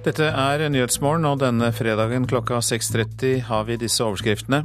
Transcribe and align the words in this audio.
Dette 0.00 0.30
er 0.32 0.62
Nyhetsmorgen, 0.72 1.26
og 1.28 1.42
denne 1.42 1.66
fredagen 1.76 2.24
klokka 2.24 2.62
6.30 2.64 3.42
har 3.50 3.66
vi 3.68 3.76
disse 3.82 4.00
overskriftene. 4.00 4.62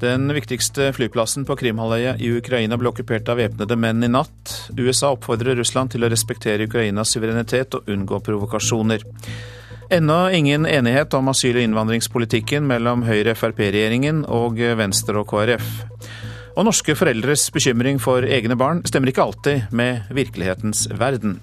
Den 0.00 0.30
viktigste 0.32 0.86
flyplassen 0.96 1.44
på 1.44 1.56
Krimhalvøya 1.60 2.14
i 2.16 2.30
Ukraina 2.38 2.78
ble 2.80 2.88
okkupert 2.88 3.28
av 3.28 3.42
væpnede 3.42 3.76
menn 3.76 4.00
i 4.06 4.08
natt. 4.08 4.54
USA 4.78 5.10
oppfordrer 5.12 5.58
Russland 5.60 5.92
til 5.92 6.06
å 6.06 6.08
respektere 6.08 6.64
Ukrainas 6.64 7.12
suverenitet 7.12 7.76
og 7.76 7.90
unngå 7.92 8.22
provokasjoner. 8.24 9.04
Ennå 9.92 10.18
ingen 10.32 10.64
enighet 10.64 11.12
om 11.14 11.28
asyl- 11.28 11.58
og 11.60 11.66
innvandringspolitikken 11.66 12.64
mellom 12.64 13.04
Høyre-Frp-regjeringen 13.04 14.24
og 14.32 14.64
Venstre 14.80 15.20
og 15.20 15.28
KrF. 15.28 15.68
Og 16.54 16.64
norske 16.70 16.96
foreldres 16.96 17.50
bekymring 17.52 18.00
for 18.00 18.24
egne 18.24 18.56
barn 18.56 18.80
stemmer 18.88 19.12
ikke 19.12 19.28
alltid 19.28 19.76
med 19.76 20.08
virkelighetens 20.16 20.86
verden. 20.96 21.36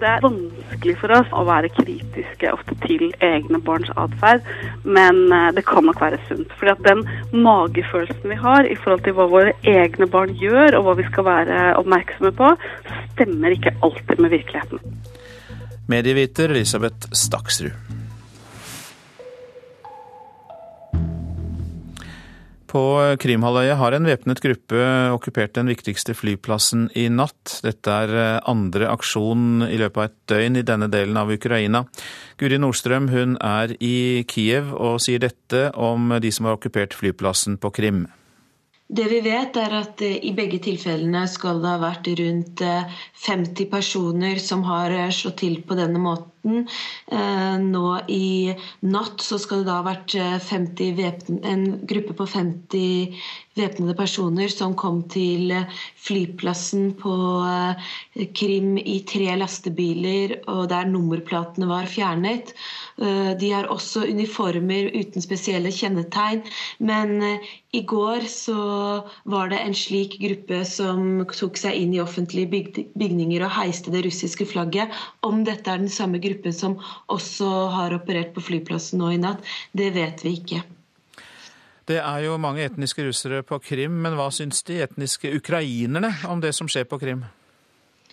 Det 0.00 0.08
er 0.08 0.22
vanskelig 0.24 0.94
for 0.96 1.12
oss 1.12 1.32
å 1.36 1.42
være 1.44 1.68
kritiske 1.76 2.52
ofte 2.54 2.76
til 2.86 3.10
egne 3.24 3.60
barns 3.64 3.90
atferd, 4.00 4.46
men 4.88 5.26
eh, 5.28 5.50
det 5.56 5.66
kan 5.68 5.84
nok 5.84 6.00
være 6.00 6.20
sunt. 6.28 6.54
Fordi 6.56 6.72
at 6.72 6.86
den 6.86 7.02
magefølelsen 7.44 8.32
vi 8.32 8.38
har 8.40 8.64
i 8.64 8.78
forhold 8.80 9.04
til 9.04 9.18
hva 9.18 9.28
våre 9.28 9.52
egne 9.68 10.08
barn 10.08 10.32
gjør, 10.40 10.78
og 10.78 10.86
hva 10.88 10.96
vi 11.02 11.08
skal 11.10 11.28
være 11.28 11.62
oppmerksomme 11.82 12.32
på, 12.38 12.54
stemmer 13.12 13.56
ikke 13.56 13.76
alltid 13.84 14.24
med 14.24 14.32
virkeligheten. 14.38 14.80
Medieviter 15.90 16.54
Elisabeth 16.54 17.12
Staksrud. 17.12 17.76
På 22.70 23.16
Krimhalvøya 23.18 23.74
har 23.80 23.96
en 23.96 24.06
væpnet 24.06 24.38
gruppe 24.44 24.82
okkupert 25.10 25.56
den 25.56 25.66
viktigste 25.72 26.14
flyplassen 26.14 26.84
i 26.94 27.08
natt. 27.10 27.56
Dette 27.64 27.96
er 28.04 28.12
eh, 28.14 28.36
andre 28.46 28.92
aksjon 28.92 29.64
i 29.66 29.78
løpet 29.80 29.98
av 29.98 30.06
et 30.06 30.14
døgn 30.30 30.60
i 30.60 30.62
denne 30.68 30.86
delen 30.92 31.18
av 31.18 31.32
Ukraina. 31.34 31.82
Guri 32.38 32.60
Nordstrøm 32.62 33.10
hun 33.10 33.34
er 33.42 33.74
i 33.82 34.22
Kiev 34.30 34.70
og 34.76 35.00
sier 35.02 35.18
dette 35.18 35.66
om 35.74 36.14
de 36.22 36.30
som 36.30 36.46
har 36.46 36.60
okkupert 36.60 36.94
flyplassen 36.94 37.58
på 37.58 37.72
Krim. 37.74 38.04
Det 38.90 39.06
vi 39.10 39.18
vet, 39.22 39.58
er 39.58 39.74
at 39.80 40.06
eh, 40.06 40.20
i 40.30 40.30
begge 40.38 40.62
tilfellene 40.62 41.24
skal 41.30 41.58
det 41.64 41.74
ha 41.74 41.82
vært 41.82 42.06
rundt 42.22 42.62
50 42.62 43.50
eh, 43.66 43.68
personer 43.74 44.38
som 44.38 44.62
har 44.70 44.94
slått 45.10 45.42
til 45.42 45.58
på 45.66 45.74
denne 45.78 45.98
måten. 45.98 46.30
Nå 46.42 47.86
i 48.08 48.54
natt 48.80 49.24
så 49.24 49.38
skal 49.40 49.62
det 49.62 49.68
da 49.68 49.80
ha 49.80 49.86
vært 49.90 50.16
50 50.48 51.40
en 51.44 51.64
gruppe 51.88 52.16
på 52.16 52.26
50 52.32 53.20
væpnede 53.58 53.96
personer 53.98 54.48
som 54.52 54.76
kom 54.78 55.02
til 55.10 55.52
flyplassen 56.00 56.92
på 57.00 57.14
Krim 58.36 58.76
i 58.78 59.00
tre 59.08 59.34
lastebiler, 59.40 60.38
og 60.50 60.68
der 60.72 60.88
nummerplatene 60.88 61.68
var 61.70 61.90
fjernet. 61.90 62.54
De 63.00 63.50
har 63.52 63.70
også 63.72 64.06
uniformer 64.08 64.90
uten 64.94 65.24
spesielle 65.24 65.72
kjennetegn. 65.74 66.44
Men 66.78 67.18
i 67.72 67.82
går 67.86 68.26
så 68.30 68.60
var 69.30 69.50
det 69.52 69.60
en 69.62 69.76
slik 69.76 70.16
gruppe 70.22 70.62
som 70.68 71.24
tok 71.34 71.58
seg 71.60 71.76
inn 71.78 71.94
i 71.96 72.02
offentlige 72.02 72.88
bygninger 72.98 73.44
og 73.46 73.54
heiste 73.58 73.92
det 73.94 74.04
russiske 74.06 74.46
flagget. 74.50 74.90
Om 75.26 75.44
dette 75.48 75.70
er 75.70 75.82
den 75.82 75.92
samme 75.92 76.22
gruppen 76.30 76.56
som 76.56 76.78
også 77.12 77.50
har 77.76 77.96
operert 77.98 78.34
på 78.36 78.44
flyplassen 78.48 79.02
nå 79.02 79.14
i 79.14 79.22
natt, 79.22 79.44
det 79.76 79.92
vet 79.96 80.24
vi 80.26 80.38
ikke. 80.40 80.62
Det 81.90 81.98
er 81.98 82.22
jo 82.22 82.38
mange 82.38 82.62
etniske 82.62 83.02
russere 83.02 83.42
på 83.42 83.58
Krim, 83.64 83.96
men 84.04 84.14
hva 84.18 84.28
syns 84.34 84.62
de 84.68 84.78
etniske 84.84 85.32
ukrainerne 85.40 86.12
om 86.30 86.42
det 86.42 86.54
som 86.54 86.70
skjer 86.70 86.86
på 86.86 87.00
Krim? 87.02 87.24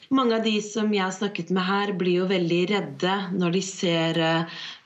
Mange 0.07 0.37
av 0.37 0.43
de 0.45 0.53
som 0.63 0.87
jeg 0.95 1.03
har 1.03 1.11
snakket 1.11 1.49
med 1.51 1.65
her, 1.67 1.91
blir 1.99 2.21
jo 2.21 2.27
veldig 2.29 2.59
redde 2.69 3.15
når 3.35 3.55
de 3.57 3.61
ser 3.65 4.19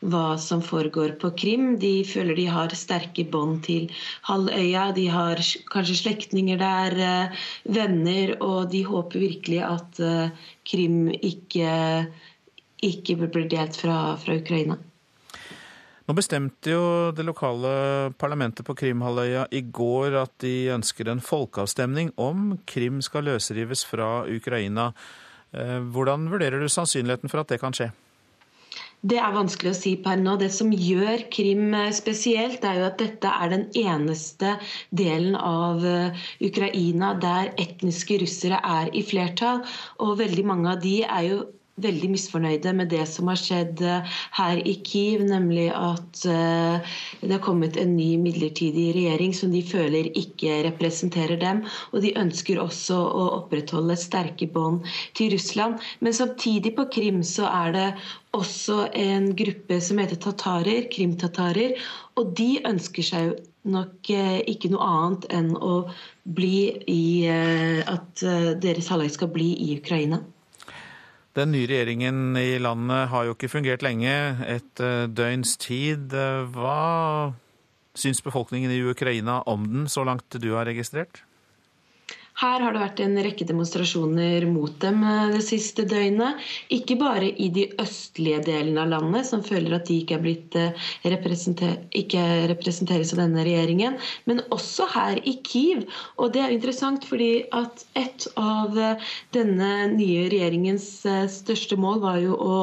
hva 0.02 0.24
som 0.42 0.64
foregår 0.66 1.14
på 1.22 1.30
Krim. 1.38 1.76
De 1.82 2.02
føler 2.10 2.40
de 2.40 2.48
har 2.50 2.74
sterke 2.74 3.28
bånd 3.30 3.62
til 3.68 3.86
halvøya. 4.26 4.88
De 4.98 5.06
har 5.14 5.44
kanskje 5.70 6.00
slektninger 6.00 6.58
der, 6.58 7.38
venner, 7.70 8.34
og 8.42 8.72
de 8.74 8.82
håper 8.90 9.22
virkelig 9.28 9.62
at 9.68 10.02
Krim 10.66 11.06
ikke 11.14 11.70
ikke 12.82 13.18
blir 13.22 13.50
delt 13.50 13.78
fra, 13.78 14.16
fra 14.22 14.38
Ukraina. 14.40 14.78
Nå 16.10 16.16
bestemte 16.18 16.74
jo 16.74 16.84
det 17.16 17.24
lokale 17.24 17.72
parlamentet 18.20 18.66
på 18.68 18.76
Krimhalvøya 18.76 19.46
i 19.56 19.62
går 19.64 20.18
at 20.24 20.34
de 20.44 20.74
ønsker 20.74 21.08
en 21.08 21.22
folkeavstemning 21.24 22.10
om 22.20 22.58
Krim 22.68 23.00
skal 23.06 23.30
løsrives 23.30 23.86
fra 23.88 24.26
Ukraina. 24.28 24.92
Eh, 25.54 25.78
hvordan 25.94 26.26
vurderer 26.32 26.60
du 26.60 26.68
sannsynligheten 26.68 27.32
for 27.32 27.44
at 27.44 27.54
det 27.54 27.62
kan 27.62 27.78
skje? 27.78 27.92
Det 29.02 29.18
er 29.18 29.34
vanskelig 29.34 29.72
å 29.72 29.78
si 29.78 29.96
per 30.04 30.20
nå. 30.22 30.36
Det 30.42 30.52
som 30.54 30.74
gjør 30.74 31.24
Krim 31.34 31.74
spesielt, 31.96 32.66
er 32.66 32.82
jo 32.82 32.90
at 32.90 33.00
dette 33.02 33.32
er 33.32 33.54
den 33.54 33.64
eneste 33.78 34.58
delen 34.90 35.38
av 35.38 35.86
eh, 35.86 36.28
Ukraina 36.44 37.16
der 37.22 37.54
etniske 37.62 38.20
russere 38.22 38.60
er 38.62 38.92
i 38.92 39.06
flertall. 39.06 39.64
Og 40.04 40.20
veldig 40.22 40.46
mange 40.50 40.76
av 40.76 40.84
de 40.84 41.00
er 41.06 41.28
jo 41.30 41.42
veldig 41.84 42.10
misfornøyde 42.14 42.74
med 42.78 42.92
det 42.94 43.04
som 43.10 43.30
har 43.32 43.40
skjedd 43.40 43.82
eh, 43.86 44.16
her 44.38 44.62
i 44.68 44.76
Kiev, 44.86 45.24
nemlig 45.28 45.68
at 45.76 46.24
eh, 46.30 46.96
det 47.22 47.34
har 47.36 47.44
kommet 47.44 47.78
en 47.80 47.96
ny 47.98 48.16
midlertidig 48.22 48.92
regjering 48.98 49.36
som 49.38 49.54
de 49.54 49.64
føler 49.66 50.12
ikke 50.18 50.62
representerer 50.68 51.40
dem. 51.42 51.64
Og 51.92 52.06
de 52.06 52.14
ønsker 52.22 52.62
også 52.62 52.98
å 52.98 53.28
opprettholde 53.42 53.98
sterke 54.00 54.50
bånd 54.54 54.88
til 55.18 55.34
Russland. 55.36 55.80
Men 56.00 56.18
samtidig 56.18 56.76
på 56.78 56.88
Krim 56.94 57.22
så 57.28 57.50
er 57.50 57.78
det 57.78 57.88
også 58.38 58.86
en 58.96 59.32
gruppe 59.36 59.80
som 59.84 60.00
heter 60.02 60.20
tatarer, 60.22 60.88
krimtatarer. 60.92 61.76
Og 62.20 62.36
de 62.38 62.54
ønsker 62.68 63.06
seg 63.06 63.34
nok 63.68 64.10
eh, 64.14 64.42
ikke 64.52 64.72
noe 64.74 64.92
annet 64.92 65.30
enn 65.34 65.56
å 65.58 65.82
bli 66.38 66.68
i 66.90 67.04
at 67.26 68.22
deres 68.62 68.92
halvøy 68.94 69.10
skal 69.10 69.32
bli 69.34 69.48
i 69.66 69.72
Ukraina. 69.80 70.22
Den 71.38 71.54
nye 71.54 71.68
regjeringen 71.70 72.36
i 72.36 72.58
landet 72.60 73.08
har 73.14 73.26
jo 73.28 73.36
ikke 73.38 73.52
fungert 73.52 73.84
lenge, 73.86 74.12
et 74.52 74.82
eh, 74.84 75.08
døgns 75.08 75.56
tid. 75.62 76.12
Hva 76.52 77.32
syns 77.96 78.20
befolkningen 78.24 78.72
i 78.72 78.82
Ukraina 78.84 79.40
om 79.48 79.64
den, 79.68 79.86
så 79.88 80.04
langt 80.08 80.36
du 80.36 80.50
har 80.56 80.68
registrert? 80.68 81.24
Her 82.40 82.64
har 82.64 82.74
det 82.74 82.82
vært 82.82 83.02
en 83.04 83.18
rekke 83.26 83.46
demonstrasjoner 83.50 84.46
mot 84.50 84.74
dem 84.82 85.04
eh, 85.06 85.34
det 85.36 85.42
siste 85.46 85.84
døgnet. 85.90 86.40
Ikke 86.74 86.96
bare 87.00 87.28
i 87.30 87.50
de 87.54 87.68
østlige 87.82 88.40
delene 88.48 88.86
av 88.86 88.92
landet, 88.94 89.28
som 89.28 89.44
føler 89.46 89.76
at 89.78 89.90
de 89.90 90.00
ikke, 90.02 90.20
eh, 90.62 90.88
representer 91.12 91.76
ikke 91.98 92.24
representeres 92.54 93.14
av 93.14 93.24
denne 93.26 93.46
regjeringen, 93.46 94.00
men 94.30 94.42
også 94.50 94.88
her 94.96 95.22
i 95.28 95.36
Kiev. 95.46 95.86
Og 96.18 96.34
det 96.34 96.46
er 96.46 96.56
interessant 96.56 97.06
fordi 97.10 97.44
at 97.52 97.86
et 98.00 98.28
av 98.40 98.80
eh, 98.80 99.12
denne 99.36 99.72
nye 99.94 100.26
regjeringens 100.32 100.90
største 101.36 101.78
mål 101.80 102.02
var 102.06 102.20
jo 102.24 102.38
å 102.38 102.58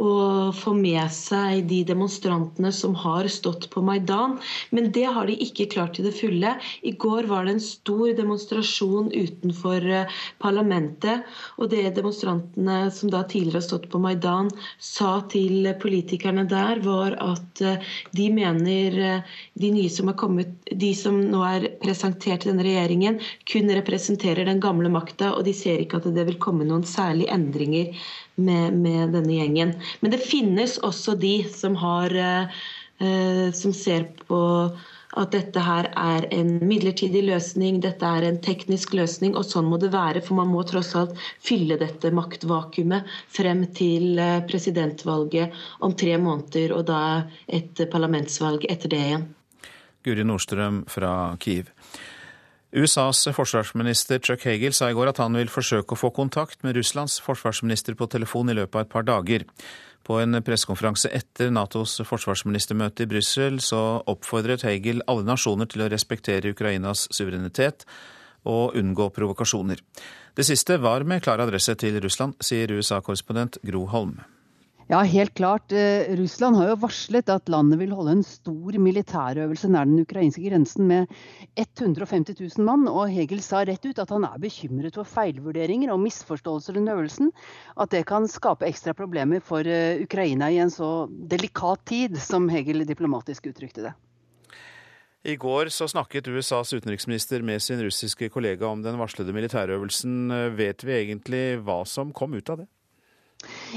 å 0.00 0.52
få 0.56 0.72
med 0.76 1.06
seg 1.12 1.64
de 1.70 1.80
demonstrantene 1.88 2.70
som 2.74 2.94
har 3.02 3.28
stått 3.32 3.66
på 3.72 3.82
Maidan. 3.84 4.38
Men 4.74 4.88
det 4.94 5.04
har 5.12 5.28
de 5.28 5.36
ikke 5.44 5.66
klart 5.74 5.96
til 5.98 6.06
det 6.08 6.14
fulle. 6.16 6.54
I 6.86 6.92
går 7.04 7.28
var 7.30 7.46
det 7.46 7.56
en 7.56 7.62
stor 7.64 8.12
demonstrasjon 8.18 9.10
utenfor 9.12 9.86
eh, 10.00 10.16
parlamentet. 10.42 11.26
Og 11.60 11.70
det 11.74 11.84
demonstrantene 11.98 12.78
som 12.94 13.12
da 13.12 13.22
tidligere 13.28 13.60
har 13.60 13.66
stått 13.68 13.88
på 13.92 14.00
Maidan, 14.02 14.50
sa 14.80 15.12
til 15.32 15.68
politikerne 15.82 16.46
der, 16.50 16.80
var 16.86 17.18
at 17.20 17.64
eh, 17.64 17.92
de 18.16 18.30
mener 18.34 18.98
eh, 19.10 19.36
de 19.60 19.72
nye 19.76 19.92
som 19.92 20.10
har 20.10 20.18
kommet, 20.20 20.56
de 20.70 20.92
som 20.96 21.18
nå 21.30 21.44
er 21.50 21.68
presentert 21.84 22.46
i 22.46 22.52
denne 22.52 22.64
regjeringen, 22.66 23.20
kun 23.50 23.70
representerer 23.76 24.48
den 24.48 24.62
gamle 24.64 24.90
makta, 24.92 25.34
og 25.36 25.44
de 25.46 25.54
ser 25.56 25.82
ikke 25.84 26.00
at 26.00 26.08
det 26.16 26.26
vil 26.30 26.40
komme 26.42 26.66
noen 26.68 26.86
særlige 26.88 27.30
endringer 27.34 27.92
med, 28.40 28.76
med, 28.80 29.12
denne 29.16 29.36
gjengen. 29.36 29.74
Men 30.00 30.14
det 30.14 30.22
finnes 30.24 30.78
også 30.86 31.16
de 31.20 31.36
som, 31.52 31.76
har, 31.80 32.14
eh, 32.16 33.50
som 33.56 33.74
ser 33.76 34.08
på 34.26 34.40
at 35.18 35.32
dette 35.34 35.58
her 35.58 35.88
er 35.98 36.26
en 36.34 36.52
midlertidig 36.62 37.24
løsning, 37.26 37.80
dette 37.82 38.06
er 38.06 38.26
en 38.28 38.38
teknisk 38.42 38.94
løsning, 38.94 39.34
og 39.34 39.48
sånn 39.48 39.66
må 39.66 39.80
det 39.82 39.90
være. 39.94 40.22
For 40.22 40.38
man 40.38 40.52
må 40.52 40.62
tross 40.68 40.92
alt 40.98 41.18
fylle 41.42 41.80
dette 41.80 42.12
maktvakuumet 42.14 43.10
frem 43.34 43.64
til 43.74 44.20
eh, 44.22 44.38
presidentvalget 44.46 45.56
om 45.82 45.96
tre 45.98 46.14
måneder, 46.18 46.76
og 46.76 46.86
da 46.92 47.02
et 47.50 47.82
parlamentsvalg 47.90 48.68
etter 48.70 48.94
det 48.94 49.04
igjen. 49.08 49.28
Guri 50.06 50.24
Nordstrøm 50.24 50.84
fra 50.88 51.34
Kiev. 51.42 51.68
USAs 52.70 53.24
forsvarsminister 53.34 54.20
Chuck 54.22 54.44
Hagel 54.46 54.74
sa 54.76 54.86
i 54.90 54.94
går 54.94 55.10
at 55.10 55.18
han 55.18 55.34
vil 55.34 55.50
forsøke 55.50 55.96
å 55.96 55.98
få 55.98 56.12
kontakt 56.14 56.62
med 56.62 56.76
Russlands 56.78 57.16
forsvarsminister 57.24 57.96
på 57.98 58.06
telefon 58.06 58.52
i 58.52 58.54
løpet 58.54 58.78
av 58.78 58.84
et 58.84 58.92
par 58.92 59.06
dager. 59.08 59.44
På 60.06 60.20
en 60.22 60.38
pressekonferanse 60.46 61.10
etter 61.10 61.50
Natos 61.50 61.98
forsvarsministermøte 62.06 63.04
i 63.04 63.10
Brussel 63.10 63.58
så 63.64 63.82
oppfordret 64.06 64.62
Hagel 64.62 65.02
alle 65.10 65.26
nasjoner 65.26 65.66
til 65.66 65.82
å 65.82 65.90
respektere 65.90 66.54
Ukrainas 66.54 67.08
suverenitet 67.10 67.88
og 68.46 68.78
unngå 68.78 69.10
provokasjoner. 69.18 69.82
Det 70.38 70.46
siste 70.46 70.78
var 70.78 71.02
med 71.02 71.24
klar 71.26 71.42
adresse 71.42 71.74
til 71.74 71.98
Russland, 72.00 72.38
sier 72.38 72.70
USA-korrespondent 72.70 73.58
Gro 73.66 73.88
Holm. 73.90 74.20
Ja, 74.90 75.04
helt 75.06 75.34
klart. 75.34 75.72
Eh, 75.72 76.16
Russland 76.18 76.56
har 76.58 76.72
jo 76.72 76.80
varslet 76.82 77.28
at 77.30 77.46
landet 77.52 77.78
vil 77.78 77.92
holde 77.94 78.16
en 78.16 78.24
stor 78.26 78.74
militærøvelse 78.74 79.68
nær 79.70 79.86
den 79.86 80.02
ukrainske 80.02 80.42
grensen 80.42 80.88
med 80.90 81.12
150 81.54 82.34
000 82.34 82.66
mann. 82.66 82.88
Og 82.90 83.06
Hegel 83.14 83.38
sa 83.38 83.60
rett 83.62 83.86
ut 83.86 84.00
at 84.02 84.10
han 84.10 84.26
er 84.26 84.40
bekymret 84.42 84.98
for 84.98 85.06
feilvurderinger 85.06 85.92
og 85.94 86.02
misforståelser 86.02 86.80
under 86.80 86.98
øvelsen. 86.98 87.30
At 87.78 87.94
det 87.94 88.02
kan 88.10 88.26
skape 88.26 88.66
ekstra 88.66 88.96
problemer 88.98 89.38
for 89.38 89.62
eh, 89.62 90.02
Ukraina 90.02 90.50
i 90.50 90.58
en 90.58 90.74
så 90.74 91.06
delikat 91.06 91.86
tid, 91.86 92.18
som 92.18 92.50
Hegel 92.50 92.82
diplomatisk 92.82 93.46
uttrykte 93.52 93.86
det. 93.86 93.94
I 95.22 95.38
går 95.38 95.70
så 95.70 95.86
snakket 95.86 96.32
USAs 96.34 96.74
utenriksminister 96.74 97.46
med 97.46 97.62
sin 97.62 97.78
russiske 97.78 98.32
kollega 98.34 98.66
om 98.66 98.82
den 98.82 98.98
varslede 98.98 99.38
militærøvelsen. 99.38 100.34
Vet 100.58 100.82
vi 100.82 100.98
egentlig 100.98 101.44
hva 101.62 101.84
som 101.86 102.10
kom 102.10 102.34
ut 102.34 102.50
av 102.50 102.64
det? 102.64 102.70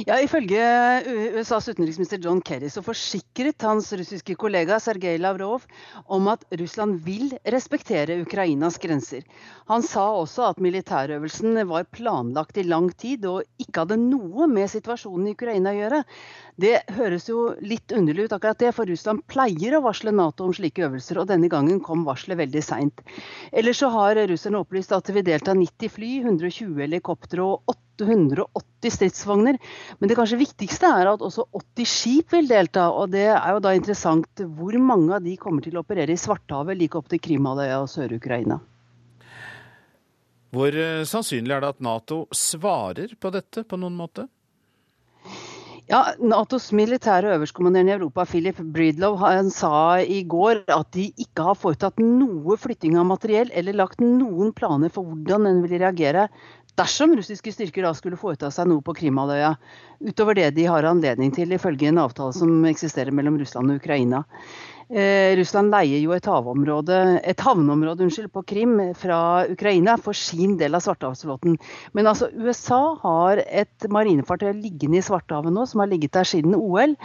Ja, 0.02 0.16
Ifølge 0.18 0.58
USAs 1.38 1.68
utenriksminister 1.70 2.18
John 2.18 2.40
Kerry 2.42 2.66
så 2.74 2.82
forsikret 2.82 3.62
hans 3.62 3.92
russiske 3.94 4.34
kollega 4.42 4.80
Sergej 4.82 5.20
Lavrov 5.22 5.68
om 6.10 6.32
at 6.32 6.42
Russland 6.58 7.04
vil 7.06 7.28
respektere 7.54 8.16
Ukrainas 8.24 8.80
grenser. 8.82 9.22
Han 9.70 9.86
sa 9.86 10.08
også 10.18 10.48
at 10.48 10.64
militærøvelsen 10.66 11.62
var 11.70 11.86
planlagt 11.94 12.58
i 12.58 12.66
lang 12.66 12.90
tid 12.98 13.28
og 13.30 13.46
ikke 13.62 13.84
hadde 13.84 14.00
noe 14.02 14.50
med 14.50 14.72
situasjonen 14.74 15.30
i 15.30 15.36
Ukraina 15.38 15.76
å 15.76 15.78
gjøre. 15.78 16.02
Det 16.58 16.74
høres 16.98 17.30
jo 17.30 17.52
litt 17.62 17.94
underlig 17.94 18.26
ut, 18.28 18.36
akkurat 18.40 18.66
det, 18.66 18.74
for 18.74 18.90
Russland 18.90 19.22
pleier 19.30 19.78
å 19.78 19.86
varsle 19.86 20.14
Nato 20.14 20.50
om 20.50 20.58
slike 20.58 20.88
øvelser, 20.88 21.22
og 21.22 21.30
denne 21.30 21.54
gangen 21.54 21.82
kom 21.86 22.02
varselet 22.10 22.42
veldig 22.42 22.66
seint. 22.66 23.06
Ellers 23.54 23.86
så 23.86 23.94
har 23.94 24.18
russerne 24.30 24.62
opplyst 24.66 24.94
at 24.94 25.06
det 25.06 25.20
vil 25.20 25.30
delta 25.30 25.54
90 25.58 25.94
fly, 25.94 26.14
120 26.26 26.82
helikoptre 26.82 27.46
og 27.46 27.78
880 28.02 28.96
stridsvogner. 28.96 29.60
Men 30.00 30.10
det 30.10 30.18
kanskje 30.18 30.42
viktigste 30.42 30.90
er 30.90 31.12
at 31.14 31.24
også 31.24 31.46
80 31.54 31.90
skip 31.90 32.34
vil 32.34 32.50
delta. 32.50 32.90
Og 32.92 33.14
det 33.14 33.30
er 33.32 33.50
jo 33.54 33.64
da 33.64 33.74
interessant 33.78 34.44
hvor 34.58 34.78
mange 34.82 35.14
av 35.18 35.26
de 35.26 35.38
kommer 35.38 35.66
til 35.66 35.78
å 35.78 35.86
operere 35.86 36.16
i 36.16 36.20
Svartehavet 36.20 36.80
like 36.80 37.00
opp 37.00 37.10
til 37.12 37.22
Krimhalvøya 37.24 37.82
og 37.84 37.92
Sør-Ukraina. 37.92 38.60
Hvor 40.54 40.76
eh, 40.78 41.02
sannsynlig 41.10 41.56
er 41.56 41.64
det 41.64 41.74
at 41.74 41.82
Nato 41.82 42.24
svarer 42.36 43.16
på 43.18 43.34
dette 43.34 43.66
på 43.66 43.80
noen 43.82 43.98
måte? 43.98 44.28
Ja, 45.92 46.14
Natos 46.24 46.70
militære 46.72 47.34
øverstkommanderende 47.36 47.92
i 47.92 47.96
Europa, 47.98 48.24
Philip 48.26 48.60
Breedlow, 48.72 49.18
han 49.20 49.50
sa 49.52 50.00
i 50.00 50.22
går 50.24 50.62
at 50.72 50.94
de 50.96 51.10
ikke 51.20 51.44
har 51.50 51.58
foretatt 51.60 52.00
noe 52.00 52.56
flytting 52.56 52.96
av 52.96 53.10
materiell 53.10 53.52
eller 53.52 53.76
lagt 53.76 54.00
noen 54.00 54.54
planer 54.56 54.94
for 54.94 55.04
hvordan 55.04 55.50
den 55.50 55.60
vil 55.66 55.76
reagere 55.82 56.30
dersom 56.80 57.16
russiske 57.16 57.54
styrker 57.54 57.86
da 57.86 57.94
skulle 57.98 58.20
foreta 58.20 58.50
seg 58.54 58.70
noe 58.70 58.84
på 58.86 58.96
Krimhalvøya, 58.98 59.54
utover 60.04 60.38
det 60.38 60.50
de 60.58 60.68
har 60.70 60.88
anledning 60.90 61.34
til 61.36 61.54
ifølge 61.54 61.92
en 61.92 62.02
avtale 62.02 62.34
som 62.36 62.66
eksisterer 62.70 63.14
mellom 63.14 63.38
Russland 63.42 63.74
og 63.74 63.82
Ukraina. 63.82 64.24
Eh, 64.90 65.34
Russland 65.40 65.72
leier 65.74 66.02
jo 66.04 66.14
et, 66.16 66.28
et 66.28 67.44
havneområde 67.46 68.06
unnskyld, 68.06 68.32
på 68.34 68.44
Krim 68.48 68.78
fra 69.00 69.46
Ukraina 69.50 69.96
for 70.02 70.18
sin 70.18 70.58
del 70.60 70.76
av 70.76 70.84
Svartehavsflåten. 70.86 71.58
Men 71.94 72.10
altså, 72.12 72.30
USA 72.36 72.82
har 73.04 73.44
et 73.48 73.88
marinefartøy 73.90 74.52
liggende 74.60 75.00
i 75.00 75.06
Svartehavet 75.06 75.54
nå, 75.56 75.66
som 75.70 75.84
har 75.84 75.92
ligget 75.92 76.16
der 76.18 76.28
siden 76.28 76.58
OL. 76.58 76.96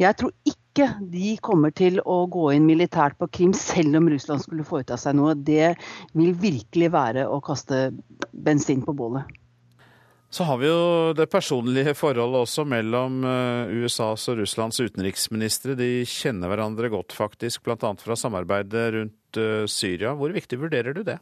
Jeg 0.00 0.18
tror 0.20 0.32
ikke 0.48 0.90
de 1.00 1.36
kommer 1.44 1.72
til 1.76 2.02
å 2.04 2.22
gå 2.32 2.50
inn 2.56 2.68
militært 2.68 3.16
på 3.20 3.30
Krim, 3.32 3.56
selv 3.56 4.00
om 4.00 4.10
Russland 4.12 4.44
skulle 4.44 4.66
foreta 4.66 4.98
seg 5.00 5.16
noe. 5.18 5.36
Det 5.36 5.74
vil 6.16 6.36
virkelig 6.40 6.92
være 6.92 7.28
å 7.28 7.40
kaste 7.44 7.90
bensin 8.32 8.84
på 8.84 8.96
bålet. 8.96 9.28
Så 10.36 10.44
har 10.44 10.58
vi 10.60 10.66
jo 10.68 11.12
det 11.16 11.30
personlige 11.32 11.94
forholdet 11.96 12.42
også 12.44 12.66
mellom 12.68 13.22
eh, 13.24 13.70
USAs 13.80 14.26
og 14.28 14.42
Russlands 14.42 14.76
utenriksministre. 14.82 15.72
De 15.78 16.02
kjenner 16.04 16.50
hverandre 16.52 16.90
godt, 16.92 17.14
faktisk, 17.16 17.62
bl.a. 17.64 17.94
fra 18.02 18.16
samarbeidet 18.20 18.82
rundt 18.98 19.40
eh, 19.40 19.64
Syria. 19.64 20.12
Hvor 20.18 20.34
viktig 20.36 20.58
vurderer 20.60 20.92
du 20.92 21.00
det? 21.06 21.16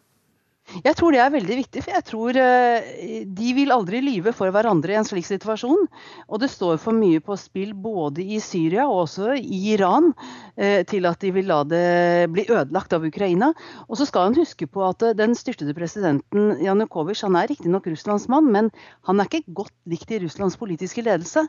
Jeg 0.83 0.97
tror 0.97 1.13
det 1.13 1.21
er 1.21 1.31
veldig 1.31 1.57
viktig, 1.61 1.83
for 1.85 1.93
jeg 1.95 2.07
tror 2.09 2.39
eh, 2.41 3.25
de 3.39 3.55
vil 3.55 3.71
aldri 3.75 4.01
lyve 4.03 4.33
for 4.35 4.51
hverandre 4.51 4.95
i 4.95 4.99
en 4.99 5.07
slik 5.07 5.29
situasjon. 5.29 5.87
Og 6.27 6.41
det 6.43 6.51
står 6.51 6.81
for 6.83 6.97
mye 6.97 7.23
på 7.23 7.37
spill 7.39 7.75
både 7.77 8.25
i 8.25 8.41
Syria 8.43 8.89
og 8.89 9.05
også 9.05 9.37
i 9.39 9.61
Iran 9.77 10.11
til 10.55 11.07
at 11.09 11.19
de 11.23 11.31
vil 11.35 11.49
la 11.51 11.61
det 11.67 12.31
bli 12.31 12.45
ødelagt 12.47 12.93
av 12.95 13.05
Ukraina. 13.07 13.51
Og 13.89 13.99
så 13.99 14.07
skal 14.09 14.29
han 14.29 14.39
huske 14.39 14.69
på 14.71 14.85
at 14.87 15.03
eh, 15.03 15.17
den 15.19 15.35
styrtede 15.39 15.75
presidenten 15.77 16.55
Janukovitsj 16.63 17.25
han 17.27 17.39
er 17.41 17.51
riktignok 17.51 17.89
Russlands 17.91 18.29
mann, 18.33 18.51
men 18.55 18.71
han 19.09 19.21
er 19.21 19.29
ikke 19.29 19.57
godt 19.63 19.75
likt 19.91 20.15
i 20.15 20.21
Russlands 20.23 20.59
politiske 20.61 21.03
ledelse. 21.05 21.47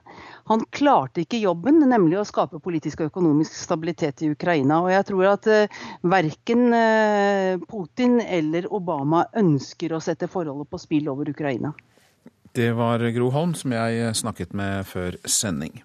Han 0.52 0.66
klarte 0.76 1.24
ikke 1.24 1.44
jobben, 1.44 1.84
nemlig 1.86 2.20
å 2.22 2.28
skape 2.28 2.62
politisk 2.64 3.04
og 3.04 3.12
økonomisk 3.14 3.56
stabilitet 3.58 4.26
i 4.26 4.32
Ukraina. 4.34 4.82
Og 4.84 4.94
jeg 4.94 5.10
tror 5.12 5.32
at 5.36 5.50
verken 6.06 6.68
Putin 7.70 8.20
eller 8.22 8.68
Obama 8.74 9.26
ønsker 9.38 9.94
å 9.94 10.02
sette 10.04 10.30
forholdet 10.32 10.70
på 10.72 10.82
spill 10.82 11.10
over 11.12 11.30
Ukraina. 11.30 11.74
Det 12.56 12.72
var 12.72 13.04
Gro 13.12 13.30
Holm 13.36 13.52
som 13.58 13.74
jeg 13.76 14.14
snakket 14.16 14.54
med 14.56 14.86
før 14.88 15.18
sending. 15.28 15.82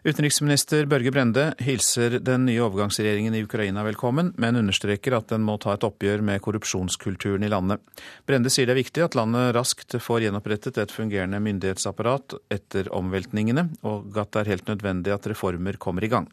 Utenriksminister 0.00 0.86
Børge 0.88 1.10
Brende 1.12 1.42
hilser 1.60 2.14
den 2.24 2.46
nye 2.48 2.62
overgangsregjeringen 2.64 3.34
i 3.36 3.42
Ukraina 3.44 3.82
velkommen, 3.84 4.30
men 4.40 4.56
understreker 4.56 5.12
at 5.18 5.26
den 5.28 5.42
må 5.44 5.58
ta 5.60 5.74
et 5.76 5.84
oppgjør 5.84 6.22
med 6.24 6.40
korrupsjonskulturen 6.40 7.44
i 7.44 7.50
landet. 7.52 7.82
Brende 8.24 8.48
sier 8.48 8.64
det 8.64 8.72
er 8.72 8.80
viktig 8.80 9.04
at 9.04 9.16
landet 9.18 9.52
raskt 9.52 9.98
får 10.00 10.24
gjenopprettet 10.24 10.80
et 10.80 10.94
fungerende 10.94 11.42
myndighetsapparat 11.44 12.38
etter 12.56 12.88
omveltningene, 12.96 13.66
og 13.84 14.16
at 14.16 14.32
det 14.32 14.40
er 14.40 14.52
helt 14.54 14.72
nødvendig 14.72 15.12
at 15.12 15.28
reformer 15.34 15.76
kommer 15.76 16.08
i 16.08 16.10
gang. 16.14 16.30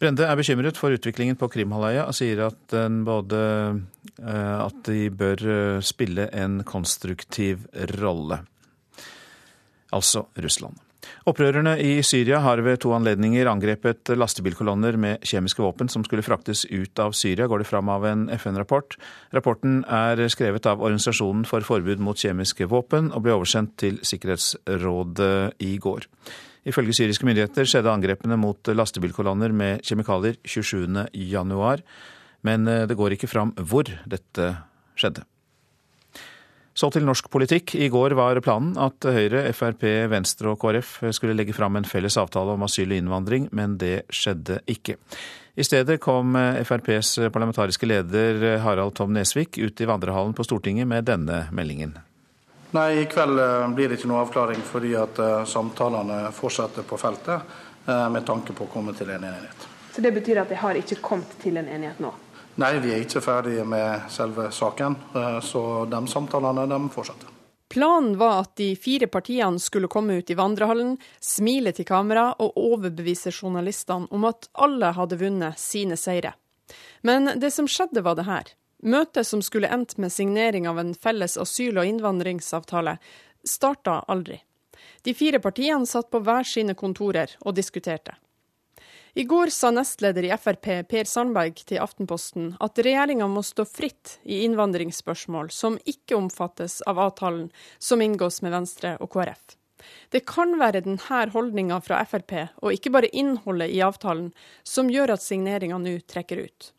Brende 0.00 0.28
er 0.28 0.36
bekymret 0.36 0.76
for 0.80 0.92
utviklingen 0.92 1.40
på 1.40 1.48
Krimhalvøya 1.56 2.04
og 2.12 2.16
sier 2.16 2.44
at, 2.50 2.76
både, 3.08 3.40
eh, 4.20 4.60
at 4.66 4.84
de 4.84 5.08
bør 5.08 5.48
eh, 5.56 5.80
spille 5.80 6.28
en 6.36 6.60
konstruktiv 6.68 7.64
rolle. 7.96 8.42
Altså 9.96 10.26
Russland. 10.36 10.89
Opprørerne 11.28 11.76
i 11.80 12.00
Syria 12.06 12.40
har 12.44 12.60
ved 12.64 12.80
to 12.82 12.92
anledninger 12.96 13.48
angrepet 13.50 14.12
lastebilkolonner 14.14 14.98
med 15.00 15.24
kjemiske 15.26 15.62
våpen 15.64 15.90
som 15.92 16.04
skulle 16.06 16.24
fraktes 16.26 16.66
ut 16.70 17.00
av 17.02 17.14
Syria, 17.16 17.48
går 17.50 17.62
det 17.62 17.70
fram 17.70 17.88
av 17.92 18.04
en 18.08 18.28
FN-rapport. 18.36 18.96
Rapporten 19.36 19.80
er 19.84 20.20
skrevet 20.32 20.68
av 20.68 20.82
Organisasjonen 20.84 21.46
for 21.48 21.64
forbud 21.66 22.02
mot 22.04 22.18
kjemiske 22.18 22.68
våpen 22.70 23.10
og 23.14 23.24
ble 23.24 23.36
oversendt 23.38 23.76
til 23.80 24.00
Sikkerhetsrådet 24.06 25.60
i 25.64 25.74
går. 25.80 26.08
Ifølge 26.68 26.92
syriske 26.96 27.24
myndigheter 27.24 27.68
skjedde 27.68 27.92
angrepene 27.92 28.36
mot 28.36 28.68
lastebilkolonner 28.68 29.54
med 29.56 29.84
kjemikalier 29.86 30.36
27.1, 30.44 31.84
men 32.44 32.68
eh, 32.68 32.86
det 32.88 32.98
går 33.00 33.16
ikke 33.16 33.30
fram 33.30 33.54
hvor 33.56 33.88
dette 34.08 34.52
skjedde. 34.98 35.24
Så 36.80 36.88
til 36.94 37.04
norsk 37.04 37.26
politikk. 37.28 37.74
I 37.76 37.90
går 37.92 38.14
var 38.16 38.38
planen 38.40 38.72
at 38.80 39.04
Høyre, 39.04 39.42
Frp, 39.52 39.84
Venstre 40.08 40.54
og 40.54 40.62
KrF 40.62 40.94
skulle 41.12 41.34
legge 41.36 41.52
fram 41.52 41.76
en 41.76 41.84
felles 41.84 42.16
avtale 42.16 42.54
om 42.56 42.64
asyl 42.64 42.94
og 42.94 43.02
innvandring, 43.02 43.50
men 43.52 43.76
det 43.80 44.06
skjedde 44.08 44.62
ikke. 44.70 44.96
I 45.60 45.66
stedet 45.66 45.98
kom 46.00 46.38
FrPs 46.38 47.18
parlamentariske 47.34 47.88
leder 47.90 48.62
Harald 48.64 48.96
Tom 48.96 49.12
Nesvik 49.12 49.60
ut 49.60 49.82
i 49.82 49.90
vandrehallen 49.90 50.32
på 50.32 50.46
Stortinget 50.46 50.88
med 50.88 51.04
denne 51.10 51.42
meldingen. 51.52 51.98
Nei, 52.70 53.02
I 53.02 53.06
kveld 53.10 53.38
eh, 53.42 53.68
blir 53.74 53.90
det 53.90 53.98
ikke 53.98 54.08
noe 54.12 54.22
avklaring 54.24 54.60
fordi 54.62 54.94
at 54.98 55.18
eh, 55.18 55.40
samtalene 55.50 56.28
fortsetter 56.34 56.86
på 56.86 56.98
feltet 57.02 57.42
eh, 57.90 58.06
med 58.14 58.22
tanke 58.26 58.54
på 58.54 58.68
å 58.68 58.70
komme 58.70 58.94
til 58.94 59.10
en 59.10 59.26
enighet. 59.26 59.66
Så 59.90 60.00
Det 60.04 60.12
betyr 60.14 60.44
at 60.44 60.52
det 60.52 60.60
har 60.62 60.78
ikke 60.78 61.00
kommet 61.02 61.34
til 61.42 61.58
en 61.58 61.66
enighet 61.66 61.98
nå? 62.00 62.12
Nei, 62.60 62.74
vi 62.84 62.92
er 62.92 63.04
ikke 63.04 63.22
ferdige 63.24 63.64
med 63.64 64.10
selve 64.12 64.50
saken. 64.52 64.96
Så 65.40 65.62
de 65.88 66.00
samtalene 66.12 66.66
de 66.68 66.80
fortsetter. 66.92 67.36
Planen 67.70 68.16
var 68.18 68.40
at 68.42 68.56
de 68.58 68.74
fire 68.76 69.06
partiene 69.06 69.60
skulle 69.62 69.88
komme 69.88 70.18
ut 70.18 70.30
i 70.30 70.36
vandrehallen, 70.36 70.96
smile 71.22 71.70
til 71.72 71.86
kamera 71.86 72.32
og 72.42 72.58
overbevise 72.58 73.30
journalistene 73.30 74.10
om 74.10 74.26
at 74.26 74.48
alle 74.58 74.90
hadde 74.96 75.20
vunnet 75.20 75.60
sine 75.62 75.96
seire. 75.96 76.34
Men 77.06 77.30
det 77.40 77.52
som 77.54 77.68
skjedde, 77.70 78.02
var 78.02 78.18
det 78.18 78.26
her. 78.26 78.50
Møtet 78.82 79.28
som 79.28 79.42
skulle 79.42 79.70
endt 79.70 79.96
med 80.02 80.12
signering 80.12 80.66
av 80.68 80.80
en 80.82 80.92
felles 80.94 81.38
asyl- 81.38 81.78
og 81.78 81.86
innvandringsavtale, 81.86 82.96
starta 83.46 84.00
aldri. 84.08 84.40
De 85.06 85.14
fire 85.14 85.38
partiene 85.40 85.86
satt 85.86 86.10
på 86.10 86.20
hver 86.26 86.44
sine 86.44 86.74
kontorer 86.74 87.32
og 87.40 87.54
diskuterte. 87.54 88.18
I 89.14 89.24
går 89.24 89.50
sa 89.50 89.70
nestleder 89.74 90.22
i 90.22 90.30
Frp 90.38 90.66
Per 90.88 91.08
Sandberg 91.08 91.58
til 91.66 91.80
Aftenposten 91.82 92.52
at 92.62 92.78
regjeringa 92.78 93.26
må 93.26 93.42
stå 93.42 93.64
fritt 93.66 94.18
i 94.22 94.44
innvandringsspørsmål 94.46 95.50
som 95.50 95.78
ikke 95.82 96.14
omfattes 96.14 96.78
av 96.86 97.00
avtalen 97.02 97.48
som 97.82 98.02
inngås 98.04 98.38
med 98.46 98.54
Venstre 98.54 98.94
og 99.02 99.10
KrF. 99.10 99.56
Det 100.14 100.22
kan 100.28 100.54
være 100.60 100.84
denne 100.84 101.22
holdninga 101.32 101.80
fra 101.82 102.04
Frp, 102.06 102.36
og 102.62 102.76
ikke 102.76 102.92
bare 102.94 103.10
innholdet 103.16 103.72
i 103.74 103.80
avtalen, 103.82 104.28
som 104.62 104.92
gjør 104.92 105.16
at 105.16 105.24
signeringa 105.24 105.80
nå 105.80 105.96
trekker 106.06 106.44
ut. 106.44 106.70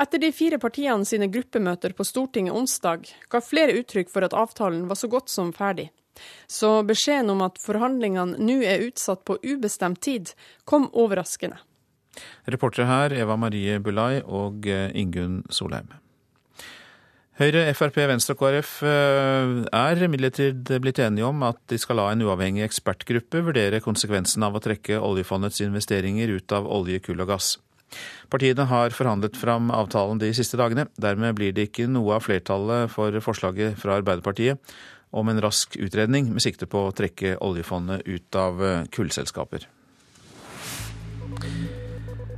Etter 0.00 0.22
de 0.22 0.32
fire 0.32 0.58
partiene 0.58 1.06
sine 1.06 1.28
gruppemøter 1.30 1.94
på 1.94 2.06
Stortinget 2.06 2.56
onsdag 2.56 3.06
ga 3.30 3.42
flere 3.44 3.76
uttrykk 3.78 4.10
for 4.10 4.26
at 4.26 4.34
avtalen 4.34 4.88
var 4.88 4.98
så 4.98 5.10
godt 5.12 5.30
som 5.30 5.52
ferdig. 5.54 5.90
Så 6.50 6.80
beskjeden 6.86 7.30
om 7.32 7.42
at 7.46 7.60
forhandlingene 7.62 8.40
nå 8.40 8.60
er 8.66 8.84
utsatt 8.88 9.24
på 9.28 9.38
ubestemt 9.44 10.02
tid, 10.04 10.34
kom 10.64 10.88
overraskende. 10.92 11.60
Reportere 12.50 12.88
her 12.88 13.14
Eva 13.22 13.36
Marie 13.38 13.78
Bulai 13.78 14.20
og 14.24 14.66
eh, 14.68 14.90
Ingunn 14.98 15.44
Solheim. 15.52 15.92
Høyre, 17.40 17.62
Frp, 17.72 17.96
Venstre 18.10 18.34
og 18.34 18.42
KrF 18.42 18.72
eh, 18.84 19.52
er 19.72 20.02
imidlertid 20.04 20.74
blitt 20.82 21.00
enige 21.00 21.24
om 21.30 21.40
at 21.46 21.62
de 21.72 21.78
skal 21.80 21.96
la 21.96 22.10
en 22.12 22.26
uavhengig 22.26 22.66
ekspertgruppe 22.66 23.40
vurdere 23.46 23.80
konsekvensen 23.80 24.44
av 24.44 24.58
å 24.58 24.60
trekke 24.60 24.98
oljefondets 25.00 25.62
investeringer 25.64 26.34
ut 26.34 26.52
av 26.52 26.68
olje, 26.68 27.00
kull 27.06 27.22
og 27.24 27.30
gass. 27.32 27.54
Partiene 28.30 28.66
har 28.70 28.92
forhandlet 28.94 29.38
fram 29.40 29.72
avtalen 29.74 30.20
de 30.20 30.28
siste 30.36 30.58
dagene. 30.60 30.84
Dermed 31.00 31.38
blir 31.38 31.56
det 31.56 31.70
ikke 31.70 31.88
noe 31.90 32.18
av 32.18 32.26
flertallet 32.26 32.92
for 32.92 33.16
forslaget 33.24 33.78
fra 33.80 33.96
Arbeiderpartiet 33.98 34.60
om 35.10 35.28
en 35.28 35.40
rask 35.42 35.76
utredning 35.76 36.30
med 36.32 36.42
sikte 36.44 36.68
på 36.70 36.86
å 36.86 36.94
trekke 36.94 37.36
oljefondet 37.42 38.06
ut 38.06 38.38
av 38.38 38.64
eh, 38.64 38.82
kullselskaper. 38.94 39.66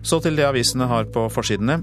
Så 0.02 0.18
til 0.22 0.36
det 0.36 0.48
avisene 0.48 0.88
har 0.90 1.06
på 1.14 1.28
forsidene. 1.30 1.82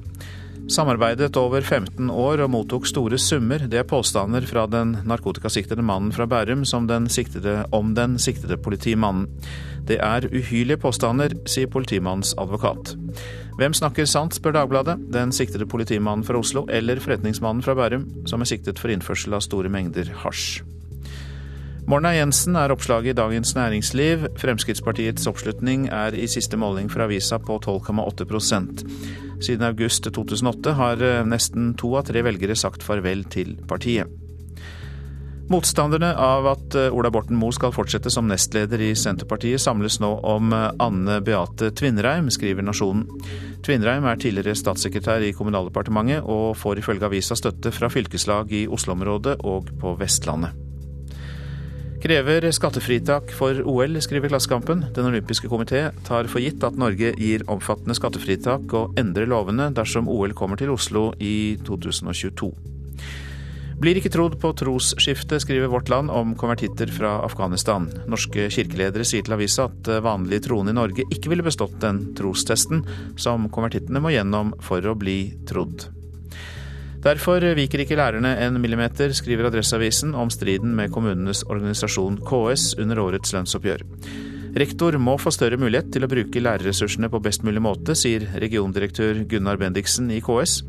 Samarbeidet 0.69 1.37
over 1.39 1.63
15 1.65 2.11
år 2.13 2.43
og 2.43 2.51
mottok 2.53 2.85
store 2.85 3.17
summer. 3.17 3.63
Det 3.65 3.79
er 3.79 3.87
påstander 3.89 4.45
fra 4.45 4.67
den 4.69 4.91
narkotikasiktede 5.09 5.81
mannen 5.81 6.11
fra 6.13 6.27
Bærum 6.29 6.61
den 6.87 7.09
siktede, 7.09 7.65
om 7.71 7.95
den 7.95 8.19
siktede 8.19 8.57
politimannen. 8.57 9.27
Det 9.87 9.97
er 9.97 10.29
uhyrlige 10.29 10.77
påstander, 10.77 11.33
sier 11.49 11.67
politimannens 11.67 12.35
advokat. 12.37 12.93
Hvem 13.57 13.73
snakker 13.73 14.05
sant, 14.05 14.35
spør 14.35 14.53
Dagbladet. 14.53 14.99
Den 15.11 15.31
siktede 15.31 15.65
politimannen 15.65 16.23
fra 16.23 16.37
Oslo 16.37 16.67
eller 16.69 16.99
forretningsmannen 16.99 17.63
fra 17.63 17.73
Bærum, 17.73 18.05
som 18.27 18.41
er 18.41 18.45
siktet 18.45 18.77
for 18.77 18.93
innførsel 18.93 19.33
av 19.33 19.41
store 19.41 19.69
mengder 19.69 20.13
hasj. 20.21 20.61
Morna 21.89 22.11
Jensen 22.13 22.53
er 22.53 22.69
oppslaget 22.69 23.15
i 23.15 23.17
Dagens 23.17 23.55
Næringsliv. 23.57 24.27
Fremskrittspartiets 24.37 25.25
oppslutning 25.25 25.87
er 25.89 26.13
i 26.13 26.27
siste 26.29 26.57
måling 26.61 26.85
fra 26.93 27.07
avisa 27.07 27.39
på 27.41 27.57
12,8% 27.65 28.83
Siden 29.41 29.65
august 29.65 30.05
2008 30.05 30.75
har 30.77 31.01
eh, 31.01 31.23
nesten 31.25 31.71
to 31.81 31.95
av 31.97 32.05
tre 32.11 32.21
velgere 32.21 32.53
sagt 32.53 32.85
farvel 32.85 33.25
til 33.33 33.55
partiet. 33.65 34.05
Motstanderne 35.49 36.11
av 36.13 36.51
at 36.51 36.77
eh, 36.77 36.93
Ola 36.93 37.09
Borten 37.09 37.39
Moe 37.41 37.57
skal 37.57 37.73
fortsette 37.73 38.13
som 38.13 38.29
nestleder 38.29 38.85
i 38.85 38.93
Senterpartiet, 38.93 39.57
samles 39.57 39.97
nå 39.97 40.13
om 40.29 40.53
eh, 40.53 40.69
Anne 40.85 41.17
Beate 41.25 41.73
Tvinnereim, 41.73 42.29
skriver 42.29 42.69
Nasjonen. 42.69 43.07
Tvinnereim 43.65 44.05
er 44.05 44.21
tidligere 44.21 44.53
statssekretær 44.61 45.25
i 45.25 45.33
Kommunaldepartementet, 45.33 46.21
og 46.21 46.53
får 46.53 46.85
ifølge 46.85 47.09
avisa 47.09 47.39
støtte 47.39 47.73
fra 47.73 47.89
fylkeslag 47.89 48.53
i 48.53 48.67
Oslo-området 48.69 49.39
og 49.41 49.73
på 49.81 49.97
Vestlandet. 49.97 50.68
Krever 51.99 52.45
skattefritak 52.55 53.33
for 53.35 53.57
OL, 53.67 53.97
skriver 53.99 54.31
Klassekampen. 54.31 54.85
Den 54.95 55.09
olympiske 55.09 55.49
komité 55.51 55.89
tar 56.07 56.29
for 56.31 56.39
gitt 56.39 56.63
at 56.63 56.77
Norge 56.79 57.11
gir 57.19 57.43
omfattende 57.51 57.95
skattefritak 57.97 58.71
og 58.71 58.95
endrer 59.01 59.27
lovene 59.27 59.67
dersom 59.75 60.07
OL 60.07 60.31
kommer 60.31 60.55
til 60.55 60.71
Oslo 60.71 61.09
i 61.19 61.59
2022. 61.67 62.53
Blir 63.83 63.99
ikke 63.99 64.13
trodd 64.15 64.39
på 64.39 64.53
trosskifte, 64.59 65.41
skriver 65.43 65.71
Vårt 65.71 65.91
Land 65.91 66.11
om 66.11 66.37
konvertitter 66.39 66.87
fra 66.91 67.17
Afghanistan. 67.27 67.91
Norske 68.11 68.47
kirkeledere 68.47 69.03
sier 69.07 69.27
til 69.27 69.35
avisa 69.35 69.67
at 69.67 69.91
vanlige 70.03 70.47
troende 70.47 70.71
i 70.71 70.79
Norge 70.79 71.07
ikke 71.11 71.35
ville 71.35 71.43
bestått 71.43 71.81
den 71.83 72.13
trostesten 72.15 72.85
som 73.19 73.51
konvertittene 73.51 73.99
må 74.03 74.15
gjennom 74.15 74.55
for 74.63 74.87
å 74.87 74.95
bli 74.99 75.21
trodd. 75.51 75.89
Derfor 76.99 77.43
viker 77.55 77.85
ikke 77.85 77.95
lærerne 77.95 78.33
en 78.43 78.57
millimeter, 78.59 79.13
skriver 79.15 79.47
Adresseavisen 79.47 80.11
om 80.19 80.27
striden 80.33 80.73
med 80.75 80.91
kommunenes 80.91 81.45
organisasjon 81.47 82.17
KS 82.27 82.73
under 82.75 82.99
årets 82.99 83.31
lønnsoppgjør. 83.31 83.85
Rektor 84.59 84.97
må 84.99 85.13
få 85.21 85.31
større 85.31 85.59
mulighet 85.61 85.93
til 85.93 86.03
å 86.03 86.09
bruke 86.11 86.41
lærerressursene 86.43 87.07
på 87.13 87.21
best 87.23 87.45
mulig 87.47 87.61
måte, 87.63 87.95
sier 87.95 88.25
regiondirektør 88.41 89.21
Gunnar 89.31 89.61
Bendiksen 89.61 90.09
i 90.11 90.19
KS. 90.25 90.59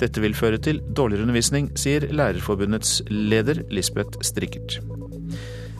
Dette 0.00 0.22
vil 0.24 0.36
føre 0.36 0.60
til 0.62 0.80
dårligere 0.96 1.26
undervisning, 1.26 1.68
sier 1.76 2.08
Lærerforbundets 2.08 3.02
leder 3.10 3.60
Lisbeth 3.68 4.22
Strikkert. 4.24 4.78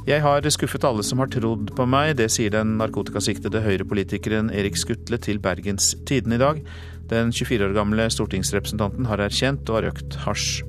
Jeg 0.07 0.23
har 0.23 0.45
skuffet 0.55 0.85
alle 0.87 1.03
som 1.03 1.19
har 1.19 1.31
trodd 1.33 1.73
på 1.75 1.87
meg, 1.88 2.12
det 2.21 2.29
sier 2.31 2.53
den 2.55 2.76
narkotikasiktede 2.79 3.65
høyrepolitikeren 3.65 4.53
Erik 4.55 4.76
Skutle 4.79 5.19
til 5.19 5.41
Bergens 5.43 5.95
Tidende 6.07 6.38
i 6.38 6.45
dag. 6.45 6.61
Den 7.10 7.30
24 7.32 7.68
år 7.68 7.75
gamle 7.76 8.08
stortingsrepresentanten 8.10 9.06
har 9.06 9.22
erkjent 9.22 9.68
og 9.70 9.78
har 9.78 9.88
røkt 9.90 10.18
hasj. 10.25 10.64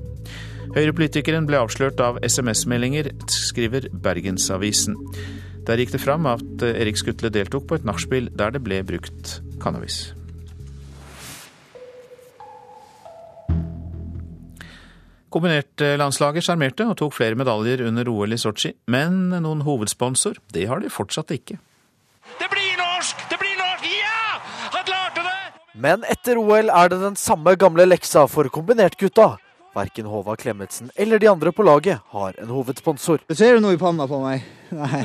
Høyrepolitikeren 0.76 1.48
ble 1.48 1.58
avslørt 1.62 2.00
av 2.04 2.20
SMS-meldinger, 2.22 3.10
skriver 3.32 3.88
Bergensavisen. 3.90 4.98
Der 5.66 5.80
gikk 5.80 5.94
det 5.96 6.02
fram 6.04 6.28
at 6.28 6.62
Erik 6.68 7.00
Skutle 7.00 7.32
deltok 7.32 7.66
på 7.68 7.78
et 7.78 7.88
nachspiel 7.88 8.30
der 8.36 8.54
det 8.54 8.62
ble 8.64 8.82
brukt 8.86 9.38
cannabis. 9.62 10.12
Kombinertlandslaget 15.28 16.46
sjarmerte 16.46 16.86
og 16.88 16.96
tok 16.96 17.12
flere 17.12 17.36
medaljer 17.36 17.82
under 17.84 18.08
OL 18.08 18.32
i 18.32 18.40
Sotsji, 18.40 18.72
men 18.88 19.28
noen 19.34 19.60
hovedsponsor, 19.66 20.40
det 20.56 20.64
har 20.70 20.80
de 20.80 20.92
fortsatt 20.92 21.34
ikke. 21.36 21.58
Det 22.40 22.48
blir 22.48 22.72
norsk! 22.80 23.26
Det 23.28 23.36
blir 23.40 23.56
norsk! 23.60 23.90
Ja! 23.92 24.40
Han 24.72 24.88
klarte 24.88 25.26
det! 25.26 25.36
Men 25.78 26.02
etter 26.10 26.40
OL 26.40 26.72
er 26.74 26.88
det 26.90 26.96
den 27.04 27.16
samme 27.18 27.52
gamle 27.54 27.84
leksa 27.86 28.24
for 28.26 28.50
kombinertgutta. 28.50 29.36
Verken 29.76 30.08
Håvard 30.10 30.40
Klemetsen 30.40 30.88
eller 30.96 31.20
de 31.22 31.28
andre 31.30 31.52
på 31.54 31.62
laget 31.62 32.00
har 32.10 32.34
en 32.42 32.50
hovedsponsor. 32.50 33.20
Ser 33.30 33.54
du 33.54 33.62
noe 33.62 33.76
i 33.76 33.78
panna 33.78 34.08
på 34.10 34.18
meg. 34.18 34.42
Nei, 34.74 35.02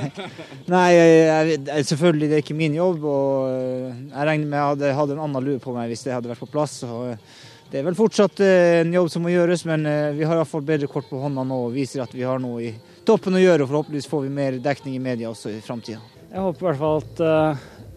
Nei 0.73 0.87
jeg, 0.95 1.59
jeg, 1.67 1.85
selvfølgelig 1.91 2.29
det 2.31 2.37
er 2.37 2.41
ikke 2.41 2.57
min 2.57 2.77
jobb. 2.79 3.05
og 3.05 3.51
eh, 3.51 3.99
Jeg 4.15 4.29
regner 4.31 4.47
med 4.47 4.57
jeg 4.57 4.69
hadde 4.71 4.95
hatt 4.97 5.13
en 5.13 5.21
annen 5.27 5.45
lue 5.45 5.61
på 5.61 5.75
meg 5.75 5.91
hvis 5.91 6.07
det 6.07 6.15
hadde 6.15 6.31
vært 6.31 6.41
på 6.41 6.49
plass. 6.55 6.79
og 6.87 7.11
eh, 7.11 7.35
det 7.69 7.81
er 7.81 7.85
vel 7.91 7.99
fortsatt 7.99 8.41
eh, 8.45 8.79
en 8.79 8.97
jobb 8.97 9.11
som 9.13 9.25
må 9.27 9.35
gjøres, 9.35 9.67
men 9.69 9.85
vi 10.17 10.25
har 10.25 10.39
iallfall 10.39 10.65
bedre 10.65 10.89
kort 10.89 11.05
på 11.11 11.21
hånda 11.21 11.45
nå 11.45 11.59
og 11.67 11.77
viser 11.77 12.01
at 12.01 12.17
vi 12.17 12.25
har 12.25 12.41
noe 12.41 12.65
i 12.65 12.73
toppen 13.05 13.37
å 13.37 13.43
gjøre. 13.43 13.67
og 13.67 13.69
Forhåpentligvis 13.75 14.09
får 14.09 14.25
vi 14.25 14.33
mer 14.41 14.57
dekning 14.63 14.97
i 14.97 15.05
media 15.05 15.29
også 15.29 15.53
i 15.53 15.61
framtida. 15.61 16.01
Jeg 16.33 16.47
håper 16.47 16.65
i 16.65 16.69
hvert 16.71 16.81
fall 16.81 17.03
at 17.03 17.25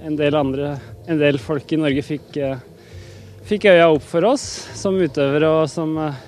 en 0.00 0.16
del 0.16 0.36
andre, 0.36 0.76
en 1.08 1.20
del 1.20 1.38
folk 1.42 1.72
i 1.72 1.78
Norge 1.80 2.02
fikk, 2.04 2.36
eh, 2.36 2.58
fikk 3.46 3.68
øya 3.72 3.88
opp 3.92 4.04
for 4.04 4.26
oss 4.28 4.44
som 4.76 4.98
utøvere 4.98 5.48
og 5.62 5.68
som 5.70 5.96
eh, 6.02 6.18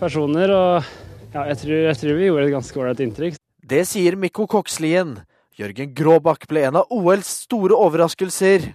personer. 0.00 0.52
Og 0.52 1.34
ja, 1.34 1.46
jeg 1.52 1.60
tror, 1.62 1.76
jeg 1.88 2.00
tror 2.02 2.18
vi 2.18 2.28
gjorde 2.28 2.46
et 2.48 2.56
ganske 2.56 2.82
ålreit 2.82 3.04
inntrykk. 3.06 3.40
Det 3.72 3.84
sier 3.88 4.18
Mikko 4.18 4.46
Kokslien. 4.50 5.16
Jørgen 5.58 5.92
Gråbakk 5.94 6.46
ble 6.48 6.64
en 6.68 6.80
av 6.80 6.92
OLs 6.94 7.28
store 7.44 7.76
overraskelser. 7.76 8.70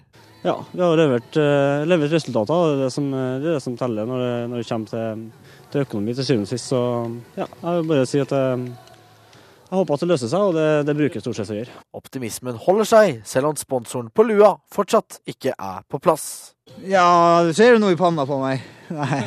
Ja, 0.45 0.53
vi 0.71 0.81
har 0.83 0.99
levert, 0.99 1.33
uh, 1.33 1.81
levert 1.89 2.13
resultater. 2.13 2.53
Det 2.53 2.75
er 2.75 2.83
det 2.83 2.91
som, 2.93 3.07
det 3.11 3.49
er 3.49 3.55
det 3.57 3.63
som 3.63 3.75
teller 3.79 4.05
når 4.07 4.21
det, 4.21 4.33
når 4.51 4.61
det 4.61 4.67
kommer 4.69 4.91
til, 4.91 5.23
til, 5.73 5.87
økonomi 5.87 6.13
til 6.13 6.27
syvende 6.27 6.45
og 6.45 6.51
sist. 6.53 6.69
Så 6.69 6.81
ja, 7.39 7.47
jeg 7.49 7.79
vil 7.79 7.89
bare 7.89 8.05
si 8.07 8.21
at 8.21 8.35
jeg, 8.37 8.67
jeg 9.67 9.75
håper 9.75 9.97
at 9.97 10.03
det 10.03 10.07
løser 10.07 10.31
seg, 10.31 10.49
og 10.49 10.55
det, 10.55 10.67
det 10.87 10.95
bruker 10.95 11.23
stort 11.23 11.39
sett 11.39 11.51
å 11.51 11.57
gjøre. 11.57 11.81
Optimismen 11.99 12.59
holder 12.63 12.87
seg, 12.87 13.21
selv 13.27 13.51
om 13.51 13.59
sponsoren 13.59 14.07
på 14.15 14.23
lua 14.23 14.53
fortsatt 14.71 15.19
ikke 15.27 15.51
er 15.53 15.83
på 15.91 15.99
plass. 15.99 16.55
Ja, 16.87 17.43
du 17.43 17.51
ser 17.57 17.75
jo 17.75 17.81
noe 17.83 17.95
i 17.95 17.99
panna 17.99 18.23
på 18.27 18.39
meg. 18.39 18.63
Nei. 18.95 19.21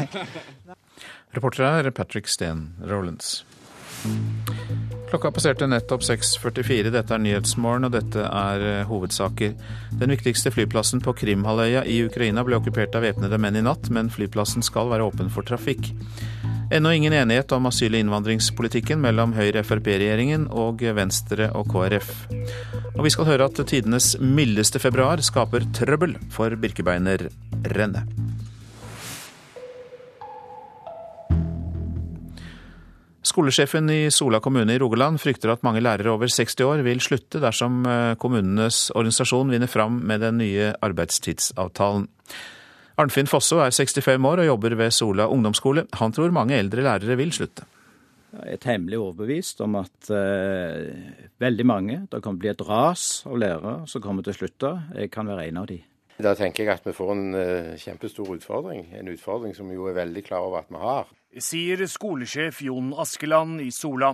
Reporter 1.36 1.68
er 1.68 1.90
Patrick 1.94 2.28
Steen 2.28 2.70
Rollins. 2.88 3.42
Klokka 5.10 5.32
passerte 5.34 5.66
nettopp 5.66 6.04
6.44. 6.06 6.92
Dette 6.94 7.14
er 7.14 7.22
Nyhetsmorgen, 7.22 7.88
og 7.88 7.94
dette 7.94 8.22
er 8.24 8.64
eh, 8.64 8.84
hovedsaker. 8.88 9.56
Den 10.00 10.14
viktigste 10.14 10.52
flyplassen 10.54 11.02
på 11.04 11.14
Krimhalvøya 11.18 11.82
i 11.84 12.00
Ukraina 12.06 12.44
ble 12.46 12.60
okkupert 12.60 12.94
av 12.94 13.04
væpnede 13.04 13.40
menn 13.42 13.58
i 13.58 13.64
natt, 13.66 13.90
men 13.92 14.12
flyplassen 14.14 14.64
skal 14.64 14.92
være 14.92 15.10
åpen 15.10 15.32
for 15.34 15.46
trafikk. 15.46 15.90
Ennå 16.70 16.92
ingen 16.94 17.12
enighet 17.12 17.50
om 17.52 17.66
asyl- 17.66 17.96
og 17.96 17.98
innvandringspolitikken 18.04 19.00
mellom 19.02 19.32
Høyre-Frp-regjeringen 19.34 20.44
og 20.54 20.84
Venstre 20.94 21.48
og 21.58 21.66
KrF. 21.72 22.12
Og 22.94 23.02
vi 23.02 23.10
skal 23.10 23.26
høre 23.26 23.48
at 23.50 23.58
tidenes 23.66 24.12
mildeste 24.22 24.78
februar 24.78 25.18
skaper 25.18 25.66
trøbbel 25.74 26.14
for 26.30 26.54
Birkebeinerrennet. 26.54 28.06
Skolesjefen 33.26 33.90
i 33.90 34.06
Sola 34.14 34.38
kommune 34.42 34.74
i 34.74 34.78
Rogaland 34.78 35.18
frykter 35.22 35.50
at 35.50 35.66
mange 35.66 35.82
lærere 35.82 36.14
over 36.14 36.30
60 36.30 36.54
år 36.66 36.84
vil 36.86 37.02
slutte 37.02 37.42
dersom 37.42 37.82
eh, 37.82 38.14
kommunenes 38.18 38.92
organisasjon 38.94 39.50
vinner 39.50 39.70
fram 39.70 39.98
med 40.06 40.22
den 40.22 40.38
nye 40.38 40.70
arbeidstidsavtalen. 40.86 42.06
Arnfinn 43.00 43.28
Fosso 43.30 43.62
er 43.64 43.72
65 43.72 44.26
år 44.28 44.42
og 44.42 44.48
jobber 44.50 44.74
ved 44.76 44.92
Sola 44.92 45.24
ungdomsskole. 45.32 45.86
Han 45.96 46.12
tror 46.12 46.34
mange 46.36 46.58
eldre 46.58 46.82
lærere 46.84 47.16
vil 47.16 47.30
slutte. 47.32 47.64
Jeg 48.30 48.58
er 48.58 48.60
temmelig 48.62 48.98
overbevist 49.00 49.62
om 49.64 49.78
at 49.80 50.10
eh, 50.14 50.90
veldig 51.42 51.64
mange 51.66 51.96
Det 52.12 52.20
kommer 52.22 52.36
til 52.36 52.36
å 52.36 52.42
bli 52.44 52.50
et 52.52 52.62
ras 52.68 53.06
av 53.26 53.38
lærere 53.40 53.72
som 53.90 54.04
kommer 54.04 54.26
til 54.26 54.34
å 54.34 54.36
slutte. 54.36 54.74
Jeg 55.00 55.10
kan 55.14 55.30
være 55.32 55.48
en 55.48 55.62
av 55.62 55.70
de. 55.70 55.80
Da 56.20 56.34
tenker 56.36 56.66
jeg 56.66 56.76
at 56.76 56.84
vi 56.84 56.94
får 56.94 57.12
en 57.14 57.40
eh, 57.40 57.72
kjempestor 57.80 58.34
utfordring. 58.36 58.84
En 59.00 59.08
utfordring 59.08 59.56
som 59.56 59.70
vi 59.72 59.78
jo 59.78 59.88
er 59.88 59.96
veldig 59.96 60.24
klar 60.26 60.44
over 60.44 60.60
at 60.60 60.68
vi 60.68 60.84
har. 60.84 61.08
Sier 61.40 61.86
skolesjef 61.88 62.60
Jon 62.68 62.92
Askeland 63.00 63.64
i 63.64 63.70
Sola. 63.74 64.12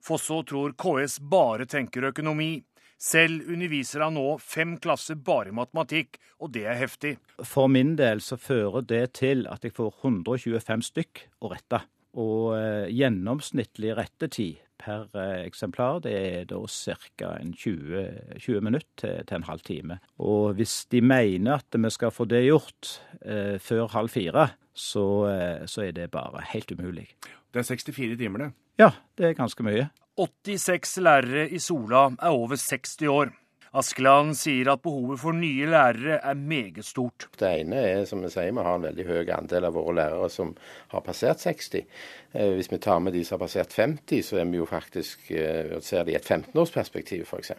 Fosso 0.00 0.44
tror 0.46 0.76
KS 0.78 1.18
bare 1.20 1.66
tenker 1.68 2.12
økonomi. 2.12 2.52
Selv 3.00 3.48
underviser 3.48 4.04
han 4.04 4.18
nå 4.18 4.34
fem 4.44 4.74
klasser 4.82 5.16
bare 5.16 5.48
i 5.48 5.56
matematikk, 5.56 6.18
og 6.44 6.52
det 6.52 6.66
er 6.68 6.76
heftig. 6.76 7.14
For 7.40 7.70
min 7.72 7.94
del 7.96 8.20
så 8.20 8.36
fører 8.36 8.84
det 8.84 9.04
til 9.22 9.46
at 9.48 9.64
jeg 9.64 9.72
får 9.76 10.02
125 10.02 10.84
stykk 10.90 11.24
å 11.40 11.52
rette. 11.54 11.80
Og 12.20 12.58
eh, 12.58 12.90
gjennomsnittlig 12.92 13.94
rettetid 13.96 14.58
per 14.80 15.08
eh, 15.14 15.44
eksemplar 15.46 16.00
det 16.04 16.14
er 16.16 16.48
da 16.50 16.60
ca. 16.66 17.30
20, 17.40 18.04
20 18.40 18.64
minutter 18.64 18.90
til, 19.00 19.20
til, 19.26 19.36
en 19.36 19.48
halv 19.48 19.64
time. 19.66 20.00
Og 20.18 20.56
hvis 20.58 20.84
de 20.92 21.00
mener 21.04 21.60
at 21.60 21.80
vi 21.80 21.92
skal 21.92 22.12
få 22.14 22.26
det 22.28 22.44
gjort 22.46 22.96
eh, 23.22 23.56
før 23.62 23.92
halv 23.94 24.12
fire, 24.12 24.50
så, 24.74 25.06
eh, 25.30 25.66
så, 25.66 25.86
er 25.88 25.96
det 25.96 26.10
bare 26.12 26.44
helt 26.52 26.72
umulig. 26.72 27.08
Det 27.52 27.62
er 27.62 27.68
64 27.68 28.16
timer, 28.18 28.44
det? 28.46 28.52
Ja, 28.80 28.92
det 29.18 29.30
er 29.30 29.40
ganske 29.40 29.64
mye. 29.66 29.90
86 30.20 30.98
lærere 31.00 31.48
i 31.48 31.58
Sola 31.58 32.10
er 32.20 32.34
over 32.34 32.56
60 32.60 33.08
år. 33.08 33.30
Askeland 33.70 34.34
sier 34.34 34.66
at 34.72 34.80
behovet 34.82 35.20
for 35.22 35.36
nye 35.36 35.68
lærere 35.70 36.16
er 36.26 36.34
meget 36.34 36.82
stort. 36.84 37.28
Det 37.38 37.46
ene 37.60 37.78
er 37.78 38.00
som 38.08 38.24
vi 38.24 38.30
sier, 38.32 38.50
vi 38.50 38.64
har 38.66 38.80
en 38.80 38.82
veldig 38.82 39.06
høy 39.06 39.30
andel 39.30 39.68
av 39.68 39.76
våre 39.78 39.94
lærere 39.94 40.26
som 40.34 40.50
har 40.90 41.04
passert 41.06 41.38
60. 41.44 41.86
Eh, 42.34 42.50
hvis 42.56 42.70
vi 42.72 42.80
tar 42.82 42.98
med 42.98 43.14
de 43.14 43.22
som 43.24 43.38
har 43.38 43.44
passert 43.44 43.76
50, 43.78 44.24
så 44.26 44.40
er 44.42 44.50
vi 44.50 44.58
jo 44.58 44.66
faktisk, 44.66 45.30
eh, 45.30 45.78
ser 45.86 46.02
det 46.04 46.16
i 46.16 46.18
et 46.18 46.26
15-årsperspektiv 46.26 47.22
f.eks., 47.30 47.54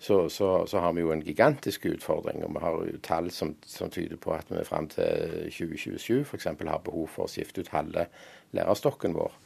så, 0.00 0.22
så, 0.32 0.50
så 0.66 0.80
har 0.80 0.96
vi 0.96 1.04
jo 1.04 1.12
en 1.12 1.22
gigantisk 1.22 1.84
utfordring. 1.92 2.40
Og 2.48 2.56
vi 2.56 2.64
har 2.64 2.80
jo 2.80 3.04
tall 3.04 3.30
som, 3.30 3.52
som 3.68 3.92
tyder 3.92 4.16
på 4.16 4.32
at 4.32 4.48
vi 4.48 4.64
fram 4.64 4.88
til 4.96 5.52
2027 5.52 6.24
f.eks. 6.24 6.48
har 6.56 6.84
behov 6.88 7.10
for 7.18 7.28
å 7.28 7.30
skifte 7.30 7.60
ut 7.60 7.74
halve 7.76 8.08
lærerstokken 8.56 9.12
vår. 9.20 9.43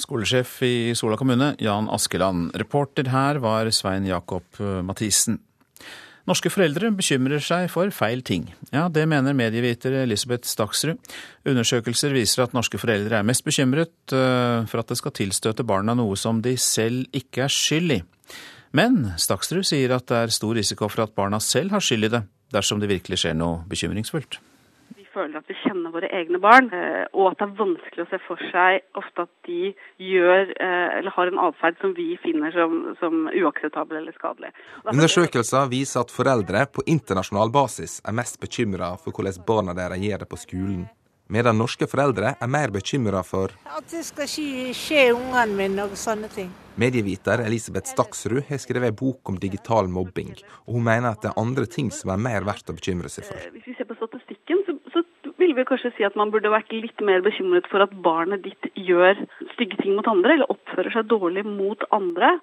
Skolesjef 0.00 0.56
i 0.66 0.92
Sola 0.98 1.18
kommune, 1.20 1.52
Jan 1.60 1.88
Askeland. 1.92 2.50
Reporter 2.58 3.10
her 3.12 3.40
var 3.42 3.70
Svein 3.74 4.08
Jakob 4.08 4.58
eh, 4.58 4.80
Mathisen. 4.86 5.38
Norske 6.28 6.50
foreldre 6.52 6.90
bekymrer 6.94 7.42
seg 7.42 7.66
for 7.72 7.90
feil 7.94 8.20
ting. 8.26 8.44
Ja, 8.70 8.88
det 8.92 9.06
mener 9.10 9.34
medieviter 9.34 10.02
Elisabeth 10.02 10.46
Staksrud. 10.48 11.00
Undersøkelser 11.48 12.14
viser 12.14 12.44
at 12.44 12.54
norske 12.54 12.78
foreldre 12.78 13.18
er 13.18 13.26
mest 13.26 13.46
bekymret 13.46 14.14
eh, 14.14 14.66
for 14.70 14.82
at 14.82 14.92
det 14.92 15.00
skal 15.00 15.16
tilstøte 15.16 15.66
barna 15.66 15.96
noe 15.98 16.18
som 16.20 16.42
de 16.44 16.56
selv 16.60 17.08
ikke 17.16 17.46
er 17.46 17.56
skyld 17.56 17.96
i. 17.96 18.02
Men 18.76 19.02
Staksrud 19.18 19.66
sier 19.66 19.96
at 19.96 20.06
det 20.10 20.20
er 20.20 20.36
stor 20.36 20.54
risiko 20.56 20.90
for 20.92 21.06
at 21.06 21.16
barna 21.16 21.40
selv 21.42 21.74
har 21.74 21.82
skyld 21.82 22.10
i 22.10 22.14
det, 22.18 22.22
dersom 22.54 22.82
det 22.82 22.92
virkelig 22.92 23.24
skjer 23.24 23.36
noe 23.38 23.64
bekymringsfullt 23.70 24.38
føler 25.20 25.40
at 25.40 25.50
vi 25.50 25.56
kjenner 25.62 25.92
våre 25.94 26.10
egne 26.16 26.40
barn, 26.42 26.70
eh, 26.74 27.04
og 27.14 27.30
at 27.30 27.40
det 27.40 27.46
er 27.46 27.56
vanskelig 27.60 28.04
å 28.04 28.10
se 28.10 28.20
for 28.26 28.44
seg 28.50 28.84
ofte 29.00 29.26
at 29.26 29.32
de 29.48 29.72
gjør 30.10 30.54
eh, 30.56 30.98
eller 30.98 31.16
har 31.16 31.32
en 31.32 31.42
atferd 31.48 31.80
som 31.82 31.94
vi 31.96 32.08
finner 32.24 32.54
som, 32.56 32.78
som 33.00 33.26
uakseptabel 33.28 34.00
eller 34.00 34.16
skadelig. 34.16 34.52
Undersøkelser 34.84 35.68
viser 35.72 36.04
at 36.04 36.14
foreldre 36.14 36.64
på 36.72 36.86
internasjonal 36.90 37.52
basis 37.54 38.00
er 38.04 38.16
mest 38.16 38.40
bekymra 38.42 38.94
for 39.00 39.14
hvordan 39.14 39.44
barna 39.46 39.76
deres 39.76 40.02
gjør 40.02 40.24
det 40.24 40.30
på 40.30 40.40
skolen 40.40 40.88
medan 41.30 41.58
norske 41.58 41.86
foreldre 41.86 42.34
er 42.42 42.50
mer 42.50 42.72
bekymra 42.74 43.22
for 43.26 43.54
At 43.70 43.86
det 43.92 44.02
skal 44.08 44.28
skje, 44.30 44.72
skje 44.74 45.04
ungene 45.14 45.54
mine 45.54 45.86
og 45.86 45.94
sånne 45.98 46.30
ting. 46.32 46.50
Medieviter 46.80 47.42
Elisabeth 47.44 47.92
Staksrud 47.92 48.42
har 48.48 48.60
skrevet 48.62 48.90
en 48.90 48.98
bok 48.98 49.30
om 49.30 49.38
digital 49.38 49.90
mobbing, 49.90 50.32
og 50.66 50.78
hun 50.78 50.86
mener 50.86 51.12
at 51.12 51.22
det 51.22 51.30
er 51.30 51.40
andre 51.40 51.66
ting 51.70 51.90
som 51.94 52.14
er 52.14 52.22
mer 52.22 52.46
verdt 52.48 52.72
å 52.72 52.76
bekymre 52.76 53.10
seg 53.12 53.28
for. 53.28 53.38
Eh, 53.38 53.52
hvis 53.54 53.68
vi 53.68 53.76
ser 53.78 53.88
på 53.88 53.98
vil 55.50 55.64
vi 55.64 55.66
kanskje 55.68 55.90
si 55.96 56.04
at 56.06 56.16
man 56.18 56.30
burde 56.30 56.50
vært 56.52 56.70
litt 56.72 57.02
mer 57.04 57.22
bekymret 57.24 57.66
for 57.70 57.82
at 57.82 57.92
barnet 58.04 58.44
ditt 58.44 58.68
gjør 58.78 59.18
stygge 59.54 59.80
ting 59.82 59.96
mot 59.98 60.06
andre, 60.10 60.36
eller 60.36 60.52
oppfører 60.52 60.94
seg 60.94 61.08
dårlig 61.10 61.44
mot 61.46 61.82
andre, 61.94 62.36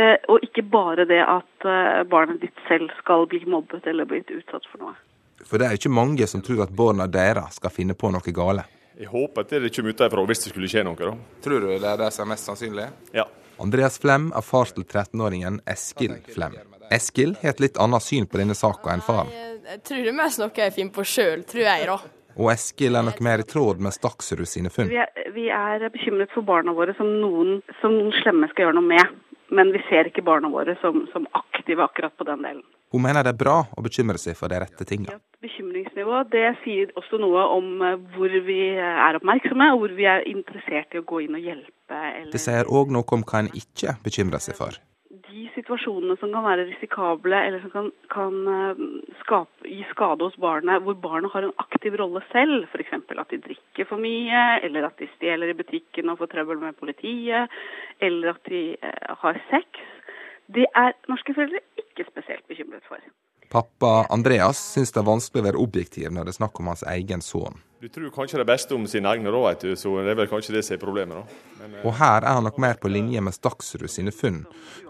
eh, 0.00 0.16
og 0.32 0.44
ikke 0.46 0.64
bare 0.72 1.04
det 1.08 1.20
at 1.20 1.68
eh, 1.68 2.00
barnet 2.08 2.40
ditt 2.42 2.64
selv 2.68 2.92
skal 3.02 3.28
bli 3.28 3.42
mobbet 3.44 3.86
eller 3.90 4.08
blitt 4.08 4.32
utsatt 4.32 4.64
for 4.72 4.86
noe. 4.86 4.96
For 5.44 5.60
det 5.60 5.68
er 5.68 5.76
jo 5.76 5.84
ikke 5.84 5.92
mange 5.92 6.26
som 6.30 6.42
tror 6.44 6.64
at 6.64 6.72
barna 6.72 7.06
deres 7.10 7.60
skal 7.60 7.72
finne 7.74 7.96
på 7.98 8.08
noe 8.14 8.34
gale. 8.34 8.64
Jeg 8.96 9.10
håper 9.10 9.44
at 9.44 9.50
det 9.50 9.72
kommer 9.74 9.92
utenfra 9.92 10.26
hvis 10.30 10.44
det 10.44 10.52
skulle 10.54 10.70
skje 10.70 10.84
noe. 10.86 10.96
da. 10.96 11.14
Tror 11.44 11.60
du 11.60 11.72
det 11.72 11.82
er 11.82 11.98
det 12.00 12.12
som 12.14 12.24
er 12.24 12.32
mest 12.32 12.48
sannsynlig? 12.48 12.86
Ja. 13.12 13.26
Andreas 13.60 13.98
Flem 14.02 14.30
er 14.34 14.42
far 14.42 14.70
til 14.70 14.86
13-åringen 14.86 15.60
Eskil 15.70 16.16
Flem. 16.30 16.56
Eskil 16.94 17.36
har 17.42 17.54
et 17.54 17.62
litt 17.62 17.78
annet 17.80 18.02
syn 18.02 18.26
på 18.26 18.40
denne 18.40 18.56
saka 18.58 18.94
enn 18.94 19.02
faren. 19.04 19.30
Jeg 19.64 19.80
tror 19.86 20.02
det 20.04 20.10
er 20.10 20.16
mest 20.18 20.40
noe 20.42 20.52
jeg 20.60 20.74
finner 20.74 20.94
på 20.94 21.06
sjøl, 21.08 21.44
tror 21.48 21.64
jeg, 21.64 21.86
da. 21.88 21.96
Og 22.34 22.50
Eskil 22.52 22.98
er 22.98 23.06
nok 23.06 23.20
mer 23.22 23.42
i 23.42 23.46
tråd 23.46 23.82
med 23.82 23.94
Staksrud 23.94 24.46
sine 24.50 24.72
funn. 24.74 24.90
Vi 24.90 24.98
er, 24.98 25.10
vi 25.34 25.48
er 25.54 25.86
bekymret 25.94 26.32
for 26.34 26.46
barna 26.46 26.74
våre 26.74 26.96
som 26.98 27.10
noen, 27.20 27.60
som 27.80 27.94
noen 27.94 28.14
slemme 28.22 28.50
skal 28.50 28.68
gjøre 28.68 28.78
noe 28.80 28.90
med. 28.94 29.20
Men 29.54 29.70
vi 29.74 29.82
ser 29.88 30.08
ikke 30.08 30.24
barna 30.24 30.48
våre 30.50 30.74
som, 30.80 31.04
som 31.12 31.28
aktive 31.36 31.84
akkurat 31.84 32.14
på 32.18 32.26
den 32.26 32.42
delen. 32.42 32.64
Hun 32.94 33.02
mener 33.02 33.26
det 33.26 33.34
er 33.34 33.38
bra 33.42 33.56
å 33.74 33.82
bekymre 33.82 34.20
seg 34.22 34.36
for 34.38 34.50
de 34.50 34.60
rette 34.62 34.86
tingene. 34.86 35.18
Bekymringsnivå 35.42 36.22
det 36.30 36.46
sier 36.62 36.92
også 36.98 37.18
noe 37.22 37.42
om 37.56 37.82
eh, 37.82 37.96
hvor 38.14 38.34
vi 38.46 38.58
er 38.78 39.18
oppmerksomme, 39.18 39.66
og 39.74 39.82
hvor 39.82 39.94
vi 39.98 40.06
er 40.08 40.26
interessert 40.30 40.94
i 40.94 41.02
å 41.02 41.06
gå 41.06 41.24
inn 41.24 41.34
og 41.34 41.42
hjelpe. 41.42 41.98
Eller... 41.98 42.30
Det 42.32 42.42
sier 42.42 42.70
òg 42.70 42.94
noe 42.94 43.18
om 43.18 43.26
hva 43.26 43.42
en 43.42 43.50
ikke 43.58 43.96
bekymrer 44.06 44.42
seg 44.42 44.58
for. 44.58 44.78
De 45.34 45.48
situasjonene 45.54 46.14
som 46.20 46.30
kan 46.30 46.44
være 46.46 46.66
risikable, 46.68 47.38
eller 47.46 47.62
som 47.64 47.72
kan, 47.72 47.88
kan 48.12 48.36
eh, 48.52 48.82
skape, 49.24 49.66
gi 49.66 49.80
skade 49.90 50.22
hos 50.22 50.36
barnet, 50.38 50.84
hvor 50.84 50.94
barnet 51.06 51.32
har 51.32 51.46
en 51.46 51.56
aktiv 51.64 51.96
rolle 51.98 52.22
selv, 52.30 52.68
f.eks. 52.70 52.92
at 52.94 53.32
de 53.32 53.40
drikker 53.48 53.88
for 53.90 54.02
mye, 54.02 54.44
eller 54.62 54.86
at 54.86 55.00
de 55.00 55.10
stjeler 55.16 55.50
i 55.50 55.58
butikken 55.58 56.12
og 56.12 56.20
får 56.20 56.30
trøbbel 56.36 56.62
med 56.62 56.78
politiet, 56.78 57.50
eller 57.98 58.36
at 58.36 58.46
de 58.52 58.62
eh, 58.78 59.18
har 59.24 59.42
sex, 59.50 59.82
det 60.54 60.68
er 60.76 60.94
norske 61.10 61.34
foreldre 61.34 61.64
ikke 61.82 62.06
spesielt 62.12 62.46
bekymret 62.46 62.86
for. 62.86 63.02
Pappa 63.54 64.06
Andreas 64.10 64.58
syns 64.72 64.90
det 64.90 64.98
er 64.98 65.06
vanskelig 65.06 65.44
å 65.44 65.46
være 65.46 65.60
objektiv 65.62 66.10
når 66.10 66.26
det 66.26 66.32
er 66.32 66.36
snakk 66.40 66.58
om 66.58 66.72
hans 66.72 66.80
egen 66.90 67.20
sønn. 67.22 67.60
Du 67.78 67.86
tror 67.92 68.08
kanskje 68.10 68.40
det 68.40 68.46
beste 68.48 68.74
om 68.74 68.86
sine 68.90 69.10
egne, 69.12 69.30
da, 69.30 69.42
vet 69.44 69.62
du, 69.62 69.74
så 69.78 69.92
det 70.02 70.10
er 70.10 70.16
vel 70.18 70.26
kanskje 70.30 70.56
det 70.56 70.62
som 70.66 70.74
er 70.74 70.80
problemet. 70.82 71.20
da. 71.20 71.52
Men, 71.60 71.76
eh... 71.76 71.84
Og 71.86 71.94
her 72.00 72.24
er 72.24 72.38
han 72.38 72.46
nok 72.48 72.58
mer 72.64 72.80
på 72.82 72.90
linje 72.90 73.22
med 73.22 73.36
Staksrud 73.36 73.86
sine 73.92 74.10
funn, 74.10 74.40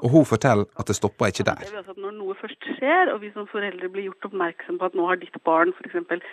og 0.00 0.14
hun 0.14 0.24
forteller 0.31 0.64
at 0.81 0.88
det 0.88 0.96
stopper 0.96 1.35
ikke 1.35 1.44
der. 1.44 1.61
Når 1.92 2.14
noe 2.16 2.38
først 2.38 2.53
skjer, 2.74 3.12
og 3.12 3.20
vi 3.22 3.31
som 3.35 3.48
foreldre 3.50 3.90
blir 3.92 4.09
gjort 4.09 4.29
oppmerksom 4.31 4.79
på 4.81 4.88
at 4.88 4.96
nå 4.98 5.07
har 5.09 5.20
ditt 5.20 5.37
barn 5.46 5.72
f.eks. 5.74 6.24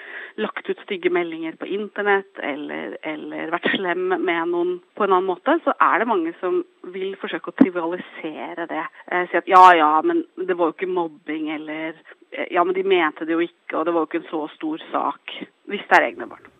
lagt 0.42 0.70
ut 0.70 0.84
stygge 0.86 1.12
meldinger 1.14 1.58
på 1.60 1.70
internett, 1.78 2.32
eller, 2.44 2.96
eller 3.08 3.54
vært 3.54 3.70
slem 3.76 4.08
med 4.14 4.54
noen 4.54 4.78
på 4.98 5.06
en 5.06 5.16
annen 5.16 5.30
måte, 5.30 5.58
så 5.66 5.76
er 5.80 6.02
det 6.02 6.10
mange 6.12 6.36
som 6.40 6.62
vil 6.96 7.16
forsøke 7.22 7.52
å 7.52 7.60
trivialisere 7.62 8.68
det. 8.72 8.88
Eh, 9.08 9.28
si 9.32 9.40
at 9.40 9.52
ja 9.52 9.66
ja, 9.78 9.92
men 10.06 10.26
det 10.36 10.58
var 10.58 10.72
jo 10.72 10.78
ikke 10.78 10.92
mobbing, 10.92 11.52
eller 11.56 12.00
ja, 12.52 12.64
men 12.64 12.76
de 12.76 12.84
mente 12.88 13.28
det 13.28 13.36
jo 13.36 13.44
ikke, 13.44 13.76
og 13.78 13.86
det 13.86 13.94
var 13.96 14.04
jo 14.04 14.12
ikke 14.12 14.24
en 14.24 14.32
så 14.32 14.48
stor 14.56 14.90
sak. 14.92 15.38
Hvis 15.72 15.88
det 15.88 15.98
er 15.98 16.12
egne 16.12 16.28
barn. 16.32 16.51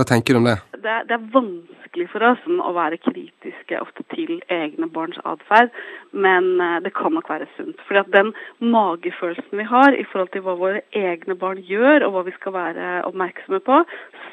Hva 0.00 0.06
tenker 0.08 0.32
du 0.32 0.38
om 0.38 0.46
det? 0.48 0.54
Det, 0.80 0.92
det 1.10 1.12
er 1.12 1.24
vanskelig 1.34 2.06
for 2.08 2.24
oss 2.24 2.44
å 2.48 2.70
være 2.72 2.96
kritiske 3.04 3.76
ofte 3.82 4.00
til 4.14 4.38
egne 4.48 4.86
barns 4.88 5.18
atferd, 5.28 5.74
men 6.16 6.54
eh, 6.56 6.78
det 6.86 6.94
kan 6.96 7.12
nok 7.12 7.28
være 7.28 7.44
sunt. 7.58 7.82
Fordi 7.84 8.00
at 8.00 8.08
den 8.14 8.30
magefølelsen 8.64 9.60
vi 9.60 9.66
har 9.68 9.92
i 9.92 10.06
forhold 10.08 10.32
til 10.32 10.46
hva 10.46 10.54
våre 10.56 10.80
egne 10.96 11.36
barn 11.42 11.60
gjør, 11.68 12.06
og 12.06 12.14
hva 12.14 12.24
vi 12.30 12.32
skal 12.38 12.56
være 12.56 12.94
oppmerksomme 13.10 13.60
på, 13.66 13.82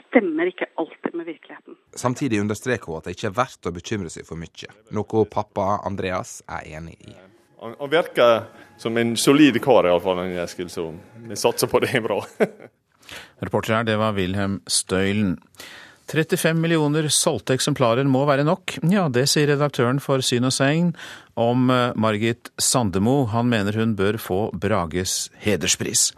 stemmer 0.06 0.54
ikke 0.54 0.70
alltid 0.80 1.20
med 1.20 1.28
virkeligheten. 1.34 1.76
Samtidig 2.00 2.40
understreker 2.46 2.94
hun 2.94 3.02
at 3.02 3.12
det 3.12 3.18
ikke 3.18 3.34
er 3.34 3.38
verdt 3.44 3.68
å 3.68 3.76
bekymre 3.76 4.14
seg 4.14 4.30
for 4.30 4.40
mye, 4.40 4.72
noe 4.96 5.28
pappa 5.28 5.82
Andreas 5.84 6.38
er 6.48 6.64
enig 6.80 6.96
i. 7.12 7.18
Han, 7.60 7.76
han 7.76 7.92
virker 7.92 8.48
som 8.80 8.96
en 9.04 9.18
solid 9.20 9.60
kar, 9.60 9.92
iallfall, 9.92 10.24
Eskil, 10.48 10.72
så 10.72 10.94
vi 11.28 11.36
satser 11.36 11.68
på 11.68 11.84
det 11.84 11.92
er 11.98 12.08
bra. 12.08 12.24
Reporter 13.44 13.78
her, 13.78 13.88
det 13.88 13.98
var 14.00 14.16
Wilhelm 14.18 14.62
Støylen. 14.68 15.38
35 16.08 16.62
millioner 16.62 17.10
solgte 17.12 17.58
eksemplarer 17.58 18.08
må 18.08 18.22
være 18.28 18.46
nok. 18.48 18.78
Ja, 18.88 19.08
det 19.12 19.26
sier 19.28 19.50
redaktøren 19.52 20.00
for 20.04 20.24
Syn 20.24 20.48
og 20.48 20.54
Segn 20.56 20.94
om 21.36 21.68
eh, 21.74 21.92
Margit 22.00 22.52
Sandemo. 22.58 23.26
Han 23.34 23.50
mener 23.52 23.76
hun 23.76 23.98
bør 24.00 24.20
få 24.22 24.40
Brages 24.56 25.28
hederspris. 25.44 26.14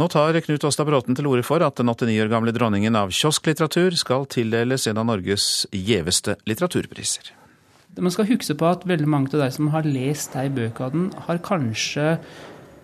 Nå 0.00 0.08
tar 0.08 0.38
Knut 0.42 0.64
Åstad 0.64 0.88
Bråten 0.88 1.14
til 1.14 1.28
orde 1.28 1.44
for 1.46 1.62
at 1.62 1.76
den 1.78 1.90
89 1.92 2.16
år 2.24 2.32
gamle 2.32 2.54
dronningen 2.56 2.96
av 2.98 3.12
kiosklitteratur 3.14 3.94
skal 4.00 4.26
tildeles 4.26 4.88
en 4.90 4.98
av 4.98 5.06
Norges 5.06 5.68
gjeveste 5.70 6.38
litteraturpriser. 6.48 7.30
Man 8.00 8.14
skal 8.14 8.30
huske 8.30 8.56
på 8.56 8.66
at 8.66 8.86
veldig 8.88 9.08
mange 9.12 9.34
av 9.36 9.44
de 9.44 9.50
som 9.52 9.68
har 9.74 9.84
lest 9.84 10.32
de 10.32 10.48
bøkene, 10.56 11.10
har 11.26 11.42
kanskje 11.44 12.16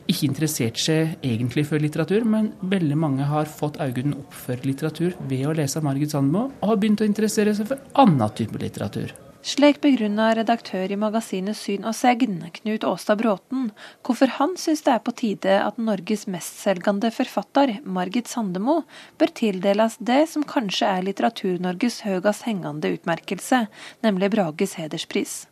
ikke 0.09 0.27
interessert 0.29 0.81
seg 0.81 1.15
egentlig 1.23 1.67
for 1.69 1.83
litteratur, 1.83 2.25
men 2.25 2.53
veldig 2.65 2.99
mange 2.99 3.29
har 3.29 3.49
fått 3.51 3.79
øynene 3.83 4.17
opp 4.23 4.35
for 4.35 4.67
litteratur 4.67 5.17
ved 5.29 5.47
å 5.47 5.55
lese 5.57 5.85
Margit 5.85 6.15
Sandmo, 6.15 6.49
og 6.61 6.69
har 6.73 6.81
begynt 6.81 7.05
å 7.05 7.09
interessere 7.09 7.55
seg 7.57 7.69
for 7.71 7.83
annen 8.01 8.37
type 8.39 8.61
litteratur. 8.61 9.13
Slik 9.49 9.79
begrunna 9.81 10.33
redaktør 10.35 10.91
i 10.91 10.97
magasinet 10.99 11.57
Syn 11.57 11.87
og 11.87 11.95
Segn, 11.95 12.41
Knut 12.57 12.85
Åstad 12.85 13.21
Bråten, 13.21 13.69
hvorfor 14.05 14.33
han 14.35 14.57
syns 14.59 14.83
det 14.85 14.97
er 14.97 15.05
på 15.05 15.15
tide 15.17 15.55
at 15.63 15.79
Norges 15.79 16.27
mestselgende 16.29 17.13
forfatter, 17.15 17.77
Margit 17.87 18.29
Sandemo, 18.29 18.81
bør 19.17 19.33
tildeles 19.39 19.97
det 20.01 20.25
som 20.33 20.45
kanskje 20.45 20.91
er 20.91 21.07
Litteratur-Norges 21.07 22.03
høyest 22.09 22.49
hengende 22.49 22.91
utmerkelse, 22.99 23.69
nemlig 24.05 24.35
Brages 24.35 24.75
hederspris. 24.81 25.45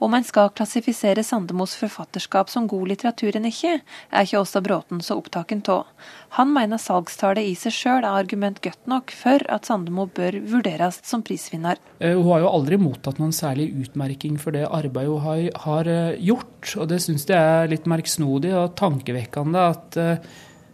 Om 0.00 0.14
en 0.16 0.24
skal 0.24 0.48
klassifisere 0.56 1.20
Sandemos 1.24 1.74
forfatterskap 1.76 2.48
som 2.48 2.64
god 2.70 2.88
litteratur 2.88 3.36
enn 3.36 3.48
ikke, 3.50 3.74
er 3.84 4.24
ikke 4.24 4.40
også 4.40 4.62
Bråten 4.64 5.02
så 5.04 5.18
opptaken 5.20 5.60
av. 5.68 5.90
Han 6.38 6.54
mener 6.54 6.80
salgstallet 6.80 7.50
i 7.50 7.52
seg 7.58 7.74
sjøl 7.76 8.00
er 8.00 8.16
argument 8.22 8.62
godt 8.64 8.88
nok 8.88 9.12
for 9.12 9.44
at 9.52 9.68
Sandemo 9.68 10.06
bør 10.16 10.40
vurderes 10.48 11.02
som 11.04 11.20
prisvinner. 11.26 11.76
Eh, 12.00 12.16
hun 12.16 12.30
har 12.32 12.46
jo 12.46 12.52
aldri 12.54 12.80
mottatt 12.80 13.20
noen 13.20 13.36
særlig 13.36 13.68
utmerking 13.84 14.40
for 14.40 14.56
det 14.56 14.64
arbeidet 14.64 15.20
hun 15.20 15.50
har, 15.66 15.92
eh, 15.92 16.16
gjort, 16.16 16.76
og 16.80 16.88
det 16.88 17.02
syns 17.04 17.28
jeg 17.28 17.36
er 17.36 17.68
litt 17.68 17.84
merksnodig 17.84 18.54
og 18.56 18.72
tankevekkende 18.80 19.66
at 19.74 20.00
uh, 20.00 20.30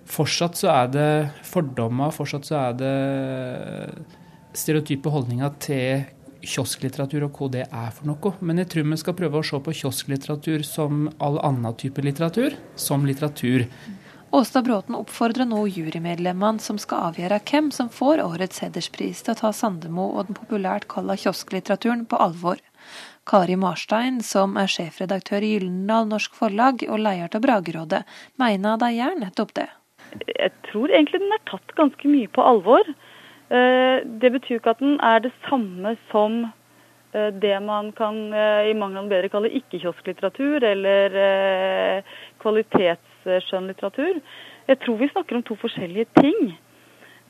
fortsatt 0.06 0.58
så 0.58 0.70
er 0.70 0.92
det 0.94 1.10
fordommer, 1.46 2.14
fortsatt 2.14 2.46
så 2.46 2.60
er 2.68 2.78
det 2.78 2.94
stereotype 4.56 5.10
holdninger 5.12 5.58
til 5.62 6.06
kiosklitteratur 6.46 7.26
og 7.26 7.38
hva 7.38 7.50
det 7.52 7.66
er 7.66 7.92
for 7.94 8.08
noe. 8.08 8.34
Men 8.40 8.62
jeg 8.62 8.70
tror 8.72 8.88
vi 8.90 8.98
skal 9.02 9.18
prøve 9.18 9.42
å 9.42 9.46
se 9.46 9.60
på 9.60 9.76
kiosklitteratur 9.82 10.64
som 10.66 11.06
all 11.22 11.38
annen 11.44 11.76
type 11.78 12.04
litteratur, 12.04 12.56
som 12.78 13.06
litteratur. 13.08 13.66
Åsta 14.36 14.60
Bråten 14.62 14.96
oppfordrer 14.98 15.46
nå 15.48 15.62
jurymedlemmene 15.70 16.60
som 16.60 16.80
skal 16.82 17.10
avgjøre 17.10 17.38
hvem 17.46 17.70
som 17.72 17.88
får 17.92 18.20
årets 18.24 18.58
hederspris, 18.64 19.22
til 19.22 19.32
å 19.36 19.38
ta 19.38 19.52
Sandemo 19.54 20.08
og 20.18 20.28
den 20.28 20.36
populært 20.36 20.88
kalla 20.92 21.14
kiosklitteraturen 21.16 22.04
på 22.10 22.18
alvor. 22.20 22.60
Kari 23.26 23.56
Marstein, 23.58 24.20
som 24.22 24.58
er 24.60 24.70
sjefredaktør 24.70 25.46
i 25.46 25.54
Gyllendal 25.54 26.10
Norsk 26.10 26.34
Forlag 26.38 26.84
og 26.86 27.00
leder 27.02 27.38
av 27.38 27.42
Bragerådet, 27.46 28.02
mener 28.42 28.78
de 28.82 28.92
gjør 28.98 29.18
nettopp 29.22 29.54
det. 29.58 29.68
Jeg 30.30 30.52
tror 30.68 30.92
egentlig 30.92 31.22
den 31.22 31.34
er 31.34 31.42
tatt 31.48 31.74
ganske 31.78 32.10
mye 32.10 32.30
på 32.30 32.44
alvor. 32.46 32.86
Eh, 33.46 34.02
det 34.20 34.32
betyr 34.34 34.58
ikke 34.58 34.72
at 34.74 34.80
den 34.82 34.96
er 34.98 35.20
det 35.22 35.30
samme 35.46 35.92
som 36.10 36.46
eh, 37.14 37.30
det 37.42 37.54
man 37.62 37.92
kan 37.94 38.16
eh, 38.34 38.70
i 38.70 38.74
mangel 38.74 39.04
av 39.04 39.10
bedre 39.12 39.30
kalle 39.30 39.52
ikke-kiosklitteratur 39.54 40.66
eller 40.66 42.02
kvalitetsskjønnlitteratur. 42.42 44.18
Jeg 44.66 44.78
tror 44.82 44.96
vi 44.98 45.10
snakker 45.12 45.38
om 45.38 45.44
to 45.46 45.54
forskjellige 45.62 46.08
ting. 46.20 46.56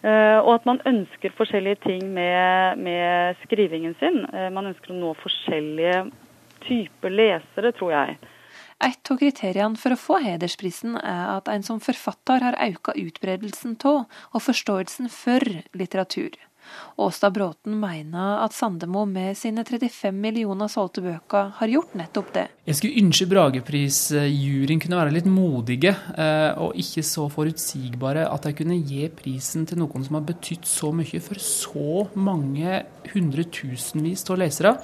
Og 0.07 0.51
at 0.53 0.67
man 0.69 0.79
ønsker 0.87 1.33
forskjellige 1.35 1.81
ting 1.83 2.03
med, 2.15 2.77
med 2.79 3.35
skrivingen 3.43 3.97
sin. 3.99 4.21
Man 4.55 4.69
ønsker 4.69 4.93
å 4.93 4.99
nå 5.01 5.15
forskjellige 5.19 6.05
typer 6.63 7.11
lesere, 7.11 7.73
tror 7.75 7.91
jeg. 7.91 8.19
Et 8.85 9.11
av 9.11 9.17
kriteriene 9.17 9.81
for 9.81 9.95
å 9.95 10.01
få 10.01 10.19
hedersprisen 10.21 10.99
er 11.01 11.23
at 11.39 11.49
en 11.49 11.65
som 11.65 11.81
forfatter 11.81 12.45
har 12.45 12.59
økt 12.67 12.93
utbredelsen 12.93 13.79
av 13.89 14.05
og 14.05 14.45
forståelsen 14.45 15.09
for 15.13 15.41
litteratur. 15.73 16.37
Åsta 16.97 17.31
Bråten 17.31 17.77
mener 17.81 18.41
at 18.43 18.55
Sandemo 18.57 19.05
med 19.07 19.37
sine 19.39 19.63
35 19.65 20.17
millioner 20.21 20.71
solgte 20.73 21.05
bøker 21.05 21.53
har 21.59 21.71
gjort 21.71 21.95
nettopp 21.99 22.33
det. 22.35 22.45
Jeg 22.67 22.79
skulle 22.79 23.03
ønske 23.05 23.29
Brageprisjuryen 23.31 24.83
kunne 24.83 25.01
være 25.01 25.15
litt 25.15 25.29
modige 25.31 25.93
eh, 25.95 26.59
og 26.59 26.77
ikke 26.81 27.05
så 27.07 27.29
forutsigbare. 27.33 28.27
At 28.33 28.49
de 28.49 28.55
kunne 28.59 28.81
gi 28.81 29.07
prisen 29.15 29.67
til 29.69 29.83
noen 29.83 30.07
som 30.07 30.19
har 30.19 30.27
betydd 30.27 30.67
så 30.69 30.93
mye 30.97 31.23
for 31.23 31.43
så 31.43 32.07
mange 32.19 32.83
hundretusenvis 33.13 34.27
av 34.33 34.41
lesere. 34.43 34.79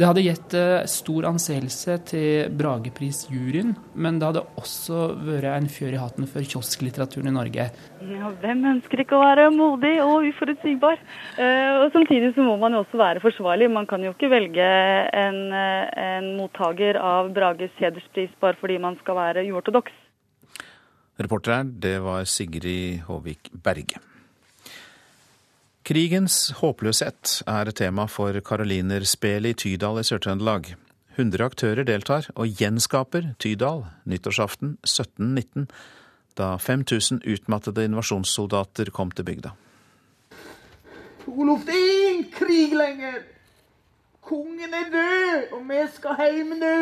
Det 0.00 0.06
hadde 0.08 0.22
gitt 0.24 0.54
eh, 0.56 0.86
stor 0.88 1.26
anseelse 1.28 1.98
til 2.08 2.46
Brageprisjuryen, 2.56 3.74
men 4.00 4.16
det 4.16 4.30
hadde 4.30 4.42
også 4.56 5.10
vært 5.26 5.50
en 5.50 5.68
fjør 5.68 5.92
i 5.92 6.00
hatten 6.00 6.28
for 6.30 6.46
kiosklitteraturen 6.48 7.28
i 7.28 7.34
Norge. 7.34 7.66
Ja, 8.08 8.30
hvem 8.40 8.64
ønsker 8.70 9.04
ikke 9.04 9.18
å 9.18 9.20
være 9.20 9.50
modig 9.52 9.92
og 10.00 10.24
uforutsigbar? 10.30 10.96
Uh, 11.36 11.84
og 11.84 11.92
Samtidig 11.92 12.32
så 12.32 12.48
må 12.48 12.56
man 12.62 12.72
jo 12.72 12.80
også 12.86 12.96
være 12.96 13.20
forsvarlig. 13.20 13.68
Man 13.68 13.90
kan 13.90 14.00
jo 14.06 14.14
ikke 14.16 14.32
velge 14.32 14.72
en, 15.20 15.40
eh, 15.52 15.92
en 16.16 16.32
mottaker 16.40 16.96
av 16.96 17.28
Brages 17.36 17.76
hederspris 17.76 18.32
bare 18.40 18.56
fordi 18.56 18.80
man 18.80 18.96
skal 19.04 19.20
være 19.20 19.44
uortodoks. 19.52 19.92
Reporter 21.20 21.58
her, 21.58 21.68
det 21.68 21.98
var 22.00 22.24
Sigrid 22.24 23.04
Håvik 23.04 23.52
Berge. 23.52 24.00
Krigens 25.90 26.52
håpløshet 26.60 27.40
er 27.50 27.68
tema 27.74 28.04
for 28.06 28.36
Karolinerspelet 28.46 29.56
i 29.56 29.58
Tydal 29.58 29.96
i 29.98 30.04
Sør-Trøndelag. 30.06 30.68
100 31.16 31.42
aktører 31.42 31.82
deltar 31.88 32.28
og 32.36 32.60
gjenskaper 32.60 33.32
Tydal 33.42 33.82
nyttårsaften 34.06 34.76
1719, 34.86 35.66
da 36.38 36.52
5000 36.62 37.24
utmattede 37.34 37.88
invasjonssoldater 37.90 38.92
kom 38.94 39.10
til 39.10 39.26
bygda. 39.32 39.50
Olof, 41.26 41.66
det 41.66 41.74
er 41.74 41.92
ingen 42.12 42.24
krig 42.38 42.78
lenger! 42.78 43.18
Kongen 44.22 44.70
er 44.70 44.94
død, 44.94 45.56
og 45.58 45.68
vi 45.74 45.84
skal 45.96 46.22
hjem 46.22 46.54
nå! 46.62 46.76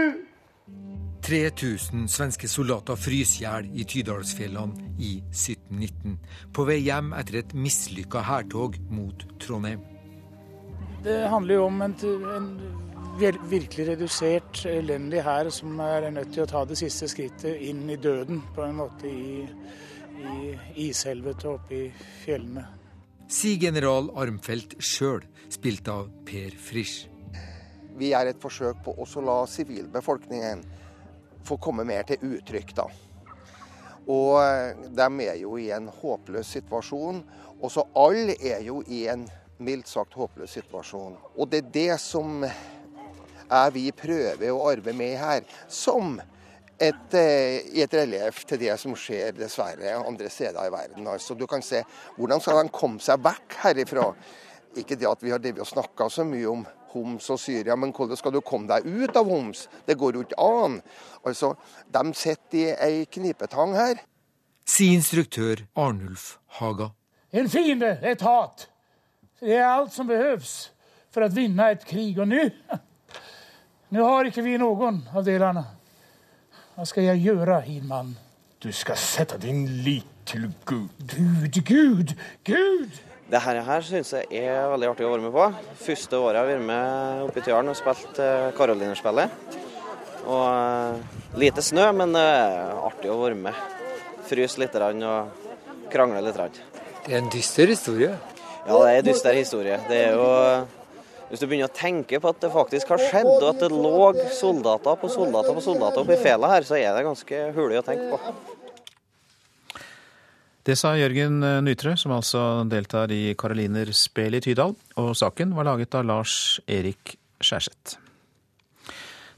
3000 1.28 2.06
svenske 2.08 2.48
soldater 2.48 2.96
fryser 2.96 3.42
i 3.42 3.42
hjel 3.42 3.66
i 3.76 3.84
Tydalsfjellene 3.84 4.86
i 4.96 5.10
1719, 5.28 6.14
på 6.56 6.64
vei 6.64 6.78
hjem 6.86 7.10
etter 7.18 7.42
et 7.42 7.50
mislykka 7.52 8.22
hærtog 8.24 8.78
mot 8.88 9.26
Trondheim. 9.42 9.82
Det 11.04 11.18
handler 11.28 11.58
jo 11.58 11.66
om 11.66 11.82
en, 11.84 11.96
en 12.32 12.46
virkelig 13.20 13.90
redusert, 13.90 14.62
elendig 14.72 15.20
hær 15.26 15.50
som 15.52 15.76
er 15.84 16.08
nødt 16.16 16.32
til 16.32 16.46
å 16.46 16.48
ta 16.48 16.64
det 16.64 16.80
siste 16.80 17.10
skrittet 17.12 17.60
inn 17.60 17.84
i 17.92 17.98
døden, 18.00 18.40
på 18.56 18.64
en 18.64 18.80
måte 18.80 19.12
i, 19.12 19.44
i 20.32 20.56
ishelvetet 20.88 21.50
oppe 21.52 21.76
i 21.76 21.84
fjellene. 22.24 22.64
Sier 23.28 23.60
general 23.68 24.08
Armfelt 24.16 24.78
sjøl, 24.80 25.28
spilt 25.52 25.92
av 25.92 26.08
Per 26.24 26.56
Frisch. 26.56 27.04
Vi 28.00 28.14
er 28.16 28.32
et 28.32 28.40
forsøk 28.40 28.80
på 28.86 28.96
å 28.96 29.28
la 29.28 29.42
sivilbefolkningen 29.50 30.64
få 31.48 31.58
komme 31.62 31.86
mer 31.88 32.06
til 32.08 32.22
uttrykk. 32.34 32.74
da. 32.76 32.88
Og 34.08 34.38
eh, 34.40 34.88
de 34.96 35.28
er 35.28 35.36
jo 35.42 35.58
i 35.60 35.68
en 35.74 35.90
håpløs 36.00 36.54
situasjon. 36.56 37.20
Også 37.64 37.84
alle 37.98 38.38
er 38.40 38.62
jo 38.64 38.80
i 38.86 39.06
en 39.12 39.26
mildt 39.58 39.90
sagt 39.90 40.16
håpløs 40.16 40.56
situasjon. 40.60 41.16
Og 41.36 41.50
det 41.50 41.64
er 41.64 41.70
det 41.74 42.00
som 42.00 42.44
er 42.44 43.70
vi 43.74 43.88
prøver 43.96 44.50
å 44.52 44.66
arbeide 44.70 44.96
med 44.96 45.16
her, 45.18 45.46
som 45.68 46.18
et, 46.78 47.14
eh, 47.16 47.64
et 47.82 47.94
relieff 47.94 48.44
til 48.46 48.60
det 48.62 48.76
som 48.80 48.94
skjer 48.96 49.34
dessverre 49.36 49.96
andre 49.98 50.30
steder 50.30 50.68
i 50.68 50.72
verden. 50.72 51.08
Altså, 51.10 51.34
du 51.34 51.46
kan 51.50 51.64
se 51.64 51.82
hvordan 52.16 52.40
skal 52.40 52.62
de 52.62 52.74
komme 52.74 53.02
seg 53.02 53.20
vekk 53.24 53.58
herifra. 53.64 54.12
Ikke 54.78 54.96
det 54.96 55.08
at 55.10 55.24
vi 55.24 55.32
har 55.32 55.42
snakka 55.42 56.08
så 56.12 56.24
mye 56.28 56.48
om 56.52 56.66
Homs 56.92 57.28
og 57.30 57.40
Syria. 57.40 57.76
Men 57.76 57.92
hvordan 57.92 58.18
skal 58.18 58.34
du 58.34 58.40
komme 58.40 58.68
deg 58.70 58.86
ut 58.86 59.16
av 59.16 59.28
Homs? 59.28 59.66
Det 59.86 59.98
går 59.98 60.18
jo 60.18 60.24
ikke 60.26 60.40
an. 60.40 60.80
Altså, 61.26 61.54
De 61.92 62.04
sitter 62.14 62.58
i 62.58 62.64
ei 62.88 63.04
knipetang 63.04 63.74
her. 63.76 64.02
Sier 64.68 64.98
instruktør 64.98 65.64
Arnulf 65.76 66.36
Haga. 66.58 66.90
En 67.32 67.48
fiende, 67.48 67.98
et 68.02 68.20
hat. 68.24 68.68
Det 69.40 69.56
er 69.56 69.66
alt 69.68 69.92
som 69.94 70.08
behøves 70.08 70.70
for 71.14 71.24
å 71.24 71.32
vinne 71.32 71.70
et 71.72 71.84
krig. 71.88 72.18
Og 72.18 72.28
nå 72.28 72.48
Nå 73.94 74.04
har 74.04 74.28
ikke 74.28 74.44
vi 74.44 74.58
noen 74.60 75.00
av 75.16 75.24
delene. 75.24 75.64
Hva 76.76 76.84
skal 76.84 77.06
jeg 77.08 77.22
gjøre, 77.24 77.62
Hinman? 77.64 78.10
Du 78.60 78.68
skal 78.74 78.98
sette 79.00 79.38
din 79.40 79.64
lit 79.84 80.06
til 80.28 80.50
Gud. 80.68 80.90
Gud, 81.08 81.56
Gud, 81.64 82.12
Gud! 82.44 82.98
Det 83.28 83.40
her, 83.44 83.58
her 83.60 83.82
syns 83.84 84.14
jeg 84.14 84.40
er 84.40 84.70
veldig 84.72 84.86
artig 84.88 85.04
å 85.04 85.10
være 85.12 85.26
med 85.26 85.34
på. 85.34 85.46
Første 85.82 86.16
året 86.16 86.38
jeg 86.38 86.46
har 86.46 86.48
vært 86.48 86.62
med 86.70 87.24
oppe 87.26 87.42
i 87.42 87.44
Tjøren 87.44 87.68
og 87.68 87.76
spilt 87.76 88.20
uh, 88.24 88.46
Karolinerspillet. 88.56 89.34
Og 90.24 90.46
uh, 90.48 91.18
lite 91.36 91.60
snø, 91.64 91.90
men 91.98 92.16
uh, 92.16 92.86
artig 92.86 93.12
å 93.12 93.18
være 93.20 93.36
med. 93.36 93.60
Fryse 94.30 94.62
litt 94.62 94.80
og 94.80 95.44
krangle 95.92 96.24
litt. 96.24 96.40
Det 97.04 97.12
er 97.12 97.20
en 97.20 97.28
dyster 97.32 97.68
historie? 97.68 98.16
Ja, 98.64 98.72
det 98.80 98.88
er 98.94 99.02
en 99.02 99.08
dyster 99.10 99.36
historie. 99.36 99.76
Det 99.90 100.02
er 100.06 100.16
jo 100.16 100.32
Hvis 101.28 101.42
du 101.42 101.50
begynner 101.50 101.68
å 101.68 101.76
tenke 101.76 102.22
på 102.24 102.32
at 102.32 102.40
det 102.40 102.48
faktisk 102.54 102.94
har 102.94 103.02
skjedd, 103.10 103.28
og 103.28 103.50
at 103.50 103.60
det 103.60 103.68
lå 103.68 104.06
soldater 104.32 104.96
på 104.96 105.12
soldater 105.12 105.52
på 105.52 105.66
soldater 105.68 106.00
oppe 106.00 106.16
i 106.16 106.22
fela 106.24 106.48
her, 106.54 106.64
så 106.64 106.80
er 106.80 106.96
det 106.96 107.04
ganske 107.04 107.50
hulig 107.52 107.82
å 107.82 107.84
tenke 107.84 108.08
på. 108.14 108.56
Det 110.68 110.74
sa 110.76 110.90
Jørgen 111.00 111.38
Nytre, 111.64 111.94
som 111.96 112.12
altså 112.12 112.40
deltar 112.68 113.08
i 113.14 113.32
Karoliner 113.40 113.88
Spel 113.96 114.34
i 114.36 114.40
Tydal, 114.44 114.74
og 115.00 115.14
saken 115.16 115.54
var 115.56 115.64
laget 115.64 115.96
av 115.96 116.04
Lars 116.04 116.58
Erik 116.68 117.14
Skjærseth. 117.40 117.96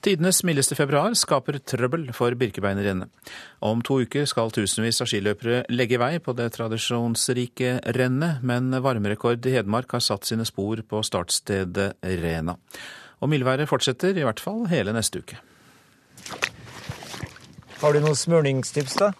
Tidenes 0.03 0.41
mildeste 0.49 0.75
februar 0.75 1.15
skaper 1.15 1.61
trøbbel 1.63 2.09
for 2.17 2.35
Birkebeinerrennet. 2.35 3.07
Om 3.63 3.87
to 3.87 4.01
uker 4.03 4.27
skal 4.27 4.51
tusenvis 4.51 4.99
av 5.05 5.13
skiløpere 5.13 5.63
legge 5.71 6.03
vei 6.03 6.17
på 6.19 6.35
det 6.35 6.49
tradisjonsrike 6.59 7.77
rennet, 7.95 8.43
men 8.43 8.75
varmerekord 8.83 9.47
i 9.47 9.55
Hedmark 9.55 9.95
har 9.95 10.03
satt 10.03 10.27
sine 10.27 10.49
spor 10.51 10.83
på 10.83 11.07
startstedet 11.07 11.93
Rena. 12.25 12.59
Og 13.23 13.31
mildværet 13.31 13.71
fortsetter 13.71 14.19
i 14.19 14.27
hvert 14.27 14.43
fall 14.43 14.67
hele 14.75 14.99
neste 14.99 15.23
uke. 15.23 15.39
Har 17.81 17.95
du 17.95 18.03
noen 18.03 18.19
smørningstips, 18.19 18.99
da? 18.99 19.15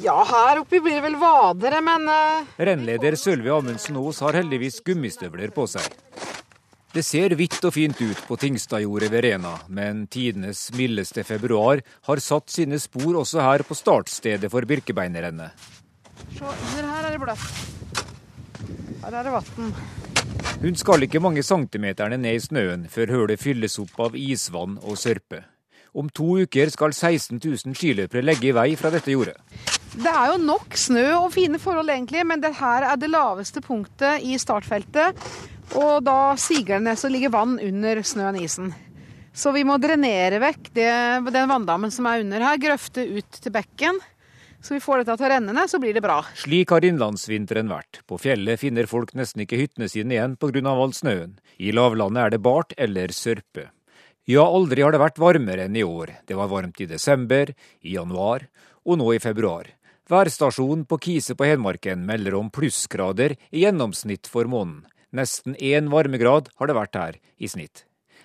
Ja, 0.00 0.16
her 0.24 0.62
oppe 0.62 0.80
blir 0.80 0.96
det 0.96 1.04
vel 1.04 1.18
vadere, 1.20 1.82
men 1.84 2.08
uh... 2.08 2.46
Rennleder 2.56 3.16
Sølvi 3.20 3.52
Amundsen 3.52 3.98
Aas 4.00 4.22
har 4.24 4.38
heldigvis 4.40 4.80
gummistøvler 4.86 5.52
på 5.52 5.66
seg. 5.68 5.84
Det 6.92 7.04
ser 7.04 7.32
hvitt 7.36 7.60
og 7.64 7.72
fint 7.72 8.00
ut 8.04 8.18
på 8.28 8.36
Tingstadjordet 8.40 9.08
ved 9.12 9.24
Rena, 9.24 9.54
men 9.72 10.04
tidenes 10.12 10.66
mildeste 10.76 11.24
februar 11.24 11.80
har 12.08 12.20
satt 12.20 12.52
sine 12.52 12.80
spor 12.80 13.16
også 13.22 13.40
her 13.44 13.64
på 13.64 13.76
startstedet 13.76 14.50
for 14.52 14.68
Birkebeinerrennet. 14.68 15.56
Se, 16.36 16.44
under 16.44 16.90
her 16.90 17.08
er 17.08 17.14
det 17.16 17.22
bløtt. 17.22 18.02
Her 19.02 19.16
er 19.18 19.28
det 19.28 19.32
vann. 19.34 19.72
Hun 20.62 20.76
skal 20.78 21.08
ikke 21.08 21.22
mange 21.24 21.42
centimeterne 21.42 22.20
ned 22.20 22.36
i 22.38 22.44
snøen 22.44 22.84
før 22.92 23.16
hølet 23.16 23.40
fylles 23.40 23.80
opp 23.82 23.96
av 24.04 24.16
isvann 24.18 24.76
og 24.82 25.00
sørpe. 25.00 25.40
Om 25.96 26.12
to 26.12 26.38
uker 26.44 26.70
skal 26.72 26.92
16 26.92 27.40
000 27.40 27.76
skiløpere 27.76 28.24
legge 28.24 28.52
i 28.52 28.56
vei 28.56 28.68
fra 28.80 28.92
dette 28.92 29.12
jordet. 29.12 29.36
Det 29.92 30.08
er 30.08 30.30
jo 30.32 30.38
nok 30.40 30.72
snø 30.78 31.04
og 31.18 31.32
fine 31.34 31.58
forhold 31.60 31.92
egentlig, 31.92 32.22
men 32.24 32.40
det 32.40 32.54
her 32.56 32.86
er 32.88 33.00
det 33.00 33.10
laveste 33.12 33.60
punktet 33.64 34.24
i 34.24 34.38
startfeltet. 34.40 35.18
Og 35.76 36.00
da 36.04 36.32
siger 36.40 36.78
det 36.78 36.86
ned, 36.86 37.00
så 37.00 37.10
ligger 37.12 37.32
vann 37.34 37.58
under 37.60 38.00
snøen 38.00 38.38
og 38.38 38.46
isen. 38.46 38.72
Så 39.36 39.52
vi 39.52 39.64
må 39.68 39.76
drenere 39.80 40.40
vekk 40.40 40.70
det, 40.76 40.88
den 41.32 41.48
vanndammen 41.48 41.92
som 41.92 42.08
er 42.08 42.24
under 42.24 42.44
her, 42.44 42.60
grøfte 42.60 43.04
ut 43.04 43.38
til 43.40 43.52
bekken. 43.52 44.00
Så 44.62 44.76
vi 44.76 44.80
får 44.84 45.02
dette 45.02 45.18
til 45.18 45.26
å 45.26 45.30
renne 45.32 45.52
ned, 45.56 45.68
så 45.68 45.80
blir 45.82 45.96
det 45.96 46.04
bra. 46.04 46.20
Slik 46.38 46.72
har 46.72 46.84
innlandsvinteren 46.86 47.68
vært. 47.72 48.00
På 48.08 48.16
fjellet 48.20 48.60
finner 48.62 48.88
folk 48.88 49.12
nesten 49.18 49.44
ikke 49.44 49.58
hyttene 49.60 49.90
sine 49.92 50.16
igjen 50.16 50.38
pga. 50.40 50.62
all 50.72 50.96
snøen. 50.96 51.36
I 51.58 51.72
lavlandet 51.74 52.24
er 52.24 52.30
det 52.36 52.42
bart 52.44 52.72
eller 52.78 53.12
sørpe. 53.12 53.68
Ja, 54.24 54.46
aldri 54.46 54.84
har 54.84 54.92
det 54.94 55.02
vært 55.02 55.18
varmere 55.18 55.66
enn 55.66 55.76
i 55.76 55.82
år. 55.82 56.22
Det 56.24 56.38
var 56.38 56.48
varmt 56.48 56.80
i 56.80 56.86
desember, 56.86 57.52
i 57.82 57.96
januar 57.96 58.46
og 58.86 58.98
nå 58.98 59.12
i 59.14 59.22
februar. 59.22 59.66
Værstasjonen 60.10 60.82
på 60.90 60.96
Kise 60.98 61.36
på 61.38 61.46
Hedmarken 61.46 62.00
melder 62.02 62.34
om 62.34 62.48
plussgrader 62.50 63.36
i 63.54 63.62
gjennomsnitt 63.62 64.26
for 64.26 64.48
måneden. 64.50 64.82
Nesten 65.14 65.54
én 65.54 65.92
varmegrad 65.92 66.48
har 66.58 66.66
det 66.66 66.74
vært 66.74 66.98
her 66.98 67.18
i 67.38 67.46
snitt. 67.46 67.84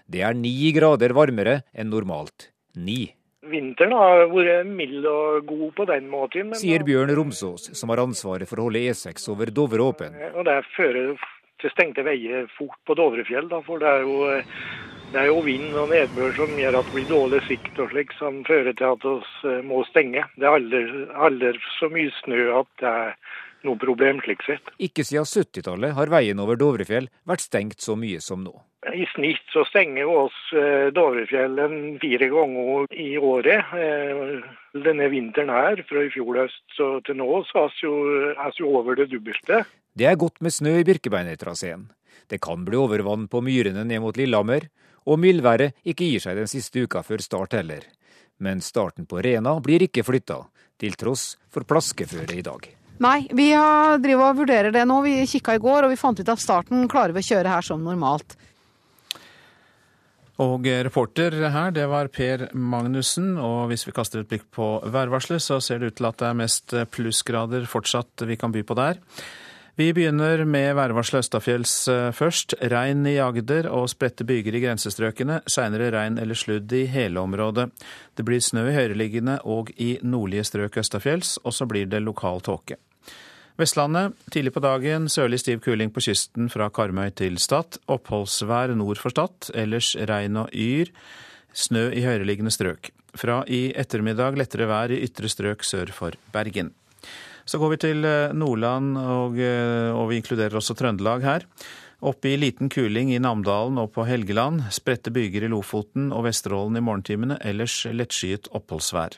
Det 0.10 0.24
er 0.26 0.34
ni 0.34 0.72
grader 0.74 1.14
varmere 1.14 1.60
enn 1.78 1.92
normalt. 1.94 2.50
Ni. 2.74 3.14
Vinteren 3.46 3.94
har 3.94 4.26
vært 4.32 4.66
mild 4.74 5.06
og 5.06 5.46
god 5.46 5.70
på 5.78 5.86
den 5.92 6.10
måten. 6.10 6.56
Sier 6.58 6.82
Bjørn 6.88 7.14
Romsås, 7.14 7.70
som 7.78 7.94
har 7.94 8.02
ansvaret 8.02 8.50
for 8.50 8.58
å 8.58 8.72
holde 8.72 8.82
E6 8.90 9.30
over 9.30 9.54
Dovre 9.54 9.86
åpen. 9.86 10.18
Og 10.34 10.50
Det 10.50 10.58
fører 10.74 11.14
til 11.62 11.76
stengte 11.76 12.02
veier 12.08 12.50
fort 12.58 12.80
på 12.90 12.98
Dovrefjell, 12.98 13.52
da, 13.54 13.62
for 13.62 13.78
det 13.82 13.94
er 13.94 14.02
jo 14.02 14.18
det 15.14 15.22
er 15.22 15.30
jo 15.30 15.40
vind 15.46 15.76
og 15.80 15.92
nedbør 15.92 16.34
som 16.36 16.54
gjør 16.60 16.80
at 16.82 16.88
det 16.90 16.94
blir 16.98 17.10
dårlig 17.10 17.40
sikt 17.48 17.78
og 17.80 17.92
slik, 17.94 18.14
som 18.20 18.42
fører 18.48 18.76
til 18.76 18.92
at 18.92 19.06
vi 19.08 19.52
eh, 19.54 19.60
må 19.64 19.84
stenge. 19.88 20.24
Det 20.36 20.48
er 20.48 20.56
aldri, 20.58 20.82
aldri 21.16 21.52
så 21.78 21.88
mye 21.94 22.12
snø 22.20 22.48
at 22.60 22.72
det 22.82 22.92
er 22.92 23.14
noe 23.68 23.80
problem 23.82 24.20
slik 24.26 24.44
sett. 24.46 24.72
Ikke 24.84 25.06
siden 25.08 25.28
70-tallet 25.28 25.96
har 25.98 26.12
veien 26.12 26.40
over 26.44 26.60
Dovrefjell 26.60 27.08
vært 27.28 27.46
stengt 27.46 27.84
så 27.84 27.96
mye 28.00 28.20
som 28.24 28.44
nå. 28.44 28.54
I 28.88 29.08
snitt 29.16 29.48
så 29.52 29.64
stenger 29.68 30.04
vi 30.06 30.20
oss 30.26 30.38
eh, 30.56 30.88
Dovrefjellen 30.96 31.98
fire 32.04 32.30
ganger 32.32 32.92
i 32.92 33.10
året. 33.18 33.74
Eh, 33.80 34.48
denne 34.88 35.12
vinteren 35.12 35.52
her, 35.56 35.84
fra 35.88 36.04
i 36.04 36.12
fjor 36.14 36.44
høst 36.44 36.82
til 37.08 37.20
nå, 37.20 37.30
så 37.50 37.70
er 37.72 38.58
vi 38.60 38.68
over 38.68 39.00
det 39.00 39.08
dobbelte. 39.14 39.64
Det 39.98 40.06
er 40.06 40.20
godt 40.20 40.44
med 40.44 40.54
snø 40.54 40.76
i 40.82 40.86
Birkebeinertraseen. 40.88 41.88
Det 42.28 42.42
kan 42.44 42.68
bli 42.68 42.76
overvann 42.76 43.30
på 43.32 43.40
myrene 43.42 43.88
ned 43.88 44.04
mot 44.04 44.18
Lillehammer, 44.20 44.68
og 45.08 45.22
mildværet 45.24 45.78
ikke 45.88 46.10
gir 46.12 46.24
seg 46.24 46.38
den 46.40 46.50
siste 46.52 46.84
uka 46.84 47.04
før 47.06 47.24
start 47.24 47.56
heller. 47.58 47.86
Men 48.44 48.62
starten 48.62 49.08
på 49.10 49.22
Rena 49.24 49.56
blir 49.64 49.88
ikke 49.88 50.06
flytta, 50.06 50.44
til 50.78 50.98
tross 51.00 51.32
for 51.50 51.66
plaskeføre 51.66 52.36
i 52.38 52.44
dag. 52.46 52.68
Nei, 53.02 53.28
vi 53.34 53.52
har 53.54 54.00
driver 54.02 54.32
og 54.32 54.42
vurderer 54.42 54.74
det 54.74 54.84
nå. 54.90 55.00
Vi 55.06 55.22
kikka 55.30 55.56
i 55.58 55.62
går 55.62 55.86
og 55.86 55.94
vi 55.94 56.00
fant 56.00 56.20
ut 56.20 56.30
at 56.34 56.42
starten 56.42 56.88
klarer 56.90 57.14
vi 57.16 57.22
å 57.22 57.30
kjøre 57.30 57.56
her 57.56 57.66
som 57.66 57.84
normalt. 57.86 58.38
Og 60.42 60.68
reporter 60.86 61.34
her, 61.50 61.72
det 61.74 61.88
var 61.90 62.12
Per 62.14 62.48
Magnussen. 62.54 63.36
Og 63.42 63.72
hvis 63.72 63.88
vi 63.88 63.94
kaster 63.94 64.22
et 64.22 64.30
blikk 64.30 64.46
på 64.54 64.68
værvarselet, 64.86 65.42
så 65.42 65.58
ser 65.62 65.82
det 65.82 65.92
ut 65.92 65.98
til 65.98 66.10
at 66.10 66.20
det 66.22 66.30
er 66.30 66.38
mest 66.38 66.78
plussgrader 66.94 67.66
fortsatt 67.70 68.26
vi 68.30 68.38
kan 68.38 68.54
by 68.54 68.62
på 68.66 68.78
der. 68.78 69.02
Vi 69.78 69.92
begynner 69.94 70.42
med 70.50 70.72
værvarselet 70.74 71.28
østafjells 71.28 71.72
eh, 71.94 72.08
først. 72.10 72.56
Regn 72.74 73.06
i 73.06 73.20
Agder 73.22 73.68
og 73.70 73.84
spredte 73.92 74.26
byger 74.26 74.56
i 74.58 74.62
grensestrøkene. 74.64 75.44
Seinere 75.46 75.92
regn 75.94 76.18
eller 76.18 76.34
sludd 76.34 76.74
i 76.74 76.88
hele 76.90 77.22
området. 77.22 77.68
Det 78.18 78.26
blir 78.26 78.42
snø 78.42 78.64
i 78.72 78.74
høyereliggende 78.74 79.36
og 79.46 79.70
i 79.78 80.00
nordlige 80.02 80.48
strøk 80.50 80.80
østafjells, 80.82 81.36
og 81.46 81.54
så 81.54 81.68
blir 81.70 81.86
det 81.92 82.02
lokal 82.02 82.42
tåke. 82.42 82.80
Vestlandet. 83.62 84.18
Tidlig 84.34 84.56
på 84.58 84.66
dagen 84.66 85.06
sørlig 85.14 85.44
stiv 85.44 85.62
kuling 85.62 85.94
på 85.94 86.02
kysten 86.08 86.50
fra 86.50 86.72
Karmøy 86.74 87.14
til 87.14 87.38
Stad. 87.38 87.78
Oppholdsvær 87.86 88.74
nord 88.74 88.98
for 88.98 89.14
Stad. 89.14 89.52
Ellers 89.54 89.92
regn 90.10 90.42
og 90.42 90.50
yr. 90.58 90.90
Snø 91.54 91.92
i 91.94 92.02
høyereliggende 92.02 92.56
strøk. 92.58 92.90
Fra 93.14 93.44
i 93.46 93.68
ettermiddag 93.78 94.42
lettere 94.42 94.66
vær 94.74 94.90
i 94.90 95.04
ytre 95.06 95.30
strøk 95.30 95.62
sør 95.62 95.94
for 95.94 96.18
Bergen. 96.34 96.74
Så 97.48 97.60
går 97.62 97.72
vi 97.74 97.80
til 97.80 98.04
eh, 98.04 98.34
Nordland, 98.36 98.98
og, 99.00 99.38
eh, 99.40 99.90
og 99.96 100.10
vi 100.12 100.20
inkluderer 100.20 100.60
også 100.60 100.76
Trøndelag 100.76 101.24
her. 101.24 101.46
Oppe 102.04 102.34
i 102.34 102.38
liten 102.38 102.70
kuling 102.70 103.14
i 103.16 103.22
Namdalen 103.24 103.80
og 103.82 103.94
på 103.96 104.04
Helgeland. 104.06 104.66
Spredte 104.76 105.14
byger 105.16 105.48
i 105.48 105.52
Lofoten 105.54 106.12
og 106.12 106.28
Vesterålen 106.28 106.78
i 106.78 106.84
morgentimene. 106.84 107.40
Ellers 107.48 107.80
lettskyet 107.88 108.52
oppholdsvær. 108.52 109.18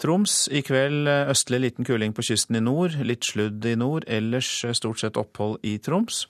Troms 0.00 0.46
i 0.54 0.62
kveld 0.64 1.10
eh, 1.10 1.26
østlig 1.34 1.64
liten 1.66 1.88
kuling 1.88 2.14
på 2.14 2.24
kysten 2.30 2.56
i 2.56 2.64
nord, 2.64 2.94
litt 3.02 3.26
sludd 3.26 3.66
i 3.66 3.74
nord, 3.76 4.06
ellers 4.06 4.48
stort 4.78 5.02
sett 5.02 5.18
opphold 5.20 5.58
i 5.66 5.74
Troms. 5.82 6.28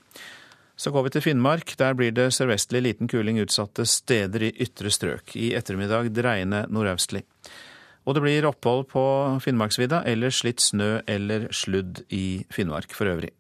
Så 0.81 0.89
går 0.91 1.05
vi 1.05 1.13
til 1.13 1.27
Finnmark. 1.29 1.75
Der 1.77 1.93
blir 1.93 2.15
det 2.17 2.31
sørvestlig 2.33 2.81
liten 2.81 3.11
kuling 3.13 3.37
utsatte 3.43 3.85
steder 3.85 4.49
i 4.49 4.55
ytre 4.65 4.89
strøk. 4.89 5.37
I 5.37 5.53
ettermiddag 5.59 6.09
dreiende 6.17 6.65
nordøstlig. 6.73 7.27
Og 8.11 8.17
det 8.17 8.25
blir 8.25 8.47
opphold 8.49 8.89
på 8.91 9.03
Finnmarksvidda, 9.45 10.01
ellers 10.11 10.41
litt 10.43 10.59
snø 10.59 10.97
eller 11.07 11.47
sludd 11.55 12.03
i 12.11 12.43
Finnmark 12.51 12.91
for 12.97 13.07
øvrig. 13.07 13.31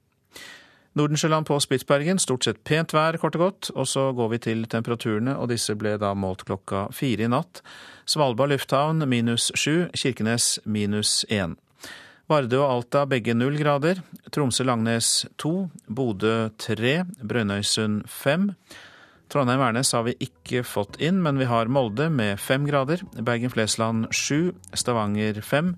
Nordensjøland 0.95 1.49
på 1.49 1.57
Spitsbergen, 1.63 2.21
stort 2.23 2.47
sett 2.47 2.61
pent 2.63 2.95
vær, 2.95 3.19
kort 3.19 3.35
og 3.39 3.43
godt. 3.43 3.71
Og 3.75 3.89
så 3.91 4.05
går 4.15 4.29
vi 4.31 4.39
til 4.47 4.63
temperaturene, 4.71 5.35
og 5.35 5.51
disse 5.51 5.75
ble 5.75 5.97
da 5.99 6.13
målt 6.15 6.45
klokka 6.47 6.85
fire 6.95 7.27
i 7.27 7.31
natt. 7.31 7.65
Svalbard 8.07 8.55
lufthavn 8.55 9.03
minus 9.11 9.49
sju, 9.59 9.89
Kirkenes 9.91 10.61
minus 10.67 11.25
én. 11.27 11.57
Vardø 12.31 12.61
og 12.63 12.71
Alta 12.71 13.03
begge 13.11 13.35
null 13.35 13.59
grader. 13.59 14.05
Tromsø-Langnes 14.31 15.27
to, 15.35 15.67
Bodø 15.91 16.53
tre, 16.63 17.01
Brønnøysund 17.27 18.05
fem. 18.07 18.53
Trondheim-Værnes 19.31 19.93
har 19.95 20.05
vi 20.09 20.17
ikke 20.27 20.65
fått 20.67 20.99
inn, 20.99 21.21
men 21.23 21.39
vi 21.39 21.47
har 21.47 21.71
Molde 21.71 22.09
med 22.11 22.41
fem 22.43 22.65
grader. 22.67 23.05
Bergen-Flesland 23.15 24.11
sju, 24.11 24.53
Stavanger 24.75 25.39
fem. 25.47 25.77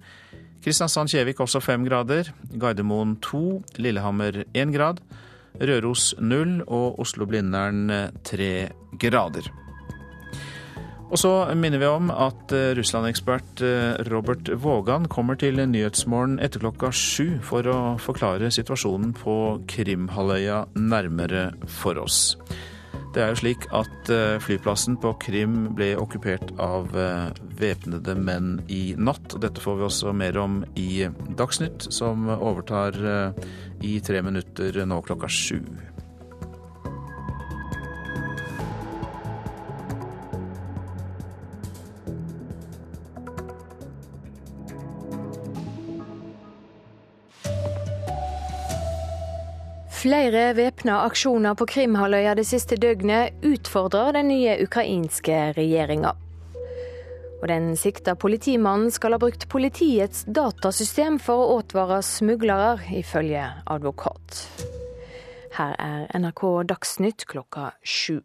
Kristiansand-Kjevik 0.65 1.43
også 1.43 1.61
fem 1.61 1.85
grader. 1.85 2.33
Gardermoen 2.57 3.19
to, 3.21 3.61
Lillehammer 3.77 4.45
én 4.55 4.73
grad. 4.73 5.03
Røros 5.61 6.15
null 6.19 6.63
og 6.65 7.03
Oslo-Blindern 7.03 7.91
tre 8.25 8.71
grader. 8.97 9.51
Og 11.13 11.21
så 11.21 11.31
minner 11.53 11.77
vi 11.77 11.89
om 11.93 12.09
at 12.09 12.53
eh, 12.57 12.71
Russland-ekspert 12.79 13.61
eh, 13.61 13.99
Robert 14.09 14.49
Vågan 14.63 15.05
kommer 15.13 15.37
til 15.37 15.61
Nyhetsmorgen 15.61 16.39
etter 16.41 16.63
klokka 16.63 16.89
sju 16.89 17.37
for 17.45 17.69
å 17.69 17.79
forklare 18.01 18.49
situasjonen 18.49 19.13
på 19.19 19.35
Krimhalvøya 19.69 20.63
nærmere 20.81 21.51
for 21.69 22.01
oss. 22.01 22.39
Det 23.13 23.21
er 23.21 23.33
jo 23.35 23.41
slik 23.43 23.67
at 23.77 24.11
eh, 24.13 24.39
flyplassen 24.41 24.97
på 25.01 25.13
Krim 25.21 25.57
ble 25.77 25.91
okkupert 26.01 26.55
av 26.63 26.95
væpnede 27.61 28.17
menn 28.17 28.55
i 28.73 28.95
natt. 28.97 29.35
og 29.37 29.43
Dette 29.45 29.61
får 29.61 29.79
vi 29.79 29.89
også 29.89 30.15
mer 30.17 30.39
om 30.41 30.63
i 30.81 31.05
Dagsnytt, 31.37 31.91
som 31.93 32.31
overtar 32.39 32.97
i 33.85 33.99
tre 34.05 34.23
minutter 34.25 34.81
nå 34.89 35.03
klokka 35.05 35.29
sju. 35.29 35.61
Flere 50.03 50.49
væpna 50.59 50.97
aksjoner 51.07 51.55
på 51.55 51.63
Krimhalvøya 51.71 52.33
det 52.35 52.43
siste 52.49 52.75
døgnet 52.75 53.37
utfordrer 53.47 54.17
den 54.17 54.33
nye 54.33 54.57
ukrainske 54.65 55.37
regjeringa. 55.55 56.11
Og 57.39 57.45
den 57.47 57.69
sikta 57.79 58.17
politimannen 58.19 58.91
skal 58.91 59.15
ha 59.15 59.21
brukt 59.23 59.47
politiets 59.53 60.25
datasystem 60.27 61.21
for 61.23 61.45
å 61.45 61.61
advare 61.61 62.01
smuglere, 62.03 62.81
ifølge 62.99 63.47
advokat. 63.71 64.43
Her 65.55 65.79
er 65.79 66.11
NRK 66.19 66.43
Dagsnytt 66.75 67.29
klokka 67.31 67.71
sju. 67.87 68.19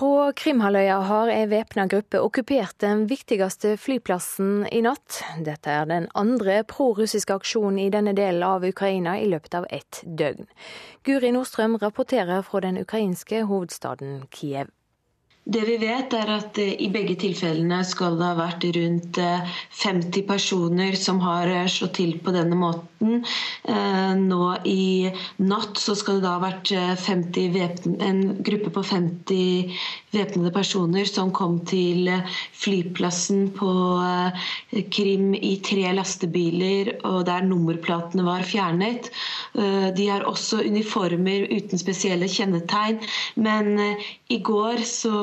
På 0.00 0.32
Krimhalvøya 0.32 0.94
har 1.04 1.28
ei 1.28 1.42
væpna 1.50 1.84
gruppe 1.92 2.22
okkupert 2.24 2.78
den 2.80 3.02
viktigste 3.10 3.74
flyplassen 3.76 4.62
i 4.72 4.80
natt. 4.86 5.18
Dette 5.44 5.74
er 5.74 5.90
den 5.90 6.06
andre 6.16 6.62
prorussiske 6.64 7.36
aksjonen 7.36 7.82
i 7.82 7.90
denne 7.92 8.14
delen 8.16 8.40
av 8.46 8.64
Ukraina 8.64 9.18
i 9.20 9.28
løpet 9.28 9.58
av 9.60 9.68
ett 9.68 10.00
døgn. 10.06 10.48
Guri 11.04 11.34
Nordstrøm 11.36 11.76
rapporterer 11.84 12.40
fra 12.48 12.64
den 12.64 12.80
ukrainske 12.80 13.44
hovedstaden 13.52 14.22
Kiev. 14.32 14.72
Det 15.50 15.62
vi 15.66 15.76
vet 15.82 16.14
er 16.14 16.30
at 16.30 16.58
eh, 16.62 16.76
I 16.84 16.88
begge 16.94 17.16
tilfellene 17.18 17.80
skal 17.86 18.18
det 18.20 18.26
ha 18.28 18.36
vært 18.38 18.66
rundt 18.76 19.18
50 19.18 20.20
eh, 20.20 20.26
personer 20.28 20.98
som 20.98 21.18
har 21.24 21.50
eh, 21.50 21.66
slått 21.70 21.96
til 21.98 22.12
på 22.22 22.34
denne 22.34 22.58
måten. 22.58 23.24
Nå 24.20 24.44
i 24.68 25.08
natt 25.40 25.80
så 25.80 25.94
skal 25.96 26.18
det 26.18 26.26
da 26.26 26.34
ha 26.36 26.42
vært 26.42 26.70
50 27.00 28.02
en 28.04 28.20
gruppe 28.44 28.72
på 28.74 28.82
50 28.84 29.80
væpnede 30.14 30.50
personer 30.54 31.06
som 31.08 31.30
kom 31.34 31.58
til 31.68 32.08
flyplassen 32.58 33.48
på 33.56 33.70
Krim 34.94 35.32
i 35.34 35.52
tre 35.66 35.92
lastebiler, 35.94 36.92
og 37.06 37.24
der 37.28 37.46
nummerplatene 37.46 38.24
var 38.26 38.42
fjernet. 38.46 39.10
De 39.54 40.08
har 40.08 40.26
også 40.28 40.62
uniformer 40.66 41.46
uten 41.50 41.80
spesielle 41.80 42.28
kjennetegn. 42.30 43.00
Men 43.36 43.72
i 44.30 44.40
går 44.50 44.82
så 44.86 45.14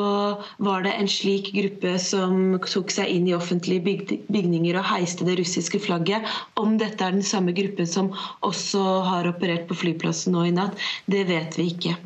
var 0.63 0.84
det 0.88 0.95
en 0.97 1.12
slik 1.12 1.52
gruppe 1.56 1.97
som 2.02 2.58
tok 2.67 2.91
seg 2.93 3.12
inn 3.12 3.30
i 3.30 3.36
offentlige 3.38 4.17
bygninger 4.32 4.80
og 4.80 4.89
heiste 4.93 5.28
det 5.28 5.39
russiske 5.41 5.82
flagget. 5.84 6.28
Om 6.60 6.78
dette 6.82 7.04
er 7.04 7.15
den 7.15 7.26
samme 7.28 7.56
gruppen 7.58 7.88
som 7.89 8.13
også 8.47 8.84
har 9.12 9.32
operert 9.32 9.67
på 9.69 9.80
flyplassen 9.84 10.36
nå 10.36 10.47
i 10.47 10.56
natt, 10.56 10.78
det 11.12 11.28
vet 11.32 11.60
vi 11.60 11.71
ikke. 11.76 11.97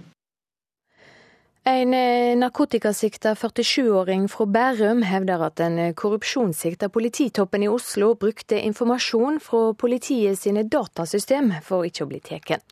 En 1.63 1.93
eh, 1.93 2.34
narkotikasikta 2.41 3.36
47-åring 3.38 4.24
fra 4.34 4.47
Bærum 4.50 5.04
hevder 5.06 5.43
at 5.45 5.60
den 5.62 5.93
korrupsjonssikta 5.93 6.89
polititoppen 6.89 7.62
i 7.62 7.69
Oslo 7.69 8.15
brukte 8.17 8.58
informasjon 8.58 9.38
fra 9.39 9.67
politiet 9.78 10.41
sine 10.41 10.63
datasystem 10.65 11.52
for 11.62 11.86
ikke 11.86 12.08
å 12.08 12.10
bli 12.10 12.17
tatt. 12.26 12.65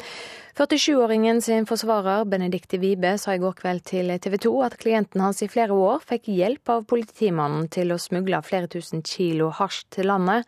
47-åringen 0.60 1.42
sin 1.42 1.64
forsvarer 1.66 2.26
Benedicte 2.26 2.78
Wibe 2.78 3.14
sa 3.18 3.32
i 3.32 3.40
går 3.40 3.54
kveld 3.62 3.84
til 3.88 4.12
TV 4.20 4.34
2 4.44 4.50
at 4.66 4.74
klienten 4.82 5.22
hans 5.24 5.40
i 5.40 5.48
flere 5.48 5.72
år 5.72 6.02
fikk 6.04 6.28
hjelp 6.34 6.72
av 6.74 6.82
politimannen 6.90 7.70
til 7.72 7.94
å 7.96 7.98
smugle 8.02 8.42
flere 8.44 8.68
tusen 8.68 9.00
kilo 9.08 9.54
hasj 9.56 9.86
til 9.96 10.10
landet. 10.12 10.44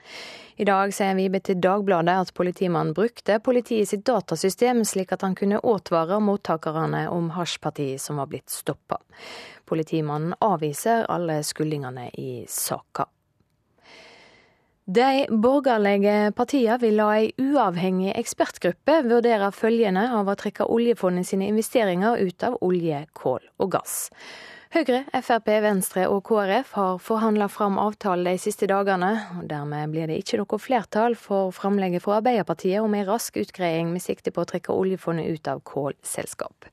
I 0.59 0.67
dag 0.67 0.91
sier 0.91 1.15
Wibe 1.15 1.39
til 1.39 1.61
Dagbladet 1.63 2.17
at 2.25 2.33
politimannen 2.35 2.91
brukte 2.97 3.39
politiet 3.39 3.87
sitt 3.93 4.03
datasystem 4.11 4.83
slik 4.83 5.15
at 5.15 5.23
han 5.23 5.37
kunne 5.39 5.63
advare 5.63 6.19
mottakerne 6.19 7.05
om 7.07 7.31
hasjpartiet 7.37 8.03
som 8.03 8.19
var 8.19 8.27
blitt 8.35 8.51
stoppa. 8.51 8.99
Politimannen 9.63 10.35
avviser 10.43 11.07
alle 11.07 11.39
skyldningene 11.39 12.09
i 12.19 12.31
saka. 12.51 13.07
De 14.91 15.25
borgerlige 15.29 16.33
partiene 16.35 16.75
vil 16.81 16.97
la 16.99 17.05
ei 17.15 17.29
uavhengig 17.39 18.11
ekspertgruppe 18.19 18.97
vurdere 19.05 19.47
følgene 19.55 20.01
av 20.17 20.27
å 20.27 20.33
trekke 20.35 20.65
oljefondet 20.67 21.29
sine 21.29 21.45
investeringer 21.47 22.19
ut 22.19 22.43
av 22.43 22.57
olje, 22.65 22.97
kål 23.15 23.45
og 23.63 23.69
gass. 23.77 24.09
Høyre, 24.73 25.05
Frp, 25.23 25.47
Venstre 25.63 26.03
og 26.11 26.25
KrF 26.27 26.73
har 26.75 26.99
forhandla 27.03 27.47
fram 27.51 27.77
avtale 27.79 28.33
de 28.33 28.41
siste 28.41 28.67
dagene. 28.67 29.11
og 29.37 29.45
Dermed 29.47 29.93
blir 29.93 30.11
det 30.11 30.17
ikke 30.19 30.41
noe 30.41 30.59
flertall 30.59 31.15
for 31.19 31.53
framlegget 31.55 32.03
fra 32.03 32.17
Arbeiderpartiet 32.17 32.83
om 32.83 32.95
en 32.97 33.07
rask 33.07 33.39
utgreiing 33.39 33.93
med 33.93 34.03
sikte 34.03 34.33
på 34.35 34.43
å 34.43 34.49
trekke 34.49 34.75
oljefondet 34.75 35.29
ut 35.29 35.51
av 35.53 35.61
kålselskap. 35.71 36.67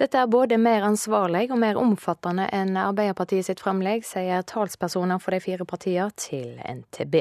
Dette 0.00 0.22
er 0.22 0.32
både 0.32 0.56
mer 0.56 0.86
ansvarlig 0.88 1.50
og 1.50 1.60
mer 1.60 1.80
omfattende 1.80 2.48
enn 2.56 2.72
Arbeiderpartiet 2.86 3.50
sitt 3.50 3.60
framlegg, 3.60 4.08
sier 4.08 4.48
talspersoner 4.48 5.20
for 5.20 5.36
de 5.36 5.42
fire 5.44 5.68
partiene 5.68 6.08
til 6.16 6.56
NTB. 6.64 7.20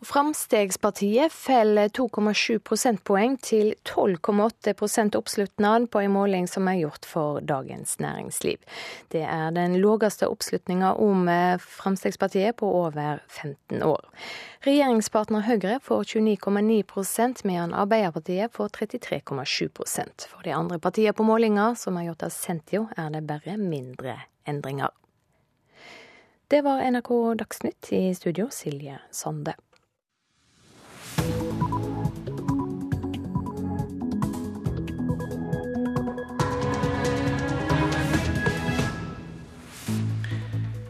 Framstegspartiet 0.00 1.32
faller 1.32 1.88
2,7 1.88 2.58
prosentpoeng 2.62 3.34
til 3.42 3.72
12,8% 3.82 5.16
oppslutnad 5.18 5.88
på 5.90 6.04
en 6.04 6.12
måling 6.14 6.46
som 6.46 6.68
er 6.70 6.78
gjort 6.84 7.08
for 7.08 7.40
Dagens 7.42 7.96
Næringsliv. 7.98 8.62
Det 9.10 9.24
er 9.26 9.50
den 9.56 9.74
laveste 9.82 10.28
oppslutninga 10.30 10.92
om 11.02 11.26
eh, 11.28 11.58
Fremskrittspartiet 11.58 12.60
på 12.62 12.70
over 12.84 13.24
15 13.26 13.82
år. 13.82 14.06
Regjeringspartner 14.68 15.42
Høyre 15.48 15.80
får 15.82 16.06
29,9% 16.14 17.42
medan 17.50 17.74
Arbeiderpartiet 17.74 18.54
får 18.54 18.70
33,7% 18.78 20.28
For 20.30 20.46
de 20.46 20.54
andre 20.54 20.78
partiene 20.78 21.12
på 21.12 21.26
målinga, 21.26 21.72
som 21.74 21.98
er 21.98 22.12
gjort 22.12 22.22
av 22.30 22.34
Sentio, 22.38 22.86
er 22.94 23.10
det 23.18 23.26
bare 23.26 23.58
mindre 23.58 24.20
endringer. 24.46 24.94
Det 26.50 26.62
var 26.62 26.90
NRK 26.90 27.34
Dagsnytt 27.38 27.92
i 27.92 28.14
studio, 28.14 28.48
Silje 28.50 28.98
Sande. 29.10 29.54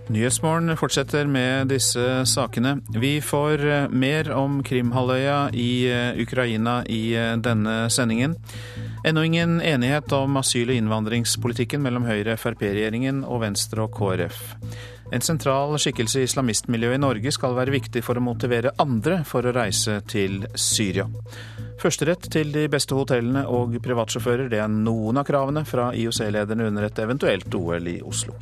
Nyhetsmorgen 0.08 0.76
fortsetter 0.76 1.26
med 1.26 1.66
disse 1.68 2.26
sakene. 2.26 2.78
Vi 2.94 3.20
får 3.20 3.66
eh, 3.66 3.88
mer 3.88 4.30
om 4.30 4.62
Krimhalvøya 4.62 5.50
i 5.52 5.90
eh, 5.90 6.22
Ukraina 6.22 6.84
i 6.86 7.16
eh, 7.16 7.34
denne 7.36 7.90
sendingen. 7.90 8.36
Ennå 9.04 9.22
ingen 9.26 9.58
enighet 9.60 10.12
om 10.12 10.38
asyl- 10.38 10.70
og 10.70 10.78
innvandringspolitikken 10.78 11.82
mellom 11.82 12.06
Høyre-Frp-regjeringen 12.06 13.24
og 13.26 13.42
Venstre 13.42 13.88
og 13.88 13.98
KrF. 13.98 14.38
En 15.08 15.24
sentral 15.24 15.72
skikkelse 15.80 16.20
i 16.20 16.26
islamistmiljøet 16.28 16.98
i 16.98 17.00
Norge 17.00 17.32
skal 17.32 17.56
være 17.56 17.72
viktig 17.72 18.02
for 18.04 18.20
å 18.20 18.24
motivere 18.24 18.74
andre 18.82 19.22
for 19.28 19.46
å 19.46 19.54
reise 19.56 20.02
til 20.10 20.42
Syria. 20.52 21.06
Førsterett 21.80 22.28
til 22.34 22.52
de 22.52 22.66
beste 22.68 22.96
hotellene 22.98 23.46
og 23.48 23.78
privatsjåfører, 23.84 24.50
det 24.52 24.60
er 24.60 24.68
noen 24.72 25.20
av 25.20 25.24
kravene 25.28 25.64
fra 25.68 25.90
IOC-lederne 25.96 26.68
under 26.68 26.88
et 26.90 27.00
eventuelt 27.04 27.54
OL 27.56 27.88
i 27.88 28.00
Oslo. 28.04 28.36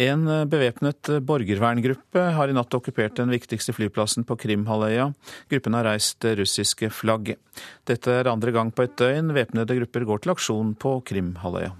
En 0.00 0.24
bevæpnet 0.48 1.10
borgerverngruppe 1.20 2.22
har 2.32 2.48
i 2.48 2.54
natt 2.56 2.72
okkupert 2.72 3.18
den 3.20 3.28
viktigste 3.28 3.74
flyplassen 3.76 4.24
på 4.24 4.38
Krimhalvøya. 4.40 5.10
Gruppen 5.52 5.74
har 5.76 5.84
reist 5.84 6.24
russiske 6.24 6.88
flagg. 6.88 7.34
Dette 7.84 8.14
er 8.22 8.30
andre 8.32 8.54
gang 8.56 8.72
på 8.72 8.86
et 8.86 8.96
døgn 8.96 9.34
væpnede 9.36 9.76
grupper 9.82 10.06
går 10.08 10.22
til 10.24 10.32
aksjon 10.32 10.72
på 10.80 10.94
Krimhalvøya. 11.04 11.74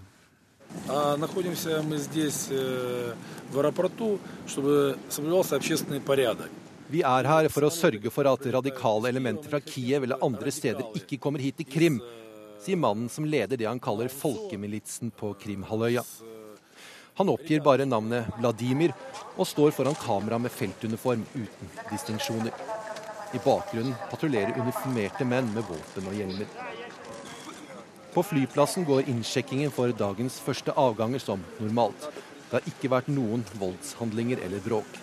Vi 6.92 7.00
er 7.00 7.28
her 7.32 7.48
for 7.48 7.64
å 7.64 7.72
sørge 7.72 8.12
for 8.12 8.28
at 8.28 8.48
radikale 8.58 9.08
elementer 9.08 9.48
fra 9.54 9.62
Kiev 9.64 10.04
eller 10.04 10.20
andre 10.20 10.52
steder 10.52 11.00
ikke 11.00 11.16
kommer 11.16 11.40
hit 11.40 11.56
til 11.62 11.68
Krim, 11.70 11.96
sier 12.60 12.76
mannen 12.76 13.08
som 13.08 13.24
leder 13.24 13.56
det 13.56 13.70
han 13.70 13.80
kaller 13.80 14.12
folkemilitsen 14.12 15.14
på 15.16 15.32
Krimhalvøya. 15.40 16.04
Han 17.20 17.28
oppgir 17.28 17.60
bare 17.60 17.84
navnet 17.84 18.30
Vladimir 18.38 18.94
og 19.36 19.46
står 19.48 19.74
foran 19.76 19.96
kamera 19.98 20.38
med 20.40 20.52
feltuniform 20.54 21.24
uten 21.34 21.72
distinksjoner. 21.90 22.52
I 23.32 23.40
bakgrunnen 23.44 23.94
patruljerer 24.10 24.58
uniformerte 24.60 25.26
menn 25.28 25.52
med 25.52 25.64
våpen 25.68 26.08
og 26.08 26.16
hjelmer. 26.16 26.48
På 28.12 28.24
flyplassen 28.24 28.84
går 28.88 29.08
innsjekkingen 29.08 29.72
for 29.72 29.92
dagens 29.96 30.36
første 30.44 30.74
avganger 30.76 31.20
som 31.22 31.44
normalt. 31.60 32.10
Det 32.48 32.58
har 32.58 32.68
ikke 32.68 32.92
vært 32.92 33.08
noen 33.12 33.44
voldshandlinger 33.60 34.44
eller 34.44 34.64
bråk 34.64 35.00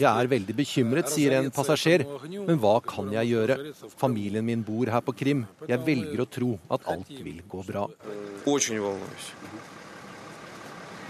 Jeg 0.00 0.08
er 0.08 0.30
veldig 0.32 0.56
bekymret, 0.56 1.10
sier 1.12 1.36
en 1.38 1.50
passasjer. 1.52 2.06
Men 2.46 2.60
hva 2.62 2.74
kan 2.86 3.12
jeg 3.12 3.32
gjøre? 3.34 3.58
Familien 4.00 4.44
min 4.46 4.64
bor 4.64 4.88
her 4.88 5.04
på 5.04 5.12
Krim. 5.12 5.44
Jeg 5.68 5.78
velger 5.84 6.24
å 6.24 6.28
tro 6.38 6.50
at 6.72 6.88
alt 6.88 7.12
vil 7.12 7.42
gå 7.48 7.64
bra. 7.68 7.86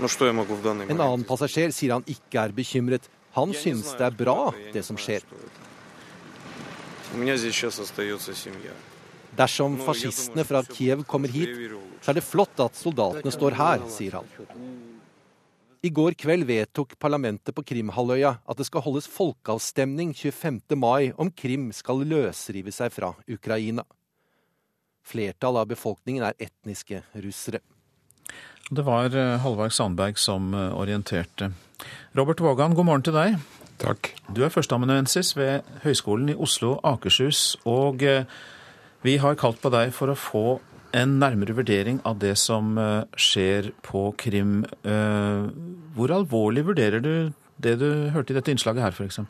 En 0.02 1.00
annen 1.00 1.26
passasjer 1.28 1.70
sier 1.74 1.94
han 1.94 2.06
ikke 2.10 2.40
er 2.42 2.54
bekymret. 2.56 3.06
Han 3.36 3.52
synes 3.56 3.94
det 3.96 4.06
er 4.08 4.16
bra, 4.16 4.52
det 4.74 4.84
som 4.84 4.98
skjer. 5.00 5.22
Dersom 9.36 9.78
fascistene 9.80 10.44
fra 10.44 10.60
Kiev 10.68 11.06
kommer 11.08 11.32
hit, 11.32 11.54
så 12.02 12.12
er 12.12 12.18
det 12.18 12.26
flott 12.26 12.60
at 12.60 12.76
soldatene 12.76 13.32
står 13.32 13.56
her, 13.56 13.86
sier 13.92 14.18
han. 14.20 14.28
I 15.82 15.90
går 15.90 16.14
kveld 16.14 16.44
vedtok 16.46 16.92
parlamentet 17.02 17.56
på 17.56 17.64
Krimhalvøya 17.66 18.36
at 18.46 18.58
det 18.60 18.68
skal 18.68 18.84
holdes 18.84 19.08
folkeavstemning 19.10 20.12
25. 20.14 20.60
mai 20.78 21.10
om 21.18 21.32
Krim 21.34 21.72
skal 21.74 22.04
løsrive 22.06 22.70
seg 22.70 22.92
fra 22.94 23.10
Ukraina. 23.26 23.82
Flertallet 25.02 25.64
av 25.64 25.72
befolkningen 25.72 26.28
er 26.28 26.38
etniske 26.38 27.02
russere. 27.24 27.64
Det 28.70 28.84
var 28.86 29.10
eh, 29.10 29.40
Halvard 29.42 29.74
Sandberg 29.74 30.20
som 30.22 30.54
eh, 30.54 30.70
orienterte. 30.70 31.50
Robert 32.14 32.40
Vågan, 32.40 32.76
god 32.78 32.86
morgen 32.86 33.08
til 33.08 33.18
deg. 33.18 33.40
Takk. 33.82 34.12
Du 34.30 34.44
er 34.46 34.54
førsteamanuensis 34.54 35.34
ved 35.34 35.66
Høgskolen 35.82 36.30
i 36.30 36.38
Oslo 36.38 36.76
og 36.76 36.92
Akershus, 36.94 37.56
og 37.66 38.06
eh, 38.06 38.22
vi 39.02 39.16
har 39.18 39.38
kalt 39.38 39.60
på 39.62 39.70
deg 39.74 39.90
for 39.94 40.12
å 40.12 40.18
få 40.18 40.46
en 40.96 41.16
nærmere 41.20 41.56
vurdering 41.56 42.00
av 42.08 42.18
det 42.22 42.34
som 42.40 42.76
eh, 42.78 43.04
skjer 43.16 43.72
på 43.84 44.10
Krim. 44.20 44.60
Eh, 44.84 45.46
hvor 45.96 46.12
alvorlig 46.14 46.66
vurderer 46.68 47.02
du 47.04 47.14
det 47.62 47.76
du 47.80 47.88
hørte 48.12 48.34
i 48.34 48.36
dette 48.38 48.52
innslaget 48.52 48.84
her, 48.84 48.96
f.eks.? 48.96 49.20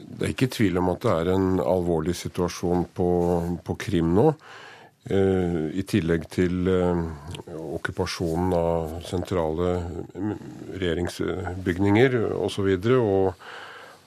Det 0.00 0.24
er 0.24 0.32
ikke 0.32 0.50
tvil 0.50 0.80
om 0.80 0.90
at 0.94 1.04
det 1.04 1.12
er 1.12 1.32
en 1.34 1.60
alvorlig 1.60 2.16
situasjon 2.18 2.86
på, 2.96 3.08
på 3.66 3.78
Krim 3.80 4.12
nå. 4.16 4.28
Eh, 5.10 5.62
I 5.80 5.86
tillegg 5.88 6.26
til 6.32 6.68
okkupasjonen 6.68 8.54
av 8.56 9.00
sentrale 9.08 9.74
mm, 10.12 10.36
regjeringsbygninger 10.74 12.20
osv. 12.40 12.72
Og, 12.74 13.04
og, 13.04 13.50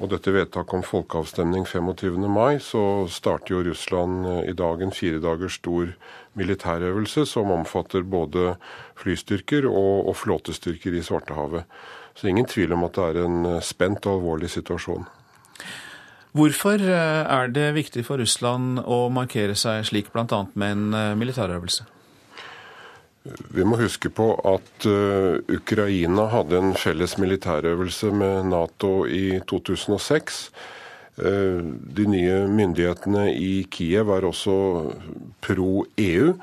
og 0.03 0.11
dette 0.11 0.33
vedtaket 0.35 0.75
om 0.75 0.83
folkeavstemning 0.83 1.63
25. 1.69 2.19
mai, 2.27 2.59
så 2.59 3.07
starter 3.07 3.55
jo 3.55 3.63
Russland 3.69 4.27
eh, 4.27 4.51
i 4.51 4.55
dag 4.59 4.83
en 4.83 4.91
fire 4.91 5.21
dagers 5.23 5.57
stor 5.61 5.93
militærøvelse 6.39 7.25
som 7.29 7.53
omfatter 7.55 8.03
både 8.03 8.57
flystyrker 8.99 9.69
og, 9.69 10.09
og 10.11 10.17
flåtestyrker 10.19 10.97
i 10.97 11.03
Svartehavet. 11.05 11.63
Så 12.13 12.27
ingen 12.29 12.45
tvil 12.45 12.75
om 12.75 12.83
at 12.85 12.99
det 12.99 13.09
er 13.09 13.23
en 13.23 13.61
spent 13.63 14.05
og 14.05 14.19
alvorlig 14.19 14.51
situasjon. 14.53 15.07
Hvorfor 16.33 16.81
eh, 16.81 17.23
er 17.29 17.51
det 17.53 17.67
viktig 17.75 18.03
for 18.07 18.17
Russland 18.17 18.79
å 18.81 19.05
markere 19.13 19.55
seg 19.55 19.85
slik, 19.85 20.09
bl.a. 20.11 20.45
med 20.57 20.71
en 20.75 20.95
eh, 20.97 21.11
militærøvelse? 21.19 21.92
Vi 23.23 23.63
må 23.63 23.77
huske 23.79 24.09
på 24.11 24.33
at 24.49 24.87
uh, 24.89 25.39
Ukraina 25.47 26.25
hadde 26.33 26.59
en 26.59 26.73
felles 26.75 27.15
militærøvelse 27.21 28.11
med 28.11 28.49
Nato 28.51 29.05
i 29.07 29.39
2006. 29.47 30.41
Uh, 31.15 31.61
de 31.95 32.07
nye 32.09 32.41
myndighetene 32.51 33.29
i 33.31 33.63
Kiev 33.71 34.11
er 34.11 34.27
også 34.27 34.57
pro 35.45 35.85
EU 35.95 36.33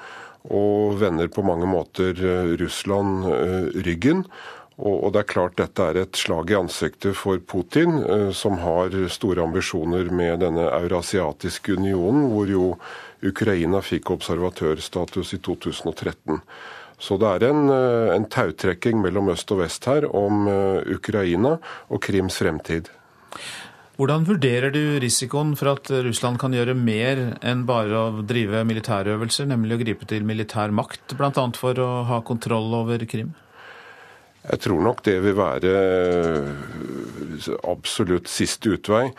og 0.48 0.96
vender 1.02 1.28
på 1.28 1.44
mange 1.44 1.68
måter 1.68 2.16
Russland 2.62 3.28
uh, 3.28 3.68
ryggen. 3.84 4.24
Og 4.80 5.12
det 5.12 5.20
er 5.20 5.28
klart 5.28 5.58
dette 5.60 5.84
er 5.84 5.98
et 6.00 6.16
slag 6.16 6.50
i 6.52 6.56
ansiktet 6.56 7.16
for 7.18 7.40
Putin, 7.44 7.98
eh, 8.00 8.30
som 8.32 8.56
har 8.62 8.94
store 9.12 9.44
ambisjoner 9.44 10.08
med 10.08 10.40
denne 10.40 10.70
eurasiatiske 10.72 11.76
unionen, 11.76 12.30
hvor 12.32 12.48
jo 12.48 12.66
Ukraina 13.26 13.82
fikk 13.84 14.12
observatørstatus 14.16 15.34
i 15.36 15.40
2013. 15.44 16.40
Så 17.00 17.16
det 17.20 17.28
er 17.28 17.48
en, 17.48 17.68
eh, 17.72 18.14
en 18.14 18.28
tautrekking 18.28 19.00
mellom 19.00 19.32
øst 19.32 19.50
og 19.52 19.62
vest 19.62 19.84
her 19.88 20.06
om 20.14 20.46
eh, 20.48 20.94
Ukraina 20.96 21.56
og 21.88 22.02
Krims 22.04 22.36
fremtid. 22.42 22.90
Hvordan 24.00 24.24
vurderer 24.24 24.72
du 24.72 24.96
risikoen 25.00 25.52
for 25.60 25.74
at 25.74 25.90
Russland 25.90 26.38
kan 26.40 26.54
gjøre 26.56 26.72
mer 26.72 27.18
enn 27.44 27.66
bare 27.68 27.92
å 27.92 28.22
drive 28.24 28.62
militærøvelser, 28.64 29.48
nemlig 29.50 29.76
å 29.76 29.80
gripe 29.82 30.08
til 30.08 30.24
militær 30.24 30.72
makt, 30.72 31.16
bl.a. 31.18 31.44
for 31.56 31.80
å 31.84 31.90
ha 32.08 32.22
kontroll 32.24 32.72
over 32.80 33.04
Krim? 33.04 33.34
Jeg 34.40 34.62
tror 34.64 34.80
nok 34.80 35.02
det 35.04 35.18
vil 35.20 35.36
være 35.36 35.72
eh, 35.76 37.48
absolutt 37.68 38.28
siste 38.32 38.72
utvei. 38.72 39.10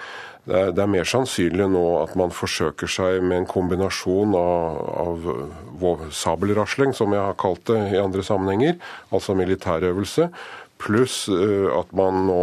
Det 0.42 0.58
er, 0.58 0.72
er, 0.74 0.90
mer 0.90 1.06
sannsynlig 1.06 1.68
nå 1.70 1.84
at 2.00 2.16
man 2.18 2.34
forsøker 2.34 2.90
seg 2.90 3.20
med 3.22 3.44
en 3.44 3.50
kombinasjon 3.50 4.34
av, 4.38 5.28
av 5.86 6.08
sabelrasling, 6.18 6.96
som 6.98 7.14
jeg 7.14 7.22
har 7.22 7.38
kalt 7.38 7.62
det 7.70 7.78
i 7.94 8.02
andre 8.02 8.26
sammenhenger, 8.26 8.80
altså 9.14 9.36
militærøvelse, 9.38 10.32
pluss 10.82 11.28
eh, 11.30 11.68
at 11.78 11.94
man 11.94 12.24
nå 12.26 12.42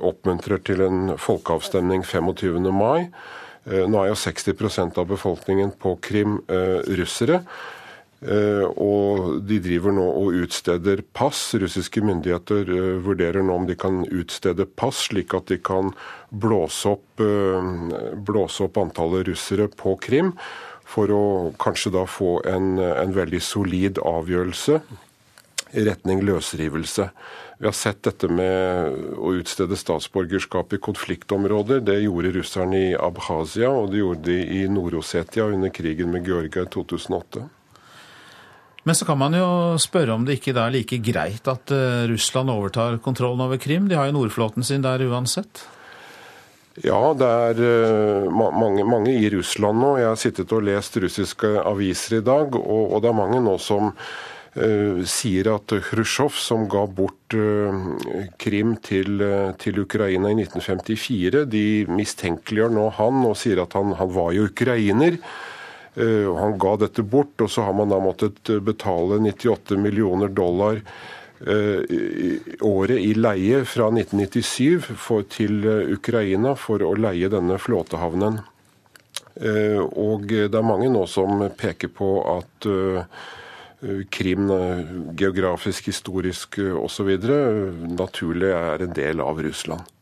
oppmuntrer 0.00 0.62
til 0.64 0.80
en 0.86 1.16
folkeavstemning 1.20 2.06
25. 2.08 2.56
mai. 2.72 3.10
Eh, 3.68 3.84
nå 3.84 4.00
er 4.00 4.14
jo 4.14 4.20
60% 4.24 4.96
av 4.96 5.12
befolkningen 5.12 5.76
på 5.76 5.98
Krim 6.00 6.40
russere. 6.96 7.42
Eh, 8.24 8.64
og 8.80 9.42
de 9.44 9.58
driver 9.60 9.92
nå 9.92 10.04
og 10.22 10.38
utsteder 10.40 11.02
pass. 11.16 11.50
Russiske 11.60 12.00
myndigheter 12.00 12.70
eh, 12.72 12.92
vurderer 13.04 13.44
nå 13.44 13.58
om 13.60 13.66
de 13.68 13.76
kan 13.76 14.04
utstede 14.08 14.64
pass, 14.66 15.06
slik 15.10 15.36
at 15.36 15.50
de 15.52 15.60
kan 15.60 15.92
blåse 16.32 16.94
opp, 16.96 17.20
eh, 17.20 18.14
blåse 18.16 18.64
opp 18.64 18.80
antallet 18.80 19.28
russere 19.28 19.68
på 19.68 19.98
Krim. 20.00 20.32
For 20.86 21.10
å 21.10 21.24
kanskje 21.60 21.92
da 21.96 22.04
få 22.08 22.38
en, 22.46 22.76
en 22.78 23.12
veldig 23.12 23.42
solid 23.42 23.98
avgjørelse 23.98 24.78
i 25.74 25.82
retning 25.82 26.22
løsrivelse. 26.22 27.08
Vi 27.58 27.66
har 27.66 27.74
sett 27.74 28.04
dette 28.06 28.30
med 28.30 28.94
å 29.18 29.32
utstede 29.34 29.76
statsborgerskap 29.76 30.76
i 30.76 30.80
konfliktområder. 30.86 31.82
Det 31.82 31.98
gjorde 32.04 32.32
russerne 32.38 32.82
i 32.92 32.94
Abkhazia, 32.94 33.72
og 33.74 33.90
det 33.90 34.00
gjorde 34.04 34.30
de 34.30 34.38
i 34.60 34.62
Nord-Osetia 34.70 35.50
under 35.50 35.74
krigen 35.74 36.14
med 36.14 36.28
Georgia 36.30 36.62
i 36.62 36.70
2008. 36.70 37.48
Men 38.86 38.94
så 38.94 39.06
kan 39.06 39.18
man 39.18 39.34
jo 39.34 39.46
spørre 39.82 40.14
om 40.14 40.24
det 40.26 40.36
ikke 40.38 40.52
er 40.54 40.70
like 40.70 41.00
greit 41.02 41.48
at 41.50 41.72
eh, 41.74 42.04
Russland 42.06 42.52
overtar 42.52 43.00
kontrollen 43.02 43.42
over 43.42 43.58
Krim. 43.58 43.88
De 43.90 43.96
har 43.98 44.06
jo 44.06 44.14
Nordflåten 44.14 44.62
sin 44.62 44.84
der 44.84 45.02
uansett. 45.08 45.64
Ja, 46.84 47.00
det 47.18 47.26
er 47.26 47.62
eh, 47.66 48.28
mange, 48.30 48.84
mange, 48.86 49.10
i 49.10 49.26
Russland 49.34 49.82
nå. 49.82 49.96
Jeg 49.98 50.06
har 50.12 50.20
sittet 50.20 50.54
og 50.54 50.62
lest 50.68 51.00
russiske 51.02 51.50
aviser 51.66 52.20
i 52.20 52.22
dag, 52.28 52.54
og, 52.60 52.94
og 52.94 53.02
det 53.02 53.10
er 53.10 53.18
mange 53.18 53.42
nå 53.42 53.56
som 53.58 53.90
uh, 53.90 55.02
sier 55.02 55.50
at 55.56 55.74
Khrusjtsjov, 55.88 56.38
som 56.38 56.68
ga 56.70 56.84
bort 56.86 57.34
Krim 58.38 58.76
til, 58.86 59.18
til, 59.58 59.82
Ukraina 59.82 60.30
i 60.30 60.38
1954, 60.44 61.42
de 61.50 61.66
mistenkeliggjør 61.90 62.78
nå 62.78 62.86
han 63.00 63.26
og 63.26 63.34
sier 63.40 63.64
at 63.66 63.74
han, 63.74 63.96
han 63.98 64.14
var 64.14 64.30
jo 64.36 64.46
ukrainer. 64.46 65.18
Eh, 65.96 66.34
han 66.36 66.58
ga 66.58 66.74
dette 66.76 67.02
bort, 67.02 67.40
og 67.40 67.50
så 67.50 67.64
har 67.64 67.76
man 67.76 67.88
da 67.88 67.98
måttet 68.02 68.50
eh, 68.52 68.60
betale 68.60 69.16
98 69.24 69.78
millioner 69.80 70.28
dollar 70.28 70.82
eh, 71.40 71.94
året 72.60 73.00
i 73.00 73.14
leie 73.16 73.62
fra 73.64 73.88
1997 73.88 74.90
for, 74.92 75.24
til 75.32 75.64
Ukraina 75.96 76.52
for 76.60 76.84
å 76.84 76.92
leie 77.00 77.32
denne 77.32 77.56
flåtehavnen. 77.60 78.42
Og 79.36 80.30
det 80.32 80.56
er 80.56 80.64
mange 80.64 80.86
nå 80.88 81.02
som 81.12 81.42
peker 81.60 81.90
på 81.92 82.06
at 82.24 82.68
Krim 84.08 84.46
geografisk, 85.12 85.90
historisk 85.90 86.56
osv. 86.80 87.10
naturlig 88.00 88.54
er 88.56 88.86
en 88.86 88.96
del 88.96 89.20
av 89.20 89.42
Russland. 89.44 89.95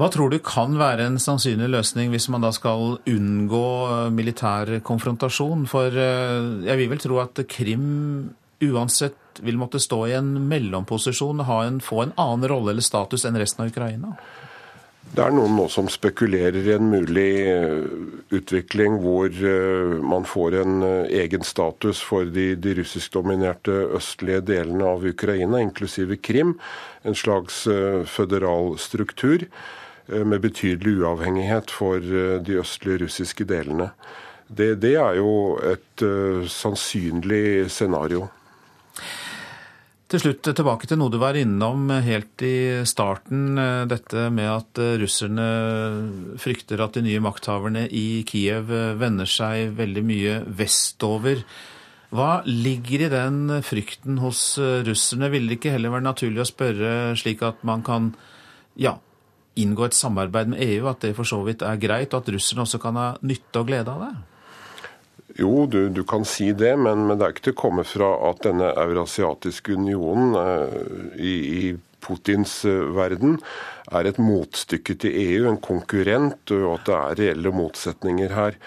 Hva 0.00 0.08
tror 0.08 0.32
du 0.32 0.38
kan 0.40 0.78
være 0.80 1.04
en 1.04 1.18
sannsynlig 1.20 1.68
løsning 1.74 2.12
hvis 2.14 2.30
man 2.32 2.44
da 2.46 2.52
skal 2.56 2.96
unngå 3.08 3.66
eh, 3.88 4.12
militær 4.14 4.78
konfrontasjon? 4.86 5.66
For 5.68 5.92
eh, 5.92 6.38
jeg 6.64 6.80
vil 6.80 6.92
vel 6.94 7.02
tro 7.02 7.18
at 7.20 7.42
Krim 7.50 8.30
uansett 8.62 9.42
vil 9.44 9.58
måtte 9.60 9.80
stå 9.82 9.98
i 10.08 10.14
en 10.16 10.30
mellomposisjon 10.48 11.42
og 11.42 11.82
få 11.84 12.06
en 12.06 12.14
annen 12.20 12.48
rolle 12.48 12.72
eller 12.72 12.84
status 12.84 13.26
enn 13.28 13.36
resten 13.40 13.64
av 13.64 13.72
Ukraina? 13.72 14.14
Det 15.12 15.20
er 15.20 15.34
noen 15.34 15.58
nå 15.58 15.66
som 15.68 15.90
spekulerer 15.92 16.56
i 16.56 16.72
en 16.72 16.88
mulig 16.88 17.28
eh, 17.50 17.84
utvikling 18.32 18.96
hvor 19.02 19.28
man 20.00 20.24
får 20.24 20.56
en 20.62 20.86
egen 21.04 21.44
status 21.44 22.00
for 22.00 22.32
de, 22.32 22.54
de 22.56 22.78
russiskdominerte 22.80 23.76
østlige 23.98 24.40
delene 24.54 24.88
av 24.94 25.04
Ukraina, 25.04 25.60
inklusive 25.60 26.16
Krim. 26.24 26.56
En 27.04 27.18
slags 27.18 27.66
føderal 28.08 28.78
struktur. 28.80 29.44
Eh, 30.12 30.24
med 30.24 30.42
betydelig 30.44 30.98
uavhengighet 31.00 31.72
for 31.72 31.96
eh, 32.02 32.36
de 32.44 32.58
østlige 32.60 33.06
russiske 33.06 33.46
delene. 33.48 33.92
Det, 34.52 34.74
det 34.82 34.96
er 35.00 35.16
jo 35.16 35.56
et 35.64 36.02
uh, 36.04 36.42
sannsynlig 36.50 37.70
scenario. 37.72 38.26
Til 40.12 40.20
slutt 40.20 40.42
tilbake 40.44 40.90
til 40.90 40.98
noe 41.00 41.08
du 41.08 41.16
var 41.22 41.38
innom 41.40 41.86
helt 42.04 42.42
i 42.44 42.82
starten. 42.84 43.56
Dette 43.88 44.26
med 44.28 44.50
at 44.50 44.80
russerne 45.00 45.46
frykter 46.42 46.82
at 46.84 46.98
de 46.98 47.04
nye 47.06 47.22
makthaverne 47.24 47.86
i 47.88 48.20
Kiev 48.28 48.68
vender 49.00 49.30
seg 49.30 49.72
veldig 49.78 50.02
mye 50.04 50.34
vestover. 50.60 51.40
Hva 52.12 52.42
ligger 52.44 53.06
i 53.06 53.12
den 53.14 53.62
frykten 53.64 54.20
hos 54.20 54.42
russerne? 54.60 55.32
Ville 55.32 55.54
det 55.54 55.62
ikke 55.62 55.72
heller 55.78 55.96
være 55.96 56.10
naturlig 56.10 56.44
å 56.44 56.50
spørre 56.50 56.92
slik 57.16 57.40
at 57.48 57.64
man 57.64 57.86
kan 57.86 58.12
ja, 58.76 58.98
inngå 59.60 59.86
et 59.88 59.96
samarbeid 59.96 60.52
med 60.52 60.62
EU, 60.64 60.88
at 60.90 61.02
det 61.04 61.14
for 61.16 61.28
så 61.28 61.42
vidt 61.46 61.64
er 61.66 61.80
greit, 61.80 62.14
og 62.14 62.22
at 62.22 62.34
russerne 62.34 62.64
også 62.64 62.80
kan 62.82 62.98
ha 63.00 63.08
nytte 63.20 63.60
og 63.60 63.68
glede 63.68 63.92
av 63.92 64.06
det? 64.06 64.12
Jo, 65.40 65.64
du, 65.70 65.86
du 65.88 66.02
kan 66.04 66.26
si 66.28 66.50
det, 66.56 66.74
men, 66.76 67.06
men, 67.06 67.16
det 67.16 67.24
er 67.24 67.34
ikke 67.34 67.46
til 67.48 67.56
å 67.56 67.62
komme 67.62 67.84
fra 67.88 68.10
at 68.28 68.42
denne 68.44 68.68
eurasiatiske 68.82 69.78
unionen 69.78 70.36
eh, 70.36 70.74
i, 71.16 71.34
i 71.56 71.62
Putins 72.04 72.58
eh, 72.68 72.82
verden 72.92 73.38
er 73.92 74.08
et 74.08 74.20
motstykke 74.20 74.96
til 75.00 75.16
EU, 75.22 75.46
en 75.48 75.60
konkurrent, 75.62 76.52
og 76.52 76.74
at 76.74 76.88
det 76.88 76.98
er 76.98 77.20
reelle 77.22 77.54
motsetninger 77.54 78.36
her. 78.36 78.58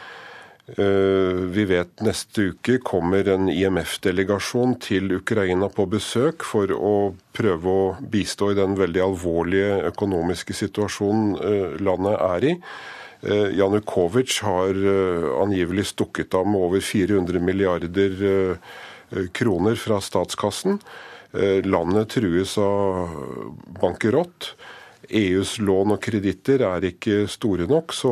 Vi 0.66 1.66
vet 1.70 2.02
neste 2.02 2.48
uke 2.50 2.80
kommer 2.82 3.28
en 3.30 3.52
IMF-delegasjon 3.54 4.72
til 4.82 5.12
Ukraina 5.20 5.68
på 5.70 5.86
besøk 5.92 6.42
for 6.42 6.72
å 6.74 6.94
prøve 7.38 7.70
å 7.70 7.84
bistå 8.02 8.50
i 8.50 8.58
den 8.58 8.74
veldig 8.80 9.04
alvorlige 9.06 9.76
økonomiske 9.92 10.58
situasjonen 10.58 11.78
landet 11.86 12.18
er 12.18 12.48
i. 12.50 12.54
Janukovitsj 13.62 14.42
har 14.46 14.82
angivelig 15.44 15.92
stukket 15.92 16.34
av 16.34 16.50
med 16.50 16.66
over 16.66 16.82
400 16.82 17.46
milliarder 17.46 18.58
kroner 19.38 19.78
fra 19.78 20.02
statskassen. 20.02 20.80
Landet 21.70 22.16
trues 22.18 22.58
av 22.58 23.14
bankerott. 23.78 24.56
EUs 25.10 25.58
lån 25.60 25.96
og 25.96 26.02
kreditter 26.04 26.64
er 26.68 26.90
ikke 26.90 27.26
store 27.32 27.68
nok, 27.70 27.94
så 27.96 28.12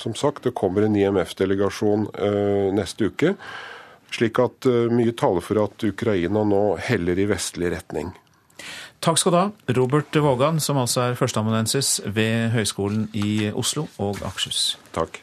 som 0.00 0.16
sagt, 0.18 0.44
det 0.46 0.54
kommer 0.58 0.86
en 0.86 0.96
IMF-delegasjon 0.98 2.08
eh, 2.14 2.68
neste 2.76 3.10
uke. 3.12 3.34
Slik 4.12 4.40
at 4.42 4.68
eh, 4.68 4.92
mye 4.92 5.14
taler 5.16 5.44
for 5.44 5.62
at 5.64 5.88
Ukraina 5.88 6.44
nå 6.44 6.64
heller 6.90 7.18
i 7.18 7.28
vestlig 7.30 7.72
retning. 7.74 8.12
Takk 9.02 9.18
skal 9.18 9.34
du 9.34 9.38
ha, 9.40 9.46
Robert 9.74 10.14
Vågan, 10.14 10.60
som 10.62 10.78
altså 10.78 11.08
er 11.08 11.18
førsteamanuensis 11.18 11.96
ved 12.06 12.52
Høgskolen 12.54 13.08
i 13.18 13.50
Oslo 13.50 13.88
og 13.98 14.22
Akershus. 14.22 14.76
Takk. 14.94 15.21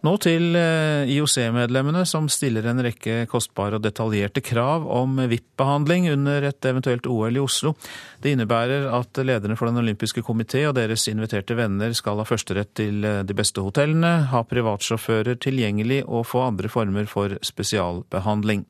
Nå 0.00 0.14
til 0.24 0.54
eh, 0.56 1.10
IOC-medlemmene, 1.12 2.06
som 2.08 2.24
stiller 2.32 2.64
en 2.70 2.80
rekke 2.86 3.26
kostbare 3.28 3.76
og 3.76 3.84
detaljerte 3.84 4.40
krav 4.40 4.86
om 4.88 5.18
VIP-behandling 5.28 6.06
under 6.14 6.46
et 6.48 6.68
eventuelt 6.70 7.08
OL 7.10 7.36
i 7.36 7.42
Oslo. 7.42 7.74
Det 8.22 8.32
innebærer 8.32 8.88
at 8.96 9.20
lederne 9.20 9.58
for 9.60 9.68
Den 9.68 9.82
olympiske 9.82 10.24
komité 10.24 10.64
og 10.70 10.78
deres 10.78 11.04
inviterte 11.12 11.56
venner 11.58 11.92
skal 11.96 12.22
ha 12.22 12.24
førsterett 12.24 12.72
til 12.80 13.04
eh, 13.04 13.20
de 13.28 13.36
beste 13.36 13.60
hotellene, 13.60 14.14
ha 14.32 14.42
privatsjåfører 14.48 15.36
tilgjengelig 15.44 16.00
og 16.06 16.24
få 16.32 16.46
andre 16.46 16.72
former 16.72 17.04
for 17.10 17.36
spesialbehandling. 17.44 18.64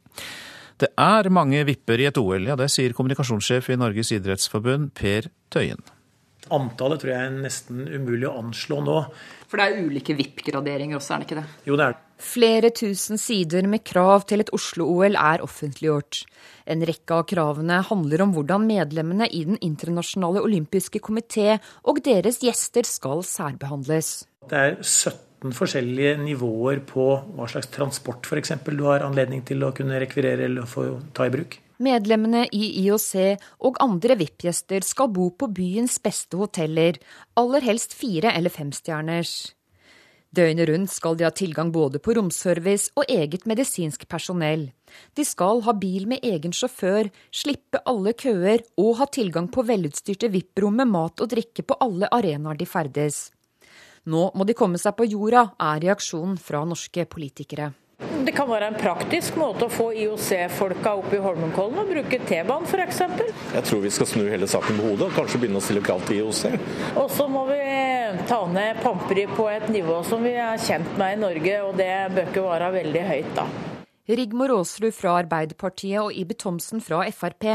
Det 0.83 0.91
er 0.99 1.31
mange 1.31 1.63
vipper 1.69 2.03
i 2.03 2.11
et 2.11 2.19
OL, 2.19 2.51
ja 2.51 2.59
det 2.59 2.73
sier 2.75 2.97
kommunikasjonssjef 2.97 3.71
i 3.71 3.79
Norges 3.79 4.11
idrettsforbund, 4.19 4.91
Per 4.99 5.31
Tøyen. 5.53 6.00
Antallet 6.55 7.03
tror 7.03 7.13
jeg 7.15 7.27
er 7.29 7.41
nesten 7.47 7.85
umulig 7.89 8.29
å 8.29 8.37
anslå 8.41 8.81
nå. 8.85 9.01
For 9.51 9.61
det 9.61 9.67
er 9.67 9.83
ulike 9.87 10.15
VIP-graderinger 10.19 10.99
også, 10.99 11.15
er 11.15 11.23
det 11.23 11.29
ikke 11.29 11.41
det? 11.41 11.49
Jo, 11.67 11.77
det 11.79 11.87
er 11.87 11.97
det. 11.97 12.05
Flere 12.21 12.69
tusen 12.77 13.17
sider 13.17 13.65
med 13.71 13.81
krav 13.89 14.27
til 14.29 14.43
et 14.43 14.51
Oslo-OL 14.53 15.17
er 15.17 15.41
offentliggjort. 15.41 16.21
En 16.69 16.85
rekke 16.87 17.17
av 17.17 17.25
kravene 17.31 17.79
handler 17.89 18.27
om 18.27 18.35
hvordan 18.35 18.67
medlemmene 18.69 19.29
i 19.33 19.41
Den 19.49 19.57
internasjonale 19.65 20.43
olympiske 20.45 21.01
komité 21.01 21.57
og 21.89 22.03
deres 22.05 22.43
gjester 22.45 22.85
skal 22.85 23.25
særbehandles. 23.25 24.13
Det 24.53 24.61
er 24.61 24.77
17 24.83 25.57
forskjellige 25.57 26.19
nivåer 26.21 26.85
på 26.85 27.09
hva 27.39 27.49
slags 27.49 27.73
transport 27.73 28.29
f.eks. 28.29 28.53
du 28.69 28.85
har 28.85 29.07
anledning 29.07 29.41
til 29.49 29.65
å 29.65 29.73
kunne 29.73 29.99
rekvirere 30.03 30.45
eller 30.45 30.69
få 30.69 30.91
ta 31.17 31.25
i 31.25 31.33
bruk. 31.33 31.57
Medlemmene 31.81 32.45
i 32.53 32.67
IOC 32.83 33.41
og 33.65 33.79
andre 33.81 34.19
VIP-gjester 34.21 34.85
skal 34.85 35.09
bo 35.15 35.31
på 35.33 35.49
byens 35.57 35.97
beste 36.05 36.37
hoteller, 36.37 36.99
aller 37.41 37.65
helst 37.65 37.97
fire- 37.97 38.35
eller 38.37 38.53
femstjerners. 38.53 39.55
Døgnet 40.31 40.69
rundt 40.69 40.93
skal 40.93 41.17
de 41.19 41.25
ha 41.27 41.31
tilgang 41.35 41.73
både 41.75 41.99
på 41.99 42.15
romservice 42.15 42.93
og 42.95 43.09
eget 43.11 43.49
medisinsk 43.51 44.05
personell. 44.13 44.69
De 45.17 45.25
skal 45.27 45.65
ha 45.67 45.75
bil 45.75 46.07
med 46.07 46.23
egen 46.23 46.53
sjåfør, 46.55 47.09
slippe 47.35 47.81
alle 47.89 48.13
køer 48.13 48.63
og 48.79 49.01
ha 49.01 49.09
tilgang 49.11 49.49
på 49.51 49.65
velutstyrte 49.67 50.31
VIP-rom 50.31 50.79
med 50.85 50.93
mat 50.93 51.25
og 51.25 51.33
drikke 51.33 51.65
på 51.67 51.81
alle 51.83 52.13
arenaer 52.15 52.61
de 52.61 52.69
ferdes. 52.69 53.31
Nå 54.07 54.31
må 54.37 54.47
de 54.47 54.55
komme 54.55 54.79
seg 54.79 54.95
på 54.97 55.09
jorda, 55.09 55.49
er 55.59 55.83
reaksjonen 55.89 56.39
fra 56.39 56.63
norske 56.69 57.09
politikere. 57.11 57.73
Det 58.31 58.37
kan 58.37 58.47
være 58.47 58.69
en 58.71 58.77
praktisk 58.79 59.35
måte 59.41 59.67
å 59.67 59.73
få 59.73 59.89
IOC-folka 60.05 60.93
opp 61.01 61.15
i 61.17 61.19
Holmenkollen 61.19 61.81
og 61.83 61.89
bruke 61.91 62.21
T-banen 62.29 62.63
f.eks. 62.63 63.01
Jeg 63.57 63.63
tror 63.67 63.81
vi 63.83 63.91
skal 63.91 64.07
snu 64.07 64.21
hele 64.31 64.47
saken 64.47 64.79
på 64.79 64.85
hodet 64.85 65.09
og 65.09 65.17
kanskje 65.17 65.41
begynne 65.43 65.59
å 65.59 65.65
stille 65.67 65.83
krav 65.83 66.05
til 66.07 66.21
IOC. 66.21 66.55
Og 67.03 67.09
så 67.11 67.27
må 67.27 67.43
vi 67.49 67.57
ta 68.31 68.39
ned 68.53 68.79
pamperi 68.85 69.25
på 69.33 69.49
et 69.51 69.67
nivå 69.75 69.97
som 70.07 70.23
vi 70.23 70.37
er 70.39 70.63
kjent 70.63 70.95
med 71.01 71.17
i 71.17 71.19
Norge, 71.25 71.57
og 71.67 71.75
det 71.83 71.91
bør 72.15 72.31
ikke 72.31 72.47
være 72.47 72.71
veldig 72.77 73.05
høyt, 73.09 73.35
da. 73.41 73.49
Rigmor 74.21 74.55
Aasrud 74.61 74.95
fra 74.95 75.17
Arbeiderpartiet 75.25 75.99
og 76.05 76.15
Ibe 76.23 76.39
Thomsen 76.39 76.87
fra 76.87 77.03
Frp, 77.11 77.51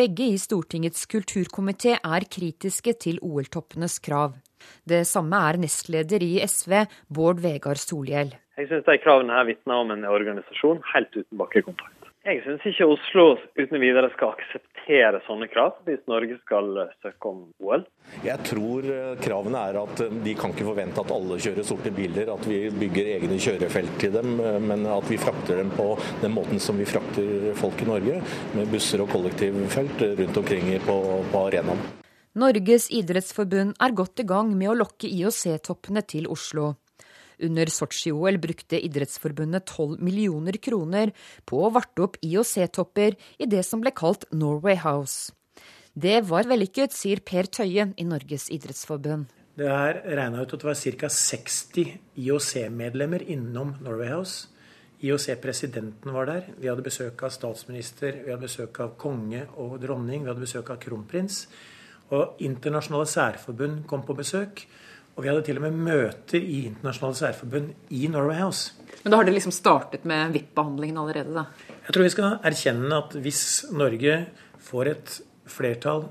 begge 0.00 0.32
i 0.32 0.40
Stortingets 0.40 1.04
kulturkomité, 1.04 1.98
er 2.00 2.30
kritiske 2.32 2.96
til 3.04 3.20
OL-toppenes 3.20 4.00
krav. 4.00 4.40
Det 4.84 5.04
samme 5.08 5.40
er 5.50 5.60
nestleder 5.64 6.24
i 6.24 6.36
SV, 6.44 6.84
Bård 7.08 7.42
Vegar 7.44 7.80
Solhjell. 7.80 8.34
Jeg 8.54 8.70
syns 8.70 8.86
de 8.86 9.00
kravene 9.02 9.34
her 9.34 9.48
vitner 9.48 9.82
om 9.82 9.90
en 9.90 10.06
organisasjon 10.06 10.82
helt 10.92 11.14
uten 11.16 11.38
bakkekontakt. 11.40 12.04
Jeg 12.24 12.38
syns 12.40 12.62
ikke 12.64 12.86
Oslo 12.88 13.24
uten 13.58 13.82
videre 13.82 14.08
skal 14.14 14.30
akseptere 14.32 15.18
sånne 15.26 15.44
krav 15.52 15.74
hvis 15.84 16.00
Norge 16.08 16.38
skal 16.38 16.70
søke 17.04 17.28
om 17.28 17.42
OL. 17.60 17.82
Jeg 18.24 18.40
tror 18.48 18.86
eh, 18.88 19.10
kravene 19.20 19.60
er 19.68 19.76
at 19.82 20.00
eh, 20.06 20.14
de 20.24 20.32
kan 20.38 20.54
ikke 20.54 20.64
forvente 20.70 21.02
at 21.02 21.12
alle 21.12 21.36
kjører 21.44 21.66
sorte 21.68 21.92
biler, 21.92 22.30
at 22.32 22.46
vi 22.48 22.62
bygger 22.80 23.10
egne 23.18 23.36
kjørefelt 23.36 23.98
til 24.00 24.14
dem, 24.16 24.38
eh, 24.40 24.56
men 24.70 24.86
at 24.88 25.10
vi 25.10 25.20
frakter 25.20 25.60
dem 25.60 25.74
på 25.76 25.90
den 26.22 26.32
måten 26.32 26.62
som 26.62 26.80
vi 26.80 26.88
frakter 26.88 27.50
folk 27.60 27.84
i 27.84 27.90
Norge, 27.90 28.22
med 28.56 28.72
busser 28.72 29.04
og 29.04 29.12
kollektivfelt 29.12 30.06
rundt 30.22 30.40
omkring 30.40 30.72
på, 30.88 30.98
på 31.28 31.44
arenaen. 31.50 31.84
Norges 32.34 32.88
idrettsforbund 32.90 33.76
er 33.78 33.92
godt 33.94 34.18
i 34.18 34.24
gang 34.26 34.48
med 34.58 34.72
å 34.72 34.74
lokke 34.74 35.06
IOC-toppene 35.06 36.00
til 36.10 36.24
Oslo. 36.26 36.72
Under 37.46 37.70
Sotsji-OL 37.70 38.40
brukte 38.42 38.80
Idrettsforbundet 38.82 39.68
12 39.70 40.00
millioner 40.02 40.58
kroner 40.62 41.12
på 41.46 41.60
å 41.62 41.70
varte 41.74 42.02
opp 42.02 42.18
IOC-topper 42.26 43.14
i 43.38 43.46
det 43.50 43.62
som 43.66 43.82
ble 43.82 43.92
kalt 43.94 44.26
Norway 44.34 44.74
House. 44.82 45.30
Det 45.94 46.24
var 46.26 46.48
vellykket, 46.50 46.94
sier 46.94 47.22
Per 47.22 47.46
Tøye 47.46 47.92
i 47.94 48.06
Norges 48.06 48.48
idrettsforbund. 48.54 49.28
Det 49.54 49.70
er 49.70 50.00
regna 50.18 50.42
ut 50.42 50.56
at 50.56 50.58
det 50.58 50.66
var 50.66 50.80
ca. 50.98 51.10
60 51.14 51.92
IOC-medlemmer 52.18 53.22
innom 53.30 53.76
Norway 53.78 54.10
House. 54.10 54.48
IOC-presidenten 55.04 56.10
var 56.10 56.26
der. 56.26 56.50
Vi 56.58 56.66
hadde 56.66 56.82
besøk 56.82 57.22
av 57.22 57.30
statsminister, 57.30 58.24
vi 58.24 58.34
hadde 58.34 58.48
besøk 58.48 58.82
av 58.82 58.96
konge 58.98 59.44
og 59.54 59.78
dronning, 59.82 60.24
vi 60.24 60.32
hadde 60.32 60.42
besøk 60.48 60.74
av 60.74 60.82
kronprins. 60.82 61.44
Og 62.12 62.40
internasjonale 62.44 63.06
særforbund 63.08 63.84
kom 63.88 64.02
på 64.04 64.16
besøk. 64.18 64.66
Og 65.14 65.22
vi 65.22 65.30
hadde 65.30 65.44
til 65.46 65.60
og 65.60 65.62
med 65.62 65.78
møter 65.86 66.42
i 66.42 66.64
internasjonale 66.68 67.16
særforbund 67.16 67.70
i 67.94 68.08
Norway 68.10 68.40
House. 68.42 68.74
Men 69.04 69.12
da 69.12 69.20
har 69.20 69.28
det 69.28 69.36
liksom 69.36 69.54
startet 69.54 70.04
med 70.04 70.34
VIP-behandlingen 70.34 70.98
allerede, 70.98 71.34
da? 71.34 71.44
Jeg 71.86 71.94
tror 71.94 72.02
vi 72.02 72.12
skal 72.14 72.36
erkjenne 72.50 72.98
at 72.98 73.16
hvis 73.22 73.42
Norge 73.72 74.18
får 74.64 74.90
et 74.90 75.16
flertall 75.46 76.08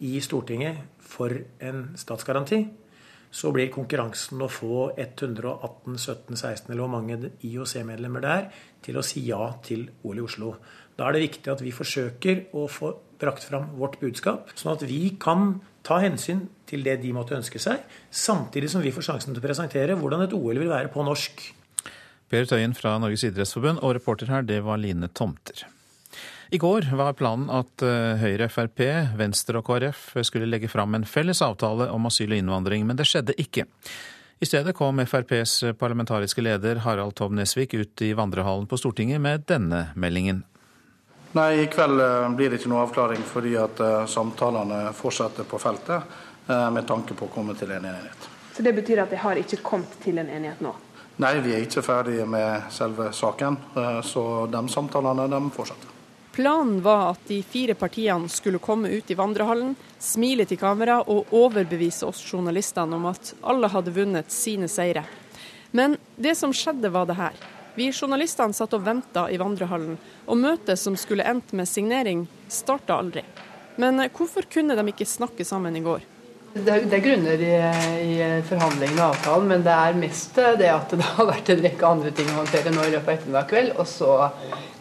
i 0.00 0.20
Stortinget 0.24 0.78
for 1.02 1.34
en 1.60 1.88
statsgaranti, 1.98 2.62
så 3.30 3.50
blir 3.52 3.68
konkurransen 3.72 4.40
å 4.40 4.48
få 4.48 4.88
118, 4.96 5.98
17, 5.98 6.36
16 6.36 6.70
eller 6.72 6.80
hvor 6.84 6.94
mange 6.94 7.32
IOC-medlemmer 7.44 8.24
det 8.24 8.30
er, 8.32 8.46
til 8.84 8.96
å 8.96 9.04
si 9.04 9.26
ja 9.26 9.50
til 9.64 9.84
OL 10.08 10.22
i 10.22 10.24
Oslo. 10.24 10.54
Da 10.96 11.08
er 11.08 11.16
det 11.16 11.26
viktig 11.26 11.52
at 11.52 11.64
vi 11.64 11.74
forsøker 11.74 12.46
å 12.56 12.64
få 12.72 12.94
brakt 13.18 13.44
fram 13.46 13.70
vårt 13.78 13.98
budskap, 14.00 14.52
sånn 14.58 14.76
at 14.76 14.84
vi 14.88 15.14
kan 15.20 15.58
ta 15.86 16.00
hensyn 16.02 16.46
til 16.68 16.84
det 16.86 16.98
de 17.02 17.14
måtte 17.16 17.36
ønske 17.38 17.60
seg, 17.62 17.80
samtidig 18.10 18.70
som 18.72 18.84
vi 18.84 18.92
får 18.94 19.08
sjansen 19.08 19.34
til 19.34 19.42
å 19.42 19.46
presentere 19.46 19.96
hvordan 19.98 20.26
et 20.26 20.36
OL 20.36 20.60
vil 20.60 20.70
være 20.70 20.92
på 20.92 21.06
norsk. 21.06 21.48
Per 22.28 22.44
Tøyen 22.48 22.76
fra 22.76 22.98
Norges 23.00 23.24
idrettsforbund, 23.24 23.80
og 23.80 23.96
reporter 23.96 24.28
her, 24.32 24.44
det 24.44 24.60
var 24.66 24.80
Line 24.80 25.08
Tomter. 25.16 25.64
I 26.50 26.60
går 26.60 26.86
var 26.96 27.16
planen 27.16 27.50
at 27.52 27.82
eh, 27.84 28.20
Høyre, 28.20 28.48
Frp, 28.48 28.80
Venstre 29.18 29.60
og 29.60 29.66
KrF 29.66 30.14
skulle 30.24 30.48
legge 30.48 30.70
fram 30.72 30.96
en 30.96 31.04
felles 31.08 31.42
avtale 31.44 31.90
om 31.92 32.08
asyl 32.08 32.32
og 32.32 32.40
innvandring, 32.40 32.86
men 32.88 32.96
det 32.96 33.04
skjedde 33.08 33.36
ikke. 33.40 33.66
I 34.40 34.46
stedet 34.46 34.72
kom 34.78 35.00
FrPs 35.02 35.74
parlamentariske 35.80 36.44
leder 36.44 36.80
Harald 36.84 37.16
Tom 37.18 37.34
Nesvik 37.36 37.74
ut 37.74 38.04
i 38.06 38.12
vandrehallen 38.16 38.68
på 38.70 38.78
Stortinget 38.80 39.20
med 39.20 39.44
denne 39.50 39.88
meldingen. 39.98 40.44
Nei, 41.32 41.62
I 41.62 41.66
kveld 41.66 42.00
eh, 42.00 42.30
blir 42.36 42.50
det 42.50 42.60
ikke 42.60 42.70
noe 42.72 42.86
avklaring 42.86 43.20
fordi 43.28 43.52
at 43.60 43.80
uh, 43.84 44.06
samtalene 44.08 44.94
fortsetter 44.96 45.44
på 45.44 45.60
feltet 45.60 46.00
uh, 46.48 46.70
med 46.72 46.86
tanke 46.88 47.16
på 47.16 47.28
å 47.28 47.32
komme 47.32 47.56
til 47.58 47.74
en 47.74 47.84
enighet. 47.84 48.28
Så 48.56 48.64
Det 48.64 48.72
betyr 48.72 49.04
at 49.04 49.12
de 49.12 49.20
har 49.20 49.36
ikke 49.36 49.60
kommet 49.62 49.98
til 50.02 50.18
en 50.18 50.30
enighet 50.30 50.62
nå? 50.64 50.72
Nei, 51.20 51.34
vi 51.44 51.52
er 51.52 51.66
ikke 51.66 51.82
ferdige 51.82 52.24
med 52.30 52.70
selve 52.70 53.10
saken. 53.12 53.56
Så 54.06 54.22
de 54.50 54.60
samtalene 54.70 55.26
de 55.30 55.40
fortsetter. 55.50 55.94
Planen 56.38 56.76
var 56.82 57.08
at 57.10 57.24
de 57.26 57.40
fire 57.42 57.74
partiene 57.74 58.30
skulle 58.30 58.60
komme 58.62 58.92
ut 58.94 59.10
i 59.10 59.16
vandrehallen, 59.18 59.72
smile 59.98 60.46
til 60.46 60.60
kamera 60.60 61.00
og 61.02 61.32
overbevise 61.34 62.06
oss 62.06 62.20
journalistene 62.22 62.94
om 62.94 63.08
at 63.10 63.32
alle 63.42 63.66
hadde 63.72 63.94
vunnet 63.96 64.30
sine 64.30 64.70
seire. 64.70 65.02
Men 65.74 65.96
det 66.14 66.36
som 66.38 66.54
skjedde 66.54 66.92
var 66.94 67.10
det 67.10 67.18
her. 67.18 67.34
Vi 67.78 67.92
journalistene 67.92 68.56
satt 68.56 68.72
og 68.74 68.82
venta 68.82 69.28
i 69.30 69.36
vandrehallen, 69.38 69.98
og 70.26 70.38
møtet 70.40 70.80
som 70.80 70.96
skulle 70.98 71.22
endt 71.30 71.52
med 71.54 71.68
signering, 71.70 72.24
starta 72.50 72.96
aldri. 72.98 73.22
Men 73.78 74.02
hvorfor 74.10 74.48
kunne 74.50 74.74
de 74.74 74.84
ikke 74.90 75.06
snakke 75.06 75.44
sammen 75.46 75.76
i 75.78 75.82
går? 75.84 76.02
Det 76.56 76.64
er, 76.64 76.88
det 76.90 76.96
er 76.96 77.04
grunner 77.04 77.44
i, 77.44 77.52
i 78.02 78.16
forhandlingene 78.48 79.04
og 79.04 79.12
avtalen, 79.12 79.46
men 79.52 79.62
det 79.62 79.76
er 79.76 80.00
mest 80.00 80.40
det 80.58 80.72
at 80.72 80.90
det 80.90 81.06
har 81.06 81.28
vært 81.28 81.52
en 81.54 81.62
rekke 81.68 81.92
andre 81.92 82.10
ting 82.18 82.32
å 82.32 82.40
håndtere 82.40 82.72
nå 82.74 82.86
i 82.88 82.90
løpet 82.96 83.12
av 83.12 83.14
ettermiddag 83.14 83.46
kveld. 83.52 83.70
Og 83.78 83.86
så 83.92 84.16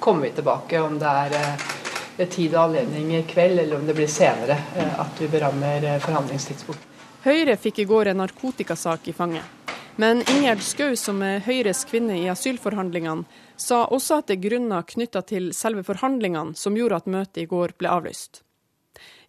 kommer 0.02 0.26
vi 0.26 0.32
tilbake 0.40 0.82
om 0.82 0.98
det 0.98 1.12
er 1.28 1.38
eh, 1.44 2.26
tid 2.26 2.56
og 2.56 2.64
anledning 2.64 3.12
i 3.20 3.22
kveld, 3.30 3.62
eller 3.62 3.78
om 3.78 3.86
det 3.86 3.98
blir 4.00 4.10
senere 4.10 4.58
eh, 4.74 4.98
at 5.06 5.22
vi 5.22 5.30
berammer 5.36 5.86
eh, 5.86 6.02
forhandlingstidspunkt. 6.08 6.90
Høyre 7.28 7.60
fikk 7.62 7.84
i 7.84 7.88
går 7.94 8.10
en 8.16 8.24
narkotikasak 8.24 9.12
i 9.14 9.16
fanget. 9.22 9.57
Men 10.00 10.20
Ingjerd 10.30 10.62
Schou, 10.62 10.92
som 10.94 11.24
er 11.26 11.40
Høyres 11.42 11.80
kvinne 11.90 12.20
i 12.20 12.28
asylforhandlingene, 12.30 13.24
sa 13.58 13.80
også 13.90 14.20
at 14.20 14.28
det 14.30 14.36
er 14.36 14.44
grunner 14.44 14.86
knytta 14.86 15.24
til 15.26 15.48
selve 15.58 15.82
forhandlingene 15.88 16.54
som 16.54 16.78
gjorde 16.78 17.00
at 17.02 17.10
møtet 17.10 17.40
i 17.42 17.46
går 17.50 17.74
ble 17.82 17.90
avlyst. 17.90 18.44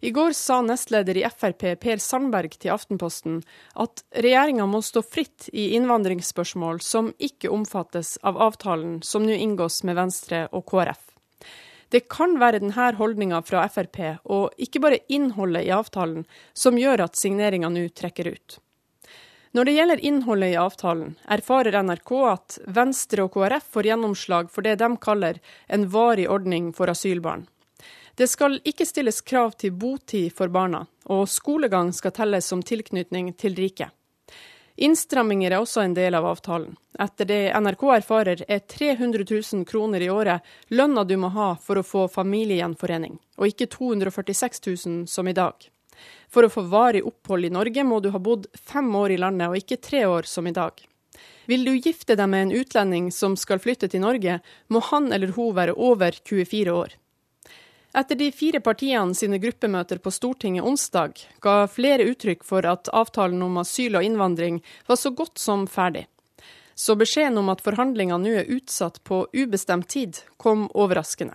I 0.05 0.11
går 0.13 0.37
sa 0.37 0.59
nestleder 0.61 1.17
i 1.17 1.25
Frp 1.25 1.65
Per 1.81 1.97
Sandberg 2.05 2.53
til 2.61 2.75
Aftenposten 2.75 3.41
at 3.81 4.05
regjeringa 4.13 4.69
må 4.69 4.83
stå 4.85 5.01
fritt 5.01 5.49
i 5.49 5.71
innvandringsspørsmål 5.79 6.83
som 6.85 7.11
ikke 7.17 7.49
omfattes 7.49 8.19
av 8.21 8.37
avtalen 8.37 8.99
som 9.01 9.25
nå 9.25 9.41
inngås 9.41 9.81
med 9.89 9.97
Venstre 9.97 10.45
og 10.53 10.69
KrF. 10.69 11.01
Det 11.89 12.05
kan 12.13 12.37
være 12.37 12.61
denne 12.61 12.93
holdninga 13.01 13.41
fra 13.41 13.65
Frp, 13.73 14.03
og 14.29 14.53
ikke 14.61 14.85
bare 14.85 15.01
innholdet 15.09 15.65
i 15.65 15.73
avtalen, 15.73 16.27
som 16.53 16.77
gjør 16.77 17.09
at 17.09 17.17
signeringa 17.17 17.73
nå 17.73 17.87
trekker 17.89 18.35
ut. 18.37 18.61
Når 19.51 19.65
det 19.65 19.71
gjelder 19.73 19.99
innholdet 20.05 20.51
i 20.53 20.57
avtalen, 20.61 21.15
erfarer 21.25 21.81
NRK 21.81 22.11
at 22.29 22.57
Venstre 22.69 23.23
og 23.25 23.33
KrF 23.33 23.71
får 23.73 23.87
gjennomslag 23.89 24.51
for 24.53 24.61
det 24.61 24.75
de 24.77 24.89
kaller 25.01 25.39
en 25.67 25.87
varig 25.89 26.27
ordning 26.29 26.69
for 26.77 26.91
asylbarn. 26.91 27.47
Det 28.13 28.27
skal 28.29 28.59
ikke 28.67 28.85
stilles 28.85 29.21
krav 29.25 29.55
til 29.57 29.73
botid 29.73 30.35
for 30.37 30.53
barna, 30.53 30.83
og 31.09 31.25
skolegang 31.31 31.89
skal 31.95 32.13
telles 32.13 32.45
som 32.51 32.61
tilknytning 32.61 33.31
til 33.41 33.57
riket. 33.57 33.89
Innstramminger 34.79 35.51
er 35.51 35.63
også 35.63 35.81
en 35.81 35.95
del 35.97 36.15
av 36.15 36.27
avtalen. 36.29 36.77
Etter 36.99 37.27
det 37.27 37.39
NRK 37.57 37.87
erfarer, 37.95 38.45
er 38.47 38.61
300 38.69 39.25
000 39.25 39.65
kroner 39.67 40.05
i 40.05 40.11
året 40.13 40.45
lønna 40.69 41.03
du 41.03 41.17
må 41.17 41.33
ha 41.33 41.49
for 41.59 41.81
å 41.81 41.83
få 41.83 42.05
familiegjenforening, 42.13 43.17
og 43.39 43.49
ikke 43.49 43.67
246 43.73 44.61
000 44.67 45.03
som 45.09 45.27
i 45.27 45.35
dag. 45.35 45.57
For 46.29 46.45
å 46.45 46.51
få 46.53 46.65
varig 46.69 47.01
opphold 47.05 47.47
i 47.47 47.53
Norge 47.53 47.83
må 47.83 47.99
du 47.99 48.11
ha 48.13 48.21
bodd 48.21 48.47
fem 48.53 48.89
år 48.95 49.15
i 49.15 49.19
landet, 49.21 49.49
og 49.49 49.57
ikke 49.57 49.81
tre 49.81 50.05
år 50.05 50.29
som 50.29 50.47
i 50.47 50.53
dag. 50.53 50.77
Vil 51.49 51.65
du 51.65 51.73
gifte 51.73 52.13
deg 52.15 52.29
med 52.29 52.47
en 52.47 52.55
utlending 52.61 53.09
som 53.11 53.35
skal 53.37 53.61
flytte 53.61 53.89
til 53.89 54.03
Norge, 54.03 54.39
må 54.69 54.81
han 54.91 55.09
eller 55.13 55.33
hun 55.33 55.55
være 55.57 55.73
over 55.73 56.13
24 56.21 56.75
år. 56.75 56.93
Etter 57.97 58.15
de 58.15 58.27
fire 58.31 58.61
partiene 58.61 59.17
sine 59.17 59.39
gruppemøter 59.41 59.97
på 59.97 60.13
Stortinget 60.13 60.65
onsdag 60.69 61.17
ga 61.41 61.63
flere 61.65 62.05
uttrykk 62.11 62.45
for 62.45 62.65
at 62.69 62.91
avtalen 62.93 63.41
om 63.41 63.57
asyl 63.57 63.97
og 63.97 64.05
innvandring 64.05 64.61
var 64.85 64.99
så 65.01 65.09
godt 65.09 65.41
som 65.41 65.65
ferdig. 65.65 66.05
Så 66.77 66.93
beskjeden 66.95 67.41
om 67.41 67.49
at 67.49 67.65
forhandlingene 67.65 68.21
nå 68.21 68.35
er 68.43 68.51
utsatt 68.53 69.01
på 69.03 69.23
ubestemt 69.33 69.89
tid, 69.89 70.21
kom 70.37 70.69
overraskende. 70.77 71.33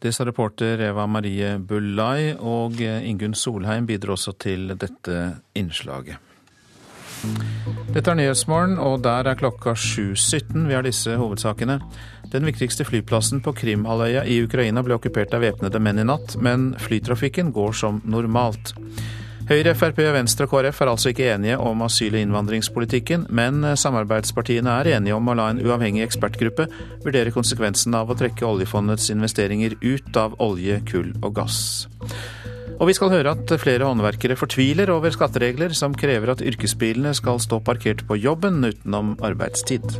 Det 0.00 0.14
sa 0.16 0.24
reporter 0.24 0.80
Eva 0.80 1.04
Marie 1.06 1.58
Bullai, 1.58 2.32
og 2.40 2.80
Ingunn 2.80 3.36
Solheim 3.36 3.84
bidro 3.88 4.16
også 4.16 4.32
til 4.40 4.72
dette 4.80 5.16
innslaget. 5.54 6.16
Dette 7.92 8.08
er 8.08 8.16
Nyhetsmorgen, 8.16 8.78
og 8.80 9.02
der 9.04 9.28
er 9.28 9.36
klokka 9.36 9.74
7.17. 9.76 10.64
Vi 10.70 10.76
har 10.76 10.86
disse 10.86 11.18
hovedsakene. 11.20 11.76
Den 12.32 12.48
viktigste 12.48 12.86
flyplassen 12.88 13.42
på 13.44 13.52
Krimhalvøya 13.60 14.24
i 14.24 14.38
Ukraina 14.44 14.80
ble 14.86 14.96
okkupert 14.96 15.34
av 15.36 15.44
væpnede 15.44 15.82
menn 15.82 16.00
i 16.00 16.06
natt, 16.08 16.38
men 16.40 16.70
flytrafikken 16.80 17.52
går 17.52 17.76
som 17.76 18.00
normalt. 18.08 18.72
Høyre, 19.50 19.72
Frp, 19.74 19.96
Venstre 20.14 20.46
og 20.46 20.52
KrF 20.52 20.76
er 20.84 20.88
altså 20.92 21.10
ikke 21.10 21.24
enige 21.32 21.56
om 21.58 21.80
asyl- 21.82 22.14
og 22.14 22.20
innvandringspolitikken, 22.22 23.24
men 23.34 23.64
samarbeidspartiene 23.74 24.76
er 24.78 24.92
enige 24.92 25.16
om 25.16 25.26
å 25.26 25.34
la 25.34 25.48
en 25.50 25.58
uavhengig 25.64 26.04
ekspertgruppe 26.04 26.68
vurdere 27.02 27.32
konsekvensen 27.34 27.96
av 27.98 28.12
å 28.12 28.18
trekke 28.20 28.46
oljefondets 28.46 29.10
investeringer 29.10 29.74
ut 29.82 30.20
av 30.22 30.38
olje, 30.38 30.78
kull 30.86 31.10
og 31.18 31.34
gass. 31.40 31.58
Og 32.78 32.86
vi 32.92 32.94
skal 32.94 33.10
høre 33.10 33.34
at 33.34 33.50
flere 33.58 33.90
håndverkere 33.90 34.38
fortviler 34.38 34.94
over 34.94 35.10
skatteregler 35.18 35.74
som 35.74 35.98
krever 35.98 36.30
at 36.30 36.46
yrkesbilene 36.46 37.10
skal 37.18 37.42
stå 37.42 37.58
parkert 37.66 38.06
på 38.06 38.22
jobben 38.22 38.62
utenom 38.62 39.16
arbeidstid. 39.18 39.98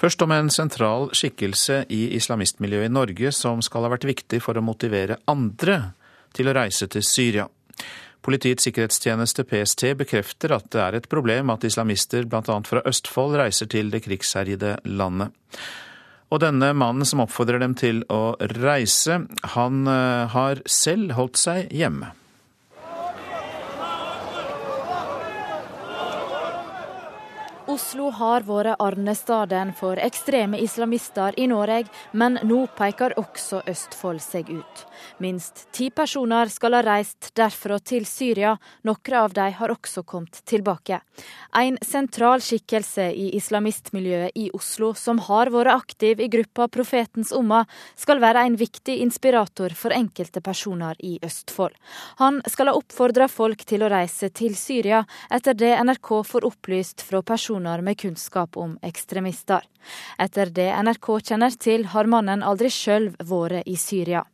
Først 0.00 0.22
om 0.24 0.32
en 0.32 0.48
sentral 0.48 1.10
skikkelse 1.12 1.82
i 1.92 2.14
islamistmiljøet 2.16 2.88
i 2.88 2.92
Norge 2.92 3.32
som 3.36 3.60
skal 3.60 3.84
ha 3.84 3.90
vært 3.92 4.08
viktig 4.08 4.40
for 4.40 4.56
å 4.56 4.64
motivere 4.64 5.18
andre 5.28 5.92
til 6.36 6.48
å 6.48 6.54
reise 6.56 6.88
til 6.88 7.04
Syria. 7.04 7.44
Politiets 8.24 8.64
sikkerhetstjeneste 8.64 9.44
PST 9.48 9.84
bekrefter 10.00 10.52
at 10.56 10.68
det 10.72 10.80
er 10.84 10.96
et 10.96 11.08
problem 11.12 11.52
at 11.52 11.64
islamister 11.68 12.24
bl.a. 12.28 12.56
fra 12.68 12.82
Østfold 12.88 13.36
reiser 13.40 13.68
til 13.72 13.92
det 13.92 14.02
krigsherjede 14.04 14.78
landet. 14.88 15.32
Og 16.30 16.40
denne 16.44 16.70
mannen 16.78 17.08
som 17.08 17.24
oppfordrer 17.24 17.60
dem 17.60 17.74
til 17.74 18.04
å 18.12 18.36
reise, 18.60 19.22
han 19.56 19.80
eh, 19.90 20.30
har 20.30 20.60
selv 20.68 21.16
holdt 21.16 21.40
seg 21.40 21.72
hjemme. 21.74 22.12
Oslo 27.70 28.08
har 28.10 28.42
vært 28.48 28.80
arnestaden 28.82 29.68
for 29.78 29.98
ekstreme 30.02 30.58
islamister 30.58 31.36
i 31.38 31.44
Norge, 31.46 31.86
men 32.18 32.38
nå 32.42 32.64
peker 32.74 33.14
også 33.20 33.60
Østfold 33.70 34.18
seg 34.24 34.50
ut. 34.50 34.82
Minst 35.22 35.68
ti 35.76 35.86
personer 35.94 36.50
skal 36.50 36.74
ha 36.74 36.80
reist 36.82 37.30
derfra 37.38 37.78
til 37.78 38.08
Syria, 38.10 38.56
noen 38.82 39.16
av 39.20 39.36
dem 39.36 39.54
har 39.60 39.70
også 39.70 40.02
kommet 40.02 40.40
tilbake. 40.50 40.98
En 41.56 41.78
sentral 41.86 42.42
skikkelse 42.42 43.06
i 43.14 43.28
islamistmiljøet 43.38 44.34
i 44.34 44.48
Oslo, 44.56 44.90
som 44.98 45.22
har 45.28 45.52
vært 45.54 45.74
aktiv 45.76 46.20
i 46.24 46.30
gruppa 46.32 46.66
Profetens 46.72 47.30
Umma, 47.36 47.62
skal 47.94 48.22
være 48.22 48.48
en 48.48 48.58
viktig 48.58 48.98
inspirator 49.04 49.76
for 49.78 49.94
enkelte 49.94 50.42
personer 50.42 50.98
i 51.06 51.18
Østfold. 51.22 51.78
Han 52.18 52.42
skal 52.50 52.72
ha 52.72 52.76
oppfordra 52.78 53.30
folk 53.30 53.62
til 53.68 53.86
å 53.86 53.92
reise 53.92 54.32
til 54.34 54.58
Syria, 54.58 55.04
etter 55.30 55.54
det 55.54 55.76
NRK 55.86 56.12
får 56.26 56.50
opplyst 56.50 57.06
fra 57.06 57.22
personer 57.22 57.60
personer 57.70 57.82
med 57.82 57.98
kunnskap 57.98 58.56
om 58.56 58.78
ekstremister. 58.82 59.62
Etter 60.18 60.50
det 60.50 60.70
NRK 60.82 61.20
kjenner 61.22 61.50
til, 61.58 61.86
har 61.86 62.06
mannen 62.06 62.42
aldri 62.42 62.68
sjøl 62.70 63.12
vært 63.18 63.66
i 63.66 63.76
Syria. 63.76 64.24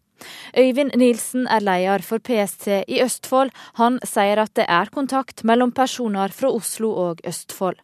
Øyvind 0.57 0.97
Nilsen 0.97 1.47
er 1.47 1.61
leder 1.61 2.03
for 2.03 2.18
PST 2.18 2.68
i 2.89 3.03
Østfold. 3.03 3.53
Han 3.76 3.99
sier 4.03 4.39
at 4.41 4.55
det 4.57 4.66
er 4.66 4.89
kontakt 4.89 5.45
mellom 5.45 5.72
personer 5.72 6.32
fra 6.32 6.49
Oslo 6.49 6.91
og 6.91 7.20
Østfold. 7.24 7.76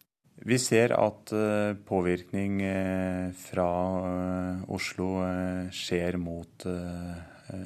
Vi 0.45 0.59
ser 0.59 0.91
at 0.97 1.31
eh, 1.33 1.77
påvirkning 1.87 2.63
eh, 2.63 3.31
fra 3.37 3.69
eh, 4.09 4.65
Oslo 4.75 5.23
skjer 5.71 6.17
mot 6.19 6.67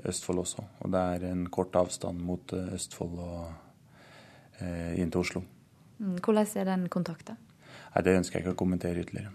Østfold 0.04 0.42
også. 0.42 0.66
Og 0.82 0.92
det 0.92 1.00
er 1.14 1.30
en 1.30 1.46
kort 1.46 1.76
avstand 1.78 2.20
mot 2.20 2.52
Østfold 2.52 3.18
og 3.22 4.62
inn 4.96 5.12
til 5.12 5.20
Oslo. 5.20 5.42
Mm, 6.00 6.18
hvordan 6.20 6.46
er 6.56 6.64
den 6.68 6.88
kontakten? 6.92 7.36
Nei, 7.94 8.04
Det 8.04 8.16
ønsker 8.20 8.38
jeg 8.38 8.46
ikke 8.46 8.56
å 8.56 8.62
kommentere 8.64 9.02
ytterligere. 9.04 9.34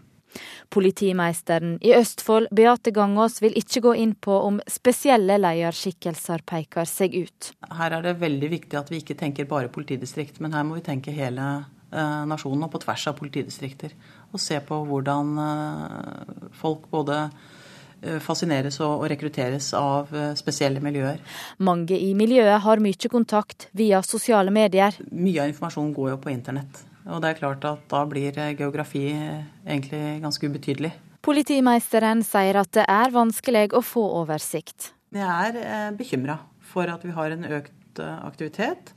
Politimeisteren 0.72 1.76
i 1.84 1.91
Østfold, 1.95 2.47
Beate 2.56 2.93
Gangås, 2.95 3.41
vil 3.43 3.58
ikke 3.60 3.84
gå 3.84 3.95
inn 3.99 4.14
på 4.16 4.38
om 4.47 4.62
spesielle 4.72 5.36
lederskikkelser 5.41 6.45
peker 6.47 6.88
seg 6.88 7.18
ut. 7.26 7.52
Her 7.76 7.97
er 7.97 8.06
det 8.06 8.20
veldig 8.22 8.52
viktig 8.54 8.80
at 8.80 8.91
vi 8.91 9.02
ikke 9.02 9.18
tenker 9.20 9.49
bare 9.49 9.72
politidistrikt, 9.74 10.39
men 10.39 10.56
her 10.56 10.64
må 10.68 10.78
vi 10.80 10.86
tenke 10.86 11.12
hele 11.16 11.47
eh, 11.91 12.22
nasjonen 12.32 12.68
og 12.68 12.72
på 12.72 12.84
tvers 12.86 13.10
av 13.12 13.18
politidistrikter. 13.20 13.95
Og 14.32 14.39
se 14.39 14.62
på 14.64 14.78
hvordan 14.88 15.34
eh, 15.43 16.45
folk 16.62 16.88
både 16.93 17.18
eh, 17.26 18.22
fascineres 18.24 18.80
og 18.86 19.04
rekrutteres 19.12 19.74
av 19.76 20.14
spesielle 20.39 20.84
miljøer. 20.84 21.20
Mange 21.60 21.99
i 21.99 22.14
miljøet 22.16 22.64
har 22.64 22.84
mye 22.84 23.12
kontakt 23.12 23.68
via 23.76 23.99
sosiale 24.08 24.56
medier. 24.56 24.95
Mye 25.12 25.43
av 25.43 25.52
informasjonen 25.52 25.91
går 25.97 26.14
jo 26.14 26.22
på 26.24 26.32
internett. 26.32 26.86
Og 27.10 27.22
det 27.24 27.32
er 27.32 27.39
klart 27.39 27.66
at 27.66 27.86
da 27.89 28.04
blir 28.10 28.36
eh, 28.38 28.54
geografi 28.58 29.08
eh, 29.14 29.45
egentlig 29.66 30.22
ganske 30.22 30.49
ubetydelig. 30.49 30.91
Politimeisteren 31.26 32.24
sier 32.26 32.60
at 32.62 32.72
det 32.78 32.86
er 32.89 33.14
vanskelig 33.14 33.70
å 33.78 33.82
få 33.86 34.04
oversikt. 34.22 34.91
Jeg 35.16 35.26
er 35.28 35.60
eh, 35.62 35.88
bekymra 35.97 36.39
for 36.72 36.89
at 36.91 37.04
vi 37.06 37.14
har 37.16 37.34
en 37.34 37.47
økt 37.60 37.99
aktivitet, 37.99 38.93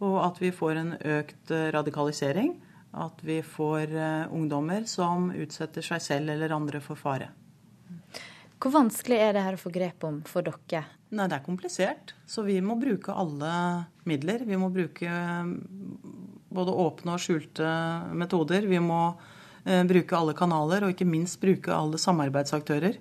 og 0.00 0.22
at 0.24 0.38
vi 0.40 0.48
får 0.54 0.78
en 0.80 0.94
økt 1.18 1.50
radikalisering. 1.74 2.54
At 2.96 3.18
vi 3.20 3.42
får 3.44 3.92
ungdommer 4.32 4.86
som 4.88 5.26
utsetter 5.36 5.84
seg 5.84 6.00
selv 6.00 6.32
eller 6.32 6.54
andre 6.56 6.80
for 6.80 6.96
fare. 6.96 7.28
Hvor 8.58 8.72
vanskelig 8.74 9.18
er 9.20 9.36
det 9.36 9.42
her 9.44 9.58
å 9.58 9.60
få 9.60 9.70
grep 9.74 10.06
om 10.08 10.22
for 10.26 10.46
dere? 10.48 10.86
Nei, 11.12 11.28
Det 11.28 11.36
er 11.36 11.44
komplisert. 11.44 12.14
Så 12.26 12.42
vi 12.42 12.56
må 12.64 12.78
bruke 12.80 13.12
alle 13.12 13.52
midler. 14.08 14.42
Vi 14.48 14.56
må 14.56 14.72
bruke 14.72 15.12
både 16.54 16.74
åpne 16.74 17.16
og 17.16 17.22
skjulte 17.22 17.68
metoder. 18.16 18.66
Vi 18.68 18.80
må 18.82 19.02
eh, 19.64 19.84
bruke 19.88 20.16
alle 20.18 20.34
kanaler, 20.38 20.86
og 20.86 20.94
ikke 20.94 21.08
minst 21.08 21.40
bruke 21.42 21.74
alle 21.74 22.00
samarbeidsaktører. 22.00 22.98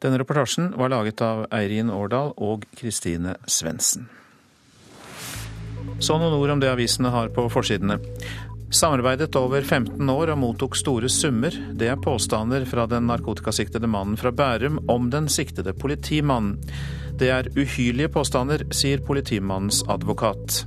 Denne 0.00 0.18
reportasjen 0.22 0.72
var 0.80 0.90
laget 0.90 1.20
av 1.22 1.44
Eirin 1.54 1.92
Årdal 1.92 2.32
og 2.40 2.64
Kristine 2.78 3.36
Svendsen. 3.46 4.08
Så 6.00 6.16
noen 6.16 6.32
ord 6.32 6.54
om 6.54 6.62
det 6.62 6.70
avisene 6.70 7.12
har 7.12 7.28
på 7.34 7.44
forsidene. 7.52 7.98
Samarbeidet 8.70 9.34
over 9.36 9.64
15 9.66 10.10
år 10.12 10.30
og 10.30 10.38
mottok 10.38 10.76
store 10.78 11.10
summer. 11.10 11.54
Det 11.74 11.90
er 11.90 12.00
påstander 12.00 12.64
fra 12.70 12.86
den 12.88 13.08
narkotikasiktede 13.10 13.90
mannen 13.90 14.16
fra 14.16 14.30
Bærum 14.30 14.78
om 14.88 15.10
den 15.10 15.26
siktede 15.28 15.74
politimannen. 15.74 16.60
Det 17.20 17.28
er 17.34 17.50
uhyrlige 17.52 18.08
påstander, 18.14 18.64
sier 18.72 19.02
politimannens 19.04 19.82
advokat. 19.90 20.62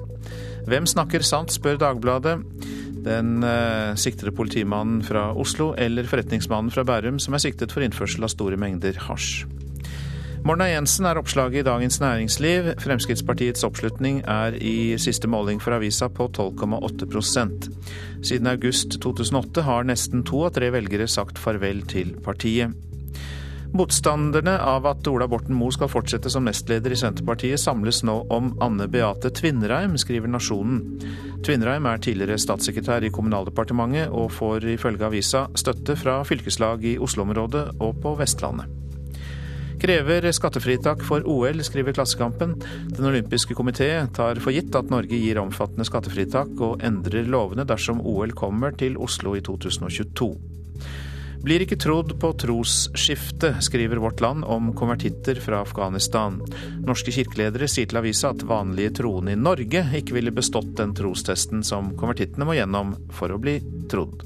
Hvem 0.69 0.87
snakker 0.87 1.25
sant, 1.25 1.51
spør 1.51 1.79
Dagbladet. 1.81 2.37
Den 3.03 3.43
eh, 3.43 3.95
siktede 3.99 4.31
politimannen 4.31 5.01
fra 5.03 5.31
Oslo 5.35 5.73
eller 5.77 6.07
forretningsmannen 6.07 6.71
fra 6.71 6.85
Bærum 6.87 7.19
som 7.19 7.35
er 7.35 7.43
siktet 7.43 7.73
for 7.75 7.83
innførsel 7.83 8.23
av 8.23 8.31
store 8.31 8.59
mengder 8.59 8.95
hasj. 9.09 9.43
Morna 10.43 10.65
Jensen 10.67 11.05
er 11.07 11.15
oppslaget 11.15 11.61
i 11.61 11.67
Dagens 11.67 12.01
Næringsliv. 12.03 12.73
Fremskrittspartiets 12.83 13.63
oppslutning 13.63 14.21
er 14.27 14.57
i 14.59 14.95
siste 14.99 15.27
måling 15.31 15.61
for 15.63 15.75
avisa 15.77 16.09
på 16.11 16.27
12,8% 16.35 17.69
Siden 18.23 18.51
august 18.51 18.99
2008 19.03 19.63
har 19.63 19.87
nesten 19.87 20.25
to 20.27 20.43
av 20.47 20.51
tre 20.57 20.71
velgere 20.75 21.07
sagt 21.11 21.39
farvel 21.39 21.85
til 21.87 22.11
partiet. 22.23 22.75
Motstanderne 23.73 24.59
av 24.61 24.85
at 24.85 25.07
Ola 25.09 25.25
Borten 25.25 25.55
Moe 25.57 25.73
skal 25.73 25.89
fortsette 25.89 26.29
som 26.29 26.45
nestleder 26.45 26.93
i 26.93 26.97
Senterpartiet, 26.99 27.57
samles 27.57 28.03
nå 28.05 28.19
om 28.29 28.51
Anne 28.61 28.85
Beate 28.85 29.31
Tvinnereim, 29.33 29.95
skriver 29.97 30.29
Nasjonen. 30.29 30.83
Tvinnereim 31.41 31.87
er 31.89 32.03
tidligere 32.05 32.37
statssekretær 32.37 33.07
i 33.07 33.09
Kommunaldepartementet, 33.13 34.13
og 34.13 34.29
får 34.37 34.69
ifølge 34.75 35.09
avisa 35.09 35.47
støtte 35.57 35.97
fra 35.97 36.19
fylkeslag 36.27 36.85
i 36.85 36.95
Oslo-området 37.01 37.65
og 37.81 37.97
på 38.05 38.13
Vestlandet 38.21 38.79
krever 39.83 40.23
skattefritak 40.31 41.01
for 41.03 41.25
OL, 41.27 41.59
skriver 41.65 41.91
Klassekampen. 41.91 42.53
Den 42.95 43.09
olympiske 43.09 43.55
komité 43.57 43.89
tar 44.15 44.39
for 44.39 44.55
gitt 44.55 44.71
at 44.79 44.87
Norge 44.93 45.19
gir 45.19 45.41
omfattende 45.41 45.83
skattefritak 45.83 46.55
og 46.63 46.83
endrer 46.87 47.27
lovene 47.27 47.67
dersom 47.67 47.99
OL 47.99 48.31
kommer 48.37 48.71
til 48.79 48.95
Oslo 48.95 49.35
i 49.35 49.43
2022. 49.43 50.31
Blir 51.43 51.59
ikke 51.65 51.75
trodd 51.75 52.13
på 52.21 52.29
trosskifte, 52.39 53.49
skriver 53.59 53.99
Vårt 53.99 54.21
Land 54.23 54.45
om 54.47 54.69
konvertitter 54.79 55.35
fra 55.43 55.59
Afghanistan. 55.65 56.37
Norske 56.87 57.11
kirkeledere 57.11 57.67
sier 57.67 57.89
til 57.91 57.99
avisa 57.99 58.31
at 58.31 58.45
vanlige 58.47 58.93
troende 59.01 59.35
i 59.35 59.39
Norge 59.39 59.81
ikke 59.99 60.15
ville 60.15 60.31
bestått 60.31 60.71
den 60.79 60.95
trostesten 60.95 61.65
som 61.67 61.91
konvertittene 61.99 62.47
må 62.47 62.55
gjennom 62.55 62.95
for 63.11 63.35
å 63.35 63.41
bli 63.43 63.57
trodd. 63.91 64.23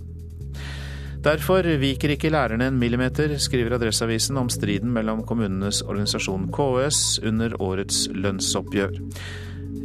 Derfor 1.25 1.65
viker 1.81 2.13
ikke 2.13 2.29
lærerne 2.29 2.69
en 2.69 2.77
millimeter, 2.77 3.33
skriver 3.41 3.79
Adresseavisen 3.79 4.37
om 4.37 4.53
striden 4.53 4.93
mellom 4.93 5.25
kommunenes 5.25 5.81
organisasjon 5.89 6.51
KS 6.53 7.01
under 7.25 7.57
årets 7.65 8.05
lønnsoppgjør. 8.13 8.93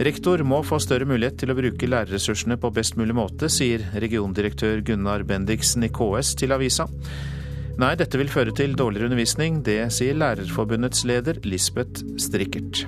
Rektor 0.03 0.41
må 0.47 0.63
få 0.67 0.79
større 0.83 1.07
mulighet 1.07 1.37
til 1.43 1.53
å 1.53 1.57
bruke 1.59 1.89
lærerressursene 1.91 2.57
på 2.59 2.71
best 2.75 2.97
mulig 2.99 3.15
måte, 3.15 3.51
sier 3.53 3.85
regiondirektør 4.03 4.81
Gunnar 4.87 5.23
Bendiksen 5.29 5.85
i 5.87 5.91
KS 5.93 6.33
til 6.41 6.55
avisa. 6.57 6.89
Nei, 7.81 7.93
dette 7.97 8.19
vil 8.21 8.33
føre 8.33 8.55
til 8.57 8.75
dårligere 8.77 9.09
undervisning, 9.09 9.63
det 9.65 9.79
sier 9.95 10.19
Lærerforbundets 10.19 11.07
leder 11.09 11.39
Lisbeth 11.47 12.05
Strikkert. 12.21 12.85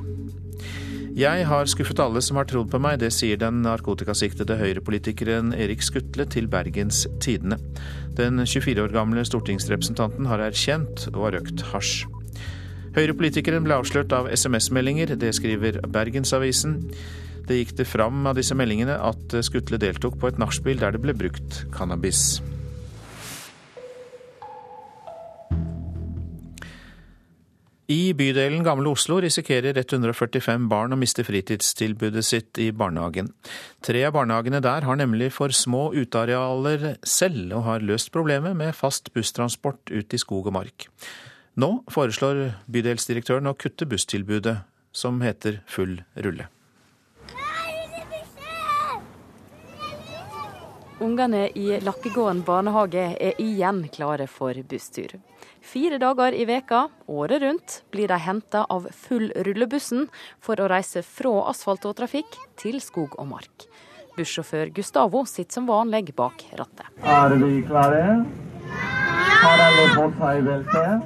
Jeg 1.15 1.45
har 1.47 1.69
skuffet 1.71 2.01
alle 2.03 2.19
som 2.27 2.41
har 2.41 2.49
trodd 2.51 2.73
på 2.73 2.81
meg, 2.83 2.99
det 2.99 3.13
sier 3.15 3.39
den 3.39 3.61
narkotikasiktede 3.63 4.57
høyrepolitikeren 4.59 5.53
Erik 5.55 5.85
Skutle 5.87 6.27
til 6.27 6.49
Bergens 6.51 7.05
Tidende. 7.23 7.61
Den 8.19 8.43
24 8.43 8.83
år 8.83 8.97
gamle 8.97 9.23
stortingsrepresentanten 9.29 10.27
har 10.27 10.43
erkjent 10.43 11.07
å 11.13 11.23
ha 11.23 11.31
røkt 11.37 11.63
hasj. 11.71 12.03
Høyrepolitikeren 12.95 13.65
ble 13.67 13.75
avslørt 13.75 14.13
av 14.15 14.29
SMS-meldinger, 14.31 15.17
det 15.19 15.33
skriver 15.35 15.81
Bergensavisen. 15.91 16.77
Det 17.45 17.57
gikk 17.59 17.73
det 17.81 17.89
fram 17.91 18.23
av 18.31 18.39
disse 18.39 18.55
meldingene 18.55 19.01
at 19.03 19.35
Skutle 19.45 19.81
deltok 19.83 20.15
på 20.21 20.31
et 20.31 20.39
nachspiel 20.39 20.79
der 20.79 20.95
det 20.95 21.03
ble 21.03 21.17
brukt 21.19 21.65
cannabis. 21.75 22.39
I 27.91 28.15
bydelen 28.17 28.63
Gamle 28.65 28.95
Oslo 28.95 29.19
risikerer 29.21 29.77
145 29.77 30.71
barn 30.71 30.95
å 30.95 30.97
miste 30.97 31.27
fritidstilbudet 31.27 32.23
sitt 32.25 32.63
i 32.63 32.71
barnehagen. 32.73 33.29
Tre 33.85 34.07
av 34.09 34.15
barnehagene 34.17 34.63
der 34.65 34.87
har 34.87 34.97
nemlig 34.97 35.35
for 35.35 35.53
små 35.53 35.91
utearealer 35.93 36.95
selv, 37.05 37.53
og 37.59 37.67
har 37.67 37.85
løst 37.85 38.15
problemet 38.15 38.57
med 38.57 38.73
fast 38.79 39.13
busstransport 39.13 39.93
ut 39.93 40.17
i 40.17 40.23
skog 40.23 40.49
og 40.49 40.57
mark. 40.63 40.89
Nå 41.55 41.69
foreslår 41.87 42.49
bydelsdirektøren 42.67 43.47
å 43.47 43.55
kutte 43.55 43.87
busstilbudet, 43.87 44.57
som 44.95 45.21
heter 45.23 45.61
Full 45.71 46.01
rulle. 46.15 46.49
Ungene 51.05 51.49
i 51.59 51.81
Lakkegården 51.83 52.45
barnehage 52.47 53.05
er 53.21 53.41
igjen 53.43 53.83
klare 53.93 54.27
for 54.31 54.57
busstur. 54.71 55.17
Fire 55.65 55.99
dager 55.99 56.35
i 56.37 56.47
veka, 56.49 56.87
året 57.11 57.43
rundt, 57.43 57.77
blir 57.91 58.09
de 58.09 58.19
henta 58.23 58.63
av 58.71 58.87
full 58.95 59.31
rullebussen 59.47 60.07
for 60.43 60.61
å 60.61 60.69
reise 60.71 61.03
fra 61.03 61.49
asfalt 61.51 61.87
og 61.91 61.97
trafikk 61.99 62.39
til 62.61 62.81
skog 62.85 63.19
og 63.19 63.31
mark. 63.31 63.67
Bussjåfør 64.15 64.71
Gustavo 64.75 65.25
sitter 65.27 65.59
som 65.59 65.67
vanlig 65.67 66.15
bak 66.15 66.47
rattet. 66.55 66.91
Er 67.03 67.35
vi 67.43 67.63
klare? 67.67 68.05
Har 69.45 69.59
alle? 69.61 71.01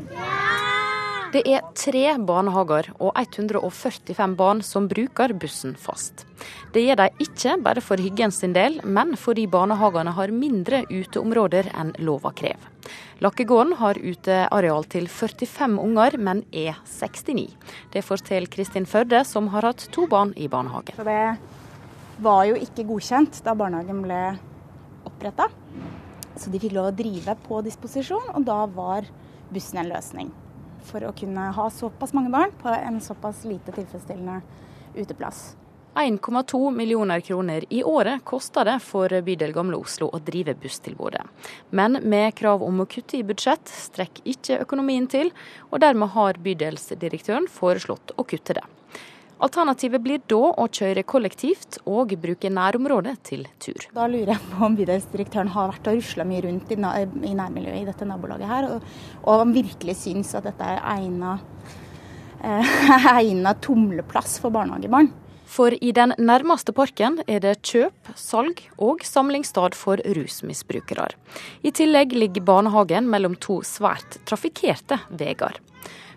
Det 1.29 1.43
er 1.45 1.65
tre 1.77 2.05
barnehager 2.25 2.87
og 3.05 3.11
145 3.21 4.37
barn 4.39 4.63
som 4.65 4.87
bruker 4.89 5.35
bussen 5.37 5.75
fast. 5.77 6.25
Det 6.73 6.87
gjør 6.87 7.03
de 7.03 7.09
ikke 7.27 7.59
bare 7.61 7.83
for 7.85 8.01
hyggen 8.01 8.33
sin 8.33 8.55
del, 8.57 8.79
men 8.85 9.13
fordi 9.21 9.45
barnehagene 9.51 10.15
har 10.17 10.33
mindre 10.33 10.87
uteområder 10.89 11.69
enn 11.77 11.93
lova 12.01 12.33
krever. 12.33 12.73
Lakkegården 13.21 13.77
har 13.77 14.01
uteareal 14.01 14.89
til 14.89 15.11
45 15.11 15.77
unger, 15.83 16.17
men 16.17 16.45
er 16.49 16.81
69. 16.87 17.51
Det 17.93 18.05
forteller 18.07 18.49
Kristin 18.49 18.89
Førde, 18.89 19.21
som 19.29 19.51
har 19.53 19.69
hatt 19.69 19.89
to 19.93 20.07
barn 20.09 20.33
i 20.37 20.49
barnehagen. 20.49 20.97
Så 20.97 21.05
det 21.05 21.37
var 22.25 22.45
jo 22.49 22.57
ikke 22.57 22.87
godkjent 22.89 23.43
da 23.45 23.53
barnehagen 23.59 24.01
ble 24.07 24.23
oppretta. 25.05 25.51
Så 26.39 26.53
de 26.55 26.61
fikk 26.63 26.77
lov 26.77 26.93
å 26.93 26.97
drive 26.97 27.35
på 27.45 27.63
disposisjon, 27.67 28.31
og 28.35 28.45
da 28.47 28.63
var 28.71 29.09
bussen 29.51 29.81
en 29.83 29.91
løsning 29.91 30.31
for 30.89 31.05
å 31.05 31.15
kunne 31.17 31.51
ha 31.57 31.71
såpass 31.75 32.15
mange 32.17 32.31
barn 32.33 32.53
på 32.63 32.71
en 32.73 33.01
såpass 33.03 33.43
lite 33.49 33.75
tilfredsstillende 33.75 34.41
uteplass. 34.95 35.57
1,2 35.99 36.71
millioner 36.71 37.21
kroner 37.21 37.65
i 37.75 37.83
året 37.83 38.23
koster 38.25 38.69
det 38.69 38.77
for 38.87 39.11
bydel 39.27 39.51
Gamle 39.57 39.81
Oslo 39.83 40.07
å 40.15 40.21
drive 40.23 40.55
busstilbudet. 40.63 41.25
Men 41.75 41.99
med 42.07 42.37
krav 42.39 42.63
om 42.63 42.85
å 42.85 42.87
kutte 42.87 43.19
i 43.19 43.25
budsjett 43.27 43.67
strekker 43.67 44.31
ikke 44.31 44.61
økonomien 44.63 45.09
til, 45.11 45.33
og 45.73 45.83
dermed 45.83 46.15
har 46.15 46.39
bydelsdirektøren 46.45 47.51
foreslått 47.51 48.15
å 48.15 48.27
kutte 48.29 48.61
det. 48.61 48.67
Alternativet 49.39 50.03
blir 50.03 50.23
da 50.27 50.41
å 50.59 50.65
kjøre 50.67 51.05
kollektivt 51.07 51.79
og 51.87 52.15
bruke 52.19 52.51
nærområdet 52.51 53.15
til 53.29 53.45
tur. 53.63 53.85
Da 53.95 54.09
lurer 54.11 54.33
jeg 54.35 54.43
på 54.51 54.65
om 54.67 54.75
bydelsdirektøren 54.79 55.53
har 55.55 55.71
vært 55.71 55.91
og 55.93 56.01
rusla 56.01 56.27
mye 56.27 56.43
rundt 56.49 56.73
i, 56.75 56.79
nærmiljøet 56.81 57.85
i 57.85 57.87
dette 57.87 58.09
nabolaget 58.09 58.51
her, 58.51 58.67
og, 58.73 58.89
og 59.23 59.45
han 59.45 59.55
virkelig 59.55 59.95
syns 60.01 60.35
at 60.35 60.49
dette 60.49 60.73
er 60.75 60.83
egna, 60.97 61.37
eh, 62.43 63.55
tumleplass 63.67 64.41
for 64.43 64.55
barnehagebarn. 64.55 65.13
For 65.49 65.73
i 65.73 65.95
den 65.97 66.13
nærmeste 66.21 66.75
parken 66.77 67.23
er 67.25 67.41
det 67.41 67.55
kjøp, 67.65 68.11
salg 68.19 68.61
og 68.77 69.07
samlingssted 69.07 69.79
for 69.79 70.03
rusmisbrukere. 70.19 71.09
I 71.65 71.73
tillegg 71.73 72.13
ligger 72.13 72.45
barnehagen 72.45 73.09
mellom 73.09 73.39
to 73.41 73.63
svært 73.65 74.21
trafikkerte 74.29 75.01
veier. 75.09 75.63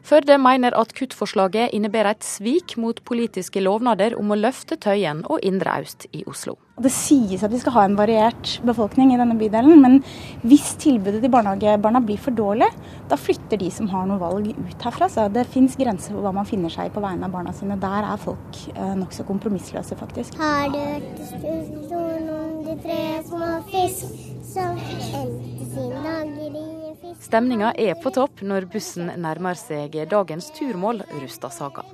Førde 0.02 0.38
mener 0.42 0.74
at 0.78 0.94
kuttforslaget 0.98 1.76
innebærer 1.78 2.16
et 2.16 2.26
svik 2.26 2.74
mot 2.82 2.98
politiske 3.06 3.62
lovnader 3.62 4.16
om 4.18 4.34
å 4.34 4.40
løfte 4.40 4.78
Tøyen 4.82 5.22
og 5.30 5.44
Indre 5.46 5.78
Aust 5.78 6.08
i 6.12 6.24
Oslo. 6.30 6.58
Det 6.82 6.90
sies 6.90 7.44
at 7.46 7.52
vi 7.54 7.60
skal 7.62 7.76
ha 7.76 7.84
en 7.86 7.98
variert 8.00 8.56
befolkning 8.66 9.12
i 9.14 9.20
denne 9.20 9.36
bydelen, 9.38 9.84
men 9.84 10.00
hvis 10.42 10.72
tilbudet 10.82 11.22
til 11.22 11.34
barnehagebarna 11.34 12.02
blir 12.02 12.18
for 12.22 12.34
dårlig, 12.34 12.72
da 13.12 13.20
flytter 13.20 13.62
de 13.62 13.70
som 13.74 13.92
har 13.92 14.08
noe 14.10 14.18
valg 14.22 14.50
ut 14.50 14.88
herfra. 14.88 15.10
Så 15.12 15.28
det 15.30 15.46
fins 15.54 15.78
grenser 15.78 16.16
for 16.16 16.26
hva 16.26 16.34
man 16.34 16.50
finner 16.50 16.74
seg 16.74 16.90
i 16.90 16.96
på 16.96 17.04
vegne 17.04 17.30
av 17.30 17.36
barna 17.36 17.54
sine. 17.54 17.78
Der 17.82 18.10
er 18.10 18.22
folk 18.22 18.64
eh, 18.74 18.96
nokså 18.98 19.28
kompromissløse, 19.30 20.00
faktisk. 20.00 20.42
Har 20.42 20.74
du 20.74 20.80
hørt 20.82 21.22
historien 21.22 22.30
om 22.40 22.62
de 22.66 22.78
tre 22.82 23.02
små 23.30 23.54
fisk 23.70 24.41
som 24.54 24.78
endte 25.22 25.66
sin 25.74 25.92
dager 26.04 26.56
i 26.60 27.16
Stemninga 27.22 27.72
er 27.80 27.96
på 28.04 28.12
topp 28.12 28.42
når 28.44 28.66
bussen 28.74 29.12
nærmer 29.24 29.56
seg 29.56 29.96
dagens 30.12 30.50
turmål, 30.58 31.04
Rustadsaga. 31.22 31.86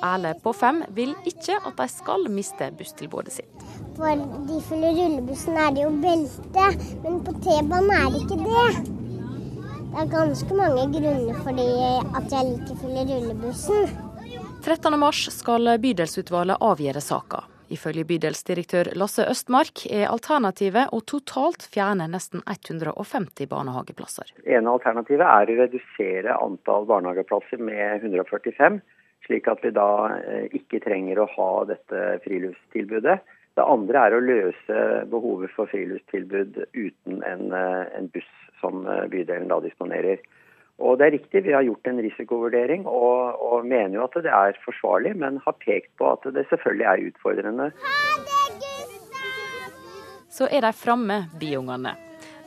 Erle 0.00 0.32
på 0.40 0.52
fem 0.56 0.80
vil 0.96 1.12
ikke 1.28 1.58
at 1.58 1.76
de 1.76 1.86
skal 1.92 2.24
miste 2.32 2.70
busstilbudet 2.78 3.34
sitt. 3.34 3.66
For 3.98 4.22
de 4.48 4.60
fulle 4.64 4.94
rullebussen 4.96 5.58
er 5.60 5.74
det 5.76 5.84
jo 5.84 5.90
belte, 6.00 6.70
men 7.04 7.20
på 7.26 7.36
T-banen 7.44 7.92
er 7.98 8.08
det 8.14 8.22
ikke 8.24 8.40
det. 8.46 8.96
Det 9.90 10.00
er 10.00 10.12
ganske 10.14 10.56
mange 10.56 10.86
grunner 10.96 11.44
for 11.44 11.62
at 12.22 12.36
jeg 12.36 12.50
liker 12.54 12.80
fulle 12.80 13.06
rullebussen. 13.10 13.96
13.3 14.64 15.34
skal 15.34 15.74
bydelsutvalget 15.82 16.64
avgjøre 16.64 17.04
saka. 17.04 17.44
Ifølge 17.70 18.02
bydelsdirektør 18.08 18.90
Lasse 18.98 19.22
Østmark 19.30 19.84
er 19.86 20.08
alternativet 20.10 20.90
å 20.90 20.98
totalt 21.06 21.68
fjerne 21.70 22.08
nesten 22.10 22.42
150 22.42 23.46
barnehageplasser. 23.50 24.32
Ene 24.42 24.72
alternativet 24.74 25.26
er 25.26 25.52
å 25.52 25.58
redusere 25.60 26.38
antall 26.42 26.88
barnehageplasser 26.90 27.62
med 27.62 28.02
145, 28.02 28.80
slik 29.28 29.46
at 29.52 29.62
vi 29.62 29.70
da 29.76 29.90
eh, 30.18 30.48
ikke 30.58 30.82
trenger 30.82 31.22
å 31.22 31.28
ha 31.36 31.50
dette 31.70 32.02
friluftstilbudet. 32.24 33.20
Det 33.58 33.66
andre 33.66 34.02
er 34.06 34.16
å 34.16 34.24
løse 34.24 34.82
behovet 35.12 35.54
for 35.54 35.70
friluftstilbud 35.70 36.58
uten 36.74 37.22
en, 37.22 37.50
eh, 37.54 37.86
en 37.98 38.10
buss 38.10 38.30
som 38.62 38.82
eh, 38.86 39.06
bydelen 39.12 39.50
da 39.52 39.60
disponerer. 39.62 40.18
Og 40.80 40.96
det 40.98 41.06
er 41.06 41.14
riktig, 41.18 41.42
vi 41.44 41.52
har 41.52 41.64
gjort 41.66 41.88
en 41.90 42.00
risikovurdering 42.00 42.86
og, 42.88 43.36
og, 43.36 43.66
mener 43.68 43.98
jo 43.98 44.06
at 44.06 44.16
det 44.24 44.32
er 44.32 44.56
forsvarlig, 44.64 45.12
men 45.20 45.40
har 45.44 45.56
pekt 45.60 45.90
på 46.00 46.08
at 46.14 46.24
det 46.34 46.46
selvfølgelig 46.48 46.86
er 46.88 47.02
utfordrende. 47.10 47.66
Så 50.30 50.48
er 50.48 50.64
de 50.64 50.72
framme, 50.72 51.24
biungene. 51.40 51.92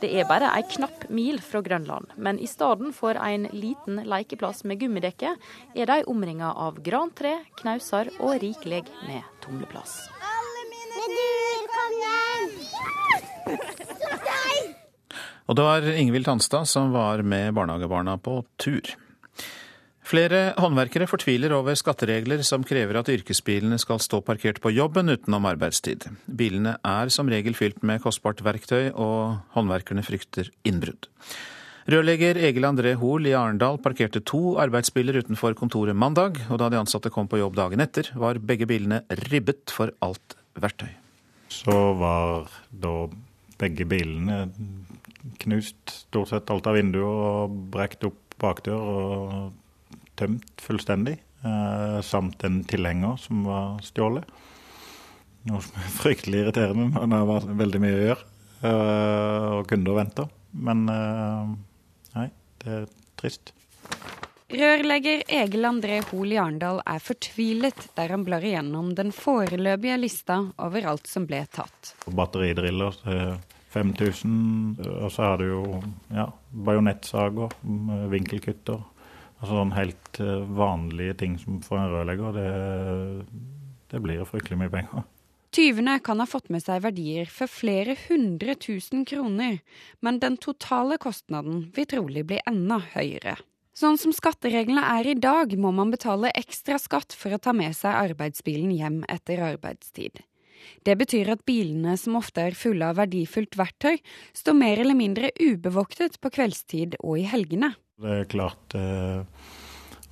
Det 0.02 0.10
er 0.18 0.26
bare 0.28 0.50
ei 0.52 0.64
knapp 0.68 1.06
mil 1.14 1.38
fra 1.40 1.62
Grønland, 1.64 2.10
men 2.20 2.38
i 2.42 2.48
stedet 2.50 2.90
for 2.96 3.16
en 3.16 3.46
liten 3.54 4.02
lekeplass 4.10 4.64
med 4.68 4.82
gummidekke, 4.82 5.36
er 5.72 5.88
de 5.88 6.02
omringa 6.10 6.50
av 6.66 6.82
grantre, 6.84 7.38
knauser 7.62 8.10
og 8.18 8.34
rikelig 8.42 8.82
med 9.06 9.22
tumleplass. 9.46 10.10
Alle 10.34 10.68
mine 10.74 11.08
duer, 11.14 11.66
kongen! 11.78 13.83
Og 15.44 15.56
det 15.58 15.64
var 15.66 15.88
Ingvild 15.92 16.24
Tanstad 16.24 16.68
som 16.70 16.92
var 16.94 17.20
med 17.22 17.52
barnehagebarna 17.56 18.16
på 18.22 18.40
tur. 18.60 18.94
Flere 20.04 20.50
håndverkere 20.60 21.08
fortviler 21.08 21.52
over 21.56 21.76
skatteregler 21.80 22.42
som 22.44 22.64
krever 22.64 22.98
at 23.00 23.08
yrkesbilene 23.08 23.78
skal 23.80 24.02
stå 24.04 24.20
parkert 24.24 24.60
på 24.60 24.72
jobben 24.74 25.08
utenom 25.08 25.48
arbeidstid. 25.48 26.04
Bilene 26.28 26.74
er 26.84 27.12
som 27.12 27.30
regel 27.32 27.56
fylt 27.56 27.80
med 27.80 28.02
kostbart 28.04 28.42
verktøy, 28.44 28.90
og 28.92 29.40
håndverkerne 29.56 30.04
frykter 30.04 30.50
innbrudd. 30.68 31.08
Rørlegger 31.88 32.36
Egil 32.40 32.68
André 32.68 32.94
Hoel 33.00 33.28
i 33.28 33.34
Arendal 33.36 33.80
parkerte 33.84 34.20
to 34.24 34.58
arbeidsbiler 34.60 35.22
utenfor 35.24 35.56
kontoret 35.56 35.96
mandag, 35.96 36.36
og 36.52 36.60
da 36.60 36.68
de 36.72 36.80
ansatte 36.80 37.12
kom 37.12 37.28
på 37.28 37.40
jobb 37.40 37.56
dagen 37.56 37.84
etter, 37.84 38.12
var 38.16 38.40
begge 38.40 38.68
bilene 38.68 39.02
ribbet 39.28 39.72
for 39.72 39.92
alt 40.04 40.36
verktøy. 40.60 40.92
Så 41.52 41.80
var 42.00 42.52
da 42.68 42.94
begge 43.60 43.88
bilene 43.88 44.42
knust 45.38 45.90
stort 45.90 46.30
sett 46.30 46.50
alt 46.52 46.66
av 46.68 46.76
vinduer 46.78 47.04
og 47.04 47.54
brekt 47.72 48.04
opp 48.06 48.36
bakdør 48.40 48.88
og 48.94 49.52
tømt 50.18 50.62
fullstendig. 50.62 51.18
Eh, 51.44 52.00
samt 52.00 52.44
en 52.44 52.62
tilhenger 52.64 53.16
som 53.20 53.44
var 53.44 53.80
stjålet. 53.84 54.24
Noe 55.44 55.60
som 55.60 55.76
er 55.76 55.90
fryktelig 55.92 56.40
irriterende 56.40 56.88
men 56.94 57.12
det 57.12 57.24
var 57.28 57.48
veldig 57.60 57.80
mye 57.82 57.98
å 57.98 58.04
gjøre 58.06 58.22
eh, 58.70 59.50
og 59.58 59.68
kunder 59.68 59.98
venter. 59.98 60.30
Men 60.54 60.86
eh, 60.88 61.52
nei, 62.16 62.28
det 62.62 62.78
er 62.78 62.88
trist. 63.20 63.52
Rørlegger 64.54 65.24
Egil 65.34 65.66
André 65.66 65.98
Hoel 66.10 66.36
i 66.36 66.38
er 66.38 67.02
fortvilet 67.02 67.88
der 67.96 68.12
han 68.14 68.24
blar 68.24 68.44
igjennom 68.44 68.92
den 68.94 69.10
foreløpige 69.12 69.96
lista 69.98 70.36
over 70.62 70.86
alt 70.92 71.10
som 71.10 71.26
ble 71.26 71.42
tatt. 71.50 71.94
Batteridriller 72.06 73.00
5000. 73.74 74.34
Og 75.02 75.10
så 75.12 75.28
er 75.28 75.40
det 75.42 75.48
jo 75.50 75.62
ja, 76.14 76.28
bajonettsager, 76.66 77.54
vinkelkutter. 78.12 78.82
Altså 79.40 79.58
sånn 79.58 79.74
helt 79.76 80.20
eh, 80.22 80.46
vanlige 80.56 81.18
ting 81.20 81.34
som 81.42 81.58
for 81.64 81.80
en 81.80 81.90
rørlegger. 81.92 82.38
Det, 82.38 83.64
det 83.92 84.00
blir 84.04 84.24
fryktelig 84.28 84.62
mye 84.62 84.72
penger. 84.72 85.04
Tyvene 85.54 86.00
kan 86.02 86.18
ha 86.18 86.26
fått 86.26 86.48
med 86.50 86.64
seg 86.64 86.80
verdier 86.82 87.28
for 87.30 87.46
flere 87.46 87.94
hundre 88.08 88.56
tusen 88.58 89.04
kroner, 89.06 89.60
men 90.02 90.18
den 90.22 90.34
totale 90.42 90.96
kostnaden 90.98 91.68
vil 91.76 91.86
trolig 91.86 92.24
bli 92.26 92.40
enda 92.50 92.80
høyere. 92.96 93.36
Sånn 93.74 93.98
som 93.98 94.14
skattereglene 94.14 94.82
er 94.96 95.10
i 95.10 95.14
dag, 95.18 95.54
må 95.58 95.70
man 95.74 95.92
betale 95.94 96.32
ekstra 96.38 96.78
skatt 96.78 97.14
for 97.18 97.34
å 97.34 97.40
ta 97.42 97.54
med 97.54 97.74
seg 97.74 97.94
arbeidsbilen 97.94 98.70
hjem 98.74 99.00
etter 99.10 99.42
arbeidstid. 99.46 100.22
Det 100.84 100.96
betyr 101.00 101.32
at 101.34 101.44
bilene, 101.48 101.96
som 102.00 102.18
ofte 102.20 102.44
er 102.44 102.58
fulle 102.58 102.88
av 102.90 103.00
verdifullt 103.00 103.58
verktøy, 103.58 103.98
står 104.36 104.58
mer 104.58 104.82
eller 104.84 104.98
mindre 104.98 105.32
ubevoktet 105.40 106.20
på 106.20 106.32
kveldstid 106.34 106.98
og 107.02 107.20
i 107.20 107.28
helgene. 107.30 107.74
Det 108.00 108.16
er 108.20 108.30
klart 108.30 108.74
eh, 108.78 109.22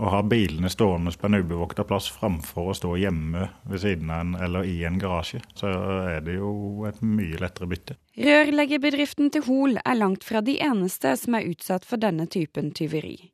å 0.03 0.11
ha 0.13 0.23
bilene 0.27 0.71
stående 0.73 1.13
på 1.19 1.29
en 1.29 1.41
ubevokta 1.41 1.85
plass 1.87 2.09
framfor 2.15 2.71
å 2.71 2.77
stå 2.77 2.95
hjemme 3.01 3.49
ved 3.71 3.83
siden 3.83 4.11
av 4.11 4.23
en 4.25 4.37
eller 4.47 4.69
i 4.69 4.79
en 4.89 5.01
garasje, 5.03 5.43
så 5.59 5.73
er 6.15 6.25
det 6.27 6.39
jo 6.39 6.87
et 6.89 7.03
mye 7.05 7.41
lettere 7.43 7.71
bytte. 7.71 7.99
Rørleggerbedriften 8.19 9.33
til 9.35 9.47
Hol 9.49 9.79
er 9.83 9.99
langt 9.99 10.27
fra 10.27 10.43
de 10.45 10.59
eneste 10.63 11.17
som 11.21 11.39
er 11.39 11.49
utsatt 11.51 11.87
for 11.89 12.03
denne 12.03 12.29
typen 12.31 12.73
tyveri. 12.77 13.32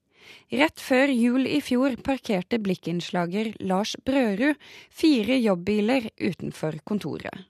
Rett 0.61 0.81
før 0.81 1.13
jul 1.13 1.47
i 1.49 1.61
fjor 1.65 1.97
parkerte 2.05 2.61
blikkinnslager 2.63 3.53
Lars 3.61 3.95
Brørud 4.07 4.57
fire 4.95 5.37
jobbbiler 5.43 6.09
utenfor 6.21 6.81
kontoret. 6.89 7.47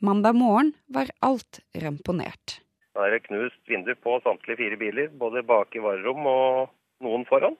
Mandag 0.00 0.36
morgen 0.40 0.72
var 0.88 1.12
alt 1.20 1.60
ramponert. 1.82 2.60
Da 2.96 3.06
er 3.06 3.16
det 3.16 3.26
knust 3.28 3.60
vindu 3.68 3.92
på 4.02 4.16
samtlige 4.24 4.58
fire 4.62 4.78
biler, 4.80 5.10
både 5.12 5.44
bak 5.46 5.76
i 5.76 5.82
varerom 5.84 6.26
og 6.26 6.70
noen 7.04 7.26
foran. 7.28 7.58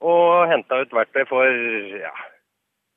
Og 0.00 0.48
henta 0.48 0.80
ut 0.80 0.94
verktøy 0.96 1.26
for 1.28 1.60
ja, 2.00 2.14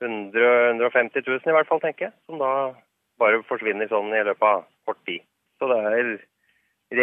100 0.04 0.78
150 0.78 1.26
000 1.28 1.50
i 1.50 1.56
hvert 1.58 1.68
fall, 1.68 1.82
tenker 1.84 2.08
jeg. 2.08 2.16
Som 2.30 2.40
da 2.40 2.52
bare 3.20 3.42
forsvinner 3.50 3.90
sånn 3.92 4.14
i 4.16 4.24
løpet 4.24 4.48
av 4.48 4.64
kort 4.88 5.02
tid. 5.10 5.26
Så 5.60 5.70
det 5.72 5.80
er 5.90 6.14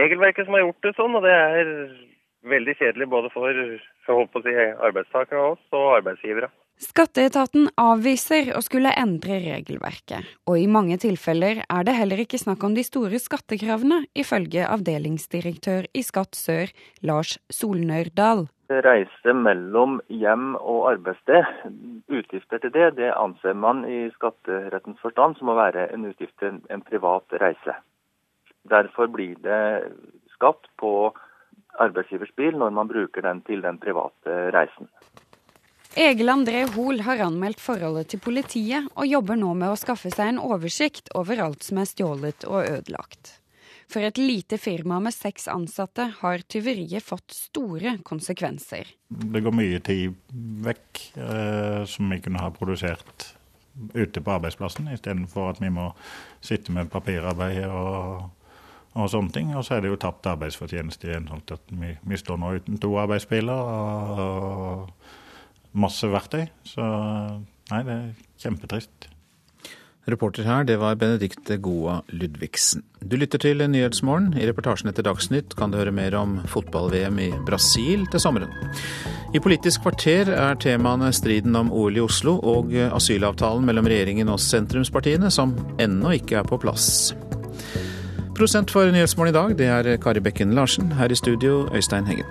regelverket 0.00 0.46
som 0.46 0.56
har 0.56 0.64
gjort 0.64 0.86
det 0.86 0.94
sånn, 0.96 1.16
og 1.18 1.26
det 1.26 1.34
er 1.36 1.70
veldig 2.46 2.76
kjedelig 2.78 3.08
både 3.10 3.30
for, 3.34 3.52
si, 3.52 4.56
arbeidstakere 4.88 5.40
og 5.42 5.58
oss 5.58 5.76
og 5.76 5.96
arbeidsgivere. 6.00 6.50
Skatteetaten 6.80 7.66
avviser 7.76 8.54
å 8.56 8.62
skulle 8.64 8.94
endre 8.96 9.36
regelverket, 9.42 10.24
og 10.48 10.56
i 10.56 10.64
mange 10.64 10.96
tilfeller 11.02 11.60
er 11.66 11.84
det 11.84 11.92
heller 11.92 12.22
ikke 12.22 12.40
snakk 12.40 12.64
om 12.64 12.72
de 12.72 12.84
store 12.86 13.20
skattekravene, 13.20 14.06
ifølge 14.16 14.64
avdelingsdirektør 14.64 15.90
i 15.92 16.04
Skatt 16.06 16.38
sør, 16.38 16.72
Lars 17.04 17.36
Solnørdal. 17.52 18.46
Reise 18.72 19.36
mellom 19.36 19.98
hjem 20.08 20.54
og 20.56 20.88
arbeidssted, 20.94 21.52
utgifter 22.08 22.64
til 22.64 22.72
det, 22.72 22.88
det 22.96 23.12
anser 23.12 23.60
man 23.60 23.84
i 23.84 24.06
skatterettens 24.16 25.04
forstand 25.04 25.36
som 25.36 25.52
å 25.52 25.60
være 25.60 25.90
en 25.92 26.08
utgift 26.08 26.38
til 26.40 26.62
en 26.72 26.84
privat 26.86 27.40
reise. 27.44 27.76
Derfor 28.72 29.12
blir 29.12 29.36
det 29.44 29.90
skatt 30.32 30.64
på 30.80 31.10
arbeidsgivers 31.78 32.32
bil 32.36 32.56
når 32.58 32.74
man 32.74 32.90
bruker 32.90 33.24
den 33.26 33.42
til 33.46 33.62
den 33.64 33.78
private 33.82 34.38
reisen. 34.54 34.90
Egil 35.98 36.30
André 36.30 36.62
Hoel 36.76 37.00
har 37.02 37.18
anmeldt 37.24 37.58
forholdet 37.58 38.12
til 38.12 38.20
politiet, 38.22 38.86
og 38.94 39.10
jobber 39.10 39.38
nå 39.40 39.50
med 39.58 39.72
å 39.72 39.78
skaffe 39.78 40.12
seg 40.14 40.30
en 40.30 40.42
oversikt 40.42 41.10
over 41.18 41.42
alt 41.42 41.66
som 41.66 41.80
er 41.82 41.90
stjålet 41.90 42.46
og 42.46 42.62
ødelagt. 42.62 43.40
For 43.90 44.06
et 44.06 44.20
lite 44.22 44.54
firma 44.62 45.00
med 45.02 45.14
seks 45.14 45.48
ansatte 45.50 46.06
har 46.20 46.44
tyveriet 46.46 47.02
fått 47.02 47.34
store 47.34 47.96
konsekvenser. 48.06 48.86
Det 49.10 49.42
går 49.42 49.56
mye 49.56 49.80
tid 49.82 50.14
vekk 50.62 51.00
eh, 51.18 51.82
som 51.90 52.14
vi 52.14 52.20
kunne 52.22 52.44
ha 52.44 52.52
produsert 52.54 53.32
ute 53.94 54.22
på 54.22 54.34
arbeidsplassen, 54.36 54.92
istedenfor 54.94 55.50
at 55.50 55.62
vi 55.62 55.72
må 55.74 55.88
sitte 56.44 56.70
med 56.74 56.90
papirarbeid 56.92 57.64
og 57.66 58.28
og 58.94 59.10
sånne 59.12 59.34
ting. 59.34 59.54
Og 59.56 59.64
så 59.66 59.76
er 59.76 59.84
det 59.84 59.92
jo 59.92 60.00
tapt 60.00 60.28
arbeidsfortjeneste 60.30 61.10
igjen. 61.10 61.28
sånn 61.30 61.44
at 61.46 61.70
vi, 61.70 61.94
vi, 62.00 62.18
står 62.18 62.40
nå 62.40 62.56
uten 62.58 62.80
to 62.82 62.96
arbeidsbiler 63.02 63.54
og, 63.54 64.24
og 64.26 65.78
masse 65.84 66.10
verktøy. 66.10 66.44
Så 66.66 66.82
nei, 67.70 67.82
det 67.86 67.96
er 67.96 68.12
kjempetrist. 68.42 69.10
Reporter 70.10 70.46
her, 70.48 70.64
det 70.64 70.78
var 70.80 70.96
Benedikte 70.98 71.58
Goa 71.60 72.00
Ludvigsen. 72.08 72.82
Du 73.04 73.14
lytter 73.20 73.38
til 73.38 73.62
Nyhetsmorgen. 73.62 74.32
I 74.34 74.48
reportasjen 74.48 74.90
etter 74.90 75.04
Dagsnytt 75.06 75.54
kan 75.58 75.70
du 75.70 75.78
høre 75.78 75.92
mer 75.94 76.16
om 76.18 76.38
fotball-VM 76.50 77.20
i 77.22 77.30
Brasil 77.46 78.06
til 78.10 78.22
sommeren. 78.22 78.50
I 79.36 79.44
Politisk 79.44 79.84
kvarter 79.84 80.32
er 80.34 80.58
temaene 80.58 81.12
striden 81.14 81.54
om 81.54 81.70
OL 81.70 82.00
i 82.00 82.02
Oslo 82.02 82.40
og 82.40 82.74
asylavtalen 82.88 83.68
mellom 83.68 83.86
regjeringen 83.86 84.32
og 84.32 84.42
sentrumspartiene, 84.42 85.30
som 85.30 85.54
ennå 85.78 86.16
ikke 86.18 86.40
er 86.40 86.48
på 86.48 86.58
plass. 86.58 87.12
Prosent 88.40 88.70
for 88.70 88.88
Nyhetsmorgen 88.88 89.34
i 89.34 89.36
dag, 89.36 89.50
det 89.58 89.66
er 89.68 89.96
Kari 90.00 90.20
Bekken 90.24 90.54
Larsen. 90.56 90.92
Her 90.96 91.12
i 91.12 91.14
studio, 91.14 91.68
Øystein 91.76 92.06
Heggen. 92.06 92.24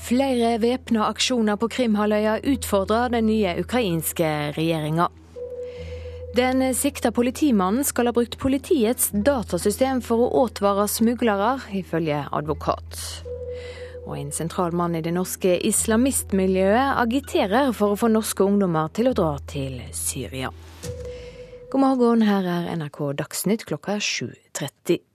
Flere 0.00 0.62
væpna 0.62 1.04
aksjoner 1.08 1.56
på 1.56 1.68
Krimhalvøya 1.68 2.38
utfordrer 2.48 3.08
den 3.08 3.26
nye 3.26 3.60
ukrainske 3.60 4.24
regjeringa. 4.56 5.12
Den 6.36 6.74
sikta 6.74 7.12
politimannen 7.12 7.84
skal 7.84 8.08
ha 8.08 8.12
brukt 8.16 8.38
politiets 8.40 9.10
datasystem 9.12 10.00
for 10.00 10.24
å 10.24 10.46
advare 10.46 10.86
smuglere, 10.88 11.58
ifølge 11.76 12.22
advokat. 12.32 12.96
Og 14.06 14.16
en 14.16 14.32
sentral 14.32 14.72
mann 14.72 14.96
i 14.96 15.04
det 15.04 15.12
norske 15.12 15.58
islamistmiljøet 15.68 16.96
agiterer 17.04 17.76
for 17.76 17.92
å 17.92 18.00
få 18.00 18.08
norske 18.14 18.48
ungdommer 18.48 18.88
til 18.96 19.12
å 19.12 19.16
dra 19.18 19.34
til 19.44 19.76
Syria. 19.92 20.48
God 21.68 21.84
morgen, 21.84 22.24
her 22.24 22.48
er 22.48 22.72
NRK 22.80 23.02
Dagsnytt 23.20 23.68
klokka 23.68 24.00
7.30. 24.00 25.11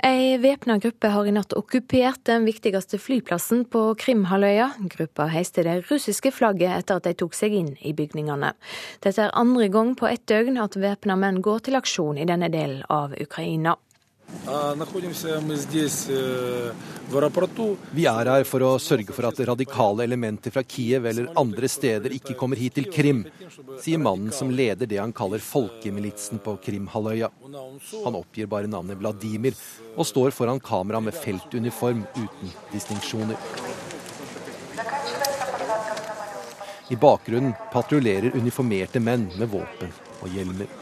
Ei 0.00 0.38
væpna 0.40 0.78
gruppe 0.80 1.10
har 1.12 1.26
i 1.28 1.32
natt 1.36 1.52
okkupert 1.52 2.22
den 2.24 2.46
viktigste 2.48 2.96
flyplassen 2.96 3.66
på 3.68 3.82
Krimhalvøya. 4.00 4.70
Gruppa 4.94 5.26
heiste 5.28 5.60
det 5.66 5.74
russiske 5.90 6.32
flagget 6.32 6.72
etter 6.72 6.96
at 6.96 7.04
de 7.04 7.12
tok 7.20 7.36
seg 7.36 7.52
inn 7.58 7.74
i 7.84 7.92
bygningene. 7.92 8.54
Dette 9.04 9.26
er 9.26 9.36
andre 9.36 9.68
gang 9.68 9.92
på 10.00 10.08
ett 10.08 10.24
døgn 10.30 10.56
at 10.62 10.78
væpna 10.80 11.18
menn 11.20 11.42
går 11.44 11.66
til 11.68 11.76
aksjon 11.76 12.16
i 12.16 12.24
denne 12.24 12.48
delen 12.48 12.80
av 12.88 13.12
Ukraina. 13.20 13.76
Vi 17.92 18.04
er 18.06 18.30
her 18.30 18.44
for 18.48 18.64
å 18.64 18.70
sørge 18.80 19.14
for 19.14 19.26
at 19.28 19.40
radikale 19.50 20.04
elementer 20.06 20.54
fra 20.54 20.62
Kiev 20.62 21.06
eller 21.10 21.30
andre 21.40 21.68
steder 21.68 22.14
ikke 22.16 22.36
kommer 22.38 22.60
hit 22.60 22.78
til 22.78 22.88
Krim, 22.92 23.24
sier 23.82 24.00
mannen 24.00 24.32
som 24.34 24.52
leder 24.54 24.88
det 24.90 25.00
han 25.02 25.14
kaller 25.16 25.42
folkemilitsen 25.44 26.42
på 26.44 26.56
Krimhalvøya. 26.64 27.30
Han 28.06 28.18
oppgir 28.20 28.50
bare 28.50 28.70
navnet 28.70 29.00
Vladimir, 29.02 29.58
og 29.96 30.06
står 30.08 30.30
foran 30.36 30.62
kamera 30.62 31.02
med 31.04 31.18
feltuniform 31.18 32.04
uten 32.16 32.54
distinksjoner. 32.72 33.36
I 36.90 36.96
bakgrunnen 36.98 37.54
patruljerer 37.70 38.34
uniformerte 38.34 39.02
menn 39.02 39.28
med 39.38 39.50
våpen 39.52 39.92
og 40.22 40.30
hjelmer. 40.32 40.79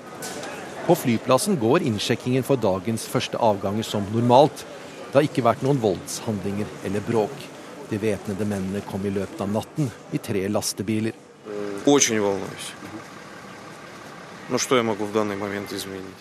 På 0.89 0.95
flyplassen 0.97 1.59
går 1.61 1.84
innsjekkingen 1.84 2.45
for 2.49 2.57
dagens 2.57 3.03
første 3.12 3.36
avganger 3.36 3.84
som 3.84 4.07
normalt. 4.09 4.62
Det 5.09 5.18
har 5.18 5.26
ikke 5.26 5.45
vært 5.45 5.61
noen 5.66 5.80
voldshandlinger 5.82 6.70
eller 6.89 7.05
bråk. 7.05 7.43
De 7.91 7.99
væpnede 8.01 8.47
mennene 8.49 8.80
kom 8.89 9.05
i 9.05 9.12
løpet 9.12 9.43
av 9.45 9.53
natten 9.53 9.91
i 10.16 10.20
tre 10.24 10.47
lastebiler. 10.49 11.12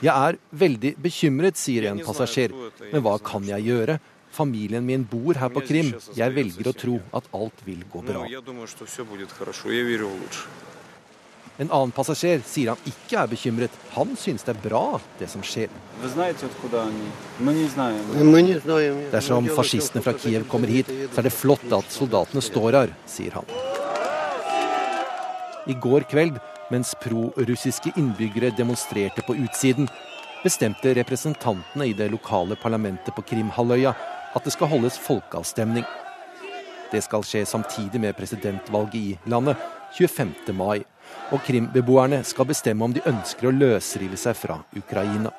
Jeg 0.04 0.12
er 0.12 0.40
veldig 0.52 0.94
bekymret, 1.00 1.56
sier 1.56 1.88
en 1.94 2.04
passasjer. 2.04 2.52
Men 2.92 3.04
hva 3.08 3.16
kan 3.24 3.48
jeg 3.48 3.70
gjøre? 3.70 4.00
Familien 4.36 4.84
min 4.84 5.08
bor 5.08 5.40
her 5.40 5.48
på 5.48 5.64
Krim. 5.64 5.96
Jeg 6.12 6.36
velger 6.36 6.68
å 6.68 6.76
tro 6.76 7.00
at 7.16 7.32
alt 7.32 7.64
vil 7.64 7.88
gå 7.88 8.04
bra. 8.04 8.28
En 11.58 11.72
annen 11.74 11.92
passasjer 11.92 12.44
sier 12.46 12.70
han 12.76 12.90
ikke 12.90 13.18
er 13.18 13.30
bekymret. 13.32 13.78
Han 13.96 14.12
synes 14.20 14.46
det 14.46 14.54
er 14.54 14.60
bra, 14.62 15.00
det 15.18 15.26
som 15.32 15.42
skjer. 15.42 15.72
Dersom 19.14 19.48
fascistene 19.58 20.04
fra 20.06 20.14
Kiev 20.22 20.46
kommer 20.52 20.70
hit, 20.70 20.92
så 21.10 21.24
er 21.24 21.26
det 21.26 21.34
flott 21.34 21.66
at 21.74 21.90
soldatene 21.94 22.44
står 22.46 22.78
her, 22.78 22.94
sier 23.10 23.40
han. 23.40 23.50
I 25.68 25.76
går 25.82 26.06
kveld, 26.12 26.38
mens 26.72 26.94
pro-russiske 27.02 27.96
innbyggere 27.98 28.54
demonstrerte 28.56 29.24
på 29.26 29.36
utsiden, 29.42 29.90
bestemte 30.44 30.94
representantene 30.94 31.88
i 31.90 31.96
det 31.98 32.12
lokale 32.14 32.56
parlamentet 32.62 33.16
på 33.18 33.26
Krimhalvøya 33.32 33.96
at 34.38 34.46
det 34.46 34.54
skal 34.54 34.70
holdes 34.70 35.00
folkeavstemning. 35.02 35.88
Det 36.92 37.02
skal 37.04 37.26
skje 37.26 37.42
samtidig 37.50 38.00
med 38.00 38.16
presidentvalget 38.16 38.96
i 39.02 39.18
landet 39.26 39.58
25. 39.98 40.54
mai 40.54 40.86
og 41.32 41.44
Krim-beboerne 41.44 42.22
skal 42.24 42.48
bestemme 42.50 42.86
om 42.86 42.94
de 42.96 43.04
ønsker 43.08 43.50
å 43.50 43.56
løsrive 43.56 44.18
seg 44.20 44.38
fra 44.40 44.62
Ukraina. 44.78 45.34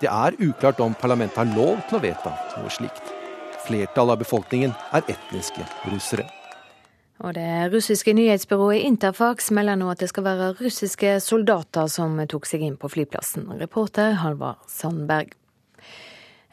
Det 0.00 0.10
er 0.10 0.38
uklart 0.42 0.80
om 0.84 0.94
parlamentet 0.98 1.40
har 1.40 1.50
lov 1.56 1.82
til 1.88 1.98
å 1.98 2.02
vedta 2.02 2.34
noe 2.58 2.72
slikt. 2.72 3.12
Flertallet 3.64 4.16
av 4.18 4.24
befolkningen 4.24 4.74
er 4.92 5.06
etniske 5.08 5.64
russere. 5.88 6.26
Og 7.24 7.36
det 7.36 7.70
russiske 7.72 8.12
nyhetsbyrået 8.16 8.84
Interfax 8.84 9.52
melder 9.54 9.78
nå 9.78 9.88
at 9.92 10.02
det 10.02 10.10
skal 10.10 10.26
være 10.26 10.50
russiske 10.58 11.14
soldater 11.22 11.86
som 11.88 12.18
tok 12.28 12.48
seg 12.50 12.66
inn 12.66 12.76
på 12.76 12.90
flyplassen. 12.90 13.46
Reporter 13.60 14.18
Halvard 14.20 14.66
Sandberg. 14.68 15.32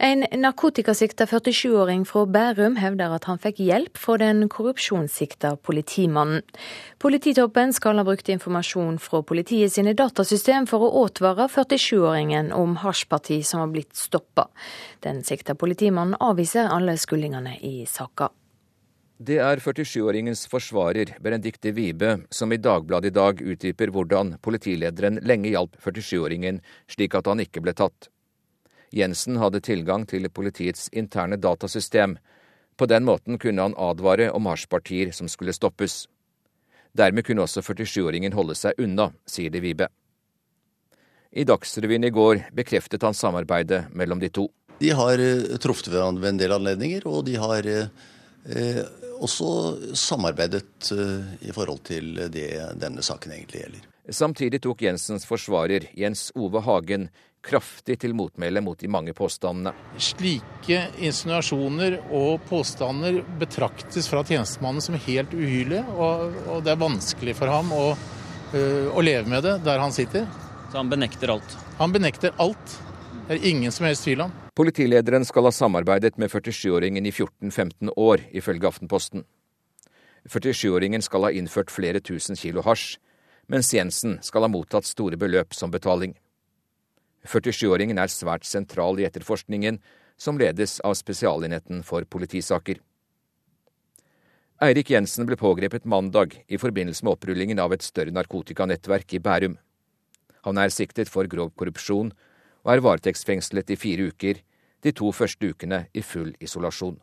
En 0.01 0.23
narkotikasikta 0.33 1.27
47-åring 1.29 2.07
fra 2.09 2.23
Bærum 2.25 2.73
hevder 2.81 3.11
at 3.13 3.27
han 3.29 3.37
fikk 3.37 3.59
hjelp 3.61 3.99
fra 4.01 4.15
den 4.17 4.47
korrupsjonssikta 4.49 5.51
politimannen. 5.61 6.39
Polititoppen 6.97 7.69
skal 7.77 8.01
ha 8.01 8.05
brukt 8.07 8.31
informasjon 8.33 8.95
fra 8.97 9.19
politiet 9.21 9.75
sine 9.75 9.91
datasystem 9.93 10.65
for 10.65 10.87
å 10.87 11.03
advare 11.03 11.45
47-åringen 11.53 12.49
om 12.57 12.79
hasjparti 12.81 13.43
som 13.45 13.61
har 13.61 13.69
blitt 13.75 13.93
stoppa. 13.93 14.47
Den 15.05 15.21
sikta 15.27 15.53
politimannen 15.53 16.17
avviser 16.17 16.71
alle 16.73 16.95
skuldingene 16.97 17.59
i 17.61 17.83
saka. 17.85 18.31
Det 19.21 19.37
er 19.37 19.61
47-åringens 19.61 20.47
forsvarer, 20.49 21.11
Benedicte 21.21 21.75
Vibe, 21.77 22.23
som 22.33 22.49
i 22.49 22.57
Dagbladet 22.57 23.11
i 23.11 23.19
dag 23.19 23.45
utdyper 23.53 23.93
hvordan 23.93 24.33
politilederen 24.41 25.21
lenge 25.21 25.53
hjalp 25.53 25.77
47-åringen 25.85 26.57
slik 26.89 27.19
at 27.21 27.29
han 27.29 27.45
ikke 27.45 27.61
ble 27.61 27.75
tatt. 27.77 28.09
Jensen 28.91 29.39
hadde 29.39 29.61
tilgang 29.63 30.05
til 30.07 30.27
politiets 30.29 30.89
interne 30.91 31.37
datasystem. 31.39 32.17
På 32.77 32.85
den 32.85 33.05
måten 33.07 33.39
kunne 33.39 33.61
han 33.61 33.75
advare 33.77 34.31
om 34.35 34.49
hasjpartier 34.51 35.11
som 35.15 35.29
skulle 35.31 35.55
stoppes. 35.55 36.05
Dermed 36.97 37.25
kunne 37.25 37.45
også 37.45 37.63
47-åringen 37.63 38.35
holde 38.35 38.55
seg 38.59 38.79
unna, 38.83 39.11
sier 39.25 39.51
de 39.53 39.61
Vibe. 39.63 39.87
I 41.31 41.45
Dagsrevyen 41.47 42.03
i 42.03 42.11
går 42.11 42.41
bekreftet 42.55 43.05
han 43.07 43.15
samarbeidet 43.15 43.85
mellom 43.95 44.19
de 44.19 44.27
to. 44.29 44.49
De 44.81 44.89
har 44.97 45.21
eh, 45.21 45.55
truffet 45.61 45.87
hverandre 45.93 46.25
ved 46.25 46.33
en 46.33 46.41
del 46.41 46.55
anledninger, 46.57 47.05
og 47.07 47.23
de 47.29 47.37
har 47.39 47.67
eh, 47.69 48.81
også 49.23 49.47
samarbeidet 49.95 50.91
eh, 50.91 51.31
i 51.47 51.55
forhold 51.55 51.79
til 51.87 52.17
det 52.33 52.49
denne 52.81 53.05
saken 53.05 53.37
egentlig 53.37 53.63
gjelder. 53.63 53.87
Samtidig 54.11 54.59
tok 54.65 54.81
Jensens 54.83 55.23
forsvarer, 55.29 55.85
Jens 55.95 56.31
Ove 56.35 56.59
Hagen, 56.65 57.07
kraftig 57.45 57.97
til 58.01 58.13
motmæle 58.17 58.61
mot 58.63 58.79
de 58.79 58.89
mange 58.91 59.13
påstandene. 59.17 59.73
Slike 60.01 60.83
insinuasjoner 61.01 61.97
og 62.13 62.43
påstander 62.49 63.21
betraktes 63.41 64.09
fra 64.11 64.23
tjenestemannen 64.27 64.83
som 64.83 64.99
helt 65.07 65.33
uhyrlige, 65.35 65.83
og, 65.95 66.37
og, 66.47 66.61
det 66.65 66.75
er 66.75 66.81
vanskelig 66.81 67.35
for 67.39 67.51
ham 67.51 67.73
å, 67.75 67.83
øh, 68.53 68.87
å, 68.93 69.03
leve 69.03 69.27
med 69.31 69.45
det 69.47 69.57
der 69.65 69.81
han 69.81 69.93
sitter. 69.95 70.29
Så 70.71 70.79
han 70.79 70.91
benekter 70.91 71.33
alt? 71.33 71.57
Han 71.81 71.93
benekter 71.93 72.35
alt. 72.39 72.79
Det 73.27 73.37
er 73.37 73.49
ingen 73.51 73.73
som 73.73 73.87
helst 73.87 74.05
tvil 74.07 74.25
om. 74.27 74.33
Politilederen 74.55 75.25
skal 75.25 75.47
ha 75.47 75.51
samarbeidet 75.55 76.17
med 76.19 76.31
47-åringen 76.31 77.05
i 77.07 77.11
14-15 77.11 77.93
år, 77.95 78.25
ifølge 78.35 78.67
Aftenposten. 78.67 79.25
47-åringen 80.29 81.01
skal 81.01 81.25
ha 81.25 81.31
innført 81.33 81.71
flere 81.73 82.01
tusen 82.03 82.37
kilo 82.37 82.61
hasj, 82.65 82.99
mens 83.49 83.71
Jensen 83.73 84.19
skal 84.23 84.45
ha 84.45 84.51
mottatt 84.51 84.85
store 84.87 85.17
beløp 85.19 85.55
som 85.57 85.71
betaling. 85.73 86.13
47-åringen 87.27 87.99
er 88.01 88.09
svært 88.11 88.47
sentral 88.47 88.99
i 88.99 89.05
etterforskningen, 89.05 89.79
som 90.17 90.37
ledes 90.37 90.79
av 90.85 90.95
Spesialenheten 90.97 91.83
for 91.85 92.05
politisaker. 92.05 92.79
Eirik 94.61 94.91
Jensen 94.93 95.25
ble 95.25 95.37
pågrepet 95.41 95.87
mandag 95.89 96.35
i 96.45 96.59
forbindelse 96.61 97.05
med 97.05 97.15
opprullingen 97.15 97.61
av 97.61 97.73
et 97.73 97.81
større 97.81 98.13
narkotikanettverk 98.13 99.15
i 99.17 99.21
Bærum. 99.23 99.55
Han 100.45 100.57
er 100.61 100.73
siktet 100.73 101.09
for 101.09 101.25
grov 101.29 101.49
korrupsjon 101.57 102.11
og 102.61 102.73
er 102.73 102.83
varetektsfengslet 102.85 103.73
i 103.73 103.79
fire 103.81 104.11
uker, 104.13 104.41
de 104.81 104.93
to 104.93 105.09
første 105.13 105.49
ukene 105.49 105.87
i 105.97 106.03
full 106.05 106.35
isolasjon. 106.41 106.99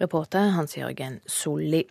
Reporter 0.00 0.52
Hans 0.56 0.76
Jørgen 0.76 1.20
Solli. 1.28 1.84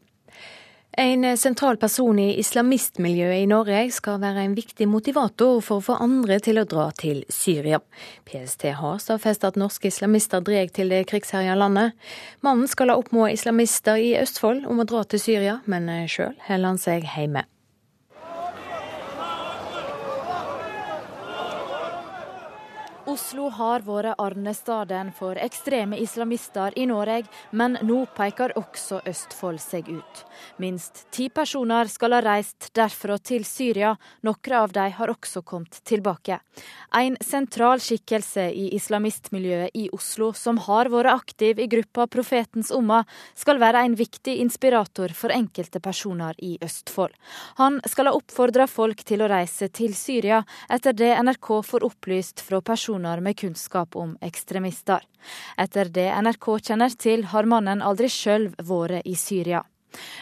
En 0.97 1.37
sentral 1.37 1.77
person 1.79 2.17
i 2.19 2.33
islamistmiljøet 2.41 3.45
i 3.45 3.47
Norge 3.47 3.85
skal 3.95 4.19
være 4.19 4.43
en 4.43 4.57
viktig 4.57 4.89
motivator 4.91 5.61
for 5.63 5.79
å 5.79 5.85
få 5.85 5.95
andre 6.03 6.35
til 6.43 6.59
å 6.59 6.65
dra 6.67 6.89
til 6.91 7.21
Syria. 7.31 7.79
PST 8.27 8.67
har 8.75 8.99
stadfestet 8.99 9.53
at 9.53 9.61
norske 9.61 9.87
islamister 9.87 10.43
dreg 10.43 10.73
til 10.75 10.91
det 10.91 11.05
krigsherja 11.07 11.55
landet. 11.55 11.95
Mannen 12.43 12.67
skal 12.67 12.91
ha 12.91 12.99
oppmodet 12.99 13.39
islamister 13.39 14.03
i 14.03 14.17
Østfold 14.19 14.67
om 14.67 14.83
å 14.83 14.89
dra 14.91 15.05
til 15.07 15.23
Syria, 15.23 15.61
men 15.63 15.87
sjøl 16.11 16.35
holder 16.49 16.73
han 16.73 16.83
seg 16.83 17.07
hjemme. 17.15 17.47
Oslo 23.11 23.49
har 23.51 23.83
vært 23.83 24.21
arnestaden 24.23 25.09
for 25.11 25.35
ekstreme 25.35 25.97
islamister 25.99 26.71
i 26.79 26.85
Norge, 26.87 27.27
men 27.51 27.73
nå 27.83 28.05
peker 28.15 28.53
også 28.55 29.01
Østfold 29.09 29.59
seg 29.59 29.89
ut. 29.91 30.21
Minst 30.63 31.03
ti 31.11 31.27
personer 31.33 31.91
skal 31.91 32.15
ha 32.15 32.21
reist 32.23 32.69
derfra 32.77 33.17
til 33.19 33.43
Syria, 33.43 33.97
noen 34.23 34.55
av 34.55 34.71
dem 34.77 34.93
har 34.95 35.11
også 35.11 35.41
kommet 35.43 35.81
tilbake. 35.83 36.37
En 36.95 37.17
sentral 37.19 37.83
skikkelse 37.83 38.45
i 38.55 38.69
islamistmiljøet 38.77 39.75
i 39.75 39.89
Oslo, 39.91 40.31
som 40.31 40.61
har 40.69 40.87
vært 40.93 41.11
aktiv 41.11 41.59
i 41.59 41.67
gruppa 41.71 42.07
Profetens 42.07 42.71
Umma, 42.71 43.01
skal 43.35 43.59
være 43.59 43.83
en 43.89 43.99
viktig 43.99 44.37
inspirator 44.45 45.11
for 45.17 45.35
enkelte 45.35 45.83
personer 45.83 46.39
i 46.39 46.53
Østfold. 46.63 47.11
Han 47.59 47.81
skal 47.91 48.07
ha 48.07 48.15
oppfordra 48.15 48.69
folk 48.71 49.03
til 49.03 49.25
å 49.25 49.29
reise 49.31 49.67
til 49.67 49.97
Syria, 49.99 50.45
etter 50.71 50.95
det 50.95 51.11
NRK 51.19 51.53
får 51.67 51.89
opplyst 51.91 52.47
fra 52.47 52.63
personer 52.63 53.00
personer 53.01 53.21
med 53.21 53.37
kunnskap 53.37 53.95
om 53.95 54.17
ekstremister. 54.21 55.01
Etter 55.57 55.89
det 55.89 56.11
NRK 56.21 56.59
kjenner 56.61 56.89
til, 56.97 57.25
har 57.25 57.45
mannen 57.45 57.81
aldri 57.81 58.09
sjøl 58.09 58.51
vært 58.57 59.05
i 59.05 59.15
Syria. 59.15 59.63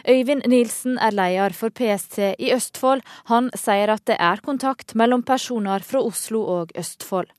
Øyvind 0.08 0.48
Nilsen 0.48 0.98
er 0.98 1.12
leder 1.12 1.54
for 1.54 1.70
PST 1.70 2.38
i 2.40 2.54
Østfold. 2.54 3.04
Han 3.30 3.52
sier 3.54 3.90
at 3.90 4.06
det 4.08 4.18
er 4.18 4.42
kontakt 4.42 4.96
mellom 4.96 5.24
personer 5.24 5.84
fra 5.84 6.02
Oslo 6.02 6.42
og 6.42 6.72
Østfold. 6.76 7.30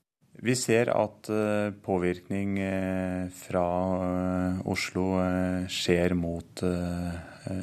Vi 0.41 0.55
ser 0.55 0.89
at 0.89 1.29
eh, 1.29 1.73
påvirkning 1.83 2.57
eh, 2.59 3.27
fra 3.29 3.65
eh, 4.05 4.61
Oslo 4.65 5.19
skjer 5.69 6.15
mot 6.15 6.63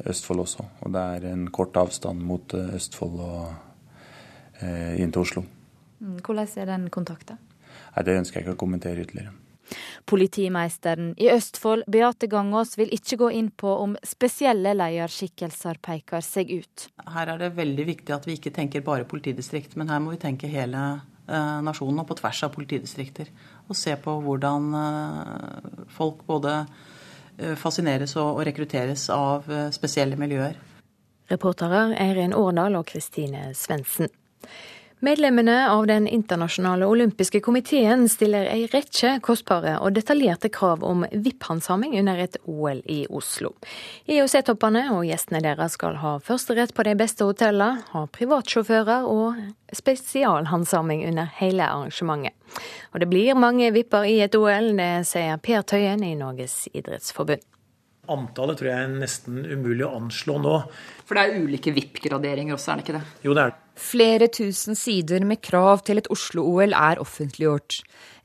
Østfold 0.05 0.45
også. 0.45 0.67
Og 0.85 0.93
det 0.93 1.03
er 1.15 1.31
en 1.33 1.49
kort 1.51 1.75
avstand 1.75 2.21
mot 2.21 2.53
Østfold 2.53 3.19
og 3.19 4.63
inn 4.99 5.11
til 5.11 5.23
Oslo. 5.23 5.43
Mm, 5.99 6.19
hvordan 6.23 6.47
er 6.55 6.67
den 6.67 6.89
kontakten? 6.91 7.39
Nei, 7.95 8.05
Det 8.05 8.17
ønsker 8.21 8.39
jeg 8.39 8.47
ikke 8.47 8.57
å 8.57 8.63
kommentere 8.65 9.05
ytterligere. 9.05 9.35
Politimeisteren 10.09 11.13
i 11.21 11.29
Østfold, 11.29 11.83
Beate 11.87 12.27
Gangås, 12.27 12.73
vil 12.79 12.89
ikke 12.95 13.19
gå 13.21 13.29
inn 13.37 13.51
på 13.51 13.69
om 13.83 13.95
spesielle 14.05 14.73
lederskikkelser 14.77 15.77
peker 15.85 16.25
seg 16.25 16.49
ut. 16.49 16.87
Her 17.13 17.35
er 17.35 17.43
det 17.43 17.51
veldig 17.57 17.85
viktig 17.91 18.15
at 18.15 18.25
vi 18.25 18.39
ikke 18.39 18.53
tenker 18.55 18.85
bare 18.85 19.07
politidistrikt, 19.09 19.75
men 19.77 19.91
her 19.91 20.01
må 20.01 20.15
vi 20.15 20.21
tenke 20.23 20.49
hele 20.49 20.85
eh, 21.27 21.59
nasjonen 21.65 22.01
og 22.01 22.09
på 22.09 22.17
tvers 22.21 22.41
av 22.47 22.55
politidistrikter. 22.55 23.29
Og 23.69 23.77
se 23.77 23.93
på 24.01 24.15
hvordan 24.25 24.71
eh, 24.79 25.85
folk 25.93 26.25
både 26.25 26.55
eh, 26.63 27.53
fascineres 27.59 28.17
og, 28.17 28.39
og 28.39 28.49
rekrutteres 28.49 29.05
av 29.13 29.45
spesielle 29.75 30.17
miljøer. 30.17 30.57
Reportere 31.29 31.91
Eirin 32.01 32.33
Årdal 32.33 32.79
og 32.79 32.87
Kristine 32.89 33.51
Svendsen. 33.53 34.09
Medlemmene 35.01 35.69
av 35.71 35.87
Den 35.87 36.07
internasjonale 36.07 36.85
olympiske 36.85 37.39
komiteen 37.39 38.01
stiller 38.11 38.49
ei 38.51 38.65
rekke 38.67 39.13
kostbare 39.23 39.77
og 39.79 39.93
detaljerte 39.95 40.49
krav 40.51 40.81
om 40.83 41.05
VIP-handsaming 41.13 41.93
under 42.01 42.19
et 42.19 42.35
OL 42.43 42.81
i 42.83 43.05
Oslo. 43.07 43.53
IOC-toppene 44.11 44.89
og 44.91 45.05
gjestene 45.07 45.39
deres 45.45 45.77
skal 45.79 45.95
ha 46.01 46.17
førsterett 46.19 46.73
på 46.75 46.83
de 46.83 46.97
beste 46.99 47.23
hotellene, 47.23 47.79
ha 47.93 48.01
privatsjåfører 48.11 49.07
og 49.07 49.39
spesialhandsaming 49.71 51.05
under 51.07 51.31
hele 51.39 51.63
arrangementet. 51.63 52.35
Og 52.91 52.99
det 52.99 53.07
blir 53.07 53.39
mange 53.39 53.71
VIP-er 53.71 54.09
i 54.09 54.19
et 54.27 54.35
OL, 54.35 54.73
det 54.75 54.89
sier 55.07 55.39
Per 55.39 55.63
Tøyen 55.63 56.03
i 56.03 56.11
Norges 56.19 56.65
idrettsforbund. 56.73 57.47
Antallet 58.09 58.59
tror 58.59 58.71
jeg 58.71 58.83
er 58.83 58.93
nesten 58.99 59.43
umulig 59.47 59.87
å 59.87 59.95
anslå 60.01 60.39
nå. 60.43 60.59
For 61.07 61.15
det 61.15 61.23
er 61.23 61.43
ulike 61.45 61.71
VIP-graderinger 61.71 62.59
også, 62.59 62.73
er 62.73 62.81
det 62.81 62.87
ikke 62.89 62.99
det? 62.99 63.05
Jo, 63.23 63.37
det 63.37 63.47
er 63.47 63.55
det. 63.55 63.68
Flere 63.79 64.27
tusen 64.27 64.75
sider 64.75 65.23
med 65.23 65.39
krav 65.45 65.85
til 65.87 66.01
et 66.01 66.09
Oslo-OL 66.11 66.73
er 66.75 66.99
offentliggjort. 66.99 67.77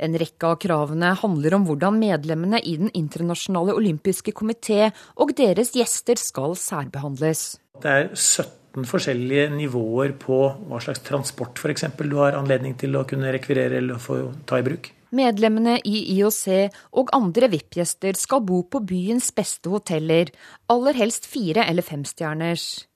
En 0.02 0.16
rekke 0.18 0.48
av 0.50 0.56
kravene 0.64 1.12
handler 1.20 1.54
om 1.54 1.66
hvordan 1.68 2.00
medlemmene 2.00 2.58
i 2.58 2.74
Den 2.80 2.90
internasjonale 2.90 3.76
olympiske 3.78 4.34
komité 4.34 4.90
og 5.14 5.30
deres 5.38 5.70
gjester 5.76 6.18
skal 6.18 6.56
særbehandles. 6.58 7.44
Det 7.80 7.92
er 7.92 8.10
17 8.14 8.88
forskjellige 8.90 9.46
nivåer 9.54 10.16
på 10.18 10.40
hva 10.66 10.80
slags 10.82 11.04
transport 11.06 11.62
f.eks. 11.62 11.86
du 12.02 12.16
har 12.18 12.34
anledning 12.34 12.74
til 12.78 12.98
å 12.98 13.04
kunne 13.06 13.30
rekvirere 13.32 13.78
eller 13.78 14.02
få 14.02 14.18
ta 14.46 14.58
i 14.58 14.66
bruk. 14.66 14.90
Medlemmene 15.14 15.76
i 15.86 16.00
IOC 16.16 16.72
og 16.98 17.12
andre 17.14 17.46
VIP-gjester 17.52 18.18
skal 18.18 18.42
bo 18.42 18.64
på 18.66 18.82
byens 18.82 19.30
beste 19.36 19.70
hoteller, 19.70 20.34
aller 20.66 20.98
helst 20.98 21.30
fire- 21.30 21.68
eller 21.70 21.86
femstjerners. 21.86 22.88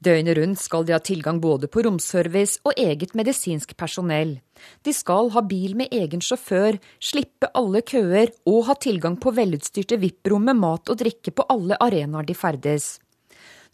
Døgnet 0.00 0.38
rundt 0.38 0.60
skal 0.62 0.86
de 0.88 0.94
ha 0.94 0.98
tilgang 1.04 1.42
både 1.44 1.68
på 1.68 1.82
romservice 1.84 2.62
og 2.64 2.78
eget 2.80 3.12
medisinsk 3.18 3.74
personell. 3.76 4.38
De 4.80 4.94
skal 4.96 5.28
ha 5.34 5.42
bil 5.44 5.74
med 5.76 5.92
egen 5.92 6.24
sjåfør, 6.24 6.78
slippe 6.96 7.50
alle 7.52 7.82
køer 7.84 8.32
og 8.48 8.64
ha 8.70 8.78
tilgang 8.80 9.18
på 9.20 9.34
velutstyrte 9.36 10.00
VIP-rom 10.00 10.48
med 10.48 10.56
mat 10.62 10.88
og 10.88 11.02
drikke 11.04 11.34
på 11.36 11.44
alle 11.52 11.76
arenaer 11.76 12.24
de 12.24 12.36
ferdes. 12.36 12.94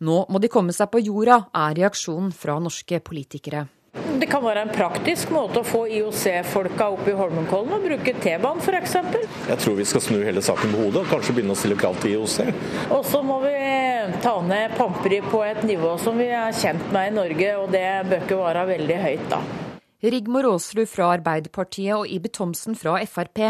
Nå 0.02 0.24
må 0.26 0.42
de 0.42 0.50
komme 0.50 0.74
seg 0.74 0.90
på 0.90 1.04
jorda, 1.06 1.44
er 1.54 1.78
reaksjonen 1.78 2.34
fra 2.34 2.58
norske 2.60 2.98
politikere. 3.06 3.68
Det 4.16 4.26
kan 4.30 4.40
være 4.40 4.62
en 4.64 4.70
praktisk 4.72 5.28
måte 5.34 5.60
å 5.60 5.66
få 5.66 5.82
IOC-folka 5.92 6.86
opp 6.94 7.08
i 7.10 7.14
Holmenkollen 7.18 7.74
og 7.76 7.84
bruke 7.84 8.14
T-banen 8.16 8.62
f.eks. 8.64 8.94
Jeg 9.50 9.60
tror 9.60 9.76
vi 9.76 9.84
skal 9.88 10.04
snu 10.06 10.16
hele 10.24 10.40
saken 10.44 10.72
på 10.72 10.86
hodet 10.86 11.02
og 11.02 11.10
kanskje 11.10 11.34
begynne 11.36 11.52
å 11.52 11.58
stille 11.60 11.76
krav 11.76 11.98
til 12.00 12.14
IOC. 12.14 12.38
Og 12.96 13.04
så 13.04 13.20
må 13.26 13.42
vi 13.44 13.52
ta 14.24 14.32
ned 14.46 14.72
pamperi 14.78 15.20
på 15.26 15.42
et 15.44 15.60
nivå 15.68 15.92
som 16.00 16.16
vi 16.16 16.30
er 16.32 16.56
kjent 16.56 16.88
med 16.96 17.10
i 17.10 17.14
Norge, 17.18 17.52
og 17.60 17.68
det 17.76 17.84
bør 18.08 18.24
ikke 18.24 18.40
være 18.40 18.64
veldig 18.72 18.98
høyt, 19.04 19.28
da. 19.34 19.42
Rigmor 20.06 20.48
Aasrud 20.54 20.88
fra 20.92 21.12
Arbeiderpartiet 21.16 21.96
og 21.96 22.08
Ibe 22.12 22.32
Thomsen 22.32 22.76
fra 22.78 22.96
Frp, 23.08 23.42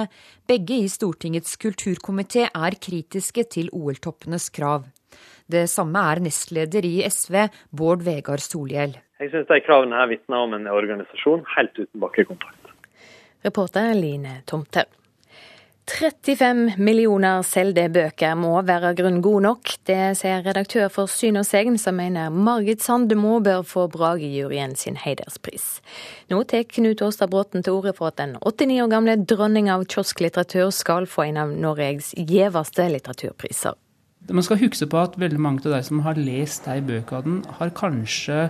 begge 0.50 0.82
i 0.82 0.90
Stortingets 0.90 1.58
kulturkomité, 1.62 2.48
er 2.50 2.78
kritiske 2.82 3.46
til 3.54 3.70
OL-toppenes 3.76 4.50
krav. 4.54 4.86
Det 5.46 5.68
samme 5.70 6.02
er 6.10 6.26
nestleder 6.26 6.86
i 6.86 6.96
SV, 7.06 7.44
Bård 7.70 8.02
Vegar 8.06 8.42
Solhjell. 8.42 8.96
Jeg 9.16 9.30
syns 9.32 9.48
de 9.48 9.62
kravene 9.64 9.96
her 9.96 10.10
vitner 10.10 10.44
om 10.44 10.52
en 10.52 10.68
organisasjon 10.68 11.46
helt 11.54 11.78
uten 11.78 12.00
bakkekontakt. 12.02 12.72
Reporter 13.46 13.94
Line 13.96 14.42
Tomter. 14.44 14.84
35 15.86 16.74
millioner 16.82 17.44
solgte 17.46 17.84
bøker 17.94 18.34
må 18.36 18.50
være 18.66 18.90
grunn 18.98 19.20
god 19.22 19.44
nok. 19.44 19.70
Det 19.86 20.16
sier 20.18 20.42
redaktør 20.44 20.90
for 20.92 21.08
Syn 21.08 21.38
og 21.38 21.46
Segn, 21.46 21.78
som 21.78 21.96
mener 21.96 22.34
Margit 22.34 22.82
Sandemo 22.82 23.38
bør 23.40 23.62
få 23.64 23.86
Bragejuryen 23.94 24.74
sin 24.76 24.98
heiderspris. 24.98 25.78
Nå 26.28 26.42
tar 26.50 26.66
Knut 26.74 27.04
Åstad 27.06 27.30
Bråten 27.30 27.62
til 27.62 27.78
orde 27.78 27.94
for 27.96 28.10
at 28.10 28.18
den 28.18 28.34
89 28.42 28.80
år 28.82 28.90
gamle 28.96 29.16
dronning 29.22 29.70
av 29.70 29.86
kiosklitteratur 29.86 30.74
skal 30.74 31.06
få 31.06 31.28
en 31.28 31.38
av 31.44 31.54
Norges 31.54 32.10
gjeveste 32.18 32.88
litteraturpriser. 32.96 33.78
Man 34.26 34.42
skal 34.42 34.58
huske 34.58 34.90
på 34.90 34.98
at 34.98 35.14
veldig 35.16 35.38
mange 35.38 35.62
av 35.68 35.76
de 35.76 35.84
som 35.86 36.02
har 36.02 36.18
lest 36.18 36.66
de 36.66 36.82
bøkene, 36.82 37.46
har 37.60 37.70
kanskje 37.78 38.48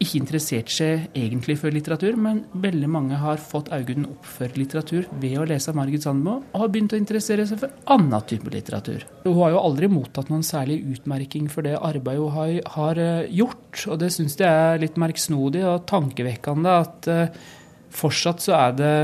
ikke 0.00 0.20
interessert 0.20 0.70
seg 0.72 1.08
egentlig 1.18 1.58
for 1.60 1.74
litteratur, 1.74 2.16
men 2.20 2.42
veldig 2.62 2.88
mange 2.90 3.18
har 3.20 3.40
fått 3.42 3.70
øynene 3.74 4.10
opp 4.12 4.28
for 4.28 4.52
litteratur 4.58 5.08
ved 5.22 5.36
å 5.40 5.46
lese 5.48 5.74
Margit 5.76 6.06
Sandmo, 6.06 6.38
og 6.52 6.62
har 6.64 6.72
begynt 6.72 6.94
å 6.96 7.00
interessere 7.00 7.46
seg 7.48 7.60
for 7.62 7.74
annen 7.92 8.26
type 8.28 8.52
litteratur. 8.52 9.06
Hun 9.26 9.38
har 9.40 9.54
jo 9.54 9.62
aldri 9.62 9.90
mottatt 9.92 10.32
noen 10.32 10.46
særlig 10.46 10.80
utmerking 10.96 11.50
for 11.52 11.66
det 11.66 11.76
arbeidet 11.78 12.22
hun 12.22 12.60
har, 12.76 12.98
eh, 12.98 13.28
gjort, 13.30 13.86
og 13.88 13.98
det 13.98 14.12
syns 14.12 14.36
jeg 14.38 14.48
er 14.48 14.80
litt 14.82 14.96
merksnodig 15.00 15.64
og 15.66 15.86
tankevekkende 15.86 16.78
at 16.82 17.08
uh, 17.08 17.42
fortsatt 17.90 18.42
så 18.44 18.56
er 18.58 18.72
det 18.76 18.96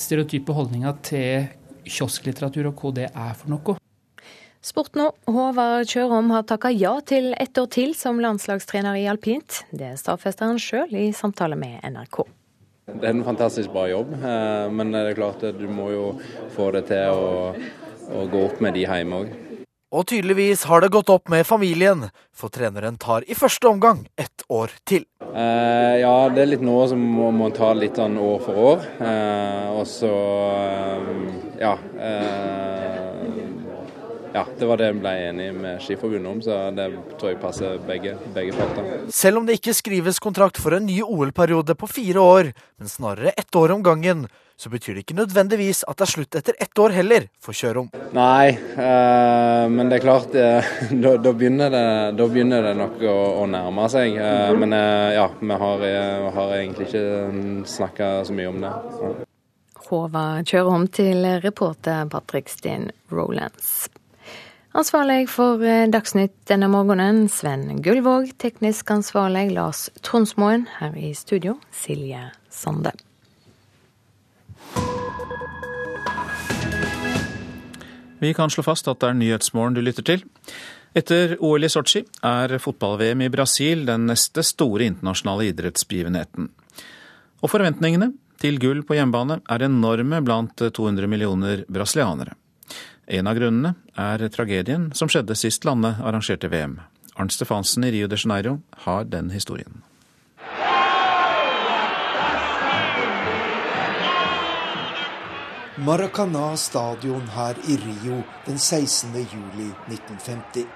stereotype 0.00 0.54
holdninger 0.56 0.98
til 1.04 1.48
kiosklitteratur 1.84 2.70
og 2.70 2.80
hva 2.80 2.94
det 2.96 3.08
er 3.10 3.34
for 3.38 3.52
noe. 3.52 3.76
Sport 4.62 4.94
nå. 4.94 5.08
Håvard 5.26 5.90
Kjørom 5.90 6.28
har 6.30 6.44
takka 6.46 6.70
ja 6.70 6.92
til 7.02 7.32
ett 7.34 7.58
år 7.58 7.66
til 7.74 7.96
som 7.98 8.20
landslagstrener 8.22 8.94
i 9.00 9.08
alpint. 9.10 9.64
Det 9.74 9.96
stadfester 9.98 10.52
han 10.52 10.60
sjøl 10.62 10.94
i 10.94 11.08
samtale 11.16 11.58
med 11.58 11.80
NRK. 11.82 12.20
Det 12.92 13.02
er 13.02 13.10
en 13.10 13.24
fantastisk 13.26 13.72
bra 13.74 13.88
jobb, 13.90 14.12
eh, 14.22 14.68
men 14.70 14.94
det 14.94 15.02
er 15.02 15.18
klart 15.18 15.42
at 15.48 15.58
du 15.58 15.66
må 15.66 15.88
jo 15.90 16.04
få 16.54 16.70
det 16.76 16.84
til 16.92 17.10
å, 17.10 17.50
å 18.14 18.26
gå 18.30 18.44
opp 18.46 18.62
med 18.62 18.78
de 18.78 18.86
hjemme 18.86 19.24
òg. 19.24 19.34
Og 19.92 20.06
tydeligvis 20.08 20.62
har 20.70 20.80
det 20.80 20.92
gått 20.94 21.10
opp 21.12 21.28
med 21.28 21.44
familien, 21.44 22.06
for 22.32 22.48
treneren 22.54 22.94
tar 23.02 23.26
i 23.28 23.34
første 23.36 23.68
omgang 23.68 24.06
ett 24.16 24.46
år 24.48 24.72
til. 24.88 25.04
Eh, 25.26 25.98
ja, 26.00 26.14
det 26.32 26.46
er 26.46 26.52
litt 26.54 26.64
noe 26.64 26.86
som 26.88 27.02
må, 27.02 27.28
må 27.34 27.50
ta 27.52 27.74
litt 27.76 27.98
sånn 27.98 28.14
år 28.16 28.40
for 28.46 28.62
år. 28.70 28.86
Eh, 29.02 29.68
og 29.74 29.84
så, 29.90 30.14
eh, 30.62 31.60
ja. 31.66 31.76
Eh, 34.32 34.38
ja, 34.38 34.46
det 34.58 34.66
var 34.66 34.80
det 34.80 34.90
en 34.92 35.00
ble 35.02 35.12
enig 35.28 35.48
med 35.54 35.82
Skiforbundet 35.84 36.30
om, 36.32 36.42
så 36.44 36.58
det 36.74 36.88
tror 37.20 37.32
jeg 37.32 37.40
passer 37.42 37.80
begge, 37.86 38.16
begge 38.34 38.56
parter. 38.56 39.08
Selv 39.12 39.42
om 39.42 39.48
det 39.48 39.58
ikke 39.60 39.76
skrives 39.76 40.20
kontrakt 40.22 40.60
for 40.62 40.76
en 40.76 40.86
ny 40.88 41.02
OL-periode 41.04 41.76
på 41.78 41.90
fire 41.90 42.20
år, 42.20 42.52
men 42.80 42.88
snarere 42.88 43.34
ett 43.36 43.56
år 43.56 43.76
om 43.76 43.84
gangen, 43.84 44.26
så 44.56 44.70
betyr 44.70 44.94
det 44.94 45.02
ikke 45.02 45.16
nødvendigvis 45.18 45.82
at 45.90 45.98
det 45.98 46.04
er 46.04 46.10
slutt 46.12 46.36
etter 46.38 46.58
ett 46.62 46.78
år 46.78 46.94
heller 46.94 47.26
for 47.42 47.56
Kjørom. 47.56 47.88
Nei, 48.14 48.52
eh, 48.54 49.64
men 49.72 49.90
det 49.90 49.98
er 49.98 50.04
klart 50.04 50.36
eh, 50.38 50.68
da, 51.04 51.16
da, 51.18 51.32
begynner 51.32 51.72
det, 51.72 51.86
da, 52.18 52.28
begynner 52.30 52.68
det, 52.68 52.76
nok 52.78 53.02
å, 53.02 53.16
å 53.42 53.48
nærme 53.50 53.88
seg. 53.92 54.14
Eh, 54.22 54.52
men 54.58 54.76
uh, 54.76 55.08
ja, 55.16 55.26
vi 55.40 55.58
har, 55.64 55.86
har, 56.36 56.54
egentlig 56.60 56.88
ikke 56.90 57.66
snakka 57.68 58.12
så 58.28 58.36
mye 58.36 58.52
om 58.52 58.62
det. 58.62 58.72
Ja. 59.02 59.12
Håvard 59.88 60.48
Kjørom 60.48 60.86
til 60.94 61.26
reporter 61.42 62.06
Patrick 62.12 62.48
Steen 62.52 62.92
Rolands. 63.12 63.90
Ansvarlig 64.72 65.26
for 65.28 65.60
eh, 65.60 65.84
Dagsnytt 65.92 66.32
denne 66.48 66.64
morgenen, 66.72 67.26
Sven 67.28 67.82
Gullvåg. 67.84 68.30
Teknisk 68.40 68.88
ansvarlig 68.90 69.50
Lars 69.52 69.90
Tronsmoen. 70.00 70.64
Her 70.78 70.96
i 70.96 71.10
studio, 71.12 71.58
Silje 71.76 72.30
Sande. 72.48 72.94
Vi 78.22 78.32
kan 78.34 78.48
slå 78.50 78.64
fast 78.64 78.88
at 78.88 79.02
det 79.02 79.10
er 79.10 79.20
Nyhetsmorgen 79.20 79.76
du 79.76 79.82
lytter 79.84 80.08
til. 80.08 80.24
Etter 80.96 81.36
OL 81.44 81.68
i 81.68 81.72
Sotsji 81.72 82.06
er 82.24 82.56
fotball-VM 82.56 83.26
i 83.26 83.32
Brasil 83.32 83.84
den 83.84 84.06
neste 84.08 84.44
store 84.46 84.88
internasjonale 84.88 85.50
idrettsbegivenheten. 85.52 86.48
Og 87.44 87.52
forventningene 87.52 88.14
til 88.40 88.56
gull 88.62 88.80
på 88.88 88.96
hjemmebane 88.96 89.42
er 89.52 89.66
enorme 89.68 90.24
blant 90.24 90.64
200 90.64 91.12
millioner 91.12 91.66
brasilianere. 91.68 92.38
En 93.06 93.26
av 93.26 93.34
grunnene 93.34 93.74
er 93.98 94.22
tragedien 94.30 94.92
som 94.94 95.10
skjedde 95.10 95.34
sist 95.34 95.64
landet 95.66 95.98
arrangerte 95.98 96.48
VM. 96.48 96.78
Arnt 97.18 97.34
Stefansen 97.34 97.84
i 97.84 97.90
Rio 97.90 98.06
de 98.06 98.16
Janeiro 98.16 98.60
har 98.86 99.04
den 99.04 99.30
historien. 99.30 99.82
Maracana 105.76 106.56
stadion 106.56 107.26
her 107.34 107.56
i 107.66 107.76
Rio 107.76 108.22
den 108.46 108.58
16. 108.58 109.16
juli 109.16 109.68
1950. 109.88 110.66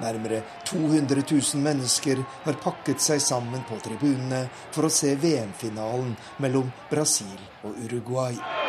Nærmere 0.00 0.42
200 0.66 1.22
000 1.30 1.62
mennesker 1.62 2.24
har 2.44 2.58
pakket 2.64 3.00
seg 3.00 3.22
sammen 3.22 3.62
på 3.68 3.78
tribunene 3.84 4.48
for 4.74 4.88
å 4.88 4.92
se 4.92 5.14
VM-finalen 5.14 6.16
mellom 6.42 6.72
Brasil 6.90 7.38
og 7.62 7.78
Uruguay. 7.86 8.65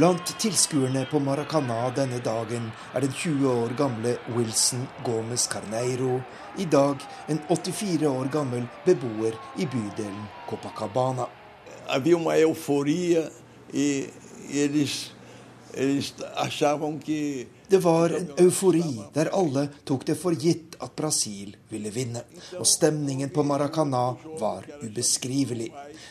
Blant 0.00 0.30
tilskuerne 0.40 1.02
på 1.10 1.18
Maracana 1.20 1.90
denne 1.92 2.22
dagen 2.24 2.70
er 2.96 3.02
den 3.04 3.10
20 3.12 3.50
år 3.50 3.74
gamle 3.76 4.14
Wilson 4.32 4.86
Gomez 5.04 5.44
Carneiro, 5.52 6.22
i 6.56 6.64
dag 6.64 7.02
en 7.28 7.40
84 7.50 8.06
år 8.08 8.30
gammel 8.32 8.64
beboer 8.86 9.36
i 9.60 9.66
bydelen 9.68 10.22
Copacabana. 10.48 11.26
Havia 11.90 12.16
uma 12.16 12.38
euforia 12.40 13.26
e 13.74 14.08
eles, 14.48 15.12
eles 15.74 16.14
achavam 16.34 16.96
que 16.98 17.46
det 17.70 17.78
var 17.78 18.10
en 18.10 18.30
eufori 18.36 19.02
der 19.14 19.28
alle 19.32 19.68
tok 19.84 20.02
det 20.06 20.16
for 20.18 20.34
gitt 20.34 20.74
at 20.82 20.96
Brasil 20.96 21.52
ville 21.70 21.92
vinne. 21.94 22.22
Og 22.58 22.66
stemningen 22.66 23.30
på 23.30 23.44
Maracana 23.46 24.16
var 24.40 24.66
ubeskrivelig. 24.82 25.68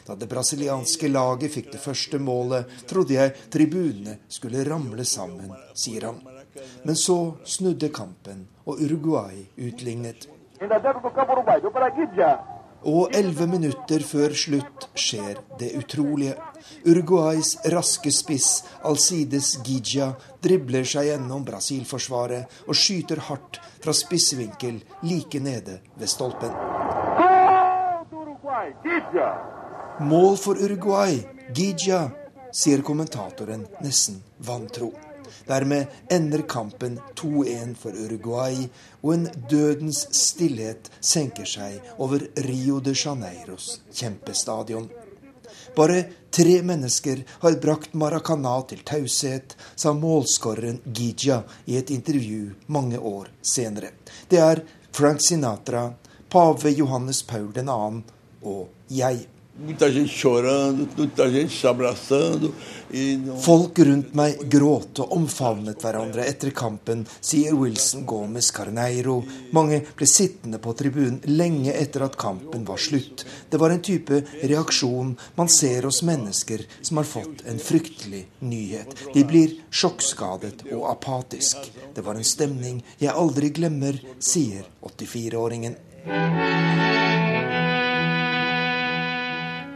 Da 0.07 0.15
det 0.15 0.29
brasilianske 0.31 1.09
laget 1.11 1.51
fikk 1.51 1.67
det 1.73 1.81
første 1.83 2.19
målet, 2.23 2.71
trodde 2.87 3.17
jeg 3.17 3.33
tribunene 3.51 4.15
skulle 4.31 4.63
ramle 4.69 5.03
sammen, 5.03 5.51
sier 5.75 6.07
han. 6.07 6.21
Men 6.87 6.95
så 6.95 7.35
snudde 7.43 7.91
kampen, 7.91 8.47
og 8.63 8.79
Uruguay 8.79 9.43
utlignet. 9.57 10.29
Og 12.87 13.11
elleve 13.15 13.47
minutter 13.49 14.03
før 14.07 14.31
slutt 14.37 14.87
skjer 14.95 15.41
det 15.59 15.73
utrolige. 15.79 16.35
Uruguays 16.87 17.57
raske 17.73 18.11
spiss 18.13 18.63
Alcides 18.87 19.57
Gija 19.65 20.13
dribler 20.43 20.87
seg 20.87 21.09
gjennom 21.09 21.43
Brasil-forsvaret 21.47 22.61
og 22.67 22.77
skyter 22.77 23.19
hardt 23.27 23.59
fra 23.83 23.95
spissvinkel 23.95 24.79
like 25.03 25.43
nede 25.43 25.81
ved 25.99 26.07
stolpen. 26.07 26.55
Mål 29.99 30.39
for 30.39 30.55
Uruguay! 30.55 31.19
Gija, 31.51 32.05
sier 32.53 32.83
kommentatoren 32.85 33.65
nesten 33.83 34.21
vantro. 34.45 34.93
Dermed 35.49 35.87
ender 36.13 36.43
kampen 36.47 36.99
2-1 37.17 37.75
for 37.81 37.97
Uruguay, 37.97 38.67
og 39.01 39.13
en 39.15 39.27
dødens 39.49 40.05
stillhet 40.13 40.91
senker 41.01 41.49
seg 41.49 41.79
over 41.97 42.27
Rio 42.45 42.79
de 42.79 42.93
Janeiros 42.93 43.79
kjempestadion. 43.89 44.89
Bare 45.75 46.03
tre 46.29 46.61
mennesker 46.65 47.23
har 47.41 47.57
brakt 47.61 47.93
Maracana 47.93 48.55
til 48.69 48.83
taushet, 48.85 49.55
sa 49.75 49.93
målskåreren 49.93 50.81
Gija 50.85 51.41
i 51.65 51.77
et 51.81 51.89
intervju 51.93 52.53
mange 52.67 52.99
år 52.99 53.33
senere. 53.41 53.93
Det 54.29 54.37
er 54.37 54.63
Frank 54.91 55.21
Sinatra, 55.25 55.89
pave 56.29 56.69
Johannes 56.77 57.23
Paul 57.23 57.53
2. 57.53 58.01
og 58.43 58.69
jeg. 58.89 59.27
Muita 59.59 59.89
gente 59.89 60.07
chorando, 60.07 60.87
muita 60.97 61.27
gente 61.29 61.49
se. 61.49 62.49
Folk 63.41 63.79
rundt 63.79 64.15
meg 64.17 64.39
gråt 64.49 64.99
og 65.03 65.13
omfavnet 65.13 65.83
hverandre 65.83 66.25
etter 66.25 66.49
kampen, 66.55 67.03
sier 67.21 67.53
Wilson 67.57 68.05
Gomez 68.09 68.49
Carneiro. 68.55 69.19
Mange 69.53 69.81
ble 69.97 70.07
sittende 70.09 70.57
på 70.63 70.73
tribunen 70.77 71.21
lenge 71.29 71.73
etter 71.77 72.07
at 72.07 72.17
kampen 72.19 72.65
var 72.65 72.81
slutt. 72.81 73.25
Det 73.49 73.61
var 73.61 73.75
en 73.75 73.83
type 73.85 74.23
reaksjon 74.41 75.15
man 75.37 75.51
ser 75.53 75.85
hos 75.85 76.01
mennesker 76.07 76.65
som 76.81 76.97
har 76.97 77.09
fått 77.09 77.45
en 77.45 77.61
fryktelig 77.61 78.25
nyhet. 78.39 78.95
De 79.13 79.25
blir 79.27 79.57
sjokkskadet 79.69 80.65
og 80.73 80.89
apatisk. 80.89 81.71
Det 81.93 82.05
var 82.05 82.17
en 82.17 82.25
stemning 82.25 82.81
jeg 82.97 83.13
aldri 83.13 83.53
glemmer, 83.53 84.01
sier 84.17 84.65
84-åringen. 84.81 85.77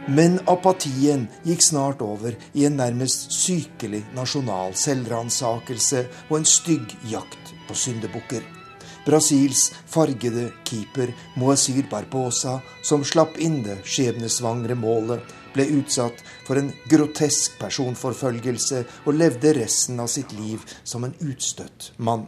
Men 0.06 0.36
apatien 0.46 1.28
gikk 1.48 1.62
snart 1.64 2.02
over 2.04 2.34
i 2.52 2.66
en 2.68 2.76
nærmest 2.76 3.32
sykelig 3.32 4.02
nasjonal 4.12 4.74
selvransakelse 4.76 6.02
og 6.28 6.34
en 6.38 6.44
stygg 6.48 6.92
jakt 7.08 7.54
på 7.64 7.76
syndebukker. 7.78 8.44
Brasils 9.06 9.70
fargede 9.88 10.50
keeper 10.64 11.12
Moazir 11.40 11.88
Barbosa, 11.88 12.58
som 12.82 13.04
slapp 13.04 13.38
inn 13.40 13.62
det 13.64 13.78
skjebnesvangre 13.88 14.76
målet, 14.76 15.24
ble 15.54 15.68
utsatt 15.78 16.20
for 16.44 16.60
en 16.60 16.68
grotesk 16.90 17.56
personforfølgelse 17.60 18.84
og 19.06 19.16
levde 19.16 19.54
resten 19.56 20.00
av 20.04 20.10
sitt 20.12 20.32
liv 20.36 20.60
som 20.84 21.04
en 21.08 21.16
utstøtt 21.24 21.92
mann. 21.96 22.26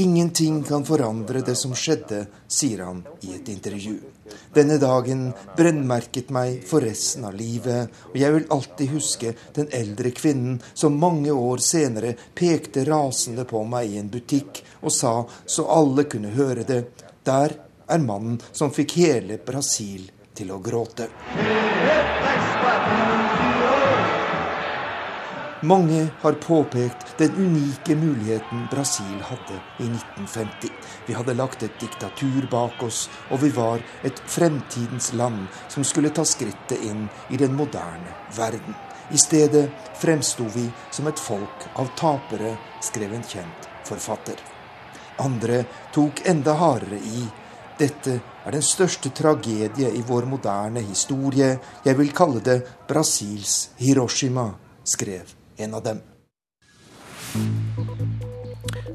Ingenting 0.00 0.62
kan 0.64 0.84
forandre 0.86 1.42
det 1.44 1.56
som 1.58 1.74
skjedde, 1.76 2.24
sier 2.46 2.84
han 2.86 3.02
i 3.26 3.34
et 3.34 3.48
intervju. 3.50 3.96
Denne 4.54 4.78
dagen 4.80 5.26
brennmerket 5.56 6.30
meg 6.34 6.62
for 6.68 6.84
resten 6.86 7.26
av 7.28 7.34
livet, 7.36 7.90
og 8.12 8.16
jeg 8.18 8.36
vil 8.36 8.46
alltid 8.56 8.94
huske 8.94 9.34
den 9.56 9.68
eldre 9.74 10.14
kvinnen 10.14 10.60
som 10.72 10.98
mange 11.00 11.34
år 11.34 11.62
senere 11.64 12.14
pekte 12.34 12.86
rasende 12.88 13.44
på 13.50 13.64
meg 13.68 13.92
i 13.92 14.00
en 14.00 14.12
butikk 14.12 14.62
og 14.82 14.94
sa, 14.94 15.16
så 15.46 15.66
alle 15.74 16.06
kunne 16.08 16.34
høre 16.38 16.64
det, 16.68 16.84
der 17.26 17.58
er 17.90 18.04
mannen 18.04 18.40
som 18.52 18.72
fikk 18.72 18.96
hele 19.02 19.40
Brasil 19.44 20.08
til 20.34 20.54
å 20.54 20.62
gråte. 20.62 21.10
Mange 25.64 26.08
har 26.20 26.32
påpekt 26.32 27.18
den 27.18 27.34
unike 27.36 27.96
muligheten 27.96 28.66
Brasil 28.70 29.20
hadde 29.22 29.54
i 29.78 29.86
1950. 29.86 30.70
Vi 31.06 31.12
hadde 31.16 31.34
lagt 31.34 31.62
et 31.62 31.78
diktatur 31.80 32.44
bak 32.50 32.82
oss, 32.84 33.06
og 33.30 33.40
vi 33.40 33.48
var 33.48 33.80
et 34.04 34.18
fremtidens 34.28 35.14
land 35.16 35.46
som 35.72 35.86
skulle 35.88 36.10
ta 36.12 36.24
skrittet 36.28 36.82
inn 36.84 37.06
i 37.32 37.40
den 37.40 37.54
moderne 37.56 38.12
verden. 38.36 38.76
I 39.08 39.16
stedet 39.16 39.70
fremsto 40.02 40.44
vi 40.52 40.66
som 40.90 41.08
et 41.08 41.22
folk 41.22 41.64
av 41.80 41.88
tapere, 41.96 42.50
skrev 42.84 43.14
en 43.16 43.24
kjent 43.24 43.68
forfatter. 43.88 44.42
Andre 45.24 45.62
tok 45.94 46.26
enda 46.28 46.58
hardere 46.60 46.98
i. 46.98 47.22
Dette 47.78 48.18
er 48.44 48.52
den 48.52 48.66
største 48.68 49.14
tragedie 49.16 49.94
i 49.96 50.04
vår 50.04 50.28
moderne 50.28 50.84
historie. 50.84 51.54
Jeg 51.88 51.98
vil 52.02 52.12
kalle 52.12 52.44
det 52.44 52.58
Brasils 52.84 53.70
Hiroshima, 53.80 54.50
skrev 54.84 55.32
en 55.56 55.74
av 55.74 55.84
dem. 55.84 56.02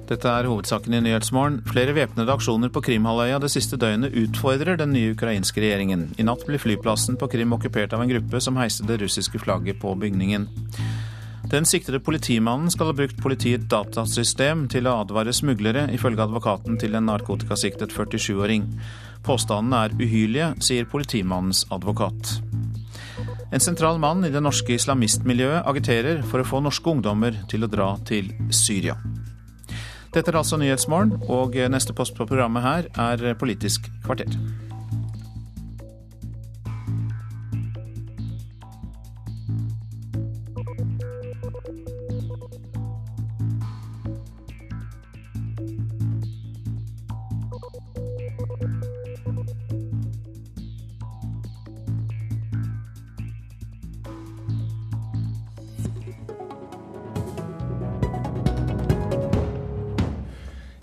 Dette 0.10 0.26
er 0.26 0.48
hovedsaken 0.50 0.96
i 0.98 1.02
Nyhetsmorgen. 1.06 1.60
Flere 1.70 1.94
væpnede 1.94 2.34
aksjoner 2.34 2.72
på 2.74 2.82
Krimhalvøya 2.88 3.38
det 3.44 3.52
siste 3.54 3.78
døgnet 3.78 4.16
utfordrer 4.18 4.80
den 4.80 4.96
nye 4.96 5.14
ukrainske 5.14 5.62
regjeringen. 5.62 6.08
I 6.18 6.26
natt 6.26 6.48
ble 6.48 6.58
flyplassen 6.62 7.20
på 7.20 7.30
Krim 7.30 7.54
okkupert 7.54 7.94
av 7.94 8.02
en 8.02 8.10
gruppe 8.10 8.42
som 8.42 8.58
heiste 8.58 8.88
det 8.90 8.98
russiske 9.04 9.42
flagget 9.44 9.78
på 9.84 9.94
bygningen. 10.02 10.48
Den 11.50 11.66
siktede 11.66 12.02
politimannen 12.02 12.74
skal 12.74 12.90
ha 12.90 12.98
brukt 12.98 13.22
politiets 13.22 13.70
datasystem 13.70 14.68
til 14.70 14.90
å 14.90 15.00
advare 15.04 15.34
smuglere, 15.34 15.88
ifølge 15.94 16.26
advokaten 16.26 16.78
til 16.82 16.98
en 16.98 17.08
narkotikasiktet 17.10 17.94
47-åring. 17.94 18.68
Påstandene 19.26 19.86
er 19.86 19.96
uhyrlige, 19.98 20.52
sier 20.66 20.90
politimannens 20.90 21.64
advokat. 21.74 22.38
En 23.50 23.64
sentral 23.64 23.98
mann 23.98 24.22
i 24.26 24.30
det 24.30 24.44
norske 24.46 24.76
islamistmiljøet 24.76 25.66
agiterer 25.66 26.22
for 26.22 26.44
å 26.44 26.46
få 26.46 26.62
norske 26.62 26.92
ungdommer 26.92 27.34
til 27.50 27.66
å 27.66 27.72
dra 27.72 27.96
til 28.06 28.30
Syria. 28.54 28.94
Dette 30.14 30.30
er 30.30 30.38
altså 30.38 30.58
Nyhetsmorgen, 30.62 31.16
og 31.30 31.58
neste 31.74 31.94
post 31.98 32.14
på 32.18 32.30
programmet 32.30 32.66
her 32.66 32.90
er 33.10 33.38
Politisk 33.42 33.90
kvarter. 34.06 34.38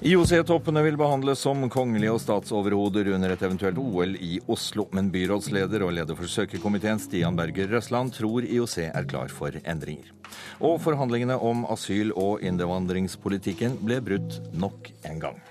IOC-toppene 0.06 0.84
vil 0.86 0.94
behandles 1.00 1.40
som 1.42 1.64
kongelige 1.66 2.12
og 2.14 2.20
statsoverhoder 2.22 3.08
under 3.16 3.32
et 3.34 3.40
eventuelt 3.42 3.78
OL 3.82 4.12
i 4.22 4.36
Oslo, 4.54 4.84
men 4.94 5.08
byrådsleder 5.10 5.82
og 5.82 5.96
leder 5.96 6.14
for 6.14 6.30
søkerkomiteen 6.30 7.00
Stian 7.02 7.34
Berger 7.34 7.72
Røsland 7.72 8.12
tror 8.14 8.46
IOC 8.46 8.76
er 8.84 9.08
klar 9.10 9.32
for 9.34 9.56
endringer. 9.66 10.12
Og 10.62 10.78
forhandlingene 10.84 11.34
om 11.42 11.64
asyl- 11.74 12.14
og 12.14 12.44
innvandringspolitikken 12.46 13.80
ble 13.82 13.98
brutt 14.12 14.38
nok 14.54 14.92
en 15.10 15.18
gang. 15.24 15.42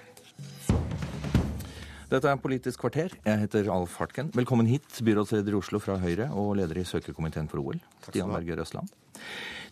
Dette 2.13 2.31
er 2.31 2.39
Politisk 2.39 2.85
kvarter. 2.85 3.11
Jeg 3.25 3.43
heter 3.43 3.67
Alf 3.75 3.99
Hartken. 3.99 4.31
Velkommen 4.39 4.71
hit, 4.71 4.87
byrådsleder 5.03 5.51
i 5.51 5.59
Oslo 5.59 5.83
fra 5.83 5.99
Høyre 5.99 6.29
og 6.31 6.55
leder 6.61 6.79
i 6.79 6.87
søkerkomiteen 6.87 7.51
for 7.51 7.59
OL, 7.59 7.83
Stian 8.07 8.31
Berger 8.31 8.63
Røsland. 8.63 8.87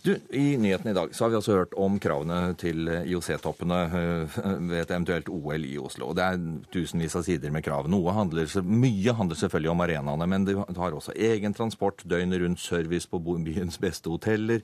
Du, 0.04 0.18
I 0.36 0.58
nyhetene 0.60 0.92
i 0.92 0.96
dag 0.98 1.14
så 1.16 1.24
har 1.24 1.30
vi 1.32 1.38
altså 1.38 1.54
hørt 1.56 1.76
om 1.80 1.94
kravene 2.04 2.58
til 2.60 2.90
IOC-toppene 2.92 3.78
eh, 3.88 4.34
ved 4.68 4.82
et 4.82 4.90
eventuelt 4.92 5.30
OL 5.32 5.64
i 5.64 5.78
Oslo. 5.80 6.10
Det 6.12 6.26
er 6.26 6.42
tusenvis 6.76 7.16
av 7.16 7.24
sider 7.24 7.54
med 7.56 7.64
krav. 7.64 7.88
Handler, 7.88 8.50
mye 8.68 9.14
handler 9.16 9.40
selvfølgelig 9.40 9.72
om 9.72 9.84
arenaene, 9.86 10.28
men 10.28 10.48
det 10.50 10.58
har 10.60 10.98
også 10.98 11.16
egen 11.16 11.56
transport, 11.56 12.04
døgnet 12.04 12.44
rundt 12.44 12.60
service 12.60 13.08
på 13.08 13.22
byens 13.24 13.80
beste 13.80 14.12
hoteller. 14.12 14.60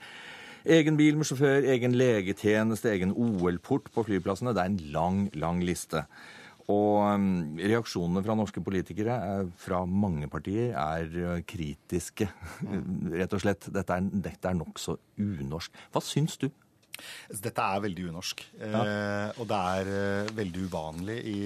Egen 0.67 0.99
bil 0.99 1.15
med 1.15 1.29
sjåfør, 1.29 1.63
egen 1.71 1.95
legetjeneste, 1.95 2.91
egen 2.91 3.15
OL-port 3.15 3.87
på 3.95 4.03
flyplassene. 4.09 4.51
Det 4.51 4.65
er 4.65 4.73
en 4.73 4.81
lang, 4.91 5.21
lang 5.39 5.63
liste. 5.63 6.03
Og 6.69 7.01
um, 7.01 7.57
reaksjonene 7.57 8.21
fra 8.25 8.37
norske 8.37 8.61
politikere 8.61 9.15
er, 9.25 9.51
fra 9.57 9.81
mange 9.89 10.29
partier 10.29 10.75
er 10.77 11.13
uh, 11.17 11.35
kritiske. 11.49 12.29
Rett 13.19 13.35
og 13.35 13.43
slett. 13.43 13.69
Dette 13.73 13.97
er, 13.97 14.09
dette 14.29 14.51
er 14.51 14.57
nokså 14.59 14.99
unorsk. 15.17 15.85
Hva 15.93 16.03
syns 16.05 16.37
du? 16.41 16.49
Dette 17.29 17.63
er 17.63 17.83
veldig 17.83 18.07
unorsk. 18.11 18.41
Ja. 18.59 18.79
Eh, 18.83 19.39
og 19.39 19.49
det 19.49 19.59
er 19.73 19.91
eh, 19.93 20.31
veldig 20.35 20.63
uvanlig 20.67 21.19
i, 21.31 21.37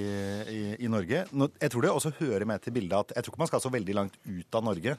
i, 0.50 0.62
i 0.82 0.92
Norge. 0.92 1.26
Nå, 1.34 1.50
jeg 1.62 1.74
tror 1.74 1.86
det 1.86 1.92
også 1.94 2.14
hører 2.20 2.48
med 2.50 2.64
til 2.64 2.76
bildet 2.76 2.98
at 2.98 3.14
jeg 3.18 3.26
tror 3.26 3.36
ikke 3.36 3.44
man 3.44 3.52
skal 3.52 3.64
så 3.64 3.74
veldig 3.74 3.98
langt 4.00 4.18
ut 4.26 4.58
av 4.58 4.66
Norge. 4.66 4.96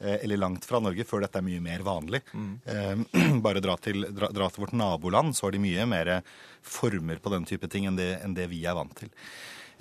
Eh, 0.00 0.18
eller 0.24 0.40
langt 0.40 0.66
fra 0.66 0.80
Norge, 0.82 1.06
før 1.08 1.26
dette 1.26 1.40
er 1.40 1.46
mye 1.46 1.62
mer 1.62 1.84
vanlig. 1.86 2.22
Mm. 2.32 2.52
Eh, 2.64 3.38
bare 3.46 3.62
dra 3.64 3.76
til, 3.80 4.08
dra, 4.10 4.32
dra 4.34 4.50
til, 4.50 4.64
vårt 4.64 4.76
naboland, 4.76 5.36
så 5.36 5.46
har 5.46 5.56
de 5.56 5.62
mye 5.62 5.88
mer 5.88 6.14
former 6.62 7.22
på 7.22 7.34
den 7.34 7.48
type 7.48 7.70
ting 7.70 7.88
enn 7.90 7.98
det, 7.98 8.14
enn 8.24 8.36
det 8.38 8.48
vi 8.52 8.64
er 8.66 8.78
vant 8.78 8.96
til. 9.04 9.12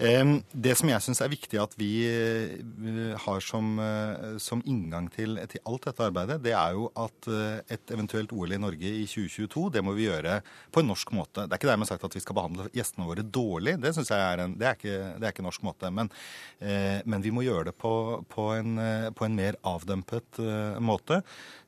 Det 0.02 0.74
som 0.80 0.90
jeg 0.90 1.04
syns 1.06 1.20
er 1.22 1.30
viktig 1.30 1.60
at 1.62 1.76
vi 1.78 1.90
eh, 2.10 3.12
har 3.22 3.44
som, 3.46 3.76
eh, 3.78 4.38
som 4.42 4.64
inngang 4.66 5.12
til, 5.14 5.38
til, 5.52 5.62
alt 5.70 5.86
dette 5.86 6.08
arbeidet, 6.08 6.40
det 6.42 6.56
er 6.58 6.74
jo 6.74 6.88
at 6.98 7.30
eh, 7.30 7.60
et 7.76 7.94
eventuelt 7.94 8.34
OL 8.34 8.56
i 8.56 8.60
Norge 8.62 8.82
i 8.82 9.04
2022, 9.06 9.68
det 9.76 9.84
må 9.86 9.94
vi 9.94 10.08
gjøre 10.08 10.40
på 10.74 10.82
en 10.82 10.90
norsk 10.90 11.14
måte. 11.14 11.46
Det 11.46 11.54
er 11.54 11.62
ikke 11.62 11.70
dermed 11.70 11.92
sagt 11.92 12.08
at 12.08 12.18
vi 12.18 12.24
skal 12.24 12.40
behandle 12.40 12.66
gjestene 12.74 13.06
våre 13.12 13.28
dårlig, 13.28 13.78
det 13.84 13.94
er 14.18 14.42
en, 14.48 14.58
det 14.58 14.72
er 14.72 14.80
ikke, 14.80 14.98
det 15.22 15.30
er 15.30 15.36
ikke 15.36 15.46
norsk 15.46 15.70
måte. 15.70 15.94
Men, 15.94 16.10
men, 17.06 17.22
vi 17.22 17.34
må 17.34 17.46
gjøre 17.46 17.70
det 17.70 17.78
på, 17.78 17.94
på, 18.32 18.48
en, 18.58 18.82
på 19.14 19.28
en 19.28 19.38
mer 19.38 19.58
avdempet 19.68 20.42
måte 20.82 21.22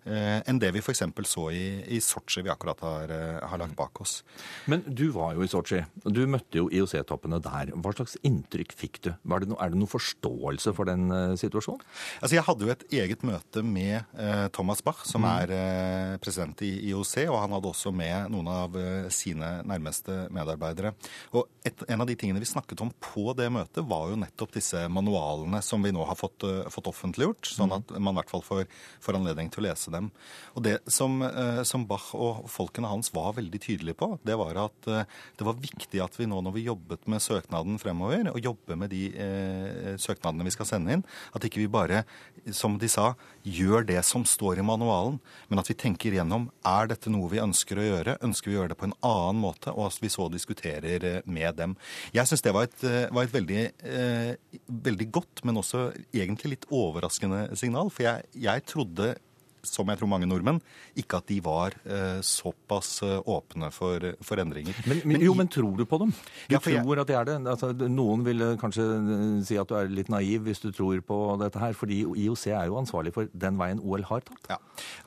enn 0.06 0.60
det 0.60 0.74
vi 0.76 0.82
f.eks. 0.84 1.04
så 1.30 1.48
i, 1.54 1.66
i 1.96 2.00
Sotsji 2.04 2.44
vi 2.44 2.52
akkurat 2.52 2.80
har, 2.84 3.12
eh, 3.12 3.40
har, 3.42 3.60
lagt 3.60 3.76
bak 3.78 4.02
oss. 4.02 4.22
Men 4.70 4.84
du 4.88 5.10
var 5.16 5.36
jo 5.38 5.44
i 5.46 5.50
Sotsji. 5.52 5.84
Du 6.06 6.24
møtte 6.30 6.60
jo 6.60 6.70
IOC-toppene 6.74 7.40
der. 7.44 7.74
Hva 7.76 7.94
slags 7.96 8.18
inntrykk 8.26 8.76
fikk 8.78 9.02
du? 9.06 9.12
Det 9.14 9.50
no, 9.50 9.58
er 9.62 9.74
det 9.74 9.80
noen 9.80 9.92
forståelse 9.92 10.74
for 10.76 10.90
den 10.90 11.08
uh, 11.14 11.36
situasjonen? 11.40 11.84
Altså, 12.20 12.36
Jeg 12.38 12.48
hadde 12.48 12.68
jo 12.68 12.74
et 12.74 12.86
eget 13.00 13.26
møte 13.28 13.64
med 13.66 14.04
uh, 14.18 14.48
Thomas 14.56 14.84
Bach, 14.86 15.04
som 15.08 15.26
mm. 15.26 15.30
er 15.34 15.54
uh, 15.54 16.18
president 16.24 16.66
i 16.66 16.74
IOC, 16.92 17.16
og 17.30 17.40
han 17.40 17.56
hadde 17.58 17.72
også 17.72 17.94
med 17.96 18.32
noen 18.34 18.52
av 18.54 18.78
sine 19.14 19.50
nærmeste 19.68 20.28
medarbeidere. 20.34 20.94
Og 21.38 21.48
et, 21.66 21.86
En 21.94 22.02
av 22.02 22.10
de 22.10 22.16
tingene 22.20 22.42
vi 22.42 22.50
snakket 22.50 22.82
om 22.84 22.92
på 23.04 23.34
det 23.38 23.50
møtet, 23.54 23.84
var 23.88 24.10
jo 24.10 24.20
nettopp 24.20 24.54
disse 24.56 24.86
manualene 24.92 25.62
som 25.66 25.84
vi 25.84 25.92
nå 25.94 26.04
har 26.08 26.18
fått, 26.18 26.46
fått 26.74 26.90
offentliggjort, 26.90 27.48
sånn 27.48 27.72
mm. 27.72 27.78
at 27.78 27.96
man 28.00 28.16
i 28.16 28.22
hvert 28.22 28.32
fall 28.34 28.46
får, 28.46 28.66
får 29.04 29.20
anledning 29.20 29.52
til 29.54 29.64
å 29.64 29.68
lese 29.70 29.93
dem. 29.94 30.10
Og 30.58 30.64
Det 30.66 30.78
som, 30.92 31.22
eh, 31.22 31.64
som, 31.68 31.86
Bach 31.88 32.14
og 32.16 32.46
folkene 32.52 32.90
hans 32.92 33.12
var 33.14 33.34
veldig 33.38 33.60
tydelige 33.62 33.98
på, 34.00 34.14
det 34.24 34.38
var 34.40 34.60
at 34.66 34.88
eh, 34.88 35.08
det 35.38 35.48
var 35.48 35.60
viktig 35.60 36.02
at 36.04 36.16
vi 36.20 36.28
nå 36.30 36.42
når 36.44 36.56
vi 36.56 36.68
jobbet 36.68 37.08
med 37.12 37.24
søknaden 37.24 37.80
fremover, 37.82 38.32
og 38.32 38.42
jobber 38.44 38.80
med 38.80 38.94
de 38.94 39.04
eh, 39.14 39.94
søknadene 40.02 40.48
vi 40.48 40.54
skal 40.56 40.70
sende 40.70 40.98
inn, 40.98 41.06
at 41.36 41.44
ikke 41.44 41.62
vi 41.64 41.70
bare, 41.72 42.04
som 42.56 42.78
de 42.80 42.90
sa, 42.92 43.14
gjør 43.44 43.86
det 43.88 44.00
som 44.08 44.26
står 44.28 44.62
i 44.62 44.66
manualen, 44.66 45.20
men 45.50 45.62
at 45.62 45.70
vi 45.70 45.78
tenker 45.80 46.16
gjennom 46.16 46.50
er 46.68 46.90
dette 46.92 47.12
noe 47.12 47.30
vi 47.32 47.42
ønsker 47.44 47.80
å 47.80 47.88
gjøre, 47.88 48.18
ønsker 48.24 48.52
vi 48.52 48.58
å 48.58 48.62
gjøre 48.62 48.74
det 48.74 48.80
på 48.80 48.90
en 48.90 48.98
annen 49.04 49.42
måte, 49.44 49.74
og 49.74 49.90
at 49.90 50.00
vi 50.04 50.12
så 50.14 50.30
diskuterer 50.32 51.08
eh, 51.10 51.20
med 51.26 51.60
dem. 51.60 51.76
Jeg 52.16 52.30
syns 52.30 52.46
det 52.46 52.56
var 52.56 52.70
et, 52.70 52.88
var 53.14 53.26
et 53.26 53.36
veldig, 53.36 53.62
eh, 53.84 54.60
veldig, 54.68 55.10
godt, 55.14 55.44
men 55.48 55.60
også 55.60 55.90
egentlig 56.16 56.56
litt 56.56 56.70
overraskende 56.74 57.46
signal. 57.60 57.92
For 57.94 58.08
jeg, 58.08 58.30
jeg 58.46 58.66
trodde 58.70 59.14
som 59.64 59.90
jeg 59.90 60.00
tror 60.00 60.12
mange 60.12 60.28
nordmenn, 60.30 60.60
ikke 61.00 61.20
at 61.22 61.30
de 61.32 61.40
var 61.44 61.76
eh, 61.88 62.20
såpass 62.26 62.96
eh, 63.06 63.20
åpne 63.20 63.72
for, 63.74 64.10
for 64.24 64.42
endringer. 64.44 64.78
Men, 64.90 65.04
men, 65.08 65.24
jo, 65.24 65.36
men 65.38 65.52
tror 65.52 65.78
du 65.80 65.86
på 65.90 66.02
dem? 66.04 66.14
Du 66.50 66.56
ja, 66.56 66.60
tror 66.60 66.76
jeg... 66.76 67.00
at 67.04 67.12
de 67.12 67.18
er 67.20 67.30
det? 67.30 67.38
Altså, 67.56 67.72
noen 67.88 68.26
vil 68.28 68.44
eh, 68.44 68.58
kanskje 68.62 68.88
eh, 68.98 69.38
si 69.48 69.60
at 69.60 69.70
du 69.70 69.78
er 69.80 69.92
litt 69.92 70.12
naiv 70.14 70.50
hvis 70.50 70.64
du 70.64 70.72
tror 70.76 71.00
på 71.08 71.22
dette 71.42 71.62
her, 71.62 71.78
fordi 71.78 72.04
IOC 72.04 72.50
er 72.52 72.68
jo 72.72 72.82
ansvarlig 72.82 73.16
for 73.16 73.32
den 73.32 73.58
veien 73.62 73.82
OL 73.84 74.06
har 74.12 74.28
tatt. 74.28 74.52
Ja, 74.56 74.60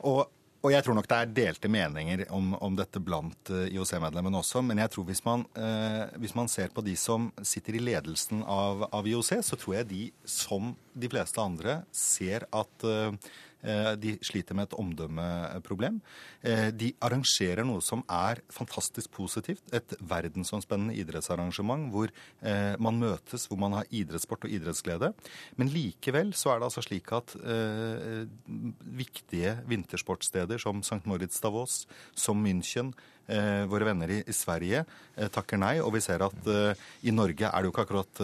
og 0.07 0.25
og 0.65 0.73
jeg 0.73 0.83
tror 0.83 0.97
nok 0.97 1.07
det 1.07 1.17
er 1.17 1.33
delte 1.37 1.69
meninger 1.71 2.23
om, 2.33 2.49
om 2.65 2.75
dette 2.75 2.99
blant 2.99 3.51
uh, 3.53 3.67
IOC-medlemmene 3.69 4.39
også. 4.41 4.63
Men 4.65 4.81
jeg 4.81 4.91
tror 4.91 5.05
hvis 5.07 5.21
man, 5.23 5.45
eh, 5.55 6.09
hvis 6.19 6.33
man, 6.35 6.49
ser 6.51 6.73
på 6.73 6.81
de 6.83 6.95
som 6.97 7.29
sitter 7.45 7.77
i 7.77 7.83
ledelsen 7.83 8.41
av, 8.41 8.87
av, 8.89 9.07
IOC, 9.07 9.29
så 9.45 9.59
tror 9.59 9.77
jeg 9.77 9.89
de, 9.91 10.01
som 10.27 10.73
de 10.97 11.11
fleste 11.13 11.43
andre, 11.43 11.81
ser 11.93 12.47
at 12.51 12.87
Eh, 12.87 13.11
de 13.97 14.13
sliter 14.25 14.55
med 14.55 14.67
et 14.67 14.75
omdømmeproblem. 14.77 15.99
Eh, 16.45 16.69
de 16.71 16.91
arrangerer 17.03 17.65
noe 17.67 17.81
som 17.83 18.03
er 18.11 18.41
fantastisk 18.53 19.11
positivt. 19.15 19.63
Et 19.75 19.95
verdensomspennende 19.99 20.95
idrettsarrangement 21.01 21.89
hvor 21.93 22.11
eh, 22.41 22.75
man 22.79 23.01
møtes, 23.01 23.47
hvor 23.49 23.59
man 23.61 23.79
har 23.79 23.89
idrettssport 23.89 24.47
og 24.47 24.53
idrettsglede. 24.53 25.11
Men 25.57 25.73
likevel 25.73 26.33
så 26.37 26.53
er 26.53 26.61
det 26.61 26.69
altså 26.69 26.85
slik 26.85 27.11
at 27.15 27.35
viktige 28.97 29.57
vintersportsteder 29.67 30.59
som 30.61 30.81
St. 30.83 31.03
Moritz 31.09 31.41
Davos, 31.43 31.85
som 32.15 32.43
München, 32.45 32.93
Eh, 32.93 33.16
våre 33.67 33.87
venner 33.89 34.11
i, 34.17 34.33
Sverige 34.33 34.83
eh, 35.15 35.29
takker 35.33 35.59
nei. 35.59 35.77
Og 35.83 35.93
vi 35.95 36.03
ser 36.03 36.23
at 36.25 36.51
eh, 36.51 36.87
i 37.07 37.13
Norge 37.15 37.49
er 37.49 37.59
det 37.59 37.69
jo 37.69 37.73
ikke 37.73 37.87
akkurat 37.87 38.21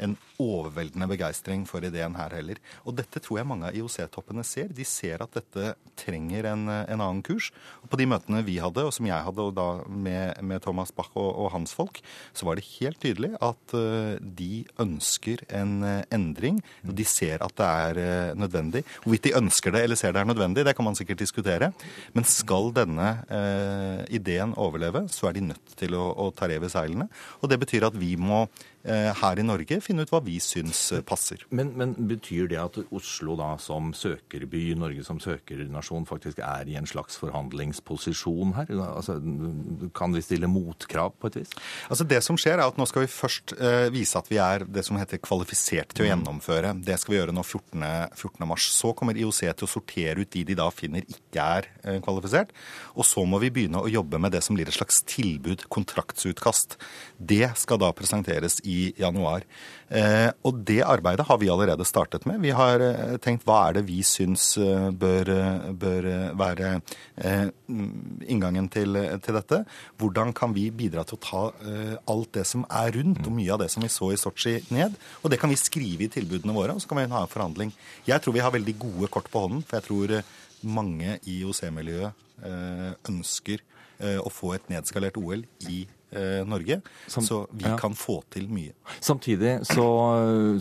en 0.00 0.14
overveldende 0.40 1.04
begeistring 1.10 1.66
for 1.68 1.84
ideen 1.84 2.14
her 2.16 2.32
heller. 2.32 2.56
Og 2.88 2.94
dette 2.96 3.20
tror 3.20 3.40
jeg 3.40 3.48
mange 3.50 3.68
av 3.68 3.76
IOC-toppene 3.76 4.44
ser. 4.46 4.70
De 4.72 4.86
ser 4.88 5.20
at 5.20 5.34
dette 5.36 5.74
trenger 6.00 6.48
en, 6.48 6.62
en, 6.70 7.02
annen 7.02 7.20
kurs. 7.26 7.50
Og 7.82 7.90
på 7.92 7.98
de 8.00 8.06
møtene 8.08 8.40
vi 8.46 8.56
hadde, 8.62 8.86
og 8.86 8.94
som 8.96 9.08
jeg 9.10 9.26
hadde 9.26 9.44
og 9.44 9.52
da 9.58 9.66
med, 9.84 10.40
med 10.40 10.64
Thomas 10.64 10.94
Bach 10.96 11.10
og, 11.12 11.28
og, 11.34 11.50
hans 11.52 11.74
folk, 11.76 12.00
så 12.32 12.48
var 12.48 12.56
det 12.56 12.68
helt 12.78 13.00
tydelig 13.02 13.34
at 13.44 13.76
de 14.40 14.64
ønsker 14.80 15.44
en 15.52 15.84
endring. 16.08 16.62
Og 16.86 16.94
de 16.96 17.04
ser 17.04 17.44
at 17.44 17.56
det 17.60 17.68
er 17.68 18.40
nødvendig. 18.40 18.86
Hvorvidt 19.04 19.28
de 19.28 19.36
ønsker 19.36 19.76
det 19.76 19.84
eller 19.84 20.00
ser 20.00 20.16
det 20.16 20.24
er 20.24 20.32
nødvendig, 20.32 20.64
det 20.64 20.76
kan 20.78 20.88
man 20.88 20.96
sikkert 20.96 21.20
diskutere. 21.20 21.72
Men 22.16 22.24
skal 22.28 22.72
denne 22.76 23.10
eh, 23.28 24.00
ideen 24.20 24.54
overleve, 24.60 25.06
så 25.12 25.30
er 25.30 25.38
de 25.38 25.48
nødt 25.50 25.74
til 25.80 25.96
å, 25.98 26.10
å 26.14 26.30
ta 26.36 26.48
rev 26.50 26.68
i 26.68 26.72
seilene. 26.72 27.08
Og 27.40 27.50
det 27.50 27.60
betyr 27.62 27.88
at 27.88 27.98
vi 27.98 28.14
må 28.20 28.44
her 28.82 29.36
i 29.36 29.44
Norge 29.44 29.76
finne 29.84 30.06
ut 30.06 30.12
hva 30.12 30.22
vi 30.24 30.38
syns 30.40 30.78
eh, 30.94 31.02
passer. 31.04 31.42
Men, 31.52 31.72
men, 31.76 31.92
betyr 32.10 32.48
det 32.50 32.58
at 32.60 32.78
Oslo 32.96 33.36
da 33.36 33.52
som 33.60 33.90
søkerby, 33.96 34.62
Norge 34.78 35.04
som 35.04 35.20
søkernasjon, 35.20 36.06
faktisk 36.08 36.40
er 36.44 36.68
i 36.70 36.78
en 36.80 36.88
slags 36.88 37.18
forhandlingsposisjon 37.20 38.54
her? 38.56 38.72
Altså, 38.86 39.18
kan 39.96 40.16
vi 40.16 40.24
stille 40.24 40.48
motkrav 40.50 41.12
på 41.20 41.30
et 41.30 41.40
vis? 41.42 41.52
Altså 41.90 42.06
Det 42.08 42.22
som 42.24 42.38
skjer, 42.40 42.58
er 42.58 42.66
at 42.70 42.80
nå 42.80 42.86
skal 42.88 43.04
vi 43.04 43.12
først 43.12 43.54
uh, 43.60 43.88
vise 43.92 44.16
at 44.18 44.30
vi 44.32 44.40
er 44.40 44.64
det 44.64 44.86
som 44.86 44.98
heter 45.00 45.20
kvalifisert 45.22 45.92
til 45.92 46.06
å 46.06 46.08
mm. 46.08 46.10
gjennomføre. 46.12 46.72
Det 46.86 46.96
skal 47.00 47.14
vi 47.14 47.20
gjøre 47.20 47.36
nå 47.36 47.44
14. 47.44 47.84
14. 48.16 48.48
mars. 48.48 48.70
Så 48.72 48.94
kommer 48.96 49.18
IOC 49.18 49.42
til 49.44 49.68
å 49.68 49.70
sortere 49.70 50.24
ut 50.24 50.32
de 50.32 50.46
de 50.48 50.56
da 50.58 50.70
finner 50.72 51.04
ikke 51.04 51.44
er 51.60 52.00
kvalifisert. 52.04 52.54
Og 52.96 53.06
så 53.06 53.26
må 53.28 53.40
vi 53.42 53.52
begynne 53.52 53.82
å 53.82 53.90
jobbe 53.90 54.20
med 54.22 54.32
det 54.34 54.42
som 54.46 54.56
blir 54.56 54.68
et 54.70 54.76
slags 54.76 55.02
tilbud, 55.08 55.66
kontraktsutkast. 55.72 56.78
Det 57.16 57.52
skal 57.60 57.80
da 57.82 57.92
presenteres 57.96 58.60
i 58.64 58.69
i 58.70 58.78
januar. 59.00 59.44
Eh, 59.90 60.30
og 60.46 60.60
det 60.66 60.78
arbeidet 60.86 61.26
har 61.26 61.38
vi 61.40 61.48
allerede 61.50 61.84
startet 61.88 62.26
med. 62.28 62.38
Vi 62.44 62.52
har 62.54 62.82
eh, 62.84 63.16
tenkt 63.22 63.42
hva 63.48 63.58
er 63.66 63.78
det 63.78 63.82
vi 63.88 63.98
syns 64.06 64.52
eh, 64.62 64.88
bør, 64.94 65.30
bør 65.74 66.08
være 66.38 66.76
inngangen 68.30 68.68
til, 68.70 68.98
til, 69.22 69.38
dette. 69.38 69.62
Hvordan 69.98 70.32
kan 70.36 70.54
vi 70.54 70.68
bidra 70.74 71.04
til 71.06 71.18
å 71.18 71.22
ta 71.24 71.42
alt 72.10 72.32
det 72.34 72.46
som 72.48 72.64
er 72.66 72.94
rundt, 72.96 73.22
og 73.26 73.34
mye 73.34 73.52
av 73.54 73.60
det 73.62 73.70
som 73.72 73.84
vi 73.84 73.90
så 73.92 74.10
i 74.14 74.18
Sotsji, 74.20 74.56
ned. 74.74 74.96
Og 75.22 75.30
det 75.32 75.38
kan 75.42 75.50
vi 75.50 75.58
skrive 75.58 76.06
i 76.06 76.12
tilbudene 76.12 76.54
våre, 76.56 76.74
og 76.74 76.82
så 76.82 76.90
kan 76.90 77.00
vi 77.00 77.08
ha 77.10 77.24
en 77.24 77.30
forhandling. 77.30 77.74
Jeg 78.08 78.22
tror 78.22 78.36
vi 78.36 78.44
har 78.44 78.54
veldig 78.54 78.76
gode 78.82 79.10
kort 79.12 79.30
på 79.30 79.44
hånden, 79.44 79.62
for 79.66 79.78
jeg 79.78 79.88
tror 79.88 80.16
mange 80.66 81.18
i 81.24 81.40
IOC-miljøet 81.40 82.26
ønsker 83.10 83.62
å 84.00 84.30
få 84.32 84.54
et 84.56 84.70
nedskalert 84.72 85.18
OL 85.20 85.44
i 85.68 85.82
eh, 85.84 85.99
Norge. 86.46 86.80
Som, 87.06 87.24
så 87.26 87.42
vi 87.50 87.68
ja. 87.68 87.76
kan 87.80 87.94
få 87.96 88.20
til 88.32 88.48
mye. 88.50 88.74
Samtidig 89.00 89.60
så, 89.68 89.86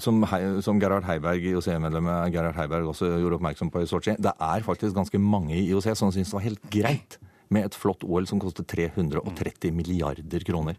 som, 0.04 0.22
som 0.66 0.82
Gerhard 0.82 1.08
Heiberg, 1.08 1.48
IOC-medlemmet 1.54 2.34
Gerhard 2.36 2.58
Heiberg 2.60 2.92
også 2.92 3.10
gjorde 3.16 3.40
oppmerksom 3.40 3.72
på 3.74 3.84
i 3.84 3.90
Sotsji, 3.90 4.18
det 4.22 4.36
er 4.36 4.66
faktisk 4.66 4.98
ganske 4.98 5.22
mange 5.22 5.58
i 5.58 5.66
IOC 5.72 5.92
som 5.98 6.14
syns 6.14 6.32
det 6.32 6.38
var 6.38 6.46
helt 6.46 6.70
greit 6.74 7.20
med 7.50 7.66
et 7.66 7.78
flott 7.78 8.06
OL 8.06 8.28
som 8.30 8.42
koster 8.42 8.66
330 8.68 9.74
milliarder 9.74 10.46
kroner. 10.46 10.78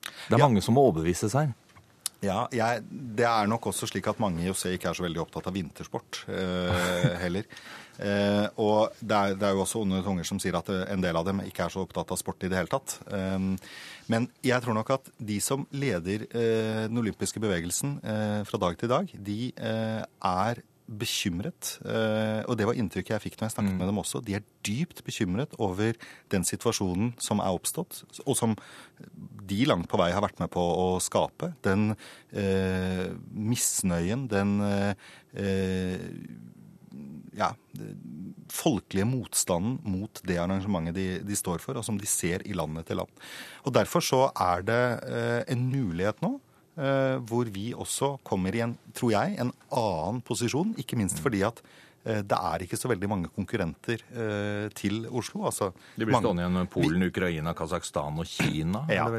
Det 0.00 0.36
er 0.36 0.38
ja. 0.38 0.46
mange 0.46 0.62
som 0.64 0.76
må 0.76 0.84
overbevise 0.88 1.30
seg. 1.32 1.52
Ja, 2.20 2.44
jeg, 2.52 2.82
Det 2.90 3.24
er 3.24 3.48
nok 3.48 3.70
også 3.70 3.88
slik 3.88 4.08
at 4.10 4.20
mange 4.20 4.42
i 4.42 4.48
IOC 4.50 4.66
ikke 4.74 4.90
er 4.90 4.96
så 4.96 5.06
veldig 5.06 5.22
opptatt 5.22 5.48
av 5.48 5.56
vintersport 5.56 6.24
eh, 6.28 7.14
heller. 7.24 7.48
Eh, 8.00 8.46
og 8.60 8.96
det 9.00 9.16
er, 9.16 9.36
det 9.36 9.46
er, 9.46 9.54
jo 9.56 9.64
også 9.64 9.82
onde 9.84 10.00
tunger 10.04 10.26
som 10.28 10.40
sier 10.42 10.56
at 10.58 10.70
eh, 10.72 10.86
en 10.92 11.04
del 11.04 11.18
av 11.20 11.26
dem 11.28 11.42
ikke 11.44 11.66
er 11.66 11.74
så 11.74 11.84
opptatt 11.84 12.12
av 12.14 12.20
sport 12.20 12.46
i 12.46 12.50
det 12.50 12.58
hele 12.58 12.72
tatt. 12.72 12.96
Eh, 13.12 13.38
men 14.10 14.30
jeg 14.46 14.64
tror 14.64 14.76
nok 14.78 14.94
at 14.96 15.12
de 15.18 15.38
som 15.44 15.66
leder 15.70 16.26
eh, 16.30 16.86
den 16.88 17.02
olympiske 17.02 17.42
bevegelsen 17.42 17.98
eh, 18.00 18.40
fra 18.48 18.62
dag 18.64 18.80
til 18.80 18.92
dag, 18.92 19.14
de 19.30 19.40
er 19.60 20.64
bekymret, 20.90 21.76
eh, 21.86 22.42
og 22.50 22.56
det 22.58 22.66
var 22.66 22.78
inntrykket 22.78 23.14
jeg 23.14 23.24
fikk 23.28 23.36
når 23.38 23.46
jeg 23.46 23.54
snakket 23.54 23.74
mm. 23.74 23.78
med 23.78 23.90
dem 23.92 24.00
også. 24.02 24.20
De 24.26 24.34
er 24.36 24.46
dypt 24.66 25.04
bekymret 25.06 25.54
over 25.62 25.94
den 26.34 26.46
situasjonen 26.46 27.12
som 27.22 27.42
er 27.42 27.54
oppstått, 27.54 28.02
og 28.24 28.34
som 28.38 28.56
de 29.50 29.60
langt 29.70 29.88
på 29.90 30.00
vei 30.00 30.10
har 30.14 30.24
vært 30.24 30.42
med 30.42 30.50
på 30.52 30.60
å 30.60 30.88
skape. 31.02 31.52
Den 31.66 31.92
eh, 32.34 33.06
misnøyen, 33.30 34.26
den 34.30 34.56
eh, 34.66 35.08
ja, 37.40 37.50
folkelige 38.52 39.08
motstanden 39.08 39.78
mot 39.88 40.20
det 40.26 40.36
arrangementet 40.42 40.96
de, 40.96 41.08
de, 41.24 41.38
står 41.38 41.62
for, 41.64 41.80
og 41.80 41.86
som 41.86 41.98
de 41.98 42.08
ser 42.08 42.44
i 42.46 42.54
land 42.56 42.82
etter 42.82 42.98
land. 43.00 43.24
Og 43.64 43.74
Derfor 43.74 44.04
så 44.04 44.22
er 44.34 44.64
det 44.68 44.84
eh, 45.08 45.42
en 45.56 45.66
mulighet 45.72 46.20
nå 46.24 46.36
Eh, 46.80 47.18
hvor 47.28 47.48
vi 47.52 47.72
også 47.76 48.14
kommer 48.24 48.54
i 48.56 48.62
en, 48.64 48.72
tror 48.96 49.12
jeg, 49.12 49.36
en 49.42 49.50
annen 49.74 50.20
posisjon. 50.24 50.72
Ikke 50.80 50.96
minst 50.96 51.18
fordi 51.20 51.42
at 51.44 51.58
eh, 52.06 52.22
det 52.24 52.38
er 52.38 52.64
ikke 52.64 52.78
så 52.78 52.88
veldig 52.92 53.10
mange 53.10 53.30
konkurrenter 53.34 54.04
eh, 54.08 54.68
til 54.78 55.02
Oslo. 55.10 55.44
Altså, 55.50 55.72
de 55.98 56.06
blir 56.06 56.16
stående 56.22 56.46
igjen 56.46 56.70
Polen, 56.72 57.04
Ukraina, 57.10 57.52
Kasakhstan 57.58 58.22
og 58.22 58.30
Kina? 58.30 58.86
Ja. 58.88 59.10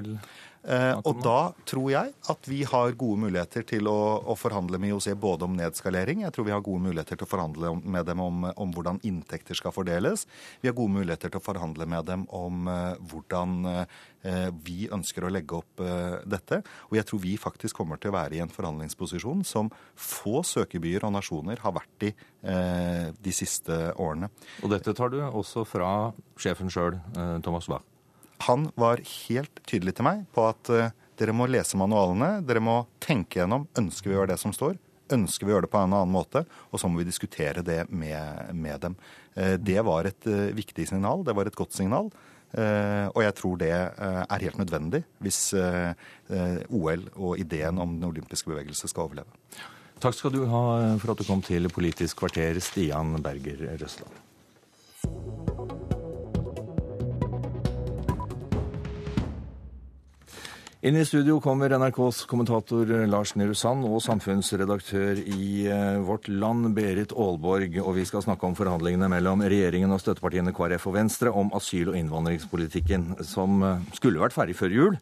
Eh, 0.61 0.93
og 1.09 1.23
da 1.25 1.51
tror 1.65 1.87
jeg 1.89 2.11
at 2.29 2.47
vi 2.49 2.59
har 2.69 2.93
gode 2.99 3.23
muligheter 3.23 3.65
til 3.65 3.87
å, 3.89 4.21
å, 4.21 4.35
forhandle 4.37 4.77
med 4.81 4.91
IOC 4.91 5.15
både 5.17 5.47
om 5.47 5.55
nedskalering, 5.57 6.21
jeg 6.21 6.35
tror 6.35 6.45
vi 6.45 6.53
har 6.53 6.61
gode 6.65 6.85
muligheter 6.85 7.17
til 7.17 7.25
å 7.25 7.31
forhandle 7.31 7.73
med 7.81 8.05
dem 8.05 8.21
om, 8.21 8.45
om 8.53 8.75
hvordan 8.75 9.01
inntekter 9.07 9.57
skal 9.57 9.73
fordeles. 9.73 10.27
Vi 10.61 10.69
har 10.69 10.77
gode 10.77 10.99
muligheter 10.99 11.33
til 11.33 11.41
å 11.41 11.45
forhandle 11.45 11.87
med 11.89 12.05
dem 12.09 12.27
om 12.29 12.69
uh, 12.69 12.93
hvordan 13.09 13.57
uh, 13.65 13.83
vi 14.61 14.85
ønsker 14.93 15.25
å 15.25 15.33
legge 15.33 15.57
opp 15.57 15.81
uh, 15.81 16.21
dette. 16.29 16.61
Og 16.91 16.99
jeg 16.99 17.09
tror 17.09 17.23
vi 17.25 17.35
faktisk 17.41 17.81
kommer 17.81 17.97
til 17.97 18.13
å 18.13 18.19
være 18.19 18.37
i 18.37 18.43
en 18.45 18.53
forhandlingsposisjon 18.53 19.41
som 19.47 19.71
få 19.97 20.43
søkebyer 20.45 21.07
og 21.07 21.15
nasjoner 21.17 21.61
har 21.65 21.73
vært 21.77 22.11
i 22.11 22.13
de 22.41 23.33
siste 23.35 23.75
årene. 24.01 24.31
Og 24.65 24.73
dette 24.73 24.95
tar 24.97 25.13
du 25.13 25.19
også 25.21 25.61
fra 25.69 25.91
sjefen 26.41 26.73
sjøl, 26.73 26.97
Thomas 27.45 27.69
Bach? 27.69 27.90
Han 28.47 28.69
var 28.79 29.01
helt 29.05 29.61
tydelig 29.69 29.95
til 29.97 30.07
meg 30.07 30.23
på 30.35 30.45
at 30.49 30.71
uh, 30.73 30.93
dere 31.19 31.35
må 31.35 31.47
lese 31.49 31.77
manualene, 31.79 32.39
dere 32.45 32.63
må 32.63 32.81
tenke 33.03 33.41
gjennom 33.41 33.67
ønsker 33.77 34.09
vi 34.09 34.15
å 34.15 34.21
gjøre 34.21 34.33
det 34.33 34.41
som 34.41 34.55
står. 34.55 34.77
Ønsker 35.11 35.45
vi 35.45 35.51
å 35.51 35.57
gjøre 35.57 35.67
det 35.67 35.73
på 35.73 35.81
en 35.81 35.91
annen 35.91 36.13
måte? 36.13 36.45
Og 36.71 36.81
så 36.81 36.89
må 36.89 37.01
vi 37.01 37.09
diskutere 37.09 37.63
det 37.67 37.83
med, 37.89 38.53
med 38.55 38.81
dem. 38.87 38.97
Uh, 39.35 39.55
det 39.61 39.81
var 39.87 40.09
et 40.09 40.29
uh, 40.29 40.49
viktig 40.57 40.87
signal. 40.89 41.25
Det 41.27 41.35
var 41.37 41.49
et 41.49 41.57
godt 41.57 41.77
signal. 41.77 42.11
og 42.51 43.21
jeg 43.23 43.33
tror 43.39 43.59
det 43.61 43.69
er 43.71 44.41
helt 44.43 44.57
nødvendig 44.59 44.99
hvis 45.23 45.53
OL 45.55 47.05
og 47.15 47.39
ideen 47.39 47.79
om 47.79 47.93
den 47.95 48.09
olympiske 48.09 48.51
bevegelse 48.51 48.89
skal 48.91 49.05
overleve. 49.05 49.31
Takk 50.03 50.17
skal 50.17 50.35
du 50.35 50.41
ha 50.51 50.65
for 50.99 51.13
at 51.13 51.23
du 51.23 51.27
kom 51.29 51.39
til 51.47 51.71
Politisk 51.71 52.19
kvarter, 52.25 52.59
Stian 52.59 53.15
Berger 53.23 53.63
Røsland. 53.79 54.11
Inn 60.81 60.95
i 60.97 61.03
studio 61.05 61.35
kommer 61.37 61.69
NRKs 61.69 62.23
kommentator 62.25 62.89
Lars 63.05 63.35
Nehru 63.37 63.53
Sand 63.53 63.85
og 63.85 63.99
samfunnsredaktør 64.01 65.19
i 65.29 65.67
eh, 65.69 65.99
Vårt 66.01 66.25
Land, 66.25 66.71
Berit 66.73 67.11
Aalborg. 67.13 67.75
Og 67.83 67.99
vi 67.99 68.05
skal 68.09 68.23
snakke 68.25 68.47
om 68.47 68.55
forhandlingene 68.57 69.05
mellom 69.13 69.43
regjeringen 69.45 69.93
og 69.93 70.01
støttepartiene 70.01 70.49
KrF 70.57 70.87
og 70.89 70.95
Venstre 70.95 71.33
om 71.37 71.53
asyl- 71.53 71.91
og 71.91 71.99
innvandringspolitikken, 71.99 73.11
som 73.21 73.61
eh, 73.61 73.83
skulle 73.93 74.23
vært 74.23 74.33
ferdig 74.33 74.55
før 74.57 74.73
jul, 74.73 74.97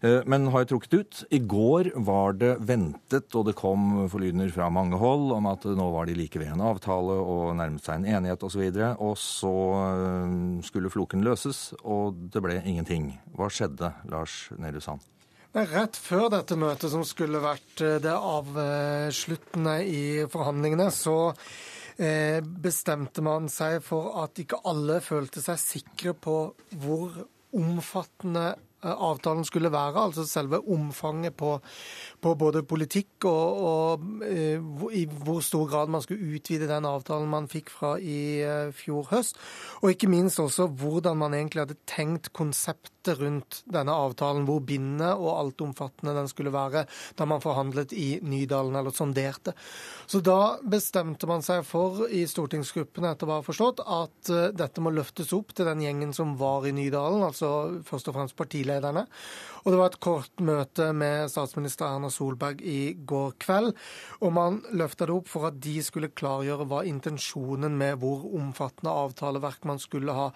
eh, 0.00 0.24
men 0.24 0.48
har 0.54 0.64
trukket 0.70 0.96
ut. 0.96 1.20
I 1.28 1.42
går 1.44 1.92
var 2.08 2.40
det 2.40 2.54
ventet, 2.64 3.28
og 3.36 3.50
det 3.50 3.56
kom 3.60 4.08
forlydender 4.08 4.48
fra 4.56 4.70
mange 4.72 4.96
hold 4.96 5.36
om 5.36 5.50
at 5.52 5.68
nå 5.68 5.90
var 5.92 6.08
de 6.08 6.16
like 6.16 6.40
ved 6.40 6.54
en 6.54 6.64
avtale 6.70 7.18
og 7.20 7.52
nærmet 7.60 7.84
seg 7.84 8.00
en 8.00 8.08
enighet 8.16 8.48
osv. 8.48 8.64
Og, 8.64 9.12
så 9.20 9.52
og 9.52 10.64
så 10.64 10.64
skulle 10.72 10.96
floken 10.96 11.28
løses, 11.28 11.66
og 11.84 12.16
det 12.32 12.46
ble 12.48 12.62
ingenting. 12.64 13.12
Hva 13.36 13.52
skjedde, 13.52 13.92
Lars 14.08 14.46
Nehru 14.56 14.80
Sand? 14.80 15.04
Rett 15.58 15.96
før 15.98 16.28
dette 16.30 16.54
møtet, 16.58 16.90
som 16.92 17.02
skulle 17.06 17.40
vært 17.42 17.80
eh, 17.82 17.96
det 18.02 18.14
avsluttende 18.14 19.74
i 19.82 20.02
forhandlingene, 20.30 20.86
så 20.94 21.32
eh, 21.98 22.38
bestemte 22.38 23.24
man 23.26 23.48
seg 23.50 23.80
for 23.82 24.20
at 24.22 24.38
ikke 24.38 24.60
alle 24.70 25.00
følte 25.02 25.42
seg 25.42 25.58
sikre 25.62 26.14
på 26.14 26.36
hvor 26.78 27.18
omfattende 27.58 28.52
avtalen 28.82 29.44
skulle 29.44 29.72
være, 29.72 29.98
altså 29.98 30.24
selve 30.28 30.60
omfanget 30.70 31.34
på, 31.38 31.56
på 32.22 32.34
både 32.38 32.62
politikk 32.68 33.26
og, 33.26 33.62
og 33.68 34.92
i 34.94 35.04
hvor 35.10 35.40
stor 35.42 35.66
grad 35.70 35.90
man 35.90 36.04
skulle 36.04 36.36
utvide 36.36 36.68
den 36.70 36.86
avtalen 36.86 37.30
man 37.30 37.48
fikk 37.50 37.72
fra 37.74 37.96
i 37.98 38.44
fjor 38.76 39.08
høst. 39.10 39.40
Og 39.82 39.94
ikke 39.94 40.10
minst 40.10 40.38
også 40.42 40.68
hvordan 40.78 41.18
man 41.18 41.34
egentlig 41.34 41.64
hadde 41.64 41.78
tenkt 41.90 42.30
konseptet 42.36 43.18
rundt 43.18 43.62
denne 43.66 43.94
avtalen, 43.94 44.46
hvor 44.46 44.60
bindende 44.62 45.10
og 45.16 45.38
altomfattende 45.40 46.14
den 46.14 46.30
skulle 46.30 46.52
være 46.54 46.84
da 47.18 47.26
man 47.26 47.42
forhandlet 47.42 47.94
i 47.96 48.20
Nydalen, 48.22 48.76
eller 48.76 48.94
sonderte. 48.94 49.54
Så 50.06 50.20
da 50.24 50.58
bestemte 50.62 51.26
man 51.30 51.42
seg 51.44 51.64
for 51.66 52.06
i 52.12 52.24
stortingsgruppene 52.28 53.12
etter 53.12 53.26
hva 53.28 53.38
jeg 53.38 53.44
har 53.44 53.48
forstått, 53.48 53.82
at 53.82 54.32
eh, 54.34 54.50
dette 54.56 54.84
må 54.84 54.92
løftes 54.94 55.32
opp 55.36 55.54
til 55.56 55.68
den 55.68 55.82
gjengen 55.84 56.14
som 56.16 56.36
var 56.40 56.66
i 56.68 56.74
Nydalen, 56.76 57.24
altså 57.26 57.82
først 57.88 58.10
og 58.10 58.18
fremst 58.18 58.36
partilederne. 58.38 58.67
Og 59.64 59.72
det 59.74 59.78
var 59.80 59.90
et 59.90 60.00
kort 60.00 60.42
møte 60.44 60.86
med 60.96 61.28
statsminister 61.32 61.88
Erna 61.88 62.08
Solberg 62.12 62.62
i 62.62 62.94
går 63.08 63.34
kveld, 63.42 63.72
og 64.22 64.32
man 64.32 64.60
løfta 64.78 65.08
det 65.08 65.16
opp 65.16 65.28
for 65.28 65.48
at 65.50 65.58
de 65.60 65.74
skulle 65.84 66.12
klargjøre 66.16 66.64
hva 66.70 66.84
intensjonen 66.88 67.74
med 67.76 67.98
hvor 68.00 68.24
omfattende 68.38 68.94
avtaleverk 68.94 69.66
man 69.68 69.82
skulle 69.82 70.14
ha 70.14 70.28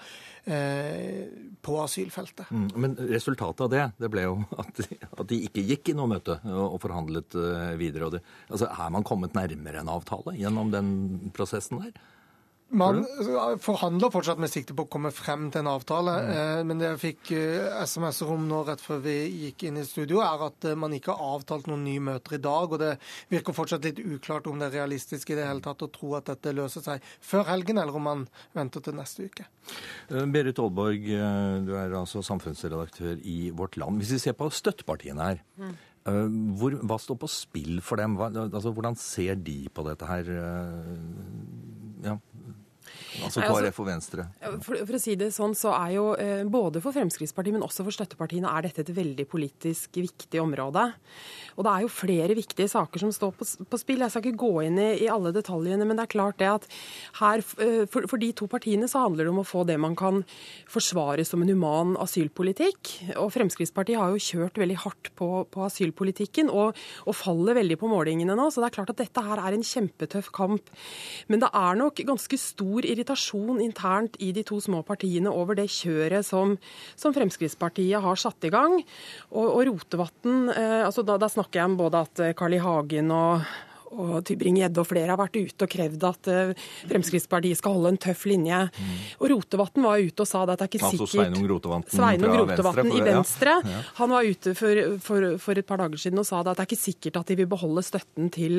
eh, 0.44 1.30
på 1.62 1.78
asylfeltet. 1.80 2.50
Mm. 2.50 2.68
Men 2.76 2.98
resultatet 3.12 3.64
av 3.64 3.72
det 3.72 3.86
det 4.02 4.12
ble 4.12 4.26
jo 4.26 4.36
at 4.62 4.82
at 4.82 5.28
de 5.30 5.38
ikke 5.46 5.64
gikk 5.64 5.92
i 5.92 5.96
noe 5.96 6.10
møte 6.10 6.38
og 6.42 6.80
forhandlet 6.82 7.36
videre. 7.78 7.92
videre. 7.92 8.10
Det, 8.10 8.22
altså, 8.48 8.68
er 8.70 8.90
man 8.90 9.06
kommet 9.06 9.36
nærmere 9.36 9.82
en 9.82 9.92
avtale 9.92 10.36
gjennom 10.38 10.72
den 10.72 10.88
prosessen 11.36 11.82
der? 11.82 11.94
Man 12.73 13.03
forhandler 13.61 14.09
fortsatt 14.12 14.39
med 14.40 14.49
sikte 14.49 14.73
på 14.77 14.86
å 14.86 14.90
komme 14.90 15.11
frem 15.12 15.51
til 15.53 15.61
en 15.61 15.70
avtale. 15.74 16.15
Mm. 16.24 16.69
Men 16.70 16.78
det 16.81 16.86
jeg 16.86 17.01
fikk 17.03 17.32
eh, 17.36 17.66
SMS-er 17.85 18.31
om 18.32 18.47
nå 18.49 18.62
rett 18.65 18.81
før 18.81 19.03
vi 19.05 19.16
gikk 19.44 19.66
inn 19.69 19.81
i 19.81 19.85
studio, 19.85 20.23
er 20.24 20.47
at 20.49 20.69
eh, 20.70 20.78
man 20.78 20.94
ikke 20.97 21.12
har 21.12 21.36
avtalt 21.36 21.69
noen 21.69 21.85
nye 21.85 22.01
møter 22.01 22.39
i 22.39 22.40
dag. 22.43 22.73
Og 22.73 22.81
det 22.81 22.94
virker 23.32 23.57
fortsatt 23.57 23.85
litt 23.85 24.01
uklart 24.01 24.49
om 24.49 24.57
det 24.61 24.70
er 24.70 24.78
realistisk 24.81 25.35
i 25.35 25.36
det 25.36 25.44
hele 25.51 25.65
tatt 25.65 25.85
å 25.85 25.90
tro 25.93 26.15
at 26.16 26.31
dette 26.32 26.55
løser 26.57 26.85
seg 26.86 27.05
før 27.20 27.44
helgen, 27.53 27.82
eller 27.82 28.01
om 28.01 28.09
man 28.09 28.24
venter 28.57 28.85
til 28.85 28.97
neste 28.97 29.28
uke. 29.28 29.47
Berit 30.09 30.61
Aalborg, 30.62 31.05
du 31.66 31.73
er 31.77 31.97
altså 32.01 32.24
samfunnsredaktør 32.24 33.20
i 33.20 33.39
Vårt 33.57 33.77
Land. 33.81 34.01
Hvis 34.01 34.16
vi 34.16 34.23
ser 34.24 34.39
på 34.39 34.49
støttepartiene 34.53 35.28
her. 35.28 35.43
Mm. 35.61 35.77
Hvor, 36.59 36.74
hva 36.89 36.97
står 36.99 37.20
på 37.20 37.28
spill 37.31 37.77
for 37.85 38.01
dem? 38.01 38.16
Hva, 38.19 38.32
altså, 38.49 38.73
hvordan 38.74 38.97
ser 38.99 39.36
de 39.39 39.61
på 39.70 39.85
dette 39.86 40.09
her? 40.09 40.32
Ja. 42.03 42.16
Altså 43.23 43.44
KrF 43.44 43.81
og 43.82 43.89
Venstre? 43.89 44.27
For, 44.64 44.78
for, 44.78 44.97
å 44.97 45.01
si 45.02 45.16
det 45.20 45.31
sånn, 45.35 45.55
så 45.59 45.74
er 45.77 45.94
jo 45.97 46.06
eh, 46.20 46.43
både 46.48 46.81
for 46.85 46.94
Fremskrittspartiet, 46.97 47.56
men 47.56 47.64
også 47.66 47.85
for 47.86 47.94
støttepartiene, 47.94 48.51
er 48.51 48.66
dette 48.66 48.85
et 48.85 48.94
veldig 48.97 49.27
politisk 49.31 50.01
viktig 50.01 50.40
område. 50.43 50.89
Og 51.56 51.66
det 51.66 51.73
er 51.73 51.85
jo 51.85 51.93
flere 51.93 52.36
viktige 52.36 52.70
saker 52.73 53.05
som 53.05 53.12
står 53.14 53.35
på, 53.36 53.47
på 53.69 53.81
spill. 53.81 54.05
Jeg 54.05 54.14
skal 54.14 54.24
ikke 54.24 54.40
gå 54.40 54.52
inn 54.66 54.78
i, 54.81 54.89
i, 55.05 55.10
alle 55.12 55.35
detaljene, 55.35 55.86
men 55.89 55.98
det 55.98 56.06
er 56.06 56.14
klart 56.14 56.39
det 56.40 56.48
at 56.48 56.69
her, 57.20 57.44
eh, 57.60 57.82
for, 57.90 58.09
for, 58.10 58.23
de 58.23 58.32
to 58.36 58.48
partiene 58.51 58.89
så 58.90 59.05
handler 59.06 59.27
det 59.27 59.35
om 59.35 59.43
å 59.43 59.47
få 59.47 59.64
det 59.69 59.78
man 59.82 59.97
kan 59.98 60.23
forsvare 60.70 61.27
som 61.28 61.44
en 61.44 61.52
human 61.52 61.97
asylpolitikk. 62.01 62.94
Og 63.20 63.32
Fremskrittspartiet 63.35 64.01
har 64.01 64.12
jo 64.12 64.23
kjørt 64.23 64.60
veldig 64.62 64.78
hardt 64.86 65.12
på, 65.19 65.31
på 65.52 65.66
asylpolitikken 65.66 66.51
og, 66.52 66.78
og, 67.06 67.14
faller 67.23 67.59
veldig 67.60 67.78
på 67.81 67.90
målingene 67.90 68.36
nå. 68.39 68.48
Så 68.51 68.62
det 68.62 68.70
er 68.70 68.78
klart 68.78 68.94
at 68.94 69.02
dette 69.02 69.27
her 69.27 69.43
er 69.43 69.56
en 69.56 69.66
kjempetøff 69.66 70.32
kamp. 70.35 70.73
Men 71.28 71.44
det 71.44 71.52
er 71.52 71.78
nok 71.78 72.01
ganske 72.09 72.39
stor 72.40 72.81
irritasjon 72.88 73.32
irritasjon 73.32 73.60
internt 73.60 74.16
i 74.20 74.32
de 74.32 74.42
to 74.46 74.60
små 74.60 74.82
partiene 74.86 75.30
over 75.30 75.59
det 75.59 75.68
kjøret 75.70 76.26
som, 76.26 76.56
som 76.96 77.14
Fremskrittspartiet 77.14 78.02
har 78.02 78.16
satt 78.16 78.44
i 78.44 78.52
gang. 78.52 78.80
Og, 79.32 79.46
og 79.46 79.66
Rotevatn, 79.68 80.48
eh, 80.52 80.80
altså 80.86 81.04
da, 81.06 81.18
da, 81.18 81.28
snakker 81.28 81.60
jeg 81.60 81.70
om 81.70 81.76
både 81.80 82.02
at 82.06 82.24
Carl 82.38 82.56
I. 82.56 82.62
Hagen 82.62 83.10
og, 83.10 83.42
og 83.93 84.23
Tybring-Gjedde 84.28 84.81
og 84.82 84.89
flere 84.89 85.12
har 85.12 85.20
vært 85.20 85.36
ute 85.36 85.66
og 85.66 85.70
krevd 85.73 86.06
at 86.09 86.31
uh, 86.32 86.64
Fremskrittspartiet 86.90 87.60
skal 87.60 87.77
holde 87.77 87.93
en 87.93 88.01
tøff 88.01 88.24
linje. 88.31 88.59
Mm. 88.73 88.93
Og 89.20 89.32
Rotevatn 89.35 89.85
var 89.85 90.02
ute 90.02 90.24
og 90.24 90.28
sa 90.28 90.44
det 90.47 90.56
at 90.56 90.62
det 90.62 90.66
er 90.66 90.73
ikke 90.73 90.89
altså, 90.89 91.06
sikkert 91.06 91.14
Sveinung 91.16 91.48
Rotevatn, 91.51 91.89
Sveinung 91.93 92.36
Rotevatn 92.40 92.93
i 92.93 93.02
Venstre. 93.06 93.56
Ja. 93.69 93.82
Han 94.01 94.14
var 94.14 94.28
ute 94.28 94.55
for, 94.59 94.82
for, 95.05 95.28
for, 95.43 95.60
et 95.62 95.69
par 95.69 95.82
dager 95.82 96.02
siden 96.05 96.23
og 96.23 96.28
sa 96.28 96.40
det 96.43 96.55
at 96.55 96.60
det 96.60 96.64
er 96.64 96.70
ikke 96.70 96.81
sikkert 96.82 97.20
at 97.20 97.32
de 97.32 97.39
vil 97.43 97.51
beholde 97.51 97.85
støtten 97.86 98.32
til, 98.35 98.59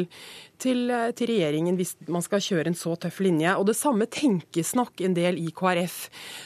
til, 0.61 0.85
eh, 0.93 1.10
til, 1.18 1.31
regjeringen 1.34 1.80
hvis 1.80 1.95
man 2.14 2.26
skal 2.26 2.43
kjøre 2.43 2.69
en 2.72 2.77
så 2.77 2.95
tøff 2.99 3.19
linje. 3.23 3.55
Og 3.57 3.68
det 3.69 3.77
samme 3.80 4.07
tenkes 4.11 4.73
nok 4.77 5.03
en 5.05 5.18
del 5.18 5.39
i 5.41 5.49
KrF. 5.55 5.97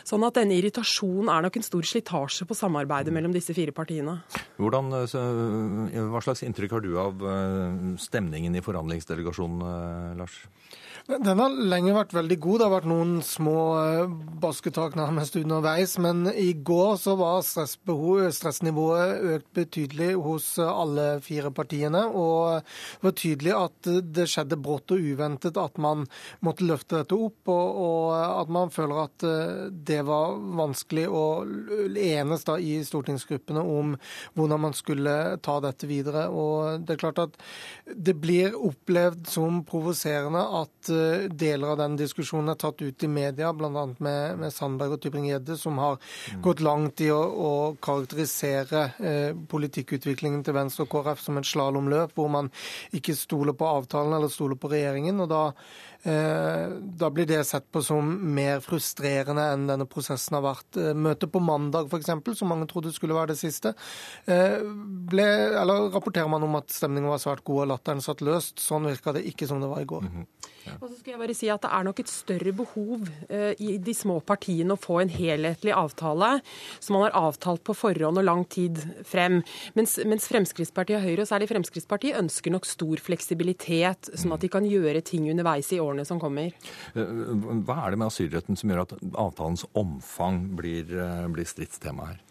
Sånn 0.07 0.25
at 0.27 0.39
denne 0.39 0.57
irritasjonen 0.57 1.31
er 1.33 1.45
nok 1.45 1.59
en 1.59 1.67
stor 1.67 1.87
slitasje 1.87 2.47
på 2.47 2.57
samarbeidet 2.57 3.13
mellom 3.15 3.35
disse 3.35 3.55
fire 3.57 3.75
partiene. 3.75 4.19
Hvordan, 4.57 4.93
eh, 5.03 6.01
hva 6.07 6.23
slags 6.23 6.45
inntrykk 6.47 6.77
har 6.77 6.85
du 6.85 6.91
av 7.01 7.27
stemningen 8.01 8.55
i 8.55 8.63
forhandlingene? 8.63 8.76
Forhandlingsdelegasjonen, 8.77 9.61
eh, 9.61 10.17
Lars? 10.17 10.37
Den 11.07 11.39
har 11.39 11.53
lenge 11.71 11.93
vært 11.95 12.11
veldig 12.11 12.35
god. 12.43 12.59
Det 12.59 12.65
har 12.65 12.71
vært 12.73 12.87
noen 12.91 13.11
små 13.23 13.59
eh, 13.79 14.15
basketak 14.43 14.97
nærmest 14.99 15.37
underveis. 15.39 15.93
Men 16.03 16.25
i 16.27 16.49
går 16.51 16.97
så 16.99 17.13
var 17.15 17.45
stressnivået 17.47 19.23
økt 19.37 19.47
betydelig 19.55 20.09
hos 20.25 20.49
alle 20.59 21.05
fire 21.23 21.53
partiene. 21.55 22.01
Og 22.11 22.59
det 22.59 23.07
var 23.07 23.15
tydelig 23.21 23.53
at 23.55 23.89
det 24.17 24.25
skjedde 24.27 24.57
brått 24.59 24.91
og 24.91 25.05
uventet 25.13 25.59
at 25.61 25.79
man 25.79 26.03
måtte 26.43 26.67
løfte 26.67 26.99
dette 26.99 27.15
opp. 27.15 27.39
Og, 27.55 27.79
og 27.85 28.11
at 28.17 28.51
man 28.57 28.75
føler 28.75 29.01
at 29.05 29.27
eh, 29.29 29.63
det 29.71 30.01
var 30.11 30.35
vanskelig 30.59 31.07
å 31.07 31.23
enes 31.87 32.43
da 32.51 32.57
i 32.59 32.81
stortingsgruppene 32.83 33.63
om 33.63 33.95
hvordan 34.35 34.65
man 34.67 34.75
skulle 34.75 35.15
ta 35.39 35.55
dette 35.63 35.87
videre. 35.87 36.27
Og 36.27 36.83
det 36.83 36.97
er 36.97 37.01
klart 37.05 37.23
at 37.29 37.41
det 37.95 38.19
blir 38.19 38.59
opplevd 38.59 39.23
som 39.31 39.63
provoserende 39.71 40.43
at 40.59 40.95
Eh, 40.96 40.96
deler 41.29 41.73
av 41.73 41.79
den 41.81 41.97
diskusjonen 41.99 42.53
er 42.53 42.59
tatt 42.61 42.81
ut 42.81 43.03
i 43.03 43.09
media, 43.11 43.51
bl.a. 43.53 43.85
Med, 44.03 44.37
med 44.41 44.53
Sandberg 44.53 44.97
og 44.97 45.01
Tybring-Gjedde, 45.03 45.57
som 45.59 45.79
har 45.81 45.97
mm. 45.97 46.41
gått 46.45 46.63
langt 46.65 47.03
i 47.05 47.09
å, 47.13 47.19
å 47.19 47.51
karakterisere 47.83 48.85
eh, 48.99 49.31
politikkutviklingen 49.51 50.45
til 50.45 50.57
Venstre 50.57 50.87
og 50.87 50.93
KrF 50.93 51.23
som 51.23 51.41
et 51.41 51.49
slalåmløp, 51.49 52.15
hvor 52.17 52.31
man 52.33 52.51
ikke 52.95 53.17
stoler 53.17 53.57
på 53.57 53.69
avtalen 53.79 54.17
eller 54.17 54.31
stoler 54.33 54.59
på 54.59 54.71
regjeringen. 54.73 55.25
og 55.25 55.31
da 55.33 55.43
Eh, 55.96 55.96
da 56.07 57.09
blir 57.11 57.25
det 57.25 57.43
sett 57.43 57.71
på 57.71 57.81
som 57.83 58.07
mer 58.35 58.61
frustrerende 58.63 59.43
enn 59.53 59.65
denne 59.69 59.87
prosessen 59.89 60.37
har 60.37 60.43
vært. 60.45 60.77
Eh, 60.79 60.93
møtet 60.95 61.31
på 61.33 61.41
mandag 61.43 61.89
f.eks., 61.91 62.39
som 62.39 62.51
mange 62.51 62.67
trodde 62.69 62.93
skulle 62.95 63.17
være 63.17 63.33
det 63.33 63.39
siste, 63.41 63.73
eh, 64.25 64.59
ble, 65.11 65.27
eller 65.61 65.89
rapporterer 65.93 66.29
man 66.31 66.45
om 66.47 66.57
at 66.59 66.71
stemningen 66.73 67.11
var 67.11 67.21
svært 67.23 67.43
god 67.47 67.65
og 67.65 67.71
latteren 67.73 68.03
satt 68.03 68.23
løst. 68.25 68.61
Sånn 68.63 68.87
virka 68.87 69.15
det 69.15 69.25
ikke 69.29 69.49
som 69.49 69.61
det 69.63 69.71
var 69.71 69.81
i 69.81 69.89
går. 69.89 70.07
Mm 70.07 70.13
-hmm. 70.13 70.25
ja. 70.65 70.77
Og 70.81 70.89
så 70.89 70.95
skal 70.99 71.11
jeg 71.11 71.19
bare 71.19 71.33
si 71.33 71.49
at 71.49 71.61
Det 71.61 71.71
er 71.73 71.83
nok 71.83 71.99
et 71.99 72.09
større 72.09 72.53
behov 72.53 73.07
i 73.59 73.77
de 73.77 73.93
små 73.93 74.19
partiene 74.19 74.73
å 74.73 74.79
få 74.79 75.01
en 75.01 75.09
helhetlig 75.09 75.73
avtale 75.73 76.41
som 76.79 76.93
man 76.93 77.03
har 77.03 77.11
avtalt 77.11 77.63
på 77.63 77.73
forhånd 77.73 78.17
og 78.17 78.23
lang 78.23 78.45
tid 78.45 78.77
frem. 79.03 79.43
Mens, 79.75 79.99
mens 80.05 80.27
Fremskrittspartiet 80.27 80.97
og 80.97 81.03
Høyre, 81.03 81.21
og 81.21 81.27
særlig 81.27 81.49
Fremskrittspartiet, 81.49 82.17
ønsker 82.17 82.51
nok 82.51 82.65
stor 82.65 82.97
fleksibilitet, 82.97 84.09
sånn 84.13 84.33
at 84.33 84.41
de 84.41 84.49
kan 84.49 84.65
gjøre 84.65 85.01
ting 85.01 85.29
underveis 85.29 85.71
i 85.71 85.79
årene 85.79 85.96
årene 85.97 86.05
som 86.05 86.19
kommer. 86.21 86.53
Eh, 86.93 87.03
hva 87.65 87.85
er 87.85 87.91
det 87.91 87.99
med 87.99 88.11
asylretten 88.11 88.57
som 88.57 88.69
gjør 88.69 88.85
at 88.85 88.95
avtalens 89.15 89.65
omfang 89.73 90.55
blir, 90.55 90.85
eh, 90.85 91.27
blir 91.27 91.45
stridstema 91.45 92.07
her? 92.07 92.21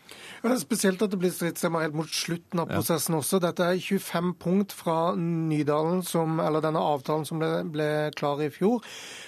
Det 0.47 0.55
er 0.55 0.62
spesielt 0.62 1.03
at 1.03 1.12
det 1.12 1.19
blir 1.20 1.33
stridstema 1.35 1.83
helt 1.83 1.97
mot 1.99 2.11
slutten 2.11 2.62
av 2.62 2.70
prosessen 2.70 3.16
ja. 3.16 3.20
også. 3.23 3.41
Dette 3.43 3.66
er 3.66 3.81
25 3.83 4.35
punkt 4.43 4.74
fra 4.77 4.99
Nydalen, 5.19 6.03
som, 6.07 6.41
eller 6.43 6.65
denne 6.65 6.83
avtalen 6.83 7.27
som 7.28 7.41
ble, 7.43 7.51
ble 7.73 7.89
klar 8.16 8.43
i 8.45 8.51
fjor. 8.55 8.85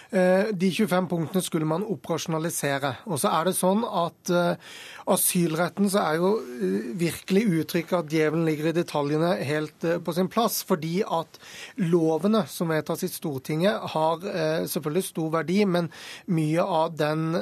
Eh, 0.08 0.48
de 0.56 0.70
25 0.72 1.08
punktene 1.10 1.42
skulle 1.44 1.68
man 1.68 1.84
operasjonalisere. 1.84 2.94
Og 3.10 3.20
så 3.20 3.32
er 3.34 3.48
det 3.48 3.56
sånn 3.58 3.82
at 3.84 4.30
uh, 4.32 4.70
asylretten 5.12 5.90
så 5.92 6.00
er 6.00 6.16
jo 6.16 6.30
uh, 6.40 6.86
virkelig 6.96 7.42
uttrykket 7.60 7.96
at 7.98 8.14
djevelen 8.14 8.46
ligger 8.48 8.70
i 8.70 8.76
detaljene 8.78 9.34
helt 9.44 9.84
på 10.04 10.14
sin 10.16 10.30
plass. 10.32 10.62
Fordi 10.68 11.02
at 11.04 11.40
lovene 11.82 12.46
som 12.48 12.72
vedtas 12.72 13.04
i 13.04 13.10
Stortinget 13.12 13.90
har 13.92 14.24
selvfølgelig 14.68 15.04
stor 15.04 15.30
verdi, 15.38 15.58
men 15.68 15.88
mye 16.32 16.62
av 16.62 16.94
den 16.98 17.32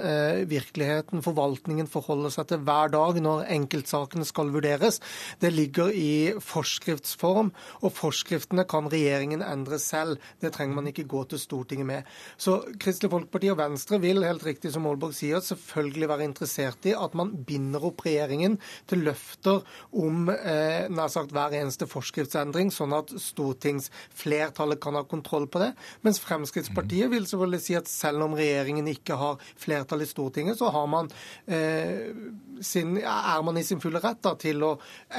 virkeligheten 0.50 1.22
forvaltningen 1.24 1.88
forholder 1.90 2.32
seg 2.34 2.48
til 2.50 2.62
hver 2.66 2.90
dag 2.94 3.20
når 3.26 3.46
enkeltsakene 3.56 4.26
skal 4.28 4.52
vurderes, 4.54 5.00
det 5.42 5.52
ligger 5.54 5.92
i 5.92 6.32
forskriftsform. 6.42 7.52
Og 7.82 7.94
forskriftene 7.96 8.66
kan 8.68 8.90
regjeringen 8.92 9.44
endre 9.44 9.80
selv. 9.82 10.22
Det 10.40 10.52
trenger 10.54 10.78
man 10.78 10.90
ikke 10.90 11.08
gå 11.10 11.24
til 11.30 11.42
Stortinget 11.42 11.88
med. 11.88 12.10
Så 12.40 12.58
Kristelig 12.80 13.12
Folkeparti 13.12 13.50
og 13.52 13.60
Venstre 13.60 14.00
vil, 14.02 14.24
helt 14.26 14.46
riktig 14.46 14.72
som 14.74 14.86
Aalborg 14.88 15.16
sier, 15.16 15.42
selvfølgelig 15.44 16.10
være 16.10 16.28
interessert 16.28 16.88
i 16.88 16.94
at 16.96 17.16
man 17.18 17.32
binder 17.46 17.84
opp 17.86 18.04
regjeringen 18.06 18.58
til 18.90 19.04
løfter 19.06 19.62
om 19.96 20.30
eh, 20.32 20.86
nær 20.92 21.10
sagt 21.12 21.34
hver 21.34 21.54
eneste 21.58 21.88
forskriftsendring, 21.90 22.72
sånn 22.74 22.94
at 22.96 23.12
stortingsflertallet 23.22 24.80
kan 24.82 24.98
ha 24.98 25.04
kontroll 25.08 25.48
på 25.50 25.62
det. 25.62 25.72
Mens 26.06 26.20
Fremskrittspartiet 26.22 27.10
vil 27.12 27.26
selvfølgelig 27.28 27.62
si 27.64 27.78
at 27.78 27.90
selv 27.90 28.26
om 28.26 28.36
regjeringen 28.38 28.88
ikke 28.90 29.18
har 29.20 29.40
flertall 29.60 30.04
i 30.04 30.10
Stortinget, 30.10 30.58
så 30.60 30.70
har 30.74 30.86
man, 30.90 31.10
eh, 31.46 32.12
sin, 32.60 32.96
er 33.34 33.42
man 33.46 33.58
i 33.60 33.64
sin 33.66 33.80
fulle 33.82 34.00
rett 34.02 34.20
da, 34.24 34.34
til 34.40 34.62
å 34.66 34.72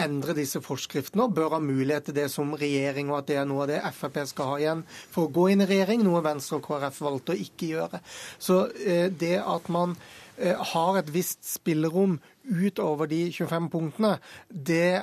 endre 0.03 0.35
disse 0.37 0.61
forskriftene 0.63 1.27
og 1.27 1.35
bør 1.37 1.57
ha 1.57 1.61
mulighet 1.63 2.09
til 2.09 2.17
det 2.19 2.27
som 2.33 2.55
regjering, 2.57 3.11
og 3.11 3.21
at 3.21 3.31
det 3.31 3.39
er 3.41 3.49
noe 3.49 3.65
av 3.65 3.71
det 3.71 3.81
Frp 3.97 4.21
skal 4.29 4.51
ha 4.51 4.61
igjen 4.61 4.85
for 4.91 5.27
å 5.27 5.33
gå 5.33 5.49
inn 5.53 5.65
i 5.65 5.69
regjering, 5.69 6.05
noe 6.05 6.23
Venstre 6.25 6.59
og 6.59 6.65
KrF 6.67 7.01
valgte 7.07 7.35
å 7.35 7.41
ikke 7.47 7.71
gjøre. 7.73 8.01
Så 8.39 8.63
eh, 8.81 9.07
det 9.11 9.37
at 9.43 9.69
man 9.73 9.95
eh, 10.37 10.57
har 10.73 10.99
et 10.99 11.13
visst 11.13 11.45
spillerom 11.47 12.19
utover 12.47 13.09
de 13.11 13.25
25 13.35 13.71
punktene, 13.71 14.17
det 14.47 15.01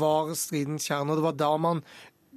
var 0.00 0.32
stridens 0.38 0.88
kjerne. 0.88 1.12
og 1.12 1.20
Det 1.20 1.26
var 1.28 1.40
da 1.40 1.50
man 1.60 1.82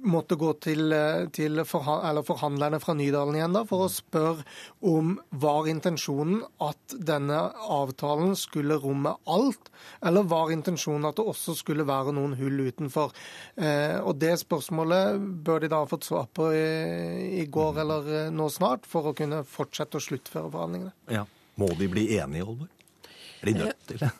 måtte 0.02 0.36
gå 0.38 0.52
til, 0.62 0.92
eh, 0.92 1.26
til 1.34 1.62
forhandlerne 1.64 2.80
fra 2.82 2.94
Nydalen 2.94 3.36
igjen 3.38 3.56
da, 3.56 3.64
for 3.68 3.86
å 3.86 3.92
spørre 3.92 4.44
om 4.80 5.14
var 5.30 5.68
intensjonen 5.70 6.42
at 6.60 6.96
denne 6.98 7.38
avtalen 7.62 8.34
skulle 8.38 8.80
romme 8.82 9.14
alt, 9.26 9.70
eller 10.02 10.28
var 10.30 10.52
intensjonen 10.54 11.08
at 11.08 11.16
det 11.16 11.26
også 11.26 11.56
skulle 11.58 11.86
være 11.88 12.14
noen 12.16 12.36
hull 12.40 12.66
utenfor. 12.68 13.12
Eh, 13.56 13.98
og 14.00 14.18
Det 14.22 14.36
spørsmålet 14.38 15.18
bør 15.44 15.60
de 15.60 15.68
da 15.72 15.82
ha 15.82 15.86
fått 15.90 16.06
svar 16.06 16.28
på 16.32 16.52
i, 16.54 17.40
i 17.42 17.46
går 17.46 17.80
eller 17.82 18.12
eh, 18.26 18.30
nå 18.30 18.48
snart, 18.50 18.86
for 18.86 19.10
å 19.10 19.16
kunne 19.16 19.42
fortsette 19.44 19.98
å 19.98 20.04
sluttføre 20.04 20.50
forhandlingene. 20.50 20.92
Ja. 21.10 21.26
Må 21.60 21.68
de 21.76 21.88
bli 21.90 22.06
enige, 22.16 22.46
Olborg? 22.48 22.81
Er 23.42 23.50
de 23.50 23.58
nødt 23.58 23.86
til 23.90 23.98
det? 24.02 24.10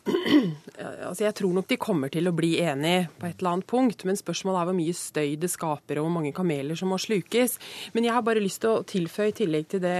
Altså, 0.83 1.23
jeg 1.23 1.35
tror 1.37 1.53
nok 1.55 1.67
de 1.69 1.77
kommer 1.79 2.11
til 2.11 2.27
å 2.27 2.33
bli 2.35 2.57
enige 2.59 3.07
på 3.19 3.27
et 3.29 3.39
eller 3.39 3.53
annet 3.53 3.67
punkt, 3.69 4.03
men 4.07 4.19
spørsmålet 4.19 4.59
er 4.59 4.67
hvor 4.69 4.75
mye 4.75 4.95
støy 4.97 5.35
det 5.39 5.49
skaper 5.53 5.99
og 5.99 6.07
hvor 6.07 6.15
mange 6.17 6.33
kameler 6.35 6.77
som 6.79 6.91
må 6.91 6.99
slukes. 7.01 7.55
Men 7.95 8.07
jeg 8.07 8.15
har 8.15 8.25
bare 8.25 8.43
lyst 8.43 8.63
til 8.63 8.73
å 8.73 8.83
tilføye, 8.87 9.31
i 9.31 9.37
tillegg 9.37 9.69
til 9.71 9.83
det 9.83 9.95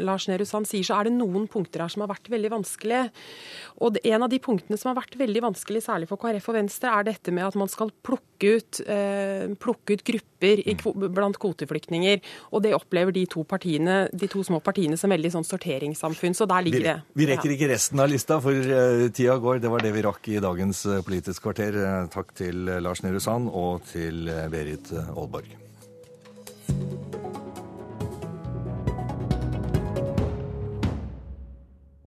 Lars 0.00 0.28
Nehru 0.30 0.46
Sand 0.48 0.68
sier, 0.70 0.86
så 0.86 0.96
er 0.96 1.08
det 1.08 1.16
noen 1.18 1.44
punkter 1.52 1.84
her 1.84 1.92
som 1.92 2.04
har 2.04 2.12
vært 2.14 2.30
veldig 2.32 2.52
vanskelige. 2.56 3.10
Og 3.84 3.98
en 4.00 4.24
av 4.24 4.32
de 4.32 4.40
punktene 4.40 4.78
som 4.80 4.92
har 4.92 5.00
vært 5.02 5.18
veldig 5.20 5.42
vanskelig, 5.50 5.82
særlig 5.84 6.08
for 6.08 6.20
KrF 6.22 6.48
og 6.52 6.56
Venstre, 6.56 6.94
er 6.96 7.10
dette 7.10 7.34
med 7.34 7.44
at 7.44 7.58
man 7.60 7.68
skal 7.68 7.92
plukke 8.06 8.56
ut, 8.56 8.80
eh, 8.88 9.44
plukke 9.60 9.96
ut 9.98 10.04
grupper 10.06 10.62
i, 10.64 10.76
blant 11.12 11.36
kvoteflyktninger. 11.40 12.22
Og 12.56 12.64
det 12.64 12.72
opplever 12.76 13.12
de 13.12 13.26
to, 13.28 13.44
partiene, 13.44 14.06
de 14.12 14.30
to 14.32 14.44
små 14.46 14.62
partiene 14.64 14.96
som 14.96 15.12
veldig 15.12 15.34
sånn 15.36 15.48
sorteringssamfunn. 15.48 16.36
Så 16.36 16.48
der 16.48 16.64
ligger 16.64 16.86
det. 16.86 16.96
Vi, 17.12 17.24
vi 17.24 17.30
rekker 17.32 17.52
ikke 17.56 17.70
resten 17.74 18.00
av 18.00 18.08
lista, 18.12 18.40
for 18.46 18.70
eh, 18.70 19.10
tida 19.10 19.36
går. 19.36 19.58
Det 19.58 19.68
var 19.68 19.82
det 19.82 19.92
vi 19.96 20.02
rakk 20.06 20.28
i 20.28 20.40
dagens 20.42 20.86
eh, 20.86 21.02
Politisk 21.02 21.48
kvarter. 21.48 21.78
Eh, 21.82 22.08
takk 22.14 22.34
til 22.38 22.68
Lars 22.82 23.02
Nehru 23.02 23.20
Sand 23.22 23.50
og 23.50 23.82
til 23.90 24.30
Berit 24.52 24.92
Aalborg. 24.94 25.50